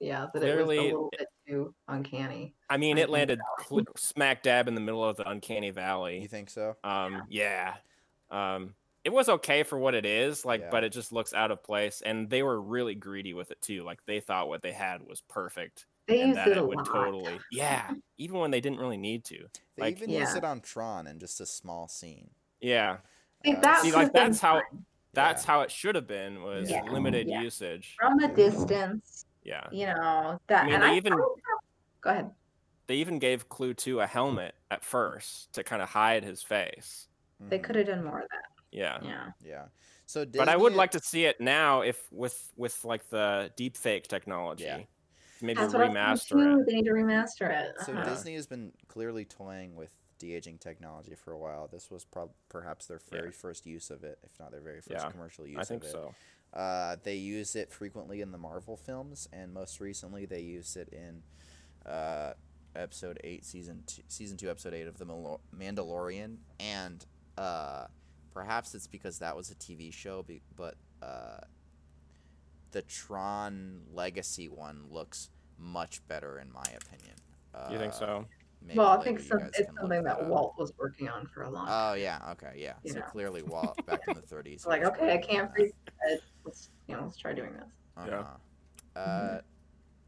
Yeah, 0.00 0.20
that 0.20 0.26
it 0.26 0.32
was 0.34 0.40
Clearly, 0.42 0.78
a 0.78 0.82
little 0.82 1.10
bit 1.18 1.28
too 1.46 1.74
uncanny. 1.88 2.54
I 2.70 2.76
mean, 2.78 2.96
I 2.98 3.02
it 3.02 3.10
landed 3.10 3.40
cl- 3.62 3.84
smack 3.96 4.42
dab 4.42 4.68
in 4.68 4.74
the 4.74 4.80
middle 4.80 5.04
of 5.04 5.16
the 5.16 5.28
uncanny 5.28 5.70
valley. 5.70 6.20
You 6.22 6.28
think 6.28 6.48
so? 6.50 6.76
Um, 6.82 7.24
yeah. 7.28 7.76
Um, 8.30 8.74
it 9.04 9.12
was 9.12 9.28
okay 9.28 9.62
for 9.62 9.78
what 9.78 9.94
it 9.94 10.06
is, 10.06 10.44
like, 10.44 10.62
Yeah. 10.62 10.68
but 10.70 10.82
it 10.84 10.90
just 10.92 11.12
looks 11.12 11.34
out 11.34 11.50
of 11.50 11.62
place. 11.62 12.02
And 12.04 12.28
they 12.30 12.42
were 12.42 12.60
really 12.60 12.94
greedy 12.94 13.34
with 13.34 13.50
it 13.50 13.60
too. 13.60 13.82
Like 13.84 14.00
they 14.06 14.20
thought 14.20 14.48
what 14.48 14.62
they 14.62 14.72
had 14.72 15.02
was 15.06 15.20
perfect, 15.28 15.86
They 16.06 16.20
and 16.20 16.28
used 16.30 16.38
that 16.40 16.48
it 16.48 16.56
it 16.56 16.66
would 16.66 16.78
lot. 16.78 16.86
totally, 16.86 17.38
yeah. 17.52 17.90
Even 18.18 18.38
when 18.38 18.50
they 18.50 18.60
didn't 18.60 18.78
really 18.78 18.96
need 18.96 19.24
to. 19.26 19.46
They 19.76 19.82
Like- 19.82 19.96
even 19.98 20.10
use 20.10 20.30
Yeah. 20.32 20.38
it 20.38 20.44
on 20.44 20.60
Tron 20.60 21.06
in 21.06 21.18
just 21.18 21.40
a 21.40 21.46
small 21.46 21.86
scene. 21.88 22.30
Yeah. 22.60 22.98
See, 23.44 23.54
Uh, 23.54 23.60
that 23.60 23.82
See, 23.82 23.92
like 23.92 24.12
that's 24.12 24.40
how 24.40 24.54
fun. 24.54 24.86
that's 25.12 25.42
Yeah. 25.44 25.46
how 25.52 25.60
it 25.60 25.70
should 25.70 25.94
have 25.96 26.06
been 26.06 26.42
was 26.42 26.70
Yeah. 26.70 26.82
limited 26.84 27.28
Yeah. 27.28 27.42
usage. 27.42 27.94
from 27.98 28.18
a 28.20 28.34
distance. 28.34 29.26
Yeah. 29.42 29.68
You 29.70 29.86
know 29.88 30.40
that. 30.46 30.62
I 30.62 30.64
mean, 30.64 30.74
and 30.74 30.82
they 30.82 30.88
I 30.88 30.94
even- 30.94 31.12
don't 31.12 31.40
Go 32.00 32.10
ahead. 32.10 32.30
They 32.86 32.96
even 32.96 33.18
gave 33.18 33.48
Clu 33.48 33.72
2 33.74 34.00
a 34.00 34.06
helmet 34.06 34.54
at 34.70 34.82
first 34.84 35.52
to 35.54 35.62
kind 35.64 35.80
of 35.82 35.88
hide 35.90 36.22
his 36.24 36.42
face. 36.42 37.08
They 37.40 37.58
could 37.58 37.76
have 37.76 37.86
done 37.86 38.04
more 38.04 38.20
of 38.20 38.28
that. 38.30 38.44
Yeah. 38.74 38.98
Yeah. 39.02 39.30
Yeah. 39.44 39.62
So 40.06 40.24
Disney, 40.24 40.38
But 40.38 40.48
I 40.48 40.56
would 40.56 40.74
like 40.74 40.90
to 40.90 41.00
see 41.00 41.24
it 41.24 41.40
now 41.40 41.80
if 41.80 41.98
with 42.12 42.52
with 42.56 42.84
like 42.84 43.08
the 43.08 43.50
deep 43.56 43.76
fake 43.76 44.08
technology. 44.08 44.64
Yeah. 44.64 44.80
Maybe 45.40 45.60
That's 45.60 45.72
what 45.74 45.82
I 45.82 45.88
was 45.88 46.24
remaster 46.24 46.60
it. 46.60 46.66
They 46.66 46.72
need 46.74 46.84
to 46.84 46.92
remaster 46.92 47.50
it. 47.50 47.74
So 47.86 47.92
Uh-huh. 47.92 48.04
Disney 48.08 48.34
has 48.34 48.46
been 48.46 48.72
clearly 48.88 49.24
toying 49.24 49.74
with 49.76 49.90
de-aging 50.18 50.58
technology 50.58 51.14
for 51.14 51.32
a 51.32 51.38
while. 51.38 51.68
This 51.68 51.90
was 51.90 52.04
prob- 52.04 52.32
perhaps 52.48 52.86
their 52.86 53.00
Yeah. 53.10 53.18
very 53.20 53.32
first 53.32 53.66
use 53.66 53.90
of 53.90 54.04
it, 54.04 54.18
if 54.22 54.38
not 54.38 54.52
their 54.52 54.60
very 54.60 54.80
first 54.80 54.90
Yeah, 55.04 55.10
commercial 55.10 55.46
use 55.46 55.58
I 55.58 55.64
think 55.64 55.82
of 55.82 55.88
it. 55.88 55.92
so. 55.92 56.14
Uh, 56.52 56.96
they 57.02 57.16
use 57.16 57.56
it 57.56 57.72
frequently 57.72 58.20
in 58.20 58.30
the 58.30 58.38
Marvel 58.38 58.76
films, 58.76 59.28
and 59.32 59.52
most 59.52 59.80
recently 59.80 60.24
they 60.24 60.40
used 60.40 60.76
it 60.76 60.88
in 60.90 61.22
uh, 61.84 62.34
episode 62.76 63.18
eight, 63.24 63.44
season 63.44 63.82
two, 63.86 64.02
season 64.08 64.36
two, 64.36 64.48
episode 64.48 64.72
eight 64.72 64.86
of 64.86 64.96
the 64.98 65.04
Malo- 65.04 65.40
Mandalorian, 65.54 66.36
and 66.60 67.04
uh, 67.36 67.86
perhaps 68.34 68.74
it's 68.74 68.86
because 68.88 69.20
that 69.20 69.36
was 69.36 69.50
a 69.50 69.54
TV 69.54 69.92
show, 69.94 70.24
but 70.56 70.74
uh, 71.00 71.38
the 72.72 72.82
Tron 72.82 73.82
Legacy 73.92 74.48
one 74.48 74.84
looks 74.90 75.30
much 75.58 76.06
better 76.08 76.38
in 76.40 76.52
my 76.52 76.64
opinion. 76.76 77.14
Uh, 77.54 77.68
You 77.70 77.78
think 77.78 77.94
so? 77.94 78.26
maybe 78.60 78.78
well, 78.78 78.88
I 78.88 79.02
think 79.04 79.20
you 79.20 79.24
some, 79.26 79.38
it's 79.56 79.70
something 79.78 80.02
that 80.02 80.20
up. 80.20 80.26
Walt 80.26 80.54
was 80.58 80.72
working 80.78 81.08
on 81.08 81.26
for 81.26 81.42
a 81.42 81.50
long 81.50 81.66
time. 81.66 81.92
Oh 81.92 81.94
yeah, 81.94 82.18
okay, 82.32 82.54
yeah. 82.56 82.72
You 82.82 82.92
so 82.92 82.98
know. 82.98 83.04
clearly, 83.06 83.42
Walt 83.46 83.84
back 83.86 84.00
in 84.08 84.14
the 84.14 84.22
30s. 84.22 84.66
like, 84.66 84.84
okay, 84.84 85.12
I 85.14 85.18
can't 85.18 85.48
that. 85.48 85.54
freeze. 85.54 85.72
Let's 86.44 86.68
you 86.88 86.96
know, 86.96 87.04
let's 87.04 87.16
try 87.16 87.32
doing 87.32 87.52
this. 87.54 88.08
Yeah. 88.08 88.18
Uh-huh. 88.20 88.98
Uh, 89.00 89.40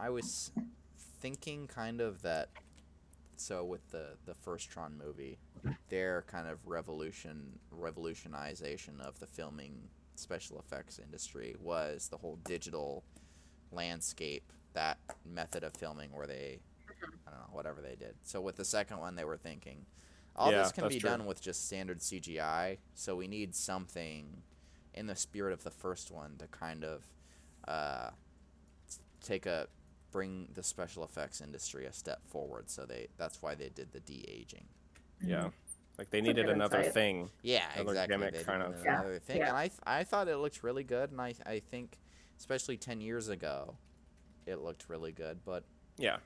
I 0.01 0.11
was 0.11 0.51
thinking 1.21 1.67
kind 1.69 2.01
of 2.01 2.23
that. 2.23 2.49
So 3.37 3.65
with 3.65 3.91
the 3.91 4.17
the 4.25 4.35
first 4.35 4.71
Tron 4.71 4.97
movie, 4.99 5.39
their 5.89 6.23
kind 6.23 6.49
of 6.49 6.67
revolution 6.67 7.59
revolutionization 7.71 9.01
of 9.01 9.19
the 9.21 9.27
filming 9.27 9.89
special 10.17 10.59
effects 10.59 10.99
industry 10.99 11.55
was 11.61 12.09
the 12.09 12.17
whole 12.19 12.37
digital 12.45 13.05
landscape 13.73 14.53
that 14.75 14.99
method 15.25 15.65
of 15.65 15.75
filming 15.75 16.13
where 16.13 16.27
they 16.27 16.61
I 17.27 17.31
don't 17.31 17.41
know 17.41 17.47
whatever 17.53 17.81
they 17.83 17.97
did. 17.97 18.15
So 18.23 18.41
with 18.41 18.57
the 18.57 18.65
second 18.65 18.99
one, 18.99 19.17
they 19.17 19.25
were 19.25 19.37
thinking 19.37 19.87
all 20.37 20.53
Yeah, 20.53 20.63
this 20.63 20.73
can 20.73 20.89
be 20.89 21.01
true. 21.01 21.11
done 21.11 21.27
with 21.27 21.41
just 21.43 21.67
standard 21.67 22.03
CGI. 22.03 22.79
So 22.95 23.17
we 23.17 23.29
need 23.29 23.55
something 23.55 24.43
in 24.95 25.07
the 25.07 25.17
spirit 25.17 25.53
of 25.53 25.65
the 25.65 25.71
first 25.71 26.11
one 26.11 26.37
to 26.39 26.47
kind 26.49 26.85
of 26.85 27.05
uh, 27.67 28.11
take 29.23 29.47
a 29.47 29.69
bring 30.17 30.49
the 30.55 30.63
special 30.63 31.05
effects 31.05 31.43
industry 31.43 31.85
a 31.85 31.93
step 31.93 32.21
forward. 32.27 32.71
So 32.71 32.87
they 32.87 33.09
that's 33.19 33.43
why 33.43 33.55
they 33.55 33.69
did 33.69 33.93
the 33.93 34.01
de 34.01 34.25
aging. 34.27 34.65
Yeah, 35.23 35.51
like 35.99 36.09
they 36.09 36.23
needed 36.23 36.49
another 36.49 36.79
insight. 36.79 36.95
thing. 36.95 37.31
Yeah, 37.43 37.65
Another 37.75 37.91
exactly. 37.91 38.17
gimmick 38.17 38.35
They 38.35 38.43
kind 38.45 38.63
of- 38.63 38.69
another 38.71 38.83
Yeah, 38.85 39.01
another 39.01 39.19
thing, 39.19 39.37
yeah. 39.39 39.49
and 39.49 39.57
I 39.59 39.69
th- 39.69 39.81
I 39.87 40.05
thought 40.05 40.29
it 40.29 40.39
looked 40.39 40.63
really 40.63 40.85
good, 40.85 41.11
and 41.11 41.21
I 41.21 41.35
I 41.45 41.61
think, 41.61 41.99
especially 42.39 42.79
ten 42.79 43.03
years 43.03 43.29
ago, 43.29 43.77
it 44.47 44.57
looked 44.63 44.89
really 44.89 45.13
good. 45.13 45.45
But 45.45 45.65
Yeah, 45.99 46.17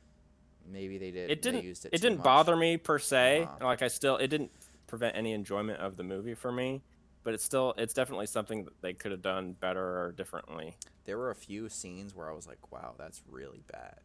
maybe 0.67 0.97
they 0.99 1.11
did. 1.11 1.29
it 1.33 1.43
didn't. 1.43 1.65
used 1.65 1.85
it. 1.87 1.91
It, 1.93 2.01
didn't 2.01 2.19
much. 2.19 2.25
bother 2.25 2.55
me 2.55 2.77
per 2.77 3.01
se. 3.01 3.43
Uh-huh. 3.43 3.65
Like 3.67 3.83
I 3.83 3.89
still, 3.89 4.17
it 4.19 4.29
didn't 4.29 4.53
prevent 4.87 5.17
any 5.17 5.33
enjoyment 5.33 5.81
of 5.81 5.97
the 5.97 6.05
movie 6.05 6.35
for 6.35 6.53
me. 6.53 6.83
But 7.23 7.35
it's 7.35 7.45
still, 7.45 7.75
it's 7.77 7.93
definitely 7.93 8.27
something 8.27 8.65
that 8.65 8.81
they 8.81 8.95
could 8.95 9.11
have 9.13 9.21
done 9.21 9.53
better 9.53 9.83
or 10.05 10.13
differently. 10.13 10.77
There 11.11 11.19
were 11.19 11.33
a 11.33 11.35
few 11.35 11.69
scenes 11.69 12.15
where 12.15 12.31
I 12.31 12.33
was 12.33 12.47
like, 12.47 12.71
"Wow, 12.71 12.95
that's 12.97 13.21
really 13.29 13.65
bad." 13.67 13.99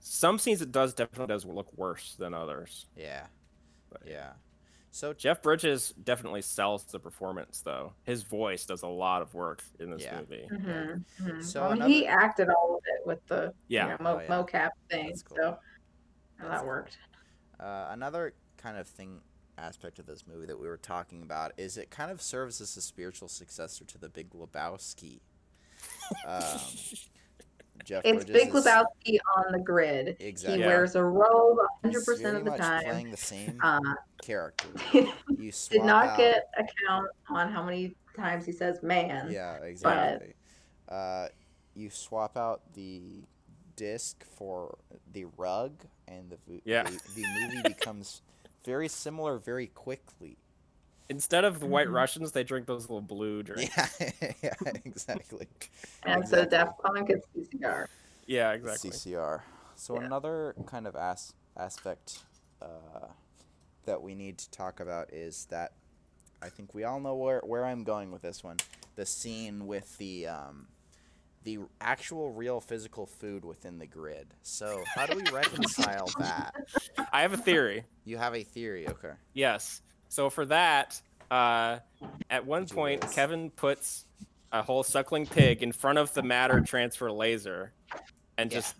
Some 0.00 0.40
scenes 0.40 0.60
it 0.60 0.72
does 0.72 0.92
definitely 0.92 1.28
does 1.32 1.44
look 1.44 1.72
worse 1.78 2.16
than 2.16 2.34
others. 2.34 2.86
Yeah, 2.96 3.26
But 3.90 4.02
yeah. 4.04 4.32
So 4.90 5.12
Jeff 5.12 5.40
Bridges 5.40 5.94
definitely 6.02 6.42
sells 6.42 6.82
the 6.86 6.98
performance 6.98 7.60
though. 7.60 7.92
His 8.02 8.24
voice 8.24 8.66
does 8.66 8.82
a 8.82 8.88
lot 8.88 9.22
of 9.22 9.32
work 9.34 9.62
in 9.78 9.90
this 9.90 10.02
Yeah. 10.02 10.18
movie. 10.18 10.48
Mhm, 10.50 11.04
mhm. 11.20 11.44
So 11.44 11.60
Well, 11.60 11.86
he 11.88 12.06
another- 12.06 12.24
acted 12.24 12.48
all 12.48 12.74
of 12.76 12.82
it 12.86 13.06
with 13.06 13.24
the 13.28 13.54
Yeah. 13.68 13.84
you 13.84 13.90
know, 13.90 13.96
mo- 14.02 14.16
Oh, 14.16 14.20
yeah. 14.20 14.26
mocap 14.42 14.70
thing, 14.90 15.06
That's 15.10 15.22
cool. 15.22 15.36
so 15.36 15.58
That's 16.38 16.50
that 16.50 16.58
cool. 16.58 16.66
worked. 16.66 16.98
Uh, 17.60 17.86
another 17.90 18.34
kind 18.56 18.76
of 18.76 18.88
thing 18.88 19.22
aspect 19.58 20.00
of 20.00 20.06
this 20.06 20.26
movie 20.26 20.46
that 20.46 20.58
we 20.58 20.66
were 20.66 20.76
talking 20.76 21.22
about 21.22 21.52
is 21.56 21.76
it 21.76 21.88
kind 21.90 22.10
of 22.10 22.20
serves 22.20 22.60
as 22.60 22.76
a 22.76 22.82
spiritual 22.82 23.28
successor 23.28 23.84
to 23.84 23.96
the 23.98 24.08
Big 24.08 24.30
Lebowski. 24.30 25.20
Um, 26.26 26.42
Jeff 27.84 28.02
It's 28.04 28.24
Bridges 28.24 28.44
Big 28.44 28.54
is- 28.54 28.64
Lebowski 28.64 29.18
on 29.36 29.52
the 29.52 29.58
grid. 29.58 30.16
Exactly. 30.20 30.58
He 30.58 30.60
Yeah. 30.60 30.68
wears 30.68 30.94
a 30.94 31.02
robe 31.02 31.58
100% 31.82 32.36
of 32.36 32.44
the 32.44 32.50
much 32.52 32.60
time. 32.60 32.84
playing 32.84 33.10
the 33.10 33.16
same 33.16 33.58
Uh, 33.62 33.80
character. 34.22 34.68
You 34.92 35.50
did 35.70 35.82
not 35.84 36.06
out- 36.10 36.16
get 36.18 36.48
a 36.56 36.64
count 36.86 37.08
on 37.28 37.50
how 37.50 37.62
many 37.64 37.96
times 38.16 38.46
he 38.46 38.52
says 38.52 38.82
man. 38.82 39.30
Yeah, 39.32 39.56
exactly. 39.56 40.34
Uh, 40.88 41.28
you 41.74 41.90
swap 41.90 42.36
out 42.36 42.60
the 42.74 43.24
disc 43.74 44.22
for 44.36 44.78
the 45.12 45.24
rug, 45.36 45.72
and 46.06 46.30
the 46.30 46.36
vo- 46.46 46.60
Yeah. 46.64 46.84
the, 46.84 47.00
the 47.16 47.24
movie 47.40 47.62
becomes 47.62 48.22
very 48.64 48.86
similar 48.88 49.38
very 49.38 49.66
quickly. 49.66 50.36
Instead 51.12 51.44
of 51.44 51.60
the 51.60 51.66
White 51.66 51.88
Mhm. 51.88 51.92
Russians, 51.94 52.32
they 52.32 52.42
drink 52.42 52.66
those 52.66 52.82
little 52.88 53.02
blue 53.02 53.42
drinks. 53.48 53.76
Yeah, 53.76 54.10
yeah, 54.42 54.54
exactly. 54.84 55.46
And 56.04 56.26
so 56.26 56.38
Exactly. 56.42 56.58
Daft 56.58 56.78
Punk 56.82 57.10
is 57.10 57.20
CCR. 57.36 57.86
Yeah, 58.26 58.52
exactly. 58.52 58.90
CCR. 58.90 59.42
So 59.76 59.98
Yeah. 60.00 60.06
another 60.06 60.54
kind 60.66 60.86
of 60.86 60.96
as- 60.96 61.34
aspect 61.56 62.22
uh, 62.62 63.08
that 63.84 64.00
we 64.00 64.14
need 64.14 64.38
to 64.38 64.50
talk 64.50 64.80
about 64.80 65.12
is 65.12 65.46
that 65.50 65.72
I 66.40 66.48
think 66.48 66.72
we 66.74 66.84
all 66.84 66.98
know 66.98 67.14
where, 67.14 67.40
where 67.44 67.64
I'm 67.66 67.84
going 67.84 68.10
with 68.10 68.22
this 68.22 68.42
one. 68.42 68.56
The 68.96 69.04
scene 69.04 69.66
with 69.66 69.98
the 69.98 70.28
um, 70.28 70.68
the 71.44 71.58
actual 71.80 72.32
real 72.32 72.60
physical 72.60 73.04
food 73.04 73.44
within 73.44 73.78
the 73.78 73.86
grid. 73.86 74.28
So 74.42 74.82
how 74.94 75.06
do 75.06 75.16
we 75.16 75.24
reconcile 75.32 76.08
that? 76.18 76.54
I 77.12 77.22
have 77.22 77.32
a 77.32 77.36
theory. 77.36 77.84
You 78.04 78.16
have 78.18 78.34
a 78.34 78.44
theory, 78.44 78.88
okay? 78.88 79.12
Yes. 79.34 79.82
So 80.12 80.28
for 80.28 80.44
that, 80.44 81.00
uh, 81.30 81.78
at 82.28 82.44
one 82.44 82.66
Did 82.66 82.74
point. 82.74 83.10
Kevin 83.12 83.48
puts 83.48 84.04
a 84.52 84.60
whole 84.62 84.82
suckling 84.82 85.24
pig 85.24 85.62
in 85.62 85.72
front 85.72 85.96
of 85.96 86.12
the 86.12 86.22
matter 86.22 86.60
transfer 86.60 87.10
laser, 87.10 87.72
and 88.36 88.52
Yeah. 88.52 88.58
just 88.58 88.76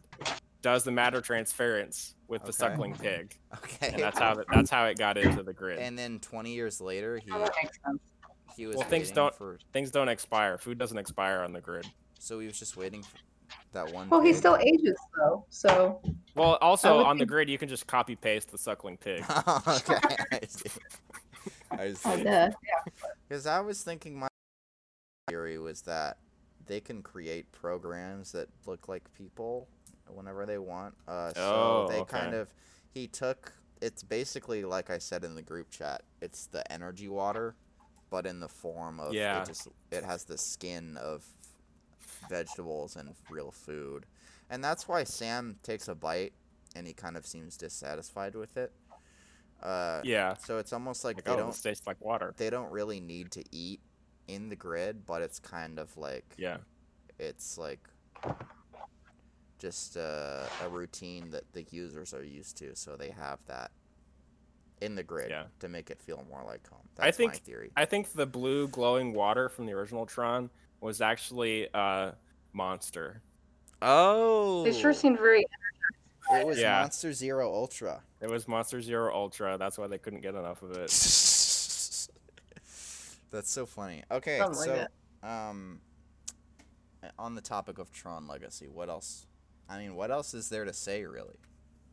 does 0.61 0.85
the 0.85 0.91
matter 0.91 1.23
transference 1.23 2.17
with 2.29 2.43
the 2.43 2.49
Okay. 2.49 2.57
suckling 2.59 2.95
pig, 2.97 3.35
Okay. 3.57 3.93
and 3.95 4.03
that's 4.03 4.19
how 4.19 4.45
that's 4.53 4.69
how 4.69 4.85
it 4.85 4.99
got 4.99 5.17
into 5.17 5.43
the 5.43 5.55
grid. 5.55 5.79
And 5.79 5.99
then 5.99 6.21
20 6.21 6.53
years 6.53 6.83
later, 6.83 7.17
he 7.17 7.31
that 7.31 7.51
makes 7.63 7.79
sense. 7.83 7.99
he 8.55 8.67
was 8.67 8.77
Well, 8.77 8.87
things 8.87 9.11
don't- 9.11 9.35
for. 9.35 9.59
Things 9.73 9.91
don't 9.91 10.11
expire. 10.11 10.59
Food 10.59 10.77
doesn't 10.77 10.99
expire 10.99 11.41
on 11.41 11.55
the 11.55 11.63
grid. 11.63 11.87
So 12.19 12.41
he 12.41 12.47
was 12.47 12.59
just 12.59 12.77
waiting 12.77 13.03
for 13.03 13.17
that 13.73 13.91
one. 13.91 14.11
Well, 14.11 14.21
he 14.21 14.35
still 14.35 14.57
ages 14.59 14.99
though, 15.17 15.47
so 15.49 16.03
Well, 16.35 16.57
also 16.61 16.99
would 16.99 17.07
on 17.07 17.17
the 17.17 17.25
grid, 17.27 17.49
you 17.49 17.57
can 17.57 17.71
just 17.71 17.87
copy 17.87 18.17
paste 18.17 18.51
the 18.51 18.59
suckling 18.59 18.99
pig. 18.99 19.25
okay, 19.67 20.41
I 21.79 21.93
see. 21.95 22.09
I 22.09 22.13
oh, 22.13 22.17
see. 22.17 22.25
duh. 22.25 22.51
Because 23.29 23.47
I 23.47 23.61
was 23.61 23.83
thinking 23.83 24.19
my 24.19 24.29
theory 25.29 25.59
was 25.59 25.83
that 25.83 26.19
they 26.67 26.81
can 26.81 27.03
create 27.03 27.51
programs 27.53 28.33
that 28.33 28.49
look 28.67 28.89
like 28.89 29.03
people 29.15 29.69
whenever 30.09 30.47
they 30.47 30.59
want. 30.59 30.95
Uh, 31.09 31.33
so 31.33 31.41
Oh, 31.41 31.87
they 31.91 32.01
okay. 32.01 32.19
kind 32.21 32.35
of 32.35 32.49
he 32.93 33.07
took 33.07 33.53
it's 33.81 34.03
basically 34.05 34.65
like 34.65 34.91
I 34.91 34.99
said 34.99 35.25
in 35.25 35.35
the 35.35 35.43
group 35.43 35.71
chat. 35.71 36.03
It's 36.21 36.47
the 36.47 36.71
energy 36.71 37.09
water, 37.09 37.57
but 38.11 38.27
in 38.27 38.39
the 38.41 38.49
form 38.49 39.01
of 39.01 39.13
Yeah. 39.13 39.43
it 39.43 39.47
just 39.47 39.69
it 39.91 40.05
has 40.05 40.25
the 40.25 40.39
skin 40.39 40.97
of 40.99 41.25
vegetables 42.29 42.95
and 42.97 43.15
real 43.31 43.51
food, 43.51 44.07
and 44.51 44.63
that's 44.63 44.87
why 44.87 45.03
Sam 45.05 45.57
takes 45.63 45.89
a 45.89 45.95
bite 45.95 46.33
and 46.75 46.87
he 46.87 46.93
kind 46.93 47.17
of 47.17 47.27
seems 47.27 47.57
dissatisfied 47.57 48.35
with 48.35 48.57
it. 48.57 48.73
Uh, 49.63 50.01
Yeah. 50.05 50.35
so 50.35 50.59
it's 50.59 50.73
almost 50.73 51.05
like, 51.05 51.17
Like, 51.17 51.25
they 51.25 51.31
oh, 51.33 51.37
don't 51.37 51.47
this 51.49 51.61
tastes 51.63 51.87
like 51.87 52.01
water. 52.01 52.35
they 52.37 52.51
don't 52.51 52.71
really 52.73 53.01
need 53.01 53.31
to 53.33 53.45
eat 53.53 53.81
in 54.29 54.49
the 54.49 54.57
grid, 54.57 55.05
but 55.07 55.23
it's 55.23 55.39
kind 55.39 55.79
of 55.79 55.97
like 55.97 56.25
Yeah. 56.37 56.59
it's 57.19 57.59
like 57.59 57.89
just 59.59 59.97
a, 59.97 60.47
a 60.65 60.69
routine 60.69 61.31
that 61.31 61.45
the 61.53 61.65
users 61.71 62.13
are 62.13 62.25
used 62.25 62.57
to, 62.59 62.75
so 62.75 62.97
they 62.97 63.11
have 63.11 63.39
that 63.47 63.71
in 64.81 64.97
the 64.97 65.03
grid 65.03 65.31
Yeah. 65.31 65.45
to 65.61 65.69
make 65.69 65.91
it 65.91 66.03
feel 66.03 66.25
more 66.29 66.43
like 66.45 66.67
home. 66.69 66.81
I 66.99 67.07
That's 67.07 67.19
my 67.19 67.29
think- 67.31 67.45
theory. 67.45 67.71
I 67.77 67.85
think 67.85 68.13
the 68.13 68.27
blue 68.27 68.67
glowing 68.69 69.13
water 69.15 69.49
from 69.49 69.67
the 69.67 69.73
original 69.73 70.07
Tron 70.07 70.51
was 70.81 71.01
actually 71.01 71.69
uh, 71.73 72.13
Monster. 72.53 73.23
Oh, 73.81 74.65
it 74.67 74.75
sure 74.75 74.93
seemed 74.93 75.19
very. 75.19 75.47
it 76.35 76.47
was 76.47 76.59
Yeah. 76.59 76.81
Monster 76.81 77.13
Zero 77.13 77.53
Ultra. 77.53 78.03
It 78.23 78.31
was 78.31 78.47
Monster 78.47 78.81
Zero 78.81 79.13
Ultra. 79.13 79.59
That's 79.59 79.77
why 79.77 79.89
they 79.89 79.99
couldn't 79.99 80.21
get 80.21 80.35
enough 80.37 80.63
of 80.63 80.71
it. 80.71 80.77
That's 83.31 83.51
so 83.51 83.67
funny. 83.67 84.05
Okay, 84.11 84.39
Something 84.39 84.59
like 84.59 84.69
so 84.69 84.87
that. 85.23 85.29
um, 85.29 85.81
on 87.19 87.35
the 87.35 87.41
topic 87.41 87.79
of 87.79 87.91
Tron 87.91 88.29
Legacy, 88.29 88.69
what 88.69 88.89
else? 88.89 89.27
I 89.69 89.79
mean, 89.79 89.97
what 89.97 90.11
else 90.11 90.35
is 90.35 90.49
there 90.49 90.65
to 90.65 90.73
say, 90.73 91.05
really? 91.05 91.35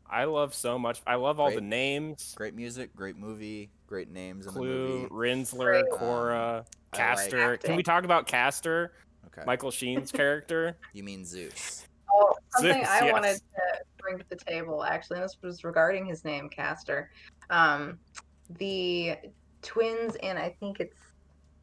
I 0.08 0.26
love 0.26 0.54
so 0.54 0.78
much. 0.78 1.02
I 1.08 1.16
love 1.16 1.40
all 1.40 1.52
the 1.52 1.62
names. 1.62 2.34
Great 2.36 2.56
music, 2.56 2.96
great 2.96 3.16
movie, 3.16 3.70
great 3.88 4.10
names 4.12 4.46
in 4.48 4.54
the 4.54 4.60
Clu, 4.60 4.68
movie. 4.68 5.08
Rinzler, 5.10 5.82
Great. 5.82 5.86
Quorra, 5.92 6.66
Castor. 6.92 7.52
like- 7.52 7.64
Can 7.64 7.76
we 7.76 7.84
talk 7.84 8.04
about 8.04 8.28
Castor? 8.28 8.92
Okay, 9.28 9.44
Michael 9.46 9.72
Sheen's 9.72 10.12
character? 10.12 10.78
you 10.94 11.04
mean 11.04 11.26
Zeus? 11.26 11.88
Oh, 12.12 12.34
something 12.50 12.74
Zeus, 12.74 12.88
I 12.88 13.06
yes. 13.06 13.14
wanted 13.14 13.36
to 13.36 13.42
bring 14.10 14.20
to 14.20 14.30
the 14.30 14.36
table 14.36 14.84
actually, 14.84 15.18
and 15.18 15.24
this 15.24 15.38
was 15.42 15.64
regarding 15.64 16.06
his 16.06 16.26
name, 16.26 16.50
Castor. 16.50 17.12
Um, 17.50 18.00
the 18.58 19.16
twins, 19.62 20.16
and 20.24 20.38
I 20.38 20.56
think 20.60 20.80
it's 20.80 20.98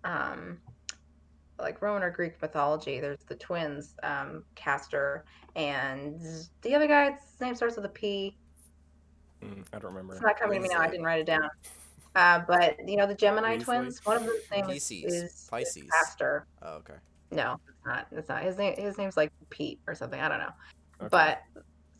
um, 0.04 0.58
like 1.58 1.82
Roman 1.82 2.02
or 2.02 2.10
Greek 2.10 2.40
mythology. 2.40 3.00
There's 3.00 3.24
the 3.26 3.34
twins, 3.34 3.94
um, 4.02 4.44
Castor, 4.54 5.24
and 5.54 6.20
the 6.62 6.74
other 6.74 6.86
guy. 6.86 7.12
His 7.12 7.40
name 7.40 7.54
starts 7.54 7.76
with 7.76 7.84
a 7.84 7.90
P. 7.90 8.36
Mm, 9.42 9.64
I 9.72 9.78
don't 9.78 9.92
remember. 9.92 10.14
It's 10.14 10.22
not 10.22 10.38
coming 10.38 10.62
to 10.62 10.68
me 10.68 10.74
now. 10.74 10.80
I 10.80 10.88
didn't 10.88 11.04
write 11.04 11.20
it 11.20 11.26
down. 11.26 11.48
Uh, 12.14 12.40
but 12.46 12.76
you 12.86 12.96
know 12.96 13.06
the 13.06 13.14
Gemini 13.14 13.58
twins. 13.58 14.00
One 14.04 14.16
of 14.16 14.22
them's 14.24 14.50
name 14.50 14.64
is, 14.70 14.84
Pisces. 14.84 15.04
is, 15.04 15.22
is 15.22 15.48
Pisces. 15.50 15.88
Castor. 15.90 16.46
Oh, 16.62 16.74
okay. 16.76 16.94
No, 17.30 17.58
it's 17.68 17.84
not. 17.84 18.06
It's 18.12 18.28
not. 18.28 18.42
His 18.42 18.56
name. 18.56 18.74
His 18.78 18.96
name's 18.96 19.16
like 19.16 19.32
Pete 19.50 19.80
or 19.86 19.94
something. 19.94 20.20
I 20.20 20.28
don't 20.28 20.38
know. 20.38 20.52
Okay. 21.02 21.08
But 21.10 21.42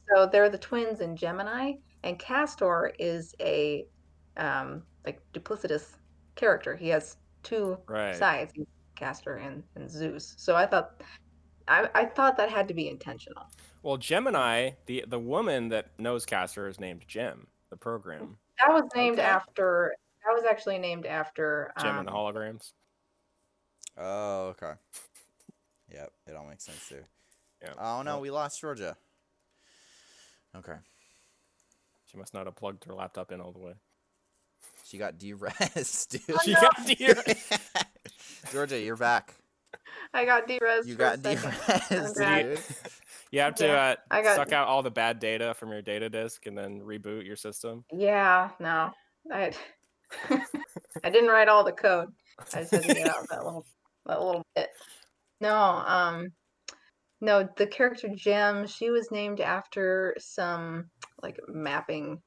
so 0.08 0.26
they're 0.26 0.50
the 0.50 0.58
twins 0.58 1.00
in 1.00 1.16
Gemini, 1.16 1.72
and 2.02 2.18
Castor 2.18 2.92
is 2.98 3.34
a 3.40 3.86
um, 4.36 4.82
like 5.04 5.20
duplicitous 5.32 5.94
character. 6.34 6.76
He 6.76 6.88
has 6.88 7.16
two 7.42 7.78
right. 7.88 8.14
sides, 8.14 8.52
Castor 8.94 9.36
and, 9.36 9.62
and 9.74 9.90
Zeus. 9.90 10.34
So 10.36 10.54
I 10.56 10.66
thought, 10.66 11.02
I, 11.68 11.88
I 11.94 12.04
thought 12.04 12.36
that 12.36 12.50
had 12.50 12.68
to 12.68 12.74
be 12.74 12.88
intentional. 12.88 13.44
Well, 13.82 13.96
Gemini, 13.96 14.70
the 14.86 15.04
the 15.08 15.18
woman 15.18 15.68
that 15.68 15.90
knows 15.98 16.26
Castor 16.26 16.68
is 16.68 16.80
named 16.80 17.04
Gem. 17.06 17.46
The 17.70 17.76
program, 17.76 18.36
That 18.60 18.72
was 18.72 18.84
named 18.94 19.18
Okay. 19.18 19.26
after. 19.26 19.94
That 20.24 20.32
was 20.32 20.44
actually 20.44 20.78
named 20.78 21.06
after. 21.06 21.72
Jem 21.80 21.98
and 21.98 22.08
the 22.08 22.12
um, 22.12 22.16
holograms. 22.16 22.72
Oh, 23.96 24.48
okay. 24.48 24.72
Yep, 25.92 26.12
it 26.26 26.36
all 26.36 26.46
makes 26.46 26.64
sense 26.64 26.88
too. 26.88 27.02
Yeah. 27.62 27.72
Oh 27.78 28.02
no, 28.02 28.18
we 28.18 28.30
lost 28.30 28.60
Georgia. 28.60 28.96
Okay. 30.58 30.76
She 32.06 32.16
must 32.16 32.34
not 32.34 32.46
have 32.46 32.56
plugged 32.56 32.84
her 32.84 32.94
laptop 32.94 33.32
in 33.32 33.40
all 33.40 33.52
the 33.52 33.58
way. 33.58 33.72
She 34.84 34.96
got 34.98 35.18
de-res, 35.18 36.06
dude. 36.10 36.22
Oh, 36.30 36.38
She 36.44 36.52
no. 36.52 36.60
got 36.60 36.86
deer. 36.86 37.22
Georgia, 38.52 38.78
you're 38.80 38.96
back. 38.96 39.34
I 40.14 40.24
got 40.24 40.46
de-res. 40.46 40.86
You 40.86 40.94
got 40.94 41.22
second. 41.22 41.52
de-res, 41.90 42.10
Okay. 42.16 42.42
dude. 42.42 42.60
You 43.32 43.40
have 43.40 43.56
to 43.56 43.66
Yeah, 43.66 43.72
uh, 43.74 43.94
I 44.08 44.22
got- 44.22 44.36
suck 44.36 44.52
out 44.52 44.68
all 44.68 44.82
the 44.84 44.90
bad 44.90 45.18
data 45.18 45.52
from 45.54 45.70
your 45.72 45.82
data 45.82 46.08
disk 46.08 46.46
and 46.46 46.56
then 46.56 46.80
reboot 46.80 47.26
your 47.26 47.34
system. 47.34 47.84
Yeah, 47.92 48.50
no, 48.60 48.92
I 49.32 49.52
I 51.02 51.10
didn't 51.10 51.28
write 51.30 51.48
all 51.48 51.64
the 51.64 51.72
code. 51.72 52.08
I 52.54 52.60
just 52.60 52.70
had 52.70 52.82
to 52.84 52.94
get 52.94 53.08
out 53.08 53.28
that 53.30 53.44
little 53.44 53.66
that 54.06 54.22
little 54.22 54.46
bit. 54.54 54.68
No, 55.40 55.52
um, 55.56 56.32
no, 57.20 57.48
the 57.56 57.66
character 57.66 58.08
Gem, 58.14 58.66
she 58.66 58.90
was 58.90 59.10
named 59.10 59.40
after 59.40 60.14
some 60.18 60.90
like 61.22 61.38
mapping, 61.48 62.20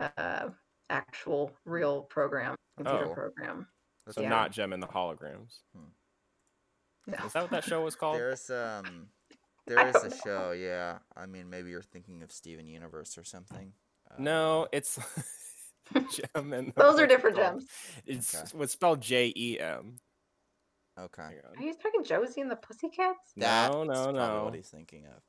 uh, 0.00 0.48
actual 0.90 1.50
real 1.64 2.02
program, 2.02 2.54
computer 2.76 3.08
Oh. 3.08 3.14
program. 3.14 3.68
So 4.10 4.20
Yeah. 4.20 4.28
not 4.28 4.52
Jem 4.52 4.72
in 4.72 4.80
the 4.80 4.86
holograms. 4.86 5.60
No. 5.74 7.16
Is 7.24 7.32
that 7.32 7.42
what 7.42 7.50
that 7.50 7.64
show 7.64 7.82
was 7.82 7.96
called? 7.96 8.16
There's 8.16 8.48
um, 8.50 9.08
there 9.66 9.78
I 9.78 9.88
is 9.88 9.94
don't 9.94 10.06
a 10.06 10.08
know. 10.10 10.16
show. 10.24 10.50
Yeah, 10.52 10.98
I 11.16 11.26
mean, 11.26 11.50
maybe 11.50 11.70
you're 11.70 11.82
thinking 11.82 12.22
of 12.22 12.30
Steven 12.32 12.66
Universe 12.66 13.16
or 13.18 13.24
something. 13.24 13.72
Uh, 14.10 14.14
No, 14.18 14.68
it's 14.72 14.98
Jem 16.34 16.52
and 16.52 16.72
Those 16.76 16.98
are 16.98 17.06
different 17.06 17.36
gems. 17.36 17.66
It's 18.06 18.34
Okay. 18.34 18.56
what's 18.58 18.72
spelled 18.72 19.00
J 19.00 19.32
E 19.36 19.58
M. 19.60 19.98
Okay. 20.98 21.22
Hang 21.22 21.34
Are 21.56 21.62
you 21.62 21.74
talking 21.74 22.04
Josie 22.04 22.40
and 22.40 22.50
the 22.50 22.56
Pussycats? 22.56 23.32
That's 23.36 23.72
No, 23.74 23.84
no, 23.84 24.10
no. 24.12 24.44
what 24.44 24.54
he's 24.54 24.68
thinking 24.68 25.06
of. 25.06 25.22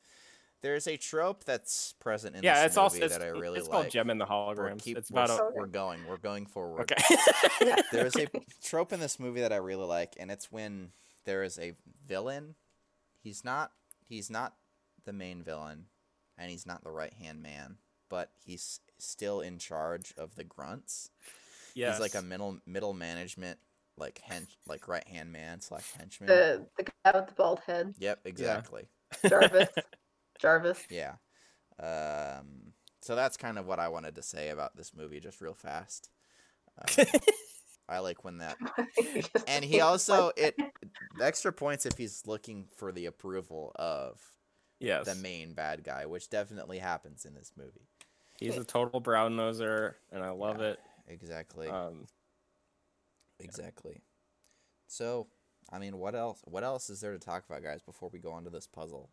There's 0.62 0.88
a 0.88 0.98
trope 0.98 1.44
that's 1.44 1.94
present 2.00 2.36
in 2.36 2.44
Yeah, 2.44 2.56
this 2.64 2.66
it's 2.68 2.76
movie 2.76 2.84
also 2.84 2.98
it's, 3.06 3.18
that 3.18 3.24
I 3.24 3.28
really 3.30 3.60
it's 3.60 3.68
like. 3.68 3.74
called 3.82 3.90
Jem 3.92 4.10
in 4.10 4.18
the 4.18 4.26
We're, 4.26 4.32
holograms. 4.32 4.82
keep, 4.82 4.98
it's 4.98 5.12
we're, 5.12 5.24
about 5.24 5.30
a 5.40 5.44
s- 5.46 5.52
we're 5.56 5.68
going. 5.68 6.00
We're 6.08 6.18
going 6.18 6.46
forward. 6.48 6.92
okay. 6.92 7.76
There's 7.92 8.16
a 8.16 8.28
trope 8.64 8.92
in 8.94 9.00
this 9.00 9.20
movie 9.20 9.42
that 9.42 9.54
I 9.54 9.58
really 9.58 9.86
like, 9.86 10.14
and 10.20 10.32
it's 10.32 10.52
when 10.52 10.92
there 11.26 11.44
is 11.44 11.60
a 11.60 11.74
villain. 12.08 12.56
He's 13.22 13.44
not. 13.44 13.72
He's 14.08 14.30
not 14.30 14.54
the 15.04 15.14
main 15.14 15.44
villain, 15.44 15.86
and 16.38 16.50
he's 16.50 16.66
not 16.66 16.84
the 16.84 16.92
right 16.92 17.14
hand 17.14 17.44
man, 17.44 17.78
but 18.10 18.32
he's 18.44 18.80
still 18.98 19.42
in 19.42 19.58
charge 19.60 20.14
of 20.18 20.36
the 20.36 20.44
grunts. 20.44 21.10
yes. 21.76 21.96
He's 21.96 22.02
like 22.02 22.16
a 22.16 22.26
middle 22.26 22.58
middle 22.66 22.94
management, 22.94 23.60
like 23.98 24.22
hench, 24.30 24.56
like 24.68 24.88
right 24.88 25.08
hand 25.08 25.32
man 25.32 25.62
slash 25.62 25.92
henchman. 25.98 26.28
The 26.28 26.66
the 26.78 26.84
guy 26.84 27.18
with 27.18 27.28
the 27.28 27.34
bald 27.34 27.60
head, 27.66 27.94
Yep, 28.00 28.22
exactly. 28.26 28.88
Jarvis. 29.28 29.70
Jarvis. 30.40 30.84
Yeah. 30.90 31.16
Um. 31.80 32.74
So 33.02 33.16
that's 33.16 33.38
kind 33.38 33.60
of 33.60 33.68
what 33.68 33.80
I 33.80 33.90
wanted 33.90 34.16
to 34.16 34.24
say 34.24 34.50
about 34.50 34.76
this 34.76 34.92
movie, 34.96 35.20
just 35.20 35.40
real 35.42 35.54
fast. 35.54 36.10
Um, 36.80 37.06
I 37.88 38.00
like 38.00 38.24
when 38.24 38.40
that 38.40 38.58
and 39.48 39.64
he 39.64 39.80
also 39.80 40.32
it 40.36 40.56
extra 41.22 41.54
points 41.54 41.86
if 41.86 41.98
he's 41.98 42.24
looking 42.26 42.66
for 42.78 42.92
the 42.92 43.06
approval 43.06 43.72
of 43.76 44.20
yes. 44.80 45.06
the 45.06 45.16
main 45.16 45.54
bad 45.54 45.84
guy, 45.84 46.08
which 46.08 46.30
definitely 46.30 46.80
happens 46.80 47.26
in 47.26 47.36
this 47.36 47.52
movie. 47.56 47.88
He's 48.40 48.58
a 48.58 48.64
total 48.64 49.00
brown 49.00 49.38
noser, 49.38 49.94
and 50.12 50.24
I 50.24 50.32
love 50.32 50.60
Yeah. 50.60 50.70
it. 50.70 50.80
Exactly. 51.08 51.68
Um, 51.68 52.08
exactly. 53.40 54.02
So, 54.88 55.28
I 55.72 55.80
mean, 55.80 55.98
what 55.98 56.16
else? 56.16 56.42
What 56.46 56.64
else 56.64 56.90
is 56.90 57.02
there 57.02 57.14
to 57.14 57.20
talk 57.20 57.46
about, 57.50 57.64
guys? 57.64 57.82
Before 57.82 58.10
we 58.12 58.20
go 58.20 58.32
on 58.32 58.44
to 58.44 58.50
this 58.50 58.68
puzzle. 58.68 59.12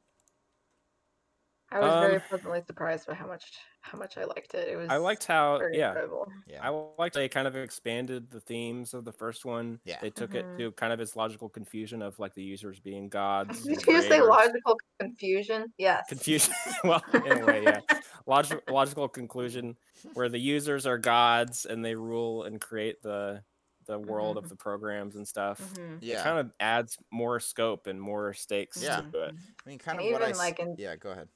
I 1.71 1.81
was 1.81 1.95
very 2.01 2.17
Um, 2.17 2.23
pleasantly 2.29 2.63
surprised 2.67 3.07
by 3.07 3.15
how 3.15 3.27
much 3.27 3.51
how 3.81 3.97
much 3.97 4.19
I 4.19 4.25
liked 4.25 4.53
it. 4.53 4.69
It 4.69 4.77
was 4.77 4.91
I 4.91 4.99
liked 4.99 5.25
how 5.25 5.57
very 5.59 5.79
yeah. 5.79 5.89
incredible. 5.89 6.27
Yeah. 6.47 6.63
I 6.63 6.69
liked 6.99 7.15
they 7.15 7.31
kind 7.31 7.49
of 7.49 7.57
expanded 7.57 8.31
the 8.31 8.41
themes 8.41 8.93
of 8.93 9.07
the 9.07 9.13
first 9.13 9.47
one. 9.47 9.81
Yeah. 9.87 9.99
They 10.03 10.11
took 10.11 10.33
Mhm. 10.33 10.55
it 10.55 10.59
to 10.59 10.73
kind 10.73 10.93
of 10.93 11.01
its 11.01 11.17
logical 11.17 11.49
confusion 11.49 12.03
of 12.03 12.19
like 12.19 12.35
the 12.35 12.43
users 12.43 12.79
being 12.79 13.09
gods. 13.09 13.63
Did 13.65 13.87
you 13.87 14.03
say 14.03 14.21
logical 14.21 14.77
confusion? 15.01 15.73
Yes. 15.79 16.05
confusion? 16.11 16.53
well, 16.85 17.03
anyway, 17.15 17.65
yeah. 17.65 17.81
Logic, 18.27 18.63
logical 18.71 19.09
conclusion 19.09 19.77
where 20.13 20.29
the 20.29 20.39
users 20.39 20.85
are 20.87 20.99
gods 20.99 21.65
and 21.65 21.83
they 21.83 21.95
rule 21.95 22.45
and 22.45 22.61
create 22.61 23.01
the 23.03 23.43
the 23.87 23.99
world 23.99 24.37
of 24.37 24.45
Mhm. 24.45 24.49
the 24.51 24.57
programs 24.57 25.17
and 25.17 25.27
stuff. 25.27 25.61
Mhm. 25.75 25.97
It 25.99 26.03
Yeah. 26.05 26.23
kind 26.23 26.39
of 26.39 26.53
adds 26.61 26.97
more 27.11 27.41
scope 27.41 27.87
and 27.87 28.01
more 28.01 28.33
stakes 28.33 28.83
Yeah. 28.83 29.01
to 29.01 29.23
it. 29.25 29.35
I 29.65 29.69
mean, 29.69 29.79
kind 29.79 29.99
And 29.99 30.09
of 30.09 30.13
what 30.15 30.23
I. 30.23 30.27
even, 30.29 30.39
like, 30.39 30.59
in- 30.59 30.77
yeah. 30.79 30.97
Go 30.97 31.11
ahead. 31.11 31.29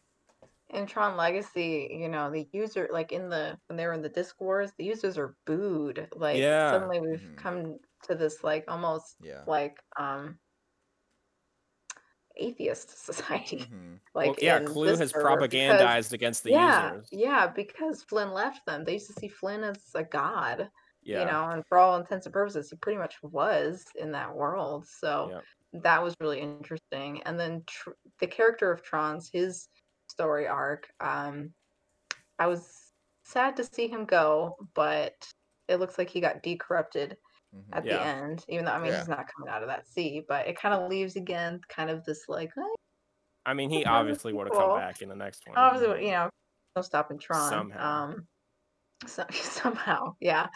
In 0.70 0.84
Tron 0.86 1.16
Legacy, 1.16 1.88
you 1.92 2.08
know, 2.08 2.28
the 2.30 2.48
user 2.52 2.88
like 2.90 3.12
in 3.12 3.28
the 3.28 3.56
when 3.68 3.76
they 3.76 3.86
were 3.86 3.92
in 3.92 4.02
the 4.02 4.08
Disc 4.08 4.40
Wars, 4.40 4.72
the 4.78 4.84
users 4.84 5.16
are 5.16 5.36
booed. 5.44 6.08
Like 6.12 6.38
Yeah. 6.38 6.72
suddenly 6.72 7.00
we've 7.00 7.20
Mhm. 7.20 7.36
come 7.36 7.78
to 8.02 8.14
this 8.16 8.42
like 8.42 8.64
almost 8.68 9.16
Yeah. 9.20 9.44
like 9.46 9.78
um 9.96 10.40
atheist 12.36 12.90
society. 13.04 13.64
hmm 13.64 13.94
Like 14.14 14.26
well, 14.28 14.36
yeah, 14.40 14.58
in 14.58 14.66
Clu 14.66 14.88
has 14.88 14.98
server, 14.98 15.36
because- 15.36 15.48
propagandized 15.48 16.12
against 16.12 16.42
the 16.42 16.50
yeah, 16.50 16.92
users. 16.94 17.08
yeah, 17.12 17.46
because 17.46 18.02
Flynn 18.02 18.32
left 18.32 18.66
them. 18.66 18.84
They 18.84 18.94
used 18.94 19.06
to 19.06 19.12
see 19.14 19.28
Flynn 19.28 19.62
as 19.64 19.78
a 19.94 20.02
god. 20.04 20.68
Yeah. 21.06 21.20
you 21.20 21.26
know, 21.26 21.48
and 21.50 21.64
for 21.66 21.78
all 21.78 21.96
intents 21.98 22.26
and 22.26 22.32
purposes, 22.32 22.70
he 22.70 22.76
pretty 22.76 22.98
much 22.98 23.16
was 23.22 23.84
in 23.94 24.12
that 24.12 24.34
world. 24.34 24.86
So 24.88 25.30
Yep. 25.30 25.44
that 25.84 26.02
was 26.02 26.14
really 26.20 26.40
interesting. 26.40 27.22
And 27.22 27.38
then 27.38 27.62
tr- 27.66 27.90
the 28.20 28.26
character 28.26 28.70
of 28.72 28.82
Tron's 28.82 29.30
his 29.32 29.68
story 30.08 30.46
arc, 30.46 30.88
um, 31.00 31.52
I 32.38 32.46
was 32.46 32.92
sad 33.24 33.56
to 33.56 33.64
see 33.64 33.88
him 33.88 34.04
go, 34.04 34.56
but 34.74 35.14
it 35.68 35.76
looks 35.76 35.98
like 35.98 36.10
he 36.10 36.20
got 36.20 36.42
decorrupted 36.42 37.16
hmm 37.52 37.72
at 37.72 37.84
Yeah. 37.84 37.98
the 37.98 38.00
end. 38.04 38.44
Even 38.48 38.64
though 38.64 38.72
I 38.72 38.78
mean 38.78 38.92
Yeah. 38.92 38.98
he's 38.98 39.08
not 39.08 39.26
coming 39.34 39.52
out 39.52 39.62
of 39.62 39.68
that 39.68 39.86
sea, 39.86 40.24
but 40.28 40.46
it 40.46 40.58
kind 40.58 40.74
of 40.74 40.90
leaves 40.90 41.16
again 41.16 41.60
kind 41.68 41.90
of 41.90 42.04
this 42.04 42.28
like, 42.28 42.50
eh, 42.56 42.62
I 43.44 43.54
mean, 43.54 43.70
he 43.70 43.84
obviously 43.84 44.32
would 44.32 44.46
have 44.48 44.56
come 44.56 44.74
back 44.74 45.02
in 45.02 45.08
the 45.08 45.14
next 45.16 45.46
one. 45.46 45.56
obviously 45.56 46.06
you 46.06 46.12
know 46.12 46.30
no 46.74 46.82
stopping 46.82 47.18
Tron. 47.18 47.50
Somehow. 47.50 48.04
Um, 48.04 48.28
so, 49.06 49.24
somehow, 49.30 50.14
yeah. 50.20 50.46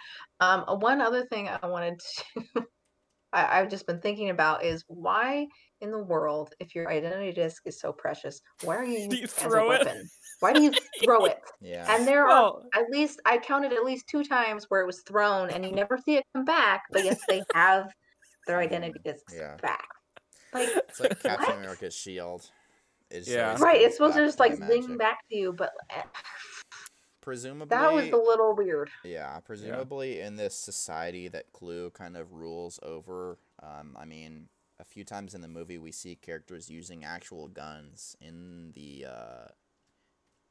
Um, 0.40 0.64
uh, 0.66 0.76
one 0.76 1.00
other 1.00 1.26
thing 1.26 1.48
I 1.48 1.66
wanted 1.66 2.00
to, 2.00 2.44
I, 3.32 3.60
I've 3.60 3.68
just 3.70 3.86
been 3.86 4.00
thinking 4.00 4.30
about 4.30 4.64
is 4.64 4.84
why 4.88 5.46
in 5.80 5.90
the 5.90 6.02
world, 6.02 6.54
if 6.60 6.74
your 6.74 6.90
identity 6.90 7.32
disc 7.32 7.62
is 7.66 7.80
so 7.80 7.92
precious, 7.92 8.40
why 8.60 8.76
are 8.76 8.84
you 8.84 8.94
Do 8.94 8.98
using 8.98 9.12
you 9.12 9.24
it 9.24 9.30
as 9.36 9.44
a 9.44 9.48
throw 9.48 9.70
it? 9.70 9.86
weapon? 9.86 10.10
Why 10.40 10.52
do 10.52 10.60
you 10.60 10.72
throw 11.04 11.26
it? 11.26 11.38
Yeah. 11.60 11.94
And 11.94 12.06
there 12.06 12.26
are 12.26 12.52
at 12.74 12.90
least 12.90 13.20
I 13.24 13.38
counted 13.38 13.72
at 13.72 13.84
least 13.84 14.06
two 14.08 14.24
times 14.24 14.66
where 14.68 14.80
it 14.80 14.86
was 14.86 15.02
thrown, 15.06 15.50
and 15.50 15.64
you 15.64 15.72
never 15.72 15.98
see 15.98 16.16
it 16.16 16.24
come 16.34 16.44
back. 16.44 16.82
But 16.92 17.04
yes, 17.04 17.20
they 17.28 17.42
have 17.54 17.88
their 18.46 18.58
identity 18.60 19.00
discs 19.04 19.34
Yeah. 19.34 19.56
back. 19.62 19.88
Like 20.52 20.68
It's 20.88 21.00
like 21.00 21.18
Captain 21.20 21.50
What? 21.50 21.58
America's 21.60 21.94
shield. 21.94 22.50
It 23.10 23.26
Yeah. 23.26 23.56
right, 23.58 23.80
it's 23.80 23.96
supposed 23.96 24.16
to 24.16 24.24
just 24.26 24.38
like 24.40 24.58
by 24.58 24.66
zing 24.66 24.96
back 24.96 25.18
to 25.30 25.36
you, 25.36 25.52
but 25.52 25.70
eh, 25.90 26.02
Presumably, 27.20 27.76
that 27.76 27.92
was 27.92 28.08
a 28.08 28.16
little 28.16 28.54
weird. 28.54 28.90
Yeah, 29.04 29.38
presumably 29.40 30.20
in 30.20 30.36
this 30.36 30.54
society 30.54 31.28
that 31.28 31.52
Clu 31.52 31.90
kind 31.90 32.16
of 32.16 32.32
rules 32.32 32.80
over. 32.82 33.38
Um, 33.62 33.96
I 33.98 34.06
mean, 34.06 34.48
a 34.78 34.84
few 34.84 35.04
times 35.04 35.34
in 35.34 35.42
the 35.42 35.48
movie 35.48 35.78
we 35.78 35.92
see 35.92 36.16
characters 36.16 36.70
using 36.70 37.04
actual 37.04 37.48
guns 37.48 38.16
in 38.20 38.72
the 38.74 39.06
uh, 39.08 39.48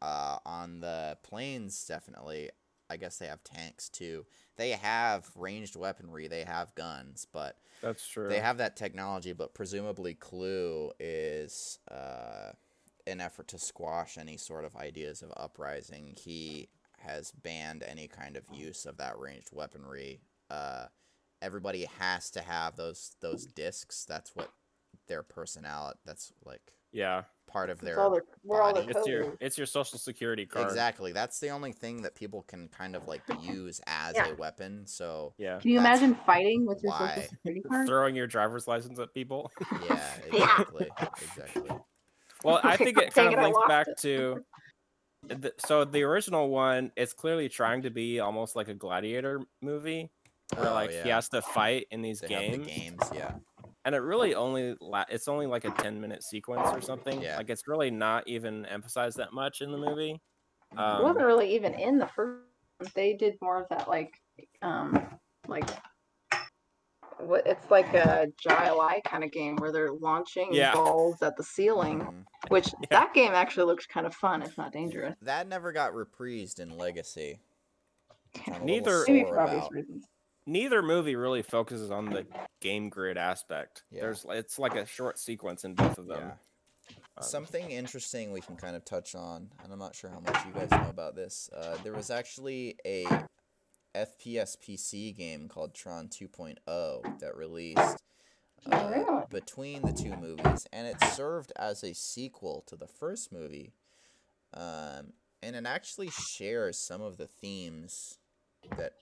uh, 0.06 0.38
on 0.46 0.80
the 0.80 1.18
planes. 1.24 1.86
Definitely, 1.86 2.52
I 2.90 2.98
guess 2.98 3.18
they 3.18 3.28
have 3.28 3.44
tanks 3.44 3.90
too. 3.90 4.26
They 4.56 4.72
have 4.72 5.30
ranged 5.36 5.76
weaponry. 5.76 6.28
They 6.28 6.44
have 6.44 6.76
guns, 6.76 7.26
but 7.32 7.58
that's 7.82 8.08
true. 8.08 8.30
they 8.30 8.40
have 8.40 8.58
that 8.60 8.76
technology. 8.76 9.34
But 9.34 9.54
presumably, 9.54 10.14
Clu 10.14 10.92
is 11.00 11.80
uh, 11.90 12.52
an 13.10 13.22
effort 13.22 13.48
to 13.50 13.60
squash 13.60 14.18
any 14.18 14.38
sort 14.38 14.66
of 14.66 14.76
ideas 14.76 15.22
of 15.22 15.32
uprising. 15.38 16.16
He 16.18 16.70
has 17.00 17.32
banned 17.32 17.84
any 17.84 18.08
kind 18.08 18.36
of 18.38 18.44
use 18.52 18.86
of 18.86 18.98
that 18.98 19.18
ranged 19.20 19.50
weaponry. 19.52 20.22
Uh, 20.50 20.86
everybody 21.42 21.86
has 22.00 22.30
to 22.32 22.42
have 22.42 22.76
those 22.76 23.12
those 23.22 23.46
discs. 23.46 24.06
That's 24.06 24.36
what 24.36 24.52
their 25.08 25.24
personality. 25.24 26.00
That's 26.06 26.32
like 26.46 26.62
yeah, 26.92 27.24
part 27.48 27.70
of 27.70 27.78
It's 27.78 27.86
their 27.86 28.00
all 28.00 28.10
their, 28.10 28.24
we're 28.44 28.62
all 28.64 28.74
their 28.74 28.84
body. 28.84 28.98
it's 28.98 29.08
your 29.08 29.38
it's 29.40 29.58
your 29.58 29.68
social 29.68 30.00
security 30.00 30.46
card. 30.46 30.66
exactly. 30.68 31.12
That's 31.12 31.40
the 31.40 31.50
only 31.50 31.72
thing 31.72 32.02
that 32.02 32.16
people 32.16 32.42
can 32.42 32.68
kind 32.68 32.96
of 32.96 33.08
like 33.08 33.22
use 33.44 33.80
as 33.88 34.16
Yeah. 34.16 34.32
a 34.32 34.36
weapon. 34.36 34.86
So 34.88 35.34
Yeah, 35.38 35.60
Can 35.60 35.72
you 35.72 35.78
imagine 35.80 36.18
fighting 36.26 36.66
with 36.66 36.82
your 36.84 36.92
why. 36.92 37.10
social 37.16 37.30
security 37.30 37.62
card? 37.70 37.88
throwing 37.88 38.16
your 38.16 38.28
driver's 38.28 38.68
license 38.68 38.98
at 39.00 39.14
people. 39.14 39.52
yeah, 39.86 40.16
exactly, 40.28 40.90
exactly. 41.22 41.72
Well, 42.44 42.60
I 42.64 42.78
think 42.78 42.98
it 42.98 43.14
kind 43.14 43.34
of 43.34 43.42
links 43.42 43.60
back 43.68 43.88
it. 43.88 43.98
to. 44.00 44.44
The, 45.28 45.52
so 45.58 45.84
the 45.84 46.04
original 46.04 46.50
one, 46.50 46.92
is 46.96 47.12
clearly 47.14 47.50
trying 47.50 47.82
to 47.82 47.90
be 47.90 48.20
almost 48.22 48.56
like 48.56 48.70
a 48.70 48.74
gladiator 48.74 49.42
movie, 49.62 50.10
where 50.56 50.70
Oh, 50.70 50.74
like 50.74 50.92
he 50.92 51.10
has 51.10 51.28
to 51.30 51.42
fight 51.42 51.88
in 51.92 52.02
these 52.02 52.22
They 52.22 52.30
games, 52.30 52.58
the 52.58 52.64
games. 52.74 53.02
Yeah, 53.14 53.34
and 53.84 53.94
it 53.94 54.00
really 54.00 54.34
only 54.34 54.76
la- 54.80 55.04
it's 55.10 55.28
only 55.28 55.46
like 55.46 55.66
a 55.66 55.72
ten 55.72 56.00
minute 56.00 56.24
sequence 56.24 56.70
or 56.72 56.80
something. 56.80 57.22
Yeah. 57.22 57.36
Like 57.36 57.50
it's 57.50 57.68
really 57.68 57.92
not 57.92 58.26
even 58.30 58.66
emphasized 58.68 59.18
that 59.18 59.34
much 59.34 59.60
in 59.62 59.72
the 59.74 59.78
movie. 59.78 60.22
it 60.72 60.80
Um, 60.80 61.04
wasn't 61.04 61.26
really 61.26 61.54
even 61.54 61.74
in 61.74 61.98
the 61.98 62.08
first. 62.08 62.46
They 62.96 63.14
did 63.14 63.36
more 63.42 63.62
of 63.62 63.68
that, 63.70 63.90
like, 63.90 64.14
um, 64.62 65.06
like. 65.50 65.68
What 67.20 67.46
it's 67.46 67.70
like 67.70 67.94
a 67.94 68.28
GLI 68.42 69.02
kind 69.06 69.24
of 69.24 69.32
game 69.32 69.58
where 69.58 69.72
they're 69.72 69.92
launching 69.92 70.54
Yeah. 70.54 70.74
balls 70.74 71.22
at 71.22 71.36
the 71.38 71.44
ceiling, 71.44 72.00
Mhm. 72.02 72.26
which 72.50 72.68
Yeah. 72.82 72.88
that 72.92 73.14
game 73.14 73.34
actually 73.34 73.66
looks 73.66 73.86
kind 73.86 74.06
of 74.08 74.16
fun, 74.16 74.42
if 74.42 74.58
not 74.58 74.72
dangerous. 74.72 75.16
That 75.22 75.48
never 75.48 75.72
got 75.72 75.94
reprised 75.94 76.60
in 76.60 76.78
Legacy. 76.78 77.40
which 78.34 78.44
I'm 78.48 78.54
a 78.54 78.54
little 78.54 78.66
Neither- 78.68 79.04
Maybe 79.08 79.20
sore 79.22 79.30
for 79.34 79.40
obvious 79.40 79.60
about. 79.64 79.72
reasons. 79.72 80.06
neither 80.46 80.82
movie 80.82 81.16
really 81.16 81.42
focuses 81.42 81.92
on 81.92 82.06
the 82.10 82.26
game 82.60 82.90
grid 82.90 83.18
aspect. 83.18 83.84
Yeah. 83.92 84.02
There's 84.02 84.26
it's 84.30 84.58
like 84.60 84.76
a 84.76 84.86
short 84.86 85.18
sequence 85.20 85.64
in 85.66 85.74
both 85.76 85.98
of 85.98 86.08
them. 86.08 86.20
Yeah. 86.90 86.96
Um, 87.18 87.24
Something 87.24 87.70
interesting 87.72 88.32
we 88.32 88.40
can 88.42 88.56
kind 88.56 88.76
of 88.76 88.86
touch 88.86 89.14
on, 89.14 89.52
and 89.64 89.72
I'm 89.74 89.78
not 89.80 89.94
sure 89.96 90.10
how 90.10 90.20
much 90.22 90.46
you 90.46 90.52
guys 90.54 90.72
know 90.72 90.90
about 90.90 91.16
this. 91.16 91.50
Uh, 91.56 91.78
there 91.84 91.94
was 91.94 92.10
actually 92.10 92.78
a 92.86 93.06
FPS 93.96 94.58
PC 94.58 95.16
game 95.16 95.48
called 95.48 95.74
Tron 95.74 96.08
2.0 96.08 97.20
that 97.20 97.36
released 97.36 98.04
uh, 98.72 99.26
between 99.30 99.82
the 99.82 99.94
two 99.94 100.16
movies, 100.18 100.68
and 100.72 100.88
it 100.88 101.02
served 101.02 101.52
as 101.56 101.84
a 101.84 101.94
sequel 101.94 102.64
to 102.68 102.76
the 102.76 102.88
first 102.88 103.32
movie. 103.32 103.74
Um, 104.54 105.14
and 105.42 105.56
it 105.56 105.66
actually 105.66 106.10
shares 106.10 106.78
some 106.78 107.02
of 107.02 107.18
the 107.18 107.28
themes 107.28 108.18
that 108.78 108.94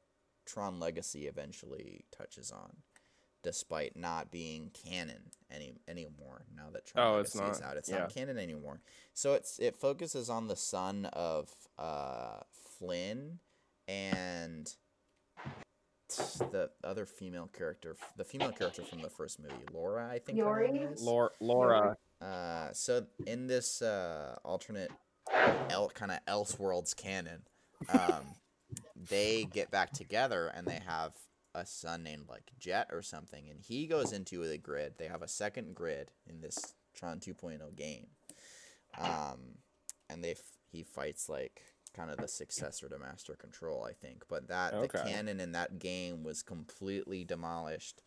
Tron 0.46 0.80
Legacy 0.80 1.26
eventually 1.28 2.06
touches 2.16 2.52
on, 2.52 2.78
despite 3.44 3.98
not 3.98 4.32
being 4.32 4.72
canon 4.72 5.32
any 5.50 5.74
anymore. 5.88 6.46
Now 6.56 6.70
that 6.72 6.86
Tron 6.86 7.06
Oh, 7.08 7.20
it's 7.20 7.36
Legacy 7.36 7.52
is 7.52 7.62
not? 7.62 7.70
out, 7.72 7.78
it's 7.78 7.90
Yeah. 7.90 8.00
not 8.00 8.14
canon 8.14 8.38
anymore. 8.38 8.82
So 9.14 9.34
it's 9.34 9.58
it 9.60 9.76
focuses 9.76 10.30
on 10.30 10.48
the 10.48 10.56
son 10.56 11.06
of 11.14 11.50
uh, 11.78 12.42
Flynn 12.78 13.40
and 13.88 14.74
the 16.52 16.70
other 16.84 17.06
female 17.06 17.50
character, 17.52 17.96
the 18.16 18.24
female 18.24 18.52
character 18.52 18.84
from 18.84 19.02
the 19.02 19.10
first 19.10 19.40
movie, 19.40 19.54
Laura, 19.74 20.08
I 20.10 20.20
think 20.20 20.40
her 20.40 20.64
name 20.68 20.76
Yori? 20.76 20.94
is. 20.94 21.02
Laura, 21.02 21.30
Laura 21.42 21.98
Uh, 22.22 22.72
so 22.74 23.06
in 23.26 23.48
this 23.48 23.82
uh, 23.82 24.36
alternate, 24.44 24.92
el- 25.70 25.90
kind 25.90 26.12
of 26.12 26.20
Elseworlds 26.26 26.96
canon, 26.96 27.44
um, 27.90 28.26
they 28.96 29.44
get 29.46 29.70
back 29.70 29.92
together 29.92 30.48
and 30.56 30.66
they 30.68 30.80
have 30.86 31.14
a 31.54 31.66
son 31.66 32.04
named 32.04 32.26
like 32.30 32.52
Jet 32.60 32.88
or 32.92 33.02
something, 33.02 33.50
and 33.50 33.60
he 33.62 33.86
goes 33.88 34.14
into 34.14 34.48
the 34.48 34.58
grid. 34.58 34.94
They 34.98 35.08
have 35.08 35.22
a 35.22 35.28
second 35.28 35.76
grid 35.76 36.12
in 36.28 36.42
this 36.42 36.74
Tron 36.96 37.20
2.0 37.20 37.76
game, 37.76 38.08
um, 38.98 39.58
and 40.10 40.24
they 40.24 40.32
f- 40.32 40.42
he 40.72 40.84
fights 40.84 41.30
like 41.30 41.62
kind 41.98 42.12
of 42.12 42.18
the 42.18 42.28
successor 42.28 42.88
to 42.88 43.00
Master 43.00 43.34
Control, 43.36 43.84
I 43.84 43.94
think. 43.94 44.24
But 44.30 44.48
that 44.50 44.72
the 44.72 44.78
Okay. 44.82 45.04
canon 45.04 45.40
in 45.40 45.52
that 45.54 45.80
game 45.80 46.24
was 46.24 46.44
completely 46.44 47.24
demolished 47.26 48.02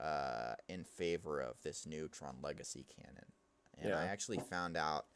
uh, 0.00 0.54
in 0.68 0.84
favor 0.84 1.40
of 1.40 1.60
this 1.62 1.86
new 1.86 2.08
Tron 2.08 2.36
Legacy 2.42 2.84
canon. 2.96 3.26
And 3.78 3.92
I 3.94 4.06
actually 4.06 4.38
found 4.38 4.76
out 4.76 5.06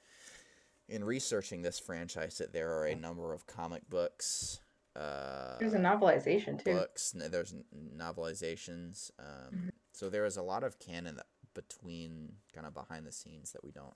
in 0.89 1.03
researching 1.05 1.63
this 1.63 1.79
franchise 1.79 2.37
that 2.39 2.53
there 2.53 2.77
are 2.79 2.85
a 2.87 2.95
number 2.95 3.33
of 3.33 3.47
comic 3.47 3.89
books. 3.89 4.61
Uh, 4.95 5.57
There's 5.59 5.73
a 5.75 5.79
novelization 5.79 6.63
too. 6.63 6.73
books. 6.75 7.13
There's 7.17 7.55
novelizations. 7.97 9.11
Um, 9.19 9.71
So 9.93 10.09
there 10.09 10.25
is 10.25 10.37
a 10.37 10.43
lot 10.43 10.63
of 10.65 10.79
canon 10.79 11.17
that 11.17 11.27
between 11.55 12.37
kind 12.55 12.67
of 12.67 12.73
behind 12.75 13.07
the 13.07 13.13
scenes 13.13 13.53
that 13.53 13.63
we 13.65 13.71
don't 13.71 13.95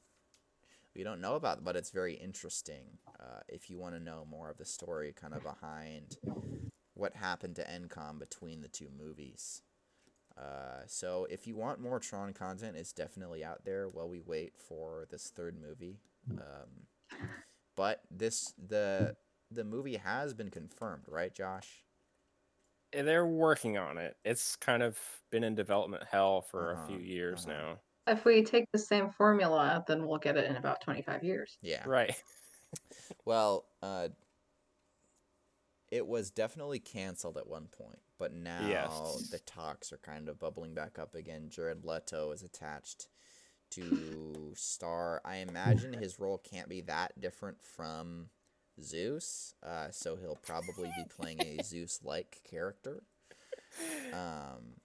we 0.95 1.03
don't 1.03 1.21
know 1.21 1.35
about, 1.35 1.65
but 1.65 1.77
it's 1.77 1.91
very 1.91 2.15
interesting. 2.15 2.99
Uh, 3.19 3.41
if 3.49 3.69
you 3.71 3.79
want 3.79 3.95
to 3.95 4.01
know 4.01 4.27
more 4.31 4.51
of 4.51 4.59
the 4.59 4.65
story, 4.65 5.13
kind 5.13 5.35
of 5.35 5.43
behind 5.43 6.17
what 6.95 7.17
happened 7.17 7.57
to 7.57 7.65
Encom 7.65 8.19
between 8.19 8.61
the 8.61 8.69
two 8.69 8.89
movies. 8.97 9.63
Uh, 10.39 10.83
so 10.87 11.27
if 11.31 11.47
you 11.47 11.57
want 11.57 11.81
more 11.81 12.01
Tron 12.01 12.33
content, 12.33 12.77
it's 12.77 12.93
definitely 12.93 13.45
out 13.45 13.65
there 13.65 13.89
while 13.89 14.09
we 14.09 14.21
wait 14.21 14.55
for 14.57 15.07
this 15.11 15.31
third 15.35 15.57
movie. 15.61 15.99
Um, 16.31 16.87
but 17.77 18.03
this 18.11 18.53
the 18.59 19.17
the 19.51 19.65
movie 19.65 19.97
has 19.97 20.35
been 20.35 20.51
confirmed, 20.51 21.05
right, 21.09 21.35
Josh? 21.35 21.85
they're 22.93 23.27
working 23.27 23.77
on 23.77 23.99
it. 23.99 24.17
It's 24.25 24.55
kind 24.55 24.81
of 24.83 24.97
been 25.31 25.43
in 25.43 25.57
development 25.57 26.05
hell 26.11 26.43
for 26.43 26.73
Uh-huh, 26.73 26.83
a 26.83 26.87
few 26.87 26.99
years 26.99 27.45
uh-huh. 27.47 27.53
now. 27.57 27.79
If 28.07 28.25
we 28.25 28.43
take 28.43 28.71
the 28.73 28.79
same 28.79 29.11
formula, 29.11 29.85
then 29.89 30.07
we'll 30.07 30.19
get 30.19 30.37
it 30.37 30.49
in 30.51 30.57
about 30.57 30.81
25 30.83 31.25
years. 31.25 31.57
Yeah. 31.63 31.83
Right. 31.87 32.15
Well, 33.25 33.67
uh, 33.83 34.09
it 35.91 36.07
was 36.07 36.31
definitely 36.31 36.81
canceled 36.81 37.37
at 37.37 37.47
one 37.47 37.69
point, 37.69 38.01
but 38.19 38.33
now 38.33 38.67
Yes. 38.69 39.29
the 39.31 39.39
talks 39.39 39.93
are 39.93 39.99
kind 39.99 40.29
of 40.29 40.41
bubbling 40.41 40.75
back 40.75 40.99
up 40.99 41.15
again. 41.15 41.51
Jared 41.51 41.85
Leto 41.85 42.33
is 42.33 42.43
attached 42.43 43.07
to 43.71 44.53
star. 44.57 45.21
I 45.25 45.37
imagine 45.37 45.93
his 45.93 46.19
role 46.19 46.39
can't 46.39 46.69
be 46.69 46.81
that 46.83 47.21
different 47.21 47.63
from 47.63 48.31
Zuse, 48.81 49.55
uh, 49.63 49.91
so 49.93 50.17
he'll 50.17 50.35
probably 50.43 50.91
be 50.97 51.05
playing 51.09 51.41
a 51.43 51.59
Zuse-like 51.63 52.41
character. 52.43 53.05
Um, 54.13 54.81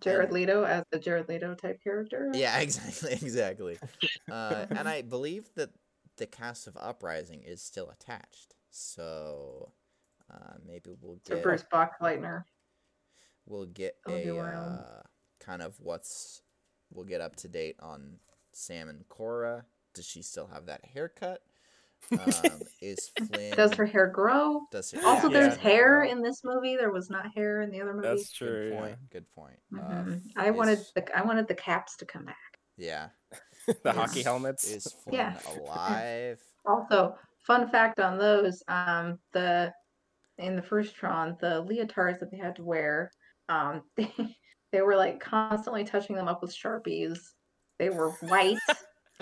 Jared 0.00 0.32
Leto 0.32 0.64
as 0.64 0.84
the 0.90 0.98
Jared 0.98 1.28
Leto 1.28 1.54
type 1.54 1.82
character. 1.82 2.30
yeah, 2.34 2.58
exactly, 2.60 3.12
exactly. 3.12 3.78
Uh, 4.30 4.66
and 4.70 4.88
I 4.88 5.02
believe 5.08 5.48
that 5.54 5.70
the 6.16 6.26
cast 6.26 6.66
of 6.66 6.76
Uprising 6.76 7.42
is 7.44 7.62
still 7.62 7.88
attached, 7.90 8.54
so 8.70 9.72
uh, 10.32 10.54
maybe 10.66 10.90
we'll 11.00 11.20
So 11.26 11.34
get 11.36 11.42
Bruce 11.42 11.64
Boxleitner. 11.72 12.44
we'll 13.46 13.66
get 13.66 13.96
a 14.06 14.38
uh, 14.40 15.02
kind 15.40 15.62
of 15.62 15.78
what's 15.80 16.42
we'll 16.92 17.04
get 17.04 17.20
up 17.20 17.36
to 17.36 17.48
date 17.48 17.76
on 17.80 18.18
Sam 18.52 18.88
and 18.88 19.08
Quorra. 19.08 19.64
Does 19.94 20.06
she 20.06 20.22
still 20.22 20.48
have 20.48 20.66
that 20.66 20.84
haircut? 20.84 21.42
Um, 22.12 22.62
is 22.80 23.10
Flynn 23.26 23.54
Does 23.56 23.74
her 23.74 23.84
hair 23.86 24.06
grow? 24.06 24.62
does 24.70 24.90
her 24.92 25.00
Also, 25.04 25.28
Yeah. 25.28 25.40
there's 25.40 25.56
hair 25.56 26.04
in 26.04 26.22
this 26.22 26.42
movie. 26.44 26.76
There 26.76 26.90
was 26.92 27.10
not 27.10 27.26
hair 27.34 27.60
in 27.62 27.70
the 27.70 27.80
other 27.80 27.92
movie. 27.94 28.08
That's 28.08 28.30
Good 28.38 28.46
true. 28.46 28.70
Yeah. 28.74 28.94
Good 29.10 29.30
point. 29.32 29.58
Uh, 29.74 29.80
Mhm. 29.80 30.22
I 30.36 30.50
wanted 30.50 30.78
the 30.94 31.16
I 31.18 31.22
wanted 31.22 31.48
the 31.48 31.54
caps 31.54 31.96
to 31.98 32.06
come 32.06 32.24
back. 32.24 32.58
yeah. 32.76 33.08
the 33.82 33.92
hockey 33.92 34.22
helmets. 34.22 34.64
Is 34.66 34.86
Flynn 35.04 35.16
Yeah. 35.16 35.38
alive? 35.46 36.40
Also, 36.66 37.16
fun 37.46 37.70
fact 37.70 37.98
on 37.98 38.18
those: 38.18 38.62
um, 38.68 39.18
the 39.32 39.72
in 40.38 40.54
the 40.54 40.62
first 40.62 40.94
Tron, 40.94 41.34
the 41.40 41.64
leotards 41.64 42.18
that 42.20 42.30
they 42.30 42.36
had 42.36 42.54
to 42.56 42.62
wear, 42.62 43.10
um, 43.48 43.82
they, 43.96 44.12
they 44.70 44.82
were 44.82 44.96
like 44.96 45.18
constantly 45.18 45.82
touching 45.84 46.14
them 46.14 46.28
up 46.28 46.42
with 46.42 46.54
sharpies. 46.54 47.18
They 47.78 47.88
were 47.90 48.10
white. 48.20 48.58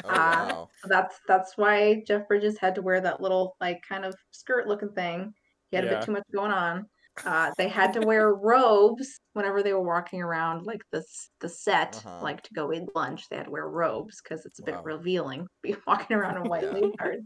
Oh 0.05 0.09
Uh, 0.09 0.47
wow. 0.47 0.71
that's 0.85 1.19
that's 1.27 1.57
why 1.57 2.03
Jeff 2.07 2.29
Bridges 2.29 2.59
had 2.59 2.75
to 2.77 2.83
wear 2.83 3.01
that 3.01 3.21
little 3.21 3.57
like 3.61 3.83
kind 3.89 4.05
of 4.05 4.15
skirt 4.31 4.67
looking 4.69 4.93
thing. 4.93 5.33
He 5.71 5.77
had 5.77 5.85
a 5.85 5.89
bit 5.89 6.03
too 6.03 6.13
much 6.13 6.25
going 6.35 6.53
on. 6.53 6.87
Uh, 7.25 7.51
they 7.59 7.69
had 7.69 7.93
to 7.95 8.03
wear 8.03 8.35
robes 8.35 9.09
whenever 9.33 9.63
they 9.63 9.73
were 9.73 9.83
walking 9.83 10.21
around 10.23 10.65
like 10.65 10.83
the 10.93 10.99
s- 10.99 11.31
the 11.41 11.49
set, 11.49 11.97
Uh-huh. 11.97 12.23
like 12.23 12.43
to 12.43 12.55
go 12.55 12.73
eat 12.73 12.95
lunch. 12.95 13.29
They 13.29 13.37
had 13.37 13.47
to 13.47 13.51
wear 13.51 13.69
robes 13.69 14.21
because 14.23 14.45
it's 14.47 14.59
a 14.61 14.63
bit 14.63 14.77
revealing 14.85 15.43
to 15.45 15.49
be 15.63 15.77
walking 15.87 16.17
around 16.17 16.37
in 16.37 16.45
white 16.49 16.63
Yeah. 16.65 16.73
leotards. 16.73 17.25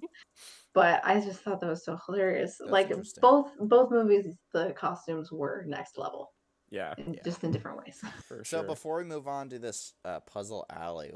But 0.72 1.00
I 1.04 1.20
just 1.20 1.40
thought 1.42 1.60
that 1.60 1.68
was 1.68 1.84
so 1.84 1.98
hilarious. 2.06 2.56
That's 2.58 2.70
like 2.70 2.90
both 3.20 3.50
both 3.58 3.90
movies, 3.90 4.36
the 4.52 4.72
costumes 4.72 5.32
were 5.32 5.64
next 5.66 5.98
level, 5.98 6.32
yeah, 6.70 6.94
in- 6.96 7.14
Yeah. 7.14 7.22
just 7.24 7.42
in 7.44 7.50
different 7.50 7.78
ways. 7.78 8.00
for 8.28 8.44
So 8.44 8.62
before 8.62 8.98
we 8.98 9.04
move 9.04 9.26
on 9.26 9.48
to 9.50 9.58
this 9.58 9.94
uh, 10.04 10.20
puzzle 10.20 10.64
alley, 10.70 11.12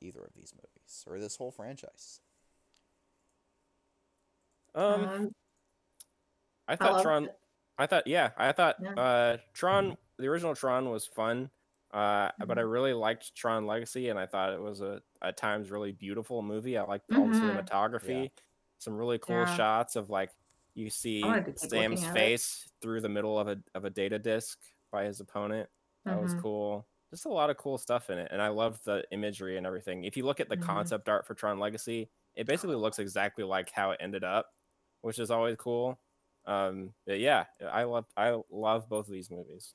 either 0.00 0.20
of 0.20 0.32
these 0.34 0.52
movies 0.54 1.04
or 1.06 1.18
this 1.18 1.36
whole 1.36 1.50
franchise. 1.50 2.20
um, 4.74 5.04
Um, 5.08 5.34
I 6.68 6.72
I 6.74 6.76
thought 6.76 6.92
loved 6.92 7.02
Tron. 7.04 7.24
it. 7.24 7.38
I 7.78 7.86
thought, 7.86 8.06
yeah, 8.06 8.30
I 8.36 8.52
thought 8.52 8.76
Yeah. 8.82 8.92
uh, 8.94 9.36
Tron, 9.54 9.96
the 10.18 10.26
original 10.26 10.54
Tron 10.54 10.90
was 10.90 11.06
fun, 11.06 11.50
uh, 11.92 12.30
but 12.46 12.58
I 12.58 12.62
Mm-hmm. 12.62 12.70
really 12.70 12.92
liked 12.92 13.34
Tron 13.34 13.66
Legacy, 13.66 14.08
and 14.08 14.18
I 14.18 14.26
thought 14.26 14.52
it 14.52 14.60
was 14.60 14.80
a 14.80 15.02
at 15.22 15.36
times 15.36 15.70
really 15.70 15.92
beautiful 15.92 16.42
movie. 16.42 16.76
I 16.76 16.82
liked 16.82 17.10
all 17.12 17.28
the 17.28 17.34
Mhm. 17.34 17.64
cinematography, 17.64 18.30
some 18.78 18.96
really 18.96 19.18
cool 19.18 19.46
Yeah. 19.46 19.54
shots 19.56 19.96
of 19.96 20.10
like 20.10 20.32
you 20.74 20.90
see 20.90 21.22
wanted 21.24 21.46
to 21.46 21.52
keep 21.52 21.70
Sam's 21.70 21.72
looking 21.72 22.04
at 22.04 22.10
it. 22.10 22.12
face 22.12 22.70
through 22.80 23.00
the 23.00 23.08
middle 23.08 23.38
of 23.38 23.48
a 23.48 23.62
of 23.74 23.84
a 23.84 23.90
data 23.90 24.18
disk 24.18 24.60
by 24.90 25.04
his 25.04 25.20
opponent. 25.20 25.68
That 26.04 26.20
was 26.20 26.34
Mhm. 26.34 26.40
cool. 26.42 26.88
Just 27.10 27.24
a 27.24 27.30
lot 27.30 27.48
of 27.48 27.56
cool 27.56 27.78
stuff 27.78 28.10
in 28.10 28.18
it, 28.18 28.28
and 28.32 28.42
I 28.42 28.48
love 28.48 28.82
the 28.84 29.04
imagery 29.12 29.56
and 29.56 29.66
everything. 29.66 30.04
If 30.04 30.16
you 30.16 30.24
look 30.26 30.40
at 30.40 30.48
the 30.50 30.56
Mhm. 30.56 30.62
concept 30.62 31.08
art 31.08 31.26
for 31.26 31.34
Tron 31.34 31.58
Legacy, 31.58 32.10
it 32.34 32.46
basically 32.46 32.76
looks 32.76 32.98
exactly 32.98 33.44
like 33.44 33.70
how 33.70 33.92
it 33.92 33.98
ended 34.00 34.24
up, 34.24 34.54
which 35.00 35.18
is 35.18 35.30
always 35.30 35.56
cool. 35.56 35.98
Um, 36.44 36.94
but 37.06 37.18
yeah, 37.18 37.46
I 37.62 37.84
love 37.84 38.06
I 38.16 38.38
love 38.50 38.88
both 38.88 39.06
of 39.08 39.12
these 39.12 39.30
movies. 39.30 39.74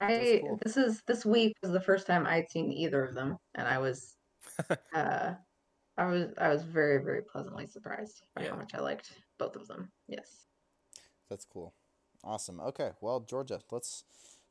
I 0.00 0.40
cool. 0.40 0.58
this 0.62 0.76
is 0.76 1.02
this 1.06 1.24
week 1.24 1.56
was 1.62 1.72
the 1.72 1.80
first 1.80 2.06
time 2.06 2.26
I'd 2.26 2.50
seen 2.50 2.72
either 2.72 3.04
of 3.04 3.14
them, 3.14 3.36
and 3.54 3.66
I 3.68 3.78
was 3.78 4.16
uh 4.94 5.36
I 5.98 6.06
was 6.06 6.34
I 6.38 6.48
was 6.50 6.64
very 6.64 7.02
very 7.04 7.22
pleasantly 7.24 7.66
surprised 7.68 8.22
by 8.34 8.42
Yeah. 8.42 8.50
how 8.50 8.56
much 8.56 8.74
I 8.74 8.80
liked 8.80 9.14
both 9.38 9.56
of 9.56 9.68
them. 9.68 9.92
Yes. 10.08 10.48
That's 11.28 11.44
cool. 11.44 11.74
Awesome. 12.24 12.60
Okay. 12.60 12.92
Well, 13.00 13.20
Georgia, 13.20 13.60
let's 13.70 14.04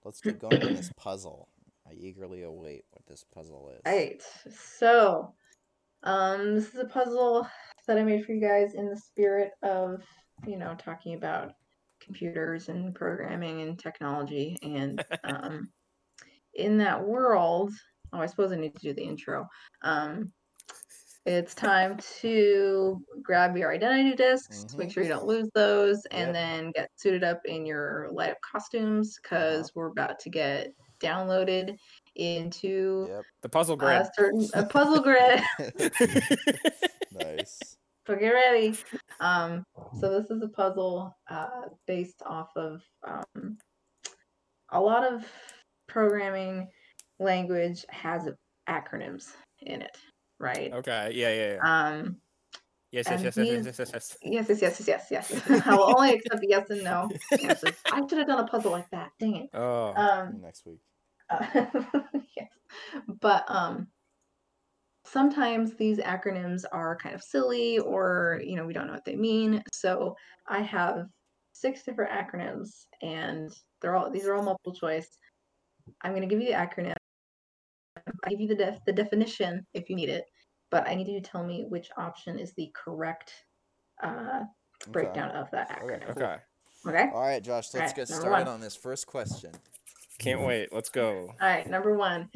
let's 0.03 0.21
get 0.21 0.39
going 0.39 0.63
on 0.63 0.73
this 0.73 0.89
puzzle. 0.89 1.49
I 1.89 1.93
eagerly 1.93 2.43
await 2.43 2.85
what 2.91 3.05
this 3.07 3.23
puzzle 3.23 3.69
is. 3.69 3.81
Right. 3.85 4.21
So, 4.51 5.33
um, 6.03 6.55
this 6.55 6.73
is 6.73 6.79
a 6.79 6.85
puzzle 6.85 7.47
that 7.87 7.97
I 7.97 8.03
made 8.03 8.25
for 8.25 8.33
you 8.33 8.41
guys 8.41 8.73
in 8.73 8.87
the 8.89 8.97
spirit 8.97 9.51
of, 9.63 10.03
you 10.45 10.57
know, 10.57 10.75
talking 10.75 11.15
about 11.15 11.53
computers 12.01 12.69
and 12.69 12.93
programming 12.93 13.61
and 13.61 13.79
technology. 13.79 14.57
And 14.61 15.03
um, 15.23 15.69
in 16.53 16.77
that 16.79 17.03
world, 17.03 17.71
oh, 18.13 18.19
I 18.19 18.25
suppose 18.25 18.51
I 18.51 18.55
need 18.55 18.75
to 18.75 18.81
do 18.81 18.93
the 18.93 19.03
intro. 19.03 19.47
Um, 19.81 20.31
it's 21.25 21.53
time 21.53 21.97
to 22.21 23.03
grab 23.21 23.57
your 23.57 23.71
identity 23.73 24.15
discs, 24.15 24.65
make 24.77 24.89
Mhm. 24.89 24.93
sure 24.93 25.03
you 25.03 25.09
don't 25.09 25.25
lose 25.25 25.49
those, 25.53 26.05
and 26.11 26.27
Yep. 26.27 26.33
then 26.33 26.71
get 26.71 26.89
suited 26.95 27.23
up 27.23 27.41
in 27.45 27.65
your 27.65 28.09
light 28.13 28.31
up 28.31 28.37
costumes 28.49 29.17
because 29.21 29.75
we're 29.75 29.87
about 29.91 30.19
to 30.19 30.29
get 30.29 30.73
downloaded 31.01 31.77
into 32.15 33.07
Yep. 33.09 33.23
The 33.41 33.49
puzzle 33.49 33.75
a 33.75 33.77
grid. 33.77 34.07
certain 34.15 34.47
a 34.53 34.65
puzzle 34.69 35.01
grid. 35.01 35.41
nice. 37.11 37.59
so 38.05 38.15
get 38.15 38.29
ready. 38.29 38.75
Um, 39.19 39.63
so 39.99 40.19
this 40.19 40.29
is 40.31 40.41
a 40.41 40.47
puzzle 40.49 41.15
uh, 41.29 41.69
based 41.85 42.21
off 42.25 42.49
of 42.55 42.81
um, 43.05 43.57
a 44.71 44.79
lot 44.81 45.03
of 45.03 45.25
programming 45.87 46.67
language 47.19 47.85
has 47.89 48.27
acronyms 48.69 49.31
in 49.61 49.81
it, 49.81 49.97
right? 50.39 50.71
okay. 50.73 51.11
Yeah. 51.13 51.29
Yeah. 51.33 51.53
Yeah. 51.55 51.59
Um, 51.97 52.17
Yes. 52.97 53.23
Yes. 53.23 53.37
Yes. 53.37 53.37
Yes. 53.37 53.65
Yes. 53.65 53.77
Yes. 53.79 53.89
Yes. 53.93 54.49
yes, 54.49 54.61
yes, 54.61 54.61
yes, 54.61 54.87
yes, 54.87 55.07
yes, 55.11 55.41
yes. 55.49 55.67
I 55.67 55.75
will 55.75 55.93
only 55.95 56.13
accept 56.13 56.43
yes 56.47 56.69
and 56.69 56.83
no 56.83 57.09
answers. 57.43 57.75
I 57.91 57.99
should 58.07 58.17
have 58.17 58.27
done 58.27 58.39
a 58.39 58.47
puzzle 58.47 58.71
like 58.71 58.89
that. 58.89 59.11
Dang 59.19 59.35
it. 59.35 59.49
Oh. 59.53 59.93
Um, 59.95 60.41
Next 60.41 60.65
week. 60.65 60.79
Uh, 61.29 61.45
yes. 62.37 62.49
But 63.21 63.45
um 63.47 63.87
sometimes 65.05 65.75
these 65.75 65.99
acronyms 65.99 66.63
are 66.71 66.97
kind 66.97 67.15
of 67.15 67.21
silly 67.21 67.79
or 67.79 68.41
you 68.43 68.55
know 68.55 68.65
we 68.65 68.73
don't 68.73 68.87
know 68.87 68.93
what 68.93 69.05
they 69.05 69.15
mean. 69.15 69.61
So 69.71 70.15
I 70.47 70.61
have 70.61 71.05
six 71.53 71.83
different 71.83 72.11
acronyms 72.11 72.85
and 73.01 73.51
they're 73.81 73.95
all 73.95 74.09
these 74.09 74.25
are 74.25 74.33
all 74.33 74.43
multiple 74.43 74.73
choice. 74.73 75.17
I'm 76.01 76.11
going 76.11 76.27
to 76.27 76.27
give 76.27 76.41
you 76.41 76.47
the 76.47 76.57
acronym. 76.57 76.95
I 78.25 78.29
give 78.29 78.41
you 78.41 78.47
the 78.47 78.55
def- 78.55 78.85
the 78.85 78.93
definition 78.93 79.65
if 79.73 79.89
you 79.89 79.95
need 79.95 80.09
it, 80.09 80.25
but 80.71 80.87
I 80.87 80.95
need 80.95 81.07
you 81.07 81.19
to 81.21 81.29
tell 81.29 81.43
me 81.43 81.65
which 81.67 81.89
option 81.97 82.39
is 82.39 82.53
the 82.53 82.71
correct 82.73 83.33
uh 84.03 84.43
Okay. 84.83 84.91
breakdown 84.91 85.31
of 85.31 85.49
that 85.51 85.71
Okay, 85.83 85.95
acronym. 85.95 86.09
okay. 86.11 86.35
Okay? 86.87 87.09
All 87.13 87.21
right, 87.21 87.43
Josh. 87.43 87.73
Let's 87.73 87.75
Alright, 87.75 87.95
get 87.95 88.07
started 88.07 88.29
one. 88.29 88.47
on 88.47 88.61
this 88.61 88.75
first 88.75 89.07
question. 89.07 89.51
Can't 90.19 90.41
wait. 90.41 90.71
Let's 90.71 90.89
go. 90.89 91.33
All 91.41 91.47
right, 91.47 91.67
number 91.67 91.95
1. 91.97 92.29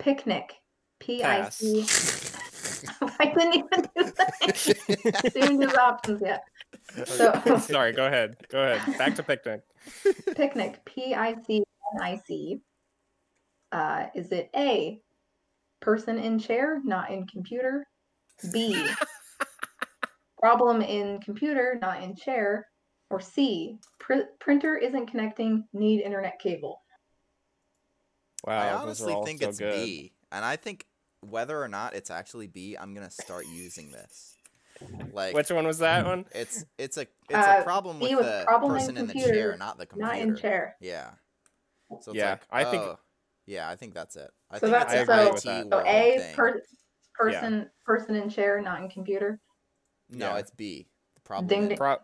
Picnic. 0.00 0.54
P 1.00 1.22
I 1.22 1.42
Pass. 1.42 1.56
C 1.58 1.84
I 3.20 3.26
didn't 3.26 3.54
even 3.54 3.88
do 3.96 4.12
that. 4.16 5.30
Didn't 5.34 5.60
do 5.60 5.66
the 5.68 5.80
options 5.80 6.20
yet. 6.20 6.42
So 7.06 7.58
Sorry. 7.60 7.92
Go 7.92 8.06
ahead. 8.06 8.36
Go 8.48 8.60
ahead. 8.62 8.98
Back 8.98 9.14
to 9.16 9.22
picnic. 9.22 9.62
picnic, 10.34 10.80
P 10.84 11.14
I 11.14 11.34
C 11.46 11.56
N 11.94 12.02
I 12.02 12.20
C. 12.26 12.60
Uh, 13.72 14.06
is 14.14 14.30
it 14.32 14.50
A, 14.56 15.00
person 15.84 16.18
in 16.18 16.38
chair, 16.38 16.80
not 16.82 17.10
in 17.10 17.26
computer? 17.26 17.86
B, 18.52 18.88
problem 20.38 20.80
in 20.82 21.20
computer, 21.20 21.78
not 21.80 22.02
in 22.02 22.16
chair? 22.16 22.66
Or 23.10 23.20
C, 23.20 23.78
pr- 24.00 24.30
printer 24.40 24.76
isn't 24.76 25.06
connecting, 25.06 25.64
need 25.72 26.00
internet 26.00 26.38
cable? 26.40 26.80
Wow. 28.44 28.52
I 28.58 28.64
those 28.86 29.00
are 29.02 29.10
honestly 29.10 29.24
think 29.24 29.42
so 29.42 29.48
it's 29.50 29.58
good. 29.58 29.72
B, 29.72 30.12
and 30.32 30.44
I 30.44 30.56
think 30.56 30.86
whether 31.20 31.62
or 31.62 31.68
not 31.68 31.94
it's 31.94 32.10
actually 32.10 32.46
B, 32.46 32.76
I'm 32.78 32.94
gonna 32.94 33.10
start 33.10 33.44
using 33.46 33.90
this. 33.92 34.36
Like 35.12 35.34
Which 35.34 35.50
one 35.50 35.66
was 35.66 35.78
that 35.78 36.04
one? 36.04 36.24
it's 36.34 36.64
it's 36.78 36.96
a 36.96 37.02
it's 37.30 37.46
Uh, 37.46 37.56
a 37.60 37.62
problem 37.62 37.98
B 38.00 38.14
with 38.14 38.24
the 38.26 38.42
problem 38.46 38.72
in 38.72 38.78
person 38.78 38.96
in 38.96 39.06
the 39.06 39.14
chair, 39.14 39.56
not 39.56 39.78
the 39.78 39.86
computer. 39.86 40.12
Not 40.12 40.20
in 40.20 40.36
chair. 40.36 40.76
Yeah. 40.80 41.10
So 42.00 42.10
it's 42.10 42.18
Yeah, 42.18 42.30
like, 42.30 42.42
I 42.50 42.64
think- 42.64 42.82
oh, 42.82 42.98
yeah, 43.46 43.68
I 43.68 43.76
think 43.76 43.94
that's 43.94 44.16
it. 44.16 44.30
I 44.54 44.58
So 44.58 44.66
think 44.68 44.72
that's- 44.72 45.00
it's 45.00 45.10
I 45.10 45.14
an 45.14 45.18
agree 45.20 45.26
IT 45.26 45.34
with 45.34 45.42
that. 45.44 45.70
So 45.70 45.84
A, 45.86 46.18
thing. 46.18 46.34
per- 46.36 46.62
person 47.14 47.70
person 47.84 48.14
in 48.16 48.28
chair, 48.30 48.60
not 48.60 48.82
in 48.82 48.88
computer. 48.88 49.40
no, 50.10 50.28
Yeah. 50.30 50.38
it's 50.38 50.50
B. 50.52 50.86
The 51.16 51.20
problem. 51.22 51.46
Ding, 51.48 51.68
ding. 51.68 51.76
Pro- 51.76 51.98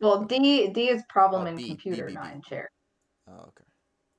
Well, 0.00 0.24
D 0.24 0.68
D 0.68 0.88
is 0.88 1.02
problem 1.10 1.42
Oh, 1.42 1.46
in 1.46 1.56
B, 1.56 1.62
B, 1.64 1.68
computer, 1.70 2.06
B, 2.06 2.12
not 2.14 2.28
B. 2.28 2.34
in 2.36 2.42
chair. 2.42 2.70
Oh, 3.28 3.32
okay. 3.48 3.64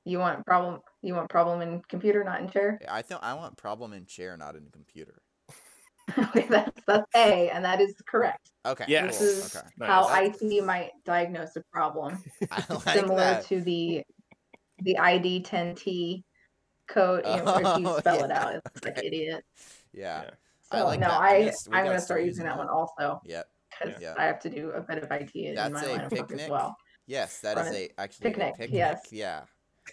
You 0.04 0.18
want 0.20 0.44
problem 0.46 0.80
you 1.00 1.14
want 1.14 1.28
problem 1.30 1.60
in 1.62 1.82
computer, 1.88 2.22
not 2.22 2.40
in 2.40 2.48
chair? 2.50 2.78
Yeah, 2.80 2.94
I 2.94 3.02
think 3.02 3.20
I 3.22 3.34
want 3.34 3.56
problem 3.56 3.92
in 3.92 4.06
chair, 4.06 4.36
not 4.36 4.54
in 4.54 4.68
computer. 4.70 5.22
okay, 6.18 6.46
that's 6.48 6.80
that's 6.86 7.06
A, 7.16 7.50
and 7.50 7.64
that 7.64 7.80
is 7.80 7.94
correct. 8.06 8.50
Okay. 8.66 8.84
Yes. 8.86 9.18
Cool. 9.18 9.26
This 9.26 9.46
is 9.46 9.56
Okay. 9.56 9.66
how 9.86 10.02
Nice. 10.08 10.40
IT 10.42 10.64
might 10.64 10.90
diagnose 11.04 11.56
a 11.56 11.62
problem, 11.72 12.22
I 12.52 12.64
like 12.68 12.82
similar 12.90 13.16
that. 13.16 13.46
to 13.46 13.60
the 13.60 14.02
the 14.80 14.98
ID 14.98 15.42
10T 15.42 16.22
code. 16.92 17.24
You 17.26 17.42
know, 17.42 17.56
if 17.56 17.78
you 17.80 17.98
spell 17.98 18.24
it 18.24 18.28
yeah, 18.30 18.44
out, 18.44 18.54
it's 18.54 18.84
like 18.84 18.98
okay. 18.98 19.06
idiot. 19.06 19.44
Yeah. 19.92 20.22
Yeah. 20.24 20.30
I 20.70 20.78
So 20.78 20.84
like 20.86 21.00
no, 21.00 21.08
that. 21.08 21.20
I'm 21.20 21.22
I 21.22 21.38
gonna 21.40 21.48
s- 21.50 21.68
we 21.68 21.76
I'm 21.76 21.84
gonna 21.84 21.98
start 21.98 22.04
start 22.06 22.20
using 22.20 22.28
using 22.30 22.44
that 22.44 22.56
that. 22.56 22.58
one 22.58 22.68
also 22.68 23.20
Yep. 23.24 23.46
because 23.84 24.00
Yeah. 24.02 24.14
I 24.18 24.24
have 24.24 24.40
to 24.40 24.50
do 24.50 24.70
a 24.70 24.80
bit 24.80 25.02
of 25.02 25.10
IT 25.10 25.34
in 25.34 25.54
That's 25.54 25.72
my 25.72 25.82
a 25.82 25.88
line 25.88 26.00
of 26.00 26.12
work 26.12 26.20
as 26.22 26.28
picnic? 26.28 26.50
well. 26.50 26.76
Yes, 27.06 27.40
that 27.40 27.56
Run 27.56 27.66
is 27.66 27.74
a 27.74 27.90
actually 27.98 28.24
Picnic, 28.30 28.54
a 28.54 28.58
picnic. 28.58 28.76
yes. 28.78 29.06
Yeah. 29.10 29.40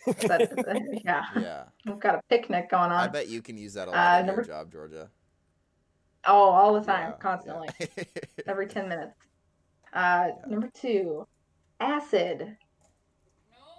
That's, 0.05 0.53
yeah, 1.05 1.23
Yeah. 1.35 1.63
we've 1.85 1.99
got 1.99 2.15
a 2.15 2.21
picnic 2.29 2.69
going 2.69 2.91
on. 2.91 2.99
I 2.99 3.07
bet 3.07 3.27
you 3.27 3.41
can 3.41 3.57
use 3.57 3.73
that 3.73 3.87
a 3.87 3.91
Uh, 3.91 3.95
lot 3.95 4.19
in 4.19 4.25
your 4.27 4.35
number- 4.35 4.47
job, 4.47 4.71
Georgia. 4.71 5.09
Oh, 6.27 6.49
all 6.49 6.73
the 6.73 6.81
time, 6.85 7.11
Yeah, 7.11 7.17
constantly. 7.17 7.67
yeah. 7.79 8.03
every 8.47 8.67
10 8.67 8.87
minutes. 8.89 9.13
Uh, 9.91 10.27
Number 10.47 10.69
two, 10.75 11.25
acid. 11.79 12.55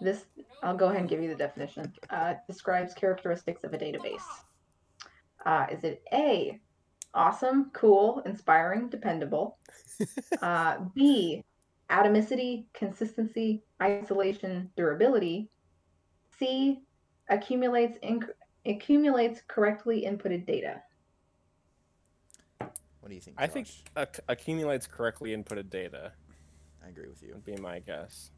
This, 0.00 0.24
I'll 0.62 0.76
go 0.76 0.86
ahead 0.86 1.00
and 1.00 1.08
give 1.08 1.22
you 1.22 1.28
the 1.28 1.34
definition. 1.34 1.92
Uh, 2.08 2.34
describes 2.46 2.94
characteristics 2.94 3.64
of 3.64 3.74
a 3.74 3.78
database. 3.78 4.22
Uh, 5.44 5.66
is 5.70 5.84
it 5.84 6.02
A, 6.12 6.58
awesome, 7.14 7.70
cool, 7.74 8.22
inspiring, 8.26 8.88
dependable? 8.88 9.58
Uh, 10.40 10.78
B, 10.94 11.42
atomicity, 11.90 12.64
consistency, 12.72 13.62
isolation, 13.82 14.70
durability? 14.74 15.50
C, 16.38 16.80
accumulates 17.28 17.98
inc- 18.02 18.30
accumulates 18.64 19.42
correctly 19.48 20.06
inputted 20.06 20.46
data. 20.46 20.80
what 23.00 23.08
do 23.08 23.14
you 23.14 23.20
think? 23.20 23.36
I 23.38 23.46
think 23.46 23.66
Josh? 23.66 23.82
acc- 23.96 24.20
accumulates 24.28 24.86
correctly 24.86 25.36
inputted 25.36 25.68
data 25.68 26.12
I 26.84 26.88
agree 26.88 27.08
with 27.08 27.22
you. 27.22 27.34
would 27.34 27.44
be 27.44 27.56
my 27.56 27.80
guess. 27.80 28.30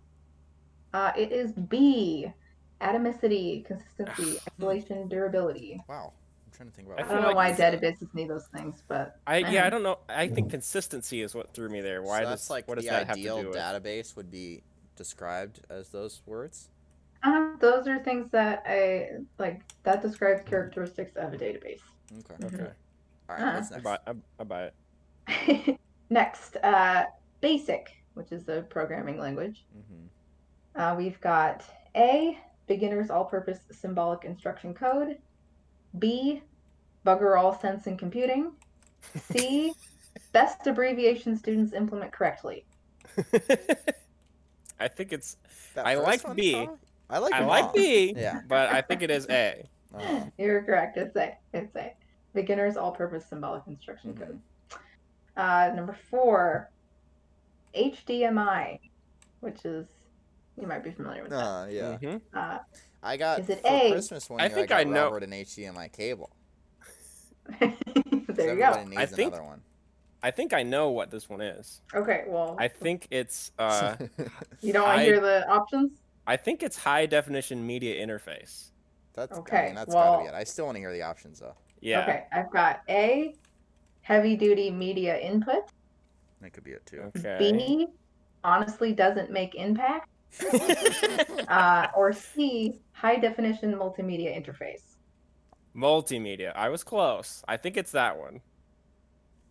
Uh, 0.93 1.13
it 1.17 1.33
is 1.33 1.53
B, 1.53 2.27
atomicity, 2.81 3.65
consistency, 3.65 4.39
isolation, 4.61 5.09
durability. 5.09 5.81
Wow. 5.89 6.13
I'm 6.47 6.53
trying 6.53 6.69
to 6.71 6.75
think 6.75 6.89
about. 6.89 7.01
I 7.01 7.11
I 7.11 7.15
don't 7.15 7.23
know 7.23 7.29
like 7.29 7.37
why 7.37 7.49
it's, 7.49 7.61
uh, 7.61 7.71
databases 7.71 8.15
need 8.15 8.29
those 8.31 8.47
things, 8.55 8.83
but 8.89 9.15
I 9.27 9.39
yeah, 9.39 9.47
I 9.47 9.53
Uh-huh. 9.59 9.71
don't 9.71 9.83
know. 9.83 9.99
I 10.09 10.29
think 10.29 10.51
consistency 10.51 11.23
is 11.23 11.35
what 11.35 11.55
threw 11.55 11.69
me 11.69 11.81
there. 11.81 12.03
Why 12.03 12.21
so 12.21 12.25
does 12.25 12.31
that's 12.41 12.51
like 12.51 12.69
what 12.69 12.75
does 12.77 12.85
the 12.85 12.91
that 12.91 13.07
have 13.07 13.17
to 13.17 13.23
ideal 13.23 13.41
do 13.43 13.49
with? 13.49 13.57
database 13.57 14.17
would 14.17 14.31
be 14.31 14.63
described 14.97 15.61
as 15.71 15.89
those 15.91 16.21
words. 16.27 16.69
um, 17.23 17.57
those 17.61 17.87
are 17.87 18.03
things 18.03 18.31
that 18.33 18.63
I 18.67 19.09
like. 19.39 19.63
That 19.85 20.03
describes 20.03 20.43
characteristics 20.49 21.13
of 21.17 21.33
a 21.33 21.37
database. 21.39 21.81
Okay. 22.19 22.35
Mhm. 22.41 22.55
Okay, 22.55 22.73
All 23.29 23.37
right. 23.37 23.43
Uh-huh. 23.43 23.55
What's 23.55 23.71
I 23.71 23.75
next? 23.77 23.85
buy, 23.85 23.99
I, 24.07 24.13
I 24.41 24.45
buy 24.45 24.63
it. 24.65 24.75
Next, 26.11 26.57
uh, 26.63 27.05
BASIC, 27.41 27.87
which 28.15 28.33
is 28.33 28.45
the 28.45 28.67
programming 28.71 29.19
language. 29.19 29.65
hmm 29.73 30.07
Uh, 30.75 30.95
we've 30.97 31.21
got 31.21 31.65
A, 31.97 32.39
beginner's 32.67 33.11
all-purpose 33.11 33.61
symbolic 33.71 34.25
instruction 34.25 34.73
code. 34.75 35.19
B, 35.99 36.43
bugger 37.05 37.39
all 37.39 37.59
sense 37.59 37.87
in 37.87 37.97
computing. 37.97 38.53
C, 39.17 39.73
best 40.33 40.67
abbreviation 40.67 41.37
students 41.37 41.73
implement 41.75 42.13
correctly. 42.13 42.65
I 44.81 44.89
think 44.89 45.13
it's. 45.13 45.37
That 45.75 45.87
I 45.87 45.95
like 45.95 46.25
one's 46.25 46.37
B. 46.37 46.53
probably- 46.55 46.77
I 47.11 47.19
like. 47.19 47.33
I 47.35 47.45
like 47.45 47.65
all. 47.65 47.73
B, 47.73 48.15
Yeah. 48.17 48.41
but 48.49 48.73
I 48.73 48.81
think 48.81 49.03
it 49.03 49.11
is 49.11 49.27
A. 49.29 49.67
Uh, 49.95 50.25
You're 50.39 50.63
correct. 50.63 50.97
It's 50.97 51.15
A. 51.17 51.37
It's 51.53 51.75
A. 51.77 51.93
Beginner's 52.35 52.77
all-purpose 52.79 53.27
symbolic 53.27 53.63
instruction 53.67 54.15
Mhm. 54.15 54.19
code. 54.19 54.41
Uh, 55.37 55.73
number 55.75 55.97
four, 56.11 56.71
HDMI, 57.75 58.79
which 59.41 59.65
is 59.67 59.87
you 60.61 60.67
might 60.67 60.85
be 60.85 60.91
familiar 60.91 61.23
with 61.23 61.31
that. 61.31 61.37
uh, 61.45 61.67
yeah. 61.71 61.99
Mhm. 62.01 62.21
Uh, 62.35 62.59
I 63.03 63.17
got 63.17 63.41
Is 63.41 63.49
it 63.51 63.61
for 63.63 63.69
A? 63.69 63.91
Christmas 63.93 64.31
one 64.31 64.41
I 64.41 64.45
year. 64.45 64.53
I, 64.53 64.55
think 64.55 64.69
got 64.69 64.81
I 64.81 64.85
know- 64.85 65.05
Robert 65.05 65.25
an 65.25 65.31
HDMI 65.33 65.91
cable. 65.93 66.31
there 67.61 67.73
So 68.37 68.43
you 68.53 68.57
go. 68.57 68.85
needs 68.85 68.97
I 69.01 69.07
think- 69.07 69.33
another 69.33 69.45
one. 69.45 69.63
I 70.25 70.31
think 70.31 70.53
I 70.53 70.63
know 70.63 70.91
what 70.91 71.11
this 71.11 71.29
one 71.29 71.41
is. 71.41 71.81
Okay, 71.93 72.25
well, 72.29 72.55
I 72.57 72.69
think 72.69 73.09
it's 73.11 73.51
uh 73.59 73.97
you 74.61 74.73
don't 74.73 74.85
want 74.85 74.99
to 75.01 75.05
hear 75.05 75.19
the 75.21 75.49
options? 75.51 75.99
I 76.29 76.37
think 76.37 76.63
it's 76.63 76.77
high 76.77 77.07
definition 77.07 77.67
media 77.67 78.01
interface. 78.07 78.71
that's 79.15 79.37
I 79.37 79.41
Okay, 79.41 79.67
mean, 79.67 79.75
that's 79.75 79.93
gotta 79.93 80.19
be 80.19 80.25
well- 80.27 80.35
it. 80.35 80.39
I 80.39 80.45
still 80.45 80.67
want 80.67 80.77
to 80.77 80.81
hear 80.81 80.93
the 80.93 81.03
options 81.03 81.41
though. 81.41 81.55
Yeah. 81.81 82.03
Okay, 82.03 82.25
I've 82.31 82.53
got 82.53 82.83
A, 82.89 83.35
heavy 84.03 84.37
duty 84.37 84.71
media 84.71 85.19
input. 85.19 85.65
That 86.41 86.53
could 86.53 86.63
be 86.63 86.71
it 86.71 86.87
too. 86.87 87.11
Okay. 87.17 87.37
B, 87.41 87.89
honestly 88.45 88.93
doesn't 88.93 89.33
make 89.33 89.57
impact. 89.57 90.09
Uh, 91.49 91.89
or 91.95 92.13
C, 92.13 92.81
high 92.93 93.17
definition 93.17 93.75
multimedia 93.75 94.35
interface. 94.35 94.97
Multimedia. 95.77 96.53
I 96.55 96.69
was 96.71 96.83
close. 96.83 97.43
I 97.47 97.57
think 97.59 97.77
it's 97.77 97.93
that 97.93 98.19
one. 98.19 98.41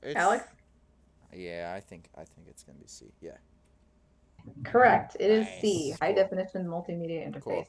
It's- 0.02 0.16
Alex? 0.16 0.46
Yeah, 1.34 1.72
I 1.76 1.80
think 1.80 2.10
I 2.16 2.24
think 2.26 2.48
it's 2.50 2.64
gonna 2.64 2.80
be 2.80 2.88
C. 2.88 3.12
Yeah. 3.22 3.38
Correct. 4.66 5.16
It 5.20 5.30
is 5.30 5.48
C, 5.62 5.92
high 6.02 6.14
Cool. 6.14 6.24
definition 6.24 6.66
multimedia 6.66 7.26
interface. 7.28 7.42
Cool. 7.44 7.66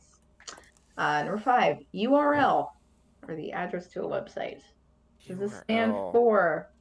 Uh, 0.96 1.22
number 1.24 1.38
five, 1.38 1.78
URL, 1.94 2.70
or 3.28 3.34
the 3.36 3.52
address 3.52 3.86
to 3.88 4.02
a 4.02 4.06
website. 4.08 4.60
Does 5.26 5.38
this 5.38 5.54
stand 5.60 5.92
URL. 5.92 6.12
for 6.12 6.72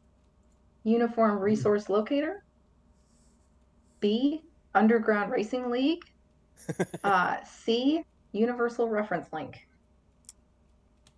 Uniform 0.84 1.38
Resource 1.40 1.90
Locator? 1.90 2.44
B, 4.00 4.42
Underground 4.74 5.32
Racing 5.32 5.70
League? 5.70 6.04
Uh, 7.04 7.38
C, 7.44 8.04
Universal 8.32 8.90
Reference 8.90 9.32
Link. 9.34 9.68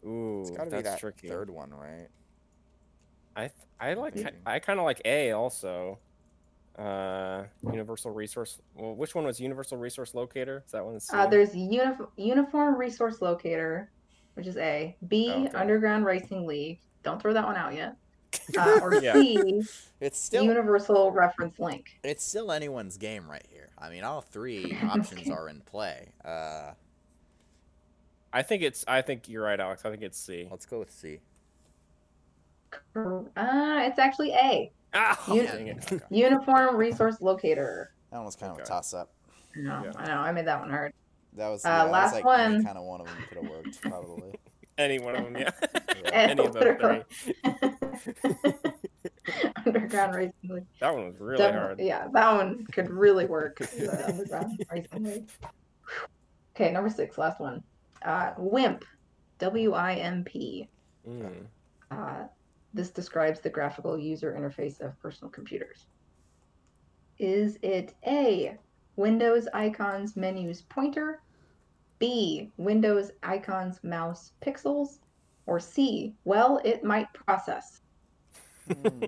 Ooh, 0.05 0.41
It's 0.41 0.51
gotta 0.51 0.69
that's 0.69 0.83
be 0.83 0.89
that 0.89 0.99
tricky. 0.99 1.27
third 1.27 1.49
one, 1.49 1.71
right? 1.73 2.07
I 3.35 3.41
th- 3.41 3.51
I 3.79 3.93
like 3.95 4.15
Maybe. 4.15 4.29
I 4.45 4.59
kind 4.59 4.79
of 4.79 4.85
like 4.85 5.01
A 5.05 5.31
also. 5.31 5.99
Uh, 6.77 7.43
Universal 7.63 8.11
Resource. 8.11 8.59
Well, 8.75 8.95
which 8.95 9.13
one 9.15 9.25
was 9.25 9.39
Universal 9.39 9.77
Resource 9.77 10.13
Locator? 10.15 10.63
Is 10.65 10.71
that 10.71 10.83
one? 10.83 10.99
Uh, 11.11 11.27
there's 11.27 11.51
Unif- 11.51 12.07
Uniform 12.17 12.75
Resource 12.75 13.21
Locator, 13.21 13.91
which 14.33 14.47
is 14.47 14.57
A. 14.57 14.95
B, 15.07 15.29
Oh, 15.31 15.45
okay. 15.45 15.51
Underground 15.57 16.05
Racing 16.05 16.47
League. 16.47 16.79
Don't 17.03 17.21
throw 17.21 17.33
that 17.33 17.45
one 17.45 17.55
out 17.57 17.73
yet. 17.75 17.95
Uh, 18.57 18.79
or 18.81 18.95
Yeah. 18.95 19.13
C, 19.13 19.63
It's 19.99 20.19
still 20.19 20.43
Universal 20.43 21.11
Reference 21.11 21.59
Link. 21.59 21.99
it's 22.03 22.23
still 22.23 22.51
anyone's 22.51 22.97
game 22.97 23.29
right 23.29 23.45
here. 23.49 23.69
I 23.77 23.89
mean, 23.89 24.03
all 24.03 24.21
three 24.21 24.77
options 24.83 25.29
are 25.29 25.49
in 25.49 25.61
play. 25.61 26.09
Uh, 26.23 26.71
I 28.31 28.41
think 28.41 28.63
it's. 28.63 28.83
I 28.87 29.01
think 29.01 29.29
you're 29.29 29.43
right, 29.43 29.59
Alex. 29.59 29.85
I 29.85 29.91
think 29.91 30.01
it's 30.03 30.17
C. 30.17 30.47
let's 30.49 30.65
go 30.65 30.79
with 30.79 30.91
C. 30.91 31.19
Uh, 32.95 33.23
it's 33.37 33.99
actually 33.99 34.31
A. 34.33 34.71
Ah, 34.95 35.33
You- 35.33 35.43
dang 35.47 35.67
it. 35.67 35.91
Okay. 35.91 36.03
Uniform 36.11 36.75
Resource 36.75 37.19
Locator. 37.19 37.91
That 38.11 38.17
one 38.17 38.25
was 38.25 38.35
kind 38.35 38.51
of 38.51 38.59
a 38.59 38.63
toss 38.63 38.93
up. 38.93 39.11
No, 39.55 39.83
Yeah. 39.85 39.91
I 39.97 40.05
know. 40.07 40.17
I 40.17 40.31
made 40.31 40.45
that 40.45 40.59
one 40.59 40.69
hard. 40.69 40.93
That 41.35 41.49
was 41.49 41.65
Uh, 41.65 41.69
yeah, 41.69 41.77
that 41.77 41.83
was 41.85 41.91
last 41.91 42.13
like 42.13 42.23
one. 42.25 42.63
Kind 42.63 42.77
of 42.77 42.83
one 42.83 43.01
of 43.01 43.07
them 43.07 43.15
could 43.27 43.37
have 43.41 43.49
worked 43.51 43.81
probably. 43.81 44.35
Any 44.77 44.99
one 44.99 45.15
of 45.15 45.23
them, 45.23 45.35
yeah. 45.37 45.49
Any 46.13 46.43
of 46.43 46.53
those 46.53 46.75
three. 46.79 47.03
Underground 49.65 50.15
Racing 50.15 50.33
League. 50.49 50.65
That 50.79 50.93
one 50.93 51.07
was 51.07 51.19
really 51.19 51.51
hard. 51.51 51.79
Yeah, 51.79 52.07
that 52.11 52.33
one 52.33 52.65
could 52.71 52.89
really 52.89 53.25
work. 53.25 53.57
the 53.59 54.05
Underground 54.07 54.65
Racing 54.69 55.03
League. 55.03 55.29
Okay, 56.55 56.71
number 56.71 56.89
six, 56.89 57.17
last 57.17 57.39
one. 57.39 57.63
Uh, 58.03 58.31
WIMP. 58.37 58.83
W 59.39 59.73
I 59.73 59.95
M 59.95 60.23
P. 60.23 60.69
Mm. 61.07 61.45
Uh, 61.91 62.23
this 62.73 62.89
describes 62.89 63.39
the 63.39 63.49
graphical 63.49 63.97
user 63.97 64.35
interface 64.37 64.79
of 64.81 64.99
personal 65.01 65.29
computers. 65.29 65.85
Is 67.19 67.59
it 67.61 67.93
A, 68.07 68.57
Windows 68.95 69.47
icons 69.53 70.15
menus 70.15 70.61
pointer, 70.63 71.21
B, 71.99 72.51
Windows 72.57 73.11
icons 73.21 73.79
mouse 73.83 74.31
pixels, 74.41 74.99
or 75.45 75.59
C, 75.59 76.13
well, 76.23 76.59
it 76.63 76.83
might 76.83 77.11
process? 77.13 77.81
Hmm. 78.71 79.05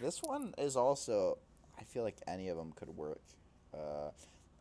This 0.00 0.22
one 0.22 0.54
is 0.58 0.76
also. 0.76 1.38
I 1.78 1.82
feel 1.84 2.02
like 2.02 2.16
any 2.26 2.48
of 2.48 2.56
them 2.56 2.72
could 2.76 2.88
work. 2.96 3.20
Uh, 3.72 4.10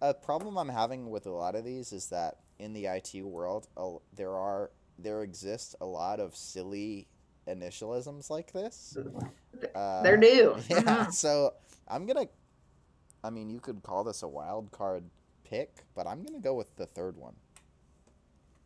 a 0.02 0.14
problem 0.14 0.58
I'm 0.58 0.70
having 0.70 1.10
with 1.10 1.26
a 1.26 1.32
lot 1.32 1.56
of 1.56 1.64
these 1.64 1.94
is 1.94 2.08
that 2.10 2.38
in 2.60 2.74
the 2.74 2.86
IT 2.88 3.22
world, 3.24 3.68
a- 3.78 3.98
there 4.16 4.36
are 4.36 4.72
there 5.00 5.24
exist 5.24 5.76
a 5.82 5.86
lot 5.86 6.20
of 6.20 6.36
silly 6.36 7.08
initialisms 7.48 8.30
like 8.30 8.52
this. 8.54 8.96
Uh, 9.76 10.02
They're 10.04 10.18
new. 10.18 10.56
Yeah, 10.70 10.82
Mhm. 10.82 11.14
so 11.14 11.54
I'm 11.88 12.06
gonna. 12.06 12.28
I 13.24 13.30
mean, 13.30 13.50
you 13.50 13.60
could 13.60 13.82
call 13.84 14.04
this 14.04 14.22
a 14.24 14.28
wild 14.28 14.72
card 14.72 15.04
pick, 15.44 15.84
but 15.96 16.06
I'm 16.08 16.24
gonna 16.24 16.40
go 16.40 16.54
with 16.54 16.76
the 16.76 16.86
third 16.86 17.18
one. 17.18 17.36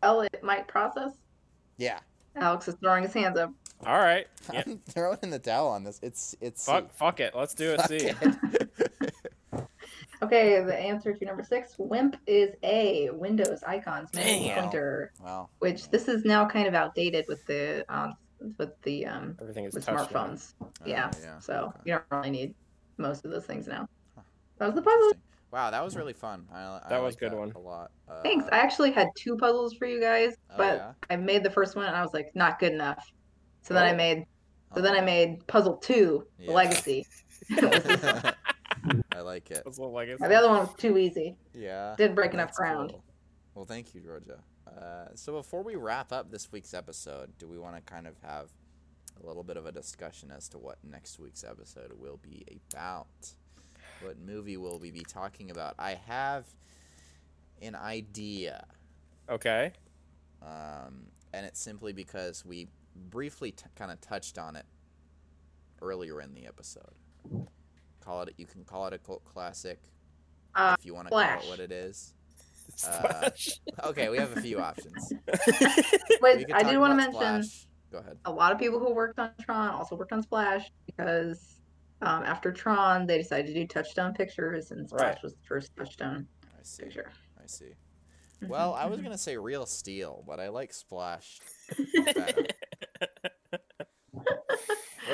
Oh, 0.03 0.21
it 0.21 0.43
might 0.43 0.67
process. 0.67 1.11
Yeah, 1.77 1.99
Alex 2.37 2.67
is 2.67 2.75
throwing 2.75 3.03
his 3.03 3.13
hands 3.13 3.37
up. 3.37 3.51
All 3.85 3.99
right. 3.99 4.27
Yeah. 4.53 4.63
I'm 4.65 4.79
throwing 4.87 5.17
in 5.23 5.29
the 5.29 5.39
towel 5.39 5.67
on 5.67 5.83
this. 5.83 5.99
It's 6.01 6.33
it's 6.39 6.65
Fuck, 6.65 6.89
fuck 6.93 7.19
it. 7.19 7.35
Let's 7.35 7.53
do 7.53 7.73
a 7.73 7.77
Fuck 7.77 7.87
C. 7.89 7.95
it. 7.97 8.69
Okay, 10.23 10.63
the 10.63 10.75
answer 10.75 11.13
to 11.13 11.25
number 11.25 11.43
six, 11.43 11.75
WIMP 11.77 12.15
is 12.25 12.55
A, 12.63 13.09
Windows 13.11 13.61
icons 13.67 14.09
menu 14.15 14.47
Damn. 14.49 14.63
pointer. 14.63 15.11
wow. 15.23 15.47
which 15.59 15.89
this 15.91 16.07
is 16.07 16.25
now 16.25 16.43
kind 16.47 16.67
of 16.67 16.73
outdated 16.73 17.25
with 17.27 17.45
the 17.45 17.85
um 17.87 18.15
with 18.57 18.71
the 18.81 19.05
um 19.05 19.37
Everything 19.39 19.65
is 19.65 19.75
with 19.75 19.85
touched 19.85 20.11
now. 20.11 20.25
smartphones. 20.25 20.53
Oh, 20.59 20.67
yeah. 20.87 21.11
yeah, 21.21 21.37
So 21.37 21.65
okay. 21.67 21.79
you 21.85 21.93
don't 21.93 22.03
really 22.09 22.31
need 22.31 22.55
most 22.97 23.25
of 23.25 23.31
those 23.31 23.45
things 23.45 23.67
now. 23.67 23.87
That 24.57 24.65
was 24.65 24.75
the 24.75 24.81
puzzle. 24.81 25.11
Interesting. 25.49 25.65
Wow, 25.65 25.71
that 25.71 25.83
was 25.83 25.95
really 25.95 26.13
fun. 26.13 26.45
I, 26.53 26.59
I 26.61 26.81
That 26.89 27.01
was 27.01 27.13
like 27.15 27.19
good 27.19 27.31
that 27.31 27.37
one. 27.37 27.51
A 27.55 27.59
lot. 27.59 27.91
Uh, 28.07 28.21
Thanks. 28.21 28.45
I 28.51 28.57
actually 28.59 28.91
had 28.91 29.07
two 29.15 29.37
puzzles 29.37 29.73
for 29.75 29.85
you 29.87 29.99
guys, 30.01 30.33
Oh, 30.51 30.57
but 30.57 30.77
yeah? 30.77 30.91
I 31.09 31.15
made 31.15 31.43
the 31.43 31.49
first 31.49 31.75
one 31.75 31.85
and 31.85 31.95
I 31.95 32.01
was 32.01 32.13
like 32.13 32.31
not 32.35 32.59
good 32.59 32.73
enough. 32.73 33.05
So 33.61 33.73
then 33.73 33.83
I 33.83 33.93
Oh. 33.93 33.95
made 33.95 34.25
so 34.75 34.81
then 34.81 34.93
I 34.93 34.99
Oh. 34.99 35.05
made 35.05 35.47
puzzle 35.47 35.77
two, 35.77 36.27
Yeah. 36.37 36.47
the 36.47 36.51
legacy. 36.53 37.05
It 37.49 37.63
was 37.63 37.83
this 37.83 38.03
one. 38.03 39.03
I 39.15 39.19
like 39.21 39.49
it. 39.51 39.61
That's 39.63 39.77
a 39.77 39.81
little 39.81 39.93
legacy. 39.95 40.23
the 40.27 40.35
other 40.35 40.49
one 40.49 40.59
was 40.59 40.73
too 40.75 40.97
easy. 40.97 41.37
Yeah. 41.53 41.95
Didn't 41.97 42.15
break 42.15 42.33
enough 42.33 42.51
ground. 42.53 42.91
cool. 42.91 43.03
Well, 43.55 43.65
thank 43.65 43.95
you, 43.95 44.01
Georgia. 44.01 44.39
Uh, 44.67 45.07
so 45.15 45.33
before 45.33 45.63
we 45.63 45.75
wrap 45.75 46.11
up 46.11 46.29
this 46.29 46.51
week's 46.51 46.73
episode, 46.73 47.31
do 47.39 47.47
we 47.47 47.57
want 47.57 47.75
to 47.77 47.81
kind 47.81 48.05
of 48.05 48.15
have 48.21 48.49
a 49.23 49.25
little 49.25 49.43
bit 49.43 49.55
of 49.57 49.65
a 49.65 49.71
discussion 49.71 50.29
as 50.35 50.47
to 50.49 50.57
what 50.59 50.77
next 50.83 51.17
week's 51.19 51.43
episode 51.43 51.91
will 51.97 52.17
be 52.17 52.45
about? 52.73 53.07
What 54.01 54.19
movie 54.19 54.57
will 54.57 54.79
we 54.79 54.91
be 54.91 55.01
talking 55.07 55.49
about? 55.51 55.75
I 55.79 55.95
have 56.07 56.45
an 57.61 57.75
idea, 57.75 58.65
Okay. 59.29 59.73
um, 60.41 61.07
and 61.33 61.45
it's 61.45 61.59
simply 61.59 61.93
because 61.93 62.45
we 62.45 62.67
briefly 63.09 63.51
t- 63.51 63.65
kind 63.75 63.91
of 63.91 63.99
touched 64.01 64.37
on 64.37 64.55
it 64.55 64.65
earlier 65.81 66.21
in 66.21 66.33
the 66.35 66.45
episode. 66.45 66.93
Call 67.99 68.21
it. 68.23 68.35
You 68.37 68.45
can 68.45 68.63
call 68.63 68.87
it 68.87 68.93
a 68.93 68.97
cult 68.99 69.25
classic 69.25 69.79
Uh, 70.55 70.75
if 70.79 70.85
you 70.85 70.93
want 70.93 71.07
to 71.07 71.11
call 71.11 71.19
it 71.19 71.47
what 71.49 71.59
it 71.59 71.71
is. 71.71 72.13
Uh, 72.87 73.29
Okay, 73.85 74.09
we 74.09 74.17
have 74.17 74.35
a 74.37 74.41
few 74.41 74.59
options. 74.59 75.11
but 75.25 76.37
We 76.37 76.45
could 76.45 76.51
I 76.53 76.61
talk 76.61 76.71
did 76.71 76.77
want 76.79 76.91
to 76.91 76.95
mention 76.95 77.13
Splash. 77.43 77.67
Go 77.91 77.97
ahead. 77.99 78.17
a 78.25 78.31
lot 78.31 78.51
of 78.51 78.59
people 78.59 78.79
who 78.79 78.93
worked 78.93 79.17
on 79.19 79.31
Tron 79.41 79.69
also 79.69 79.95
worked 79.95 80.11
on 80.11 80.21
Splash 80.21 80.69
because 80.85 81.56
um, 82.01 82.23
after 82.23 82.51
Tron 82.51 83.05
they 83.07 83.17
decided 83.17 83.47
to 83.47 83.53
do 83.53 83.65
Touchstone 83.67 84.13
Pictures 84.13 84.71
and 84.71 84.87
Splash 84.87 85.01
Right. 85.15 85.23
was 85.23 85.33
the 85.33 85.43
first 85.47 85.75
Touchstone 85.75 86.27
I 86.57 86.63
see. 86.63 86.83
picture. 86.83 87.11
I 87.41 87.45
see. 87.47 87.73
Mhm, 88.41 88.49
Well, 88.49 88.73
I 88.75 88.85
was 88.85 88.99
mhm. 88.99 89.03
gonna 89.03 89.17
say 89.17 89.35
Real 89.37 89.65
Steel, 89.65 90.23
but 90.27 90.39
I 90.39 90.49
like 90.49 90.73
Splash. 90.73 91.39
do- 91.77 91.85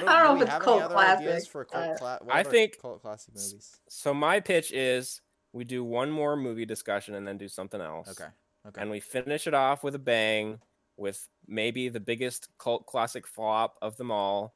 I 0.08 0.24
don't 0.24 0.36
do 0.36 0.36
know 0.36 0.36
if 0.36 0.42
it's 0.42 0.52
have 0.52 0.62
any 0.62 0.66
cult 0.66 0.82
other 0.84 0.94
classic, 0.94 1.28
ideas 1.28 1.48
for 1.48 1.66
cult 1.66 1.84
uh, 1.90 1.96
cla- 1.98 2.20
what 2.24 2.36
I 2.36 2.44
think- 2.44 2.80
cult 2.82 3.02
classic 3.02 3.34
movies. 3.36 3.80
so 3.88 4.14
my 4.14 4.40
pitch 4.40 4.72
is 4.72 5.22
we 5.54 5.64
do 5.64 5.84
one 5.84 6.10
more 6.12 6.36
movie 6.36 6.66
discussion 6.66 7.16
and 7.16 7.28
then 7.28 7.38
do 7.38 7.48
something 7.48 7.80
else. 7.80 8.08
Okay. 8.10 8.30
Okay. 8.68 8.82
And 8.82 8.90
we 8.90 9.00
finish 9.00 9.46
it 9.46 9.54
off 9.54 9.84
with 9.84 9.94
a 9.94 10.00
bang 10.00 10.60
with 10.98 11.28
maybe 11.48 11.90
the 11.90 12.00
biggest 12.00 12.48
cult 12.58 12.86
classic 12.86 13.28
flop 13.28 13.78
of 13.82 13.98
them 13.98 14.10
all, 14.10 14.56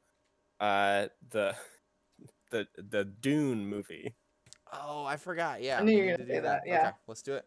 uh, 0.60 1.06
the 1.30 1.54
the 2.50 2.66
the 2.76 3.04
Dune 3.04 3.66
movie. 3.66 4.14
oh, 4.72 5.04
I 5.04 5.16
forgot. 5.16 5.62
Yeah. 5.62 5.78
I 5.78 5.82
knew 5.82 5.92
you 5.92 6.04
were 6.04 6.10
gonna 6.12 6.18
to 6.18 6.26
say 6.26 6.34
do 6.36 6.42
that, 6.42 6.62
yeah. 6.66 6.78
Okay, 6.88 6.96
let's 7.06 7.22
do 7.22 7.34
it. 7.34 7.44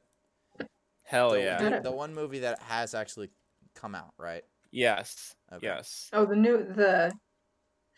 Hell 1.04 1.32
the, 1.32 1.42
yeah. 1.42 1.70
The, 1.70 1.82
the 1.82 1.92
one 1.92 2.14
movie 2.14 2.40
that 2.40 2.60
has 2.62 2.94
actually 2.94 3.30
come 3.76 3.96
out, 3.96 4.14
right? 4.18 4.44
Yes. 4.72 5.36
Okay. 5.52 5.66
Yes. 5.68 6.10
Oh, 6.14 6.26
the 6.26 6.36
new 6.36 6.64
the 6.64 7.12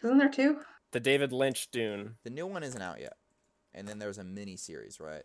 isn't 0.04 0.18
there 0.18 0.30
two? 0.30 0.60
The 0.92 1.00
David 1.00 1.32
Lynch 1.32 1.70
Dune. 1.72 2.16
The 2.24 2.30
new 2.30 2.46
one 2.48 2.64
isn't 2.64 2.82
out 2.82 3.00
yet, 3.00 3.14
and 3.74 3.88
then 3.88 4.00
there's 4.00 4.18
a 4.18 4.24
mini 4.24 4.58
series, 4.58 5.00
right? 5.00 5.24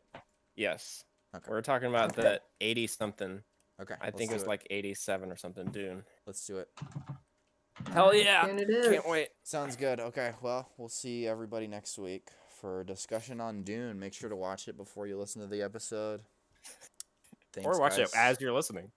Yes. 0.57 1.05
Okay. 1.35 1.47
We're 1.51 1.61
talking 1.63 1.89
about 1.89 2.13
Okay. 2.13 2.23
the 2.23 2.41
80 2.61 2.87
something. 2.87 3.43
Okay. 3.81 3.95
I 4.01 4.11
think 4.11 4.31
it 4.31 4.35
was 4.35 4.47
like 4.47 4.67
87 4.71 5.31
or 5.31 5.37
something 5.37 5.67
Dune. 5.71 6.05
Let's 6.27 6.45
do 6.47 6.59
it. 6.59 6.69
Hell 7.93 8.15
yeah. 8.15 8.47
soon 8.47 8.59
it 8.59 8.71
is. 8.71 8.89
Can't 8.89 9.09
wait. 9.09 9.29
Sounds 9.45 9.77
good. 9.77 10.01
Okay, 10.01 10.33
well, 10.43 10.69
we'll 10.77 10.89
see 10.89 11.27
everybody 11.27 11.67
next 11.67 11.99
week 11.99 12.29
for 12.61 12.81
a 12.81 12.87
discussion 12.87 13.41
on 13.41 13.63
Dune. 13.63 13.99
Make 13.99 14.13
sure 14.15 14.29
to 14.29 14.37
watch 14.37 14.69
it 14.69 14.77
before 14.77 15.07
you 15.07 15.19
listen 15.19 15.41
to 15.43 15.49
the 15.49 15.63
episode. 15.63 16.21
Thanks, 17.55 17.67
or 17.67 17.81
watch 17.81 17.99
it 17.99 18.11
as 18.15 18.41
you're 18.41 18.53
listening. 18.53 18.91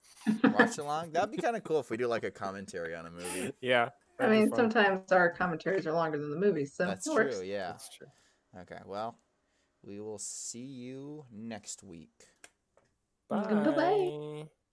watch 0.44 0.78
along. 0.78 1.12
That'd 1.12 1.30
be 1.30 1.38
kind 1.38 1.56
of 1.56 1.64
cool 1.64 1.80
if 1.80 1.90
we 1.90 1.96
do 1.96 2.06
like 2.06 2.24
a 2.24 2.30
commentary 2.30 2.94
on 2.94 3.06
a 3.06 3.10
movie. 3.10 3.52
Yeah. 3.60 3.90
I 4.20 4.28
mean, 4.28 4.50
fun. 4.50 4.70
sometimes 4.70 5.10
our 5.10 5.30
commentaries 5.30 5.86
are 5.86 5.92
longer 5.92 6.18
than 6.18 6.30
the 6.30 6.36
movies, 6.36 6.74
so 6.76 6.86
That's 6.86 7.06
it 7.08 7.12
works. 7.12 7.38
true. 7.38 7.46
Yeah. 7.46 7.68
That's 7.68 7.88
true. 7.96 8.06
Okay. 8.60 8.78
Well, 8.86 9.16
we 9.82 10.00
will 10.00 10.18
see 10.18 10.64
you 10.64 11.24
next 11.32 11.82
week. 11.82 12.26
Bye-bye. 13.28 13.72
Bye. 13.72 14.48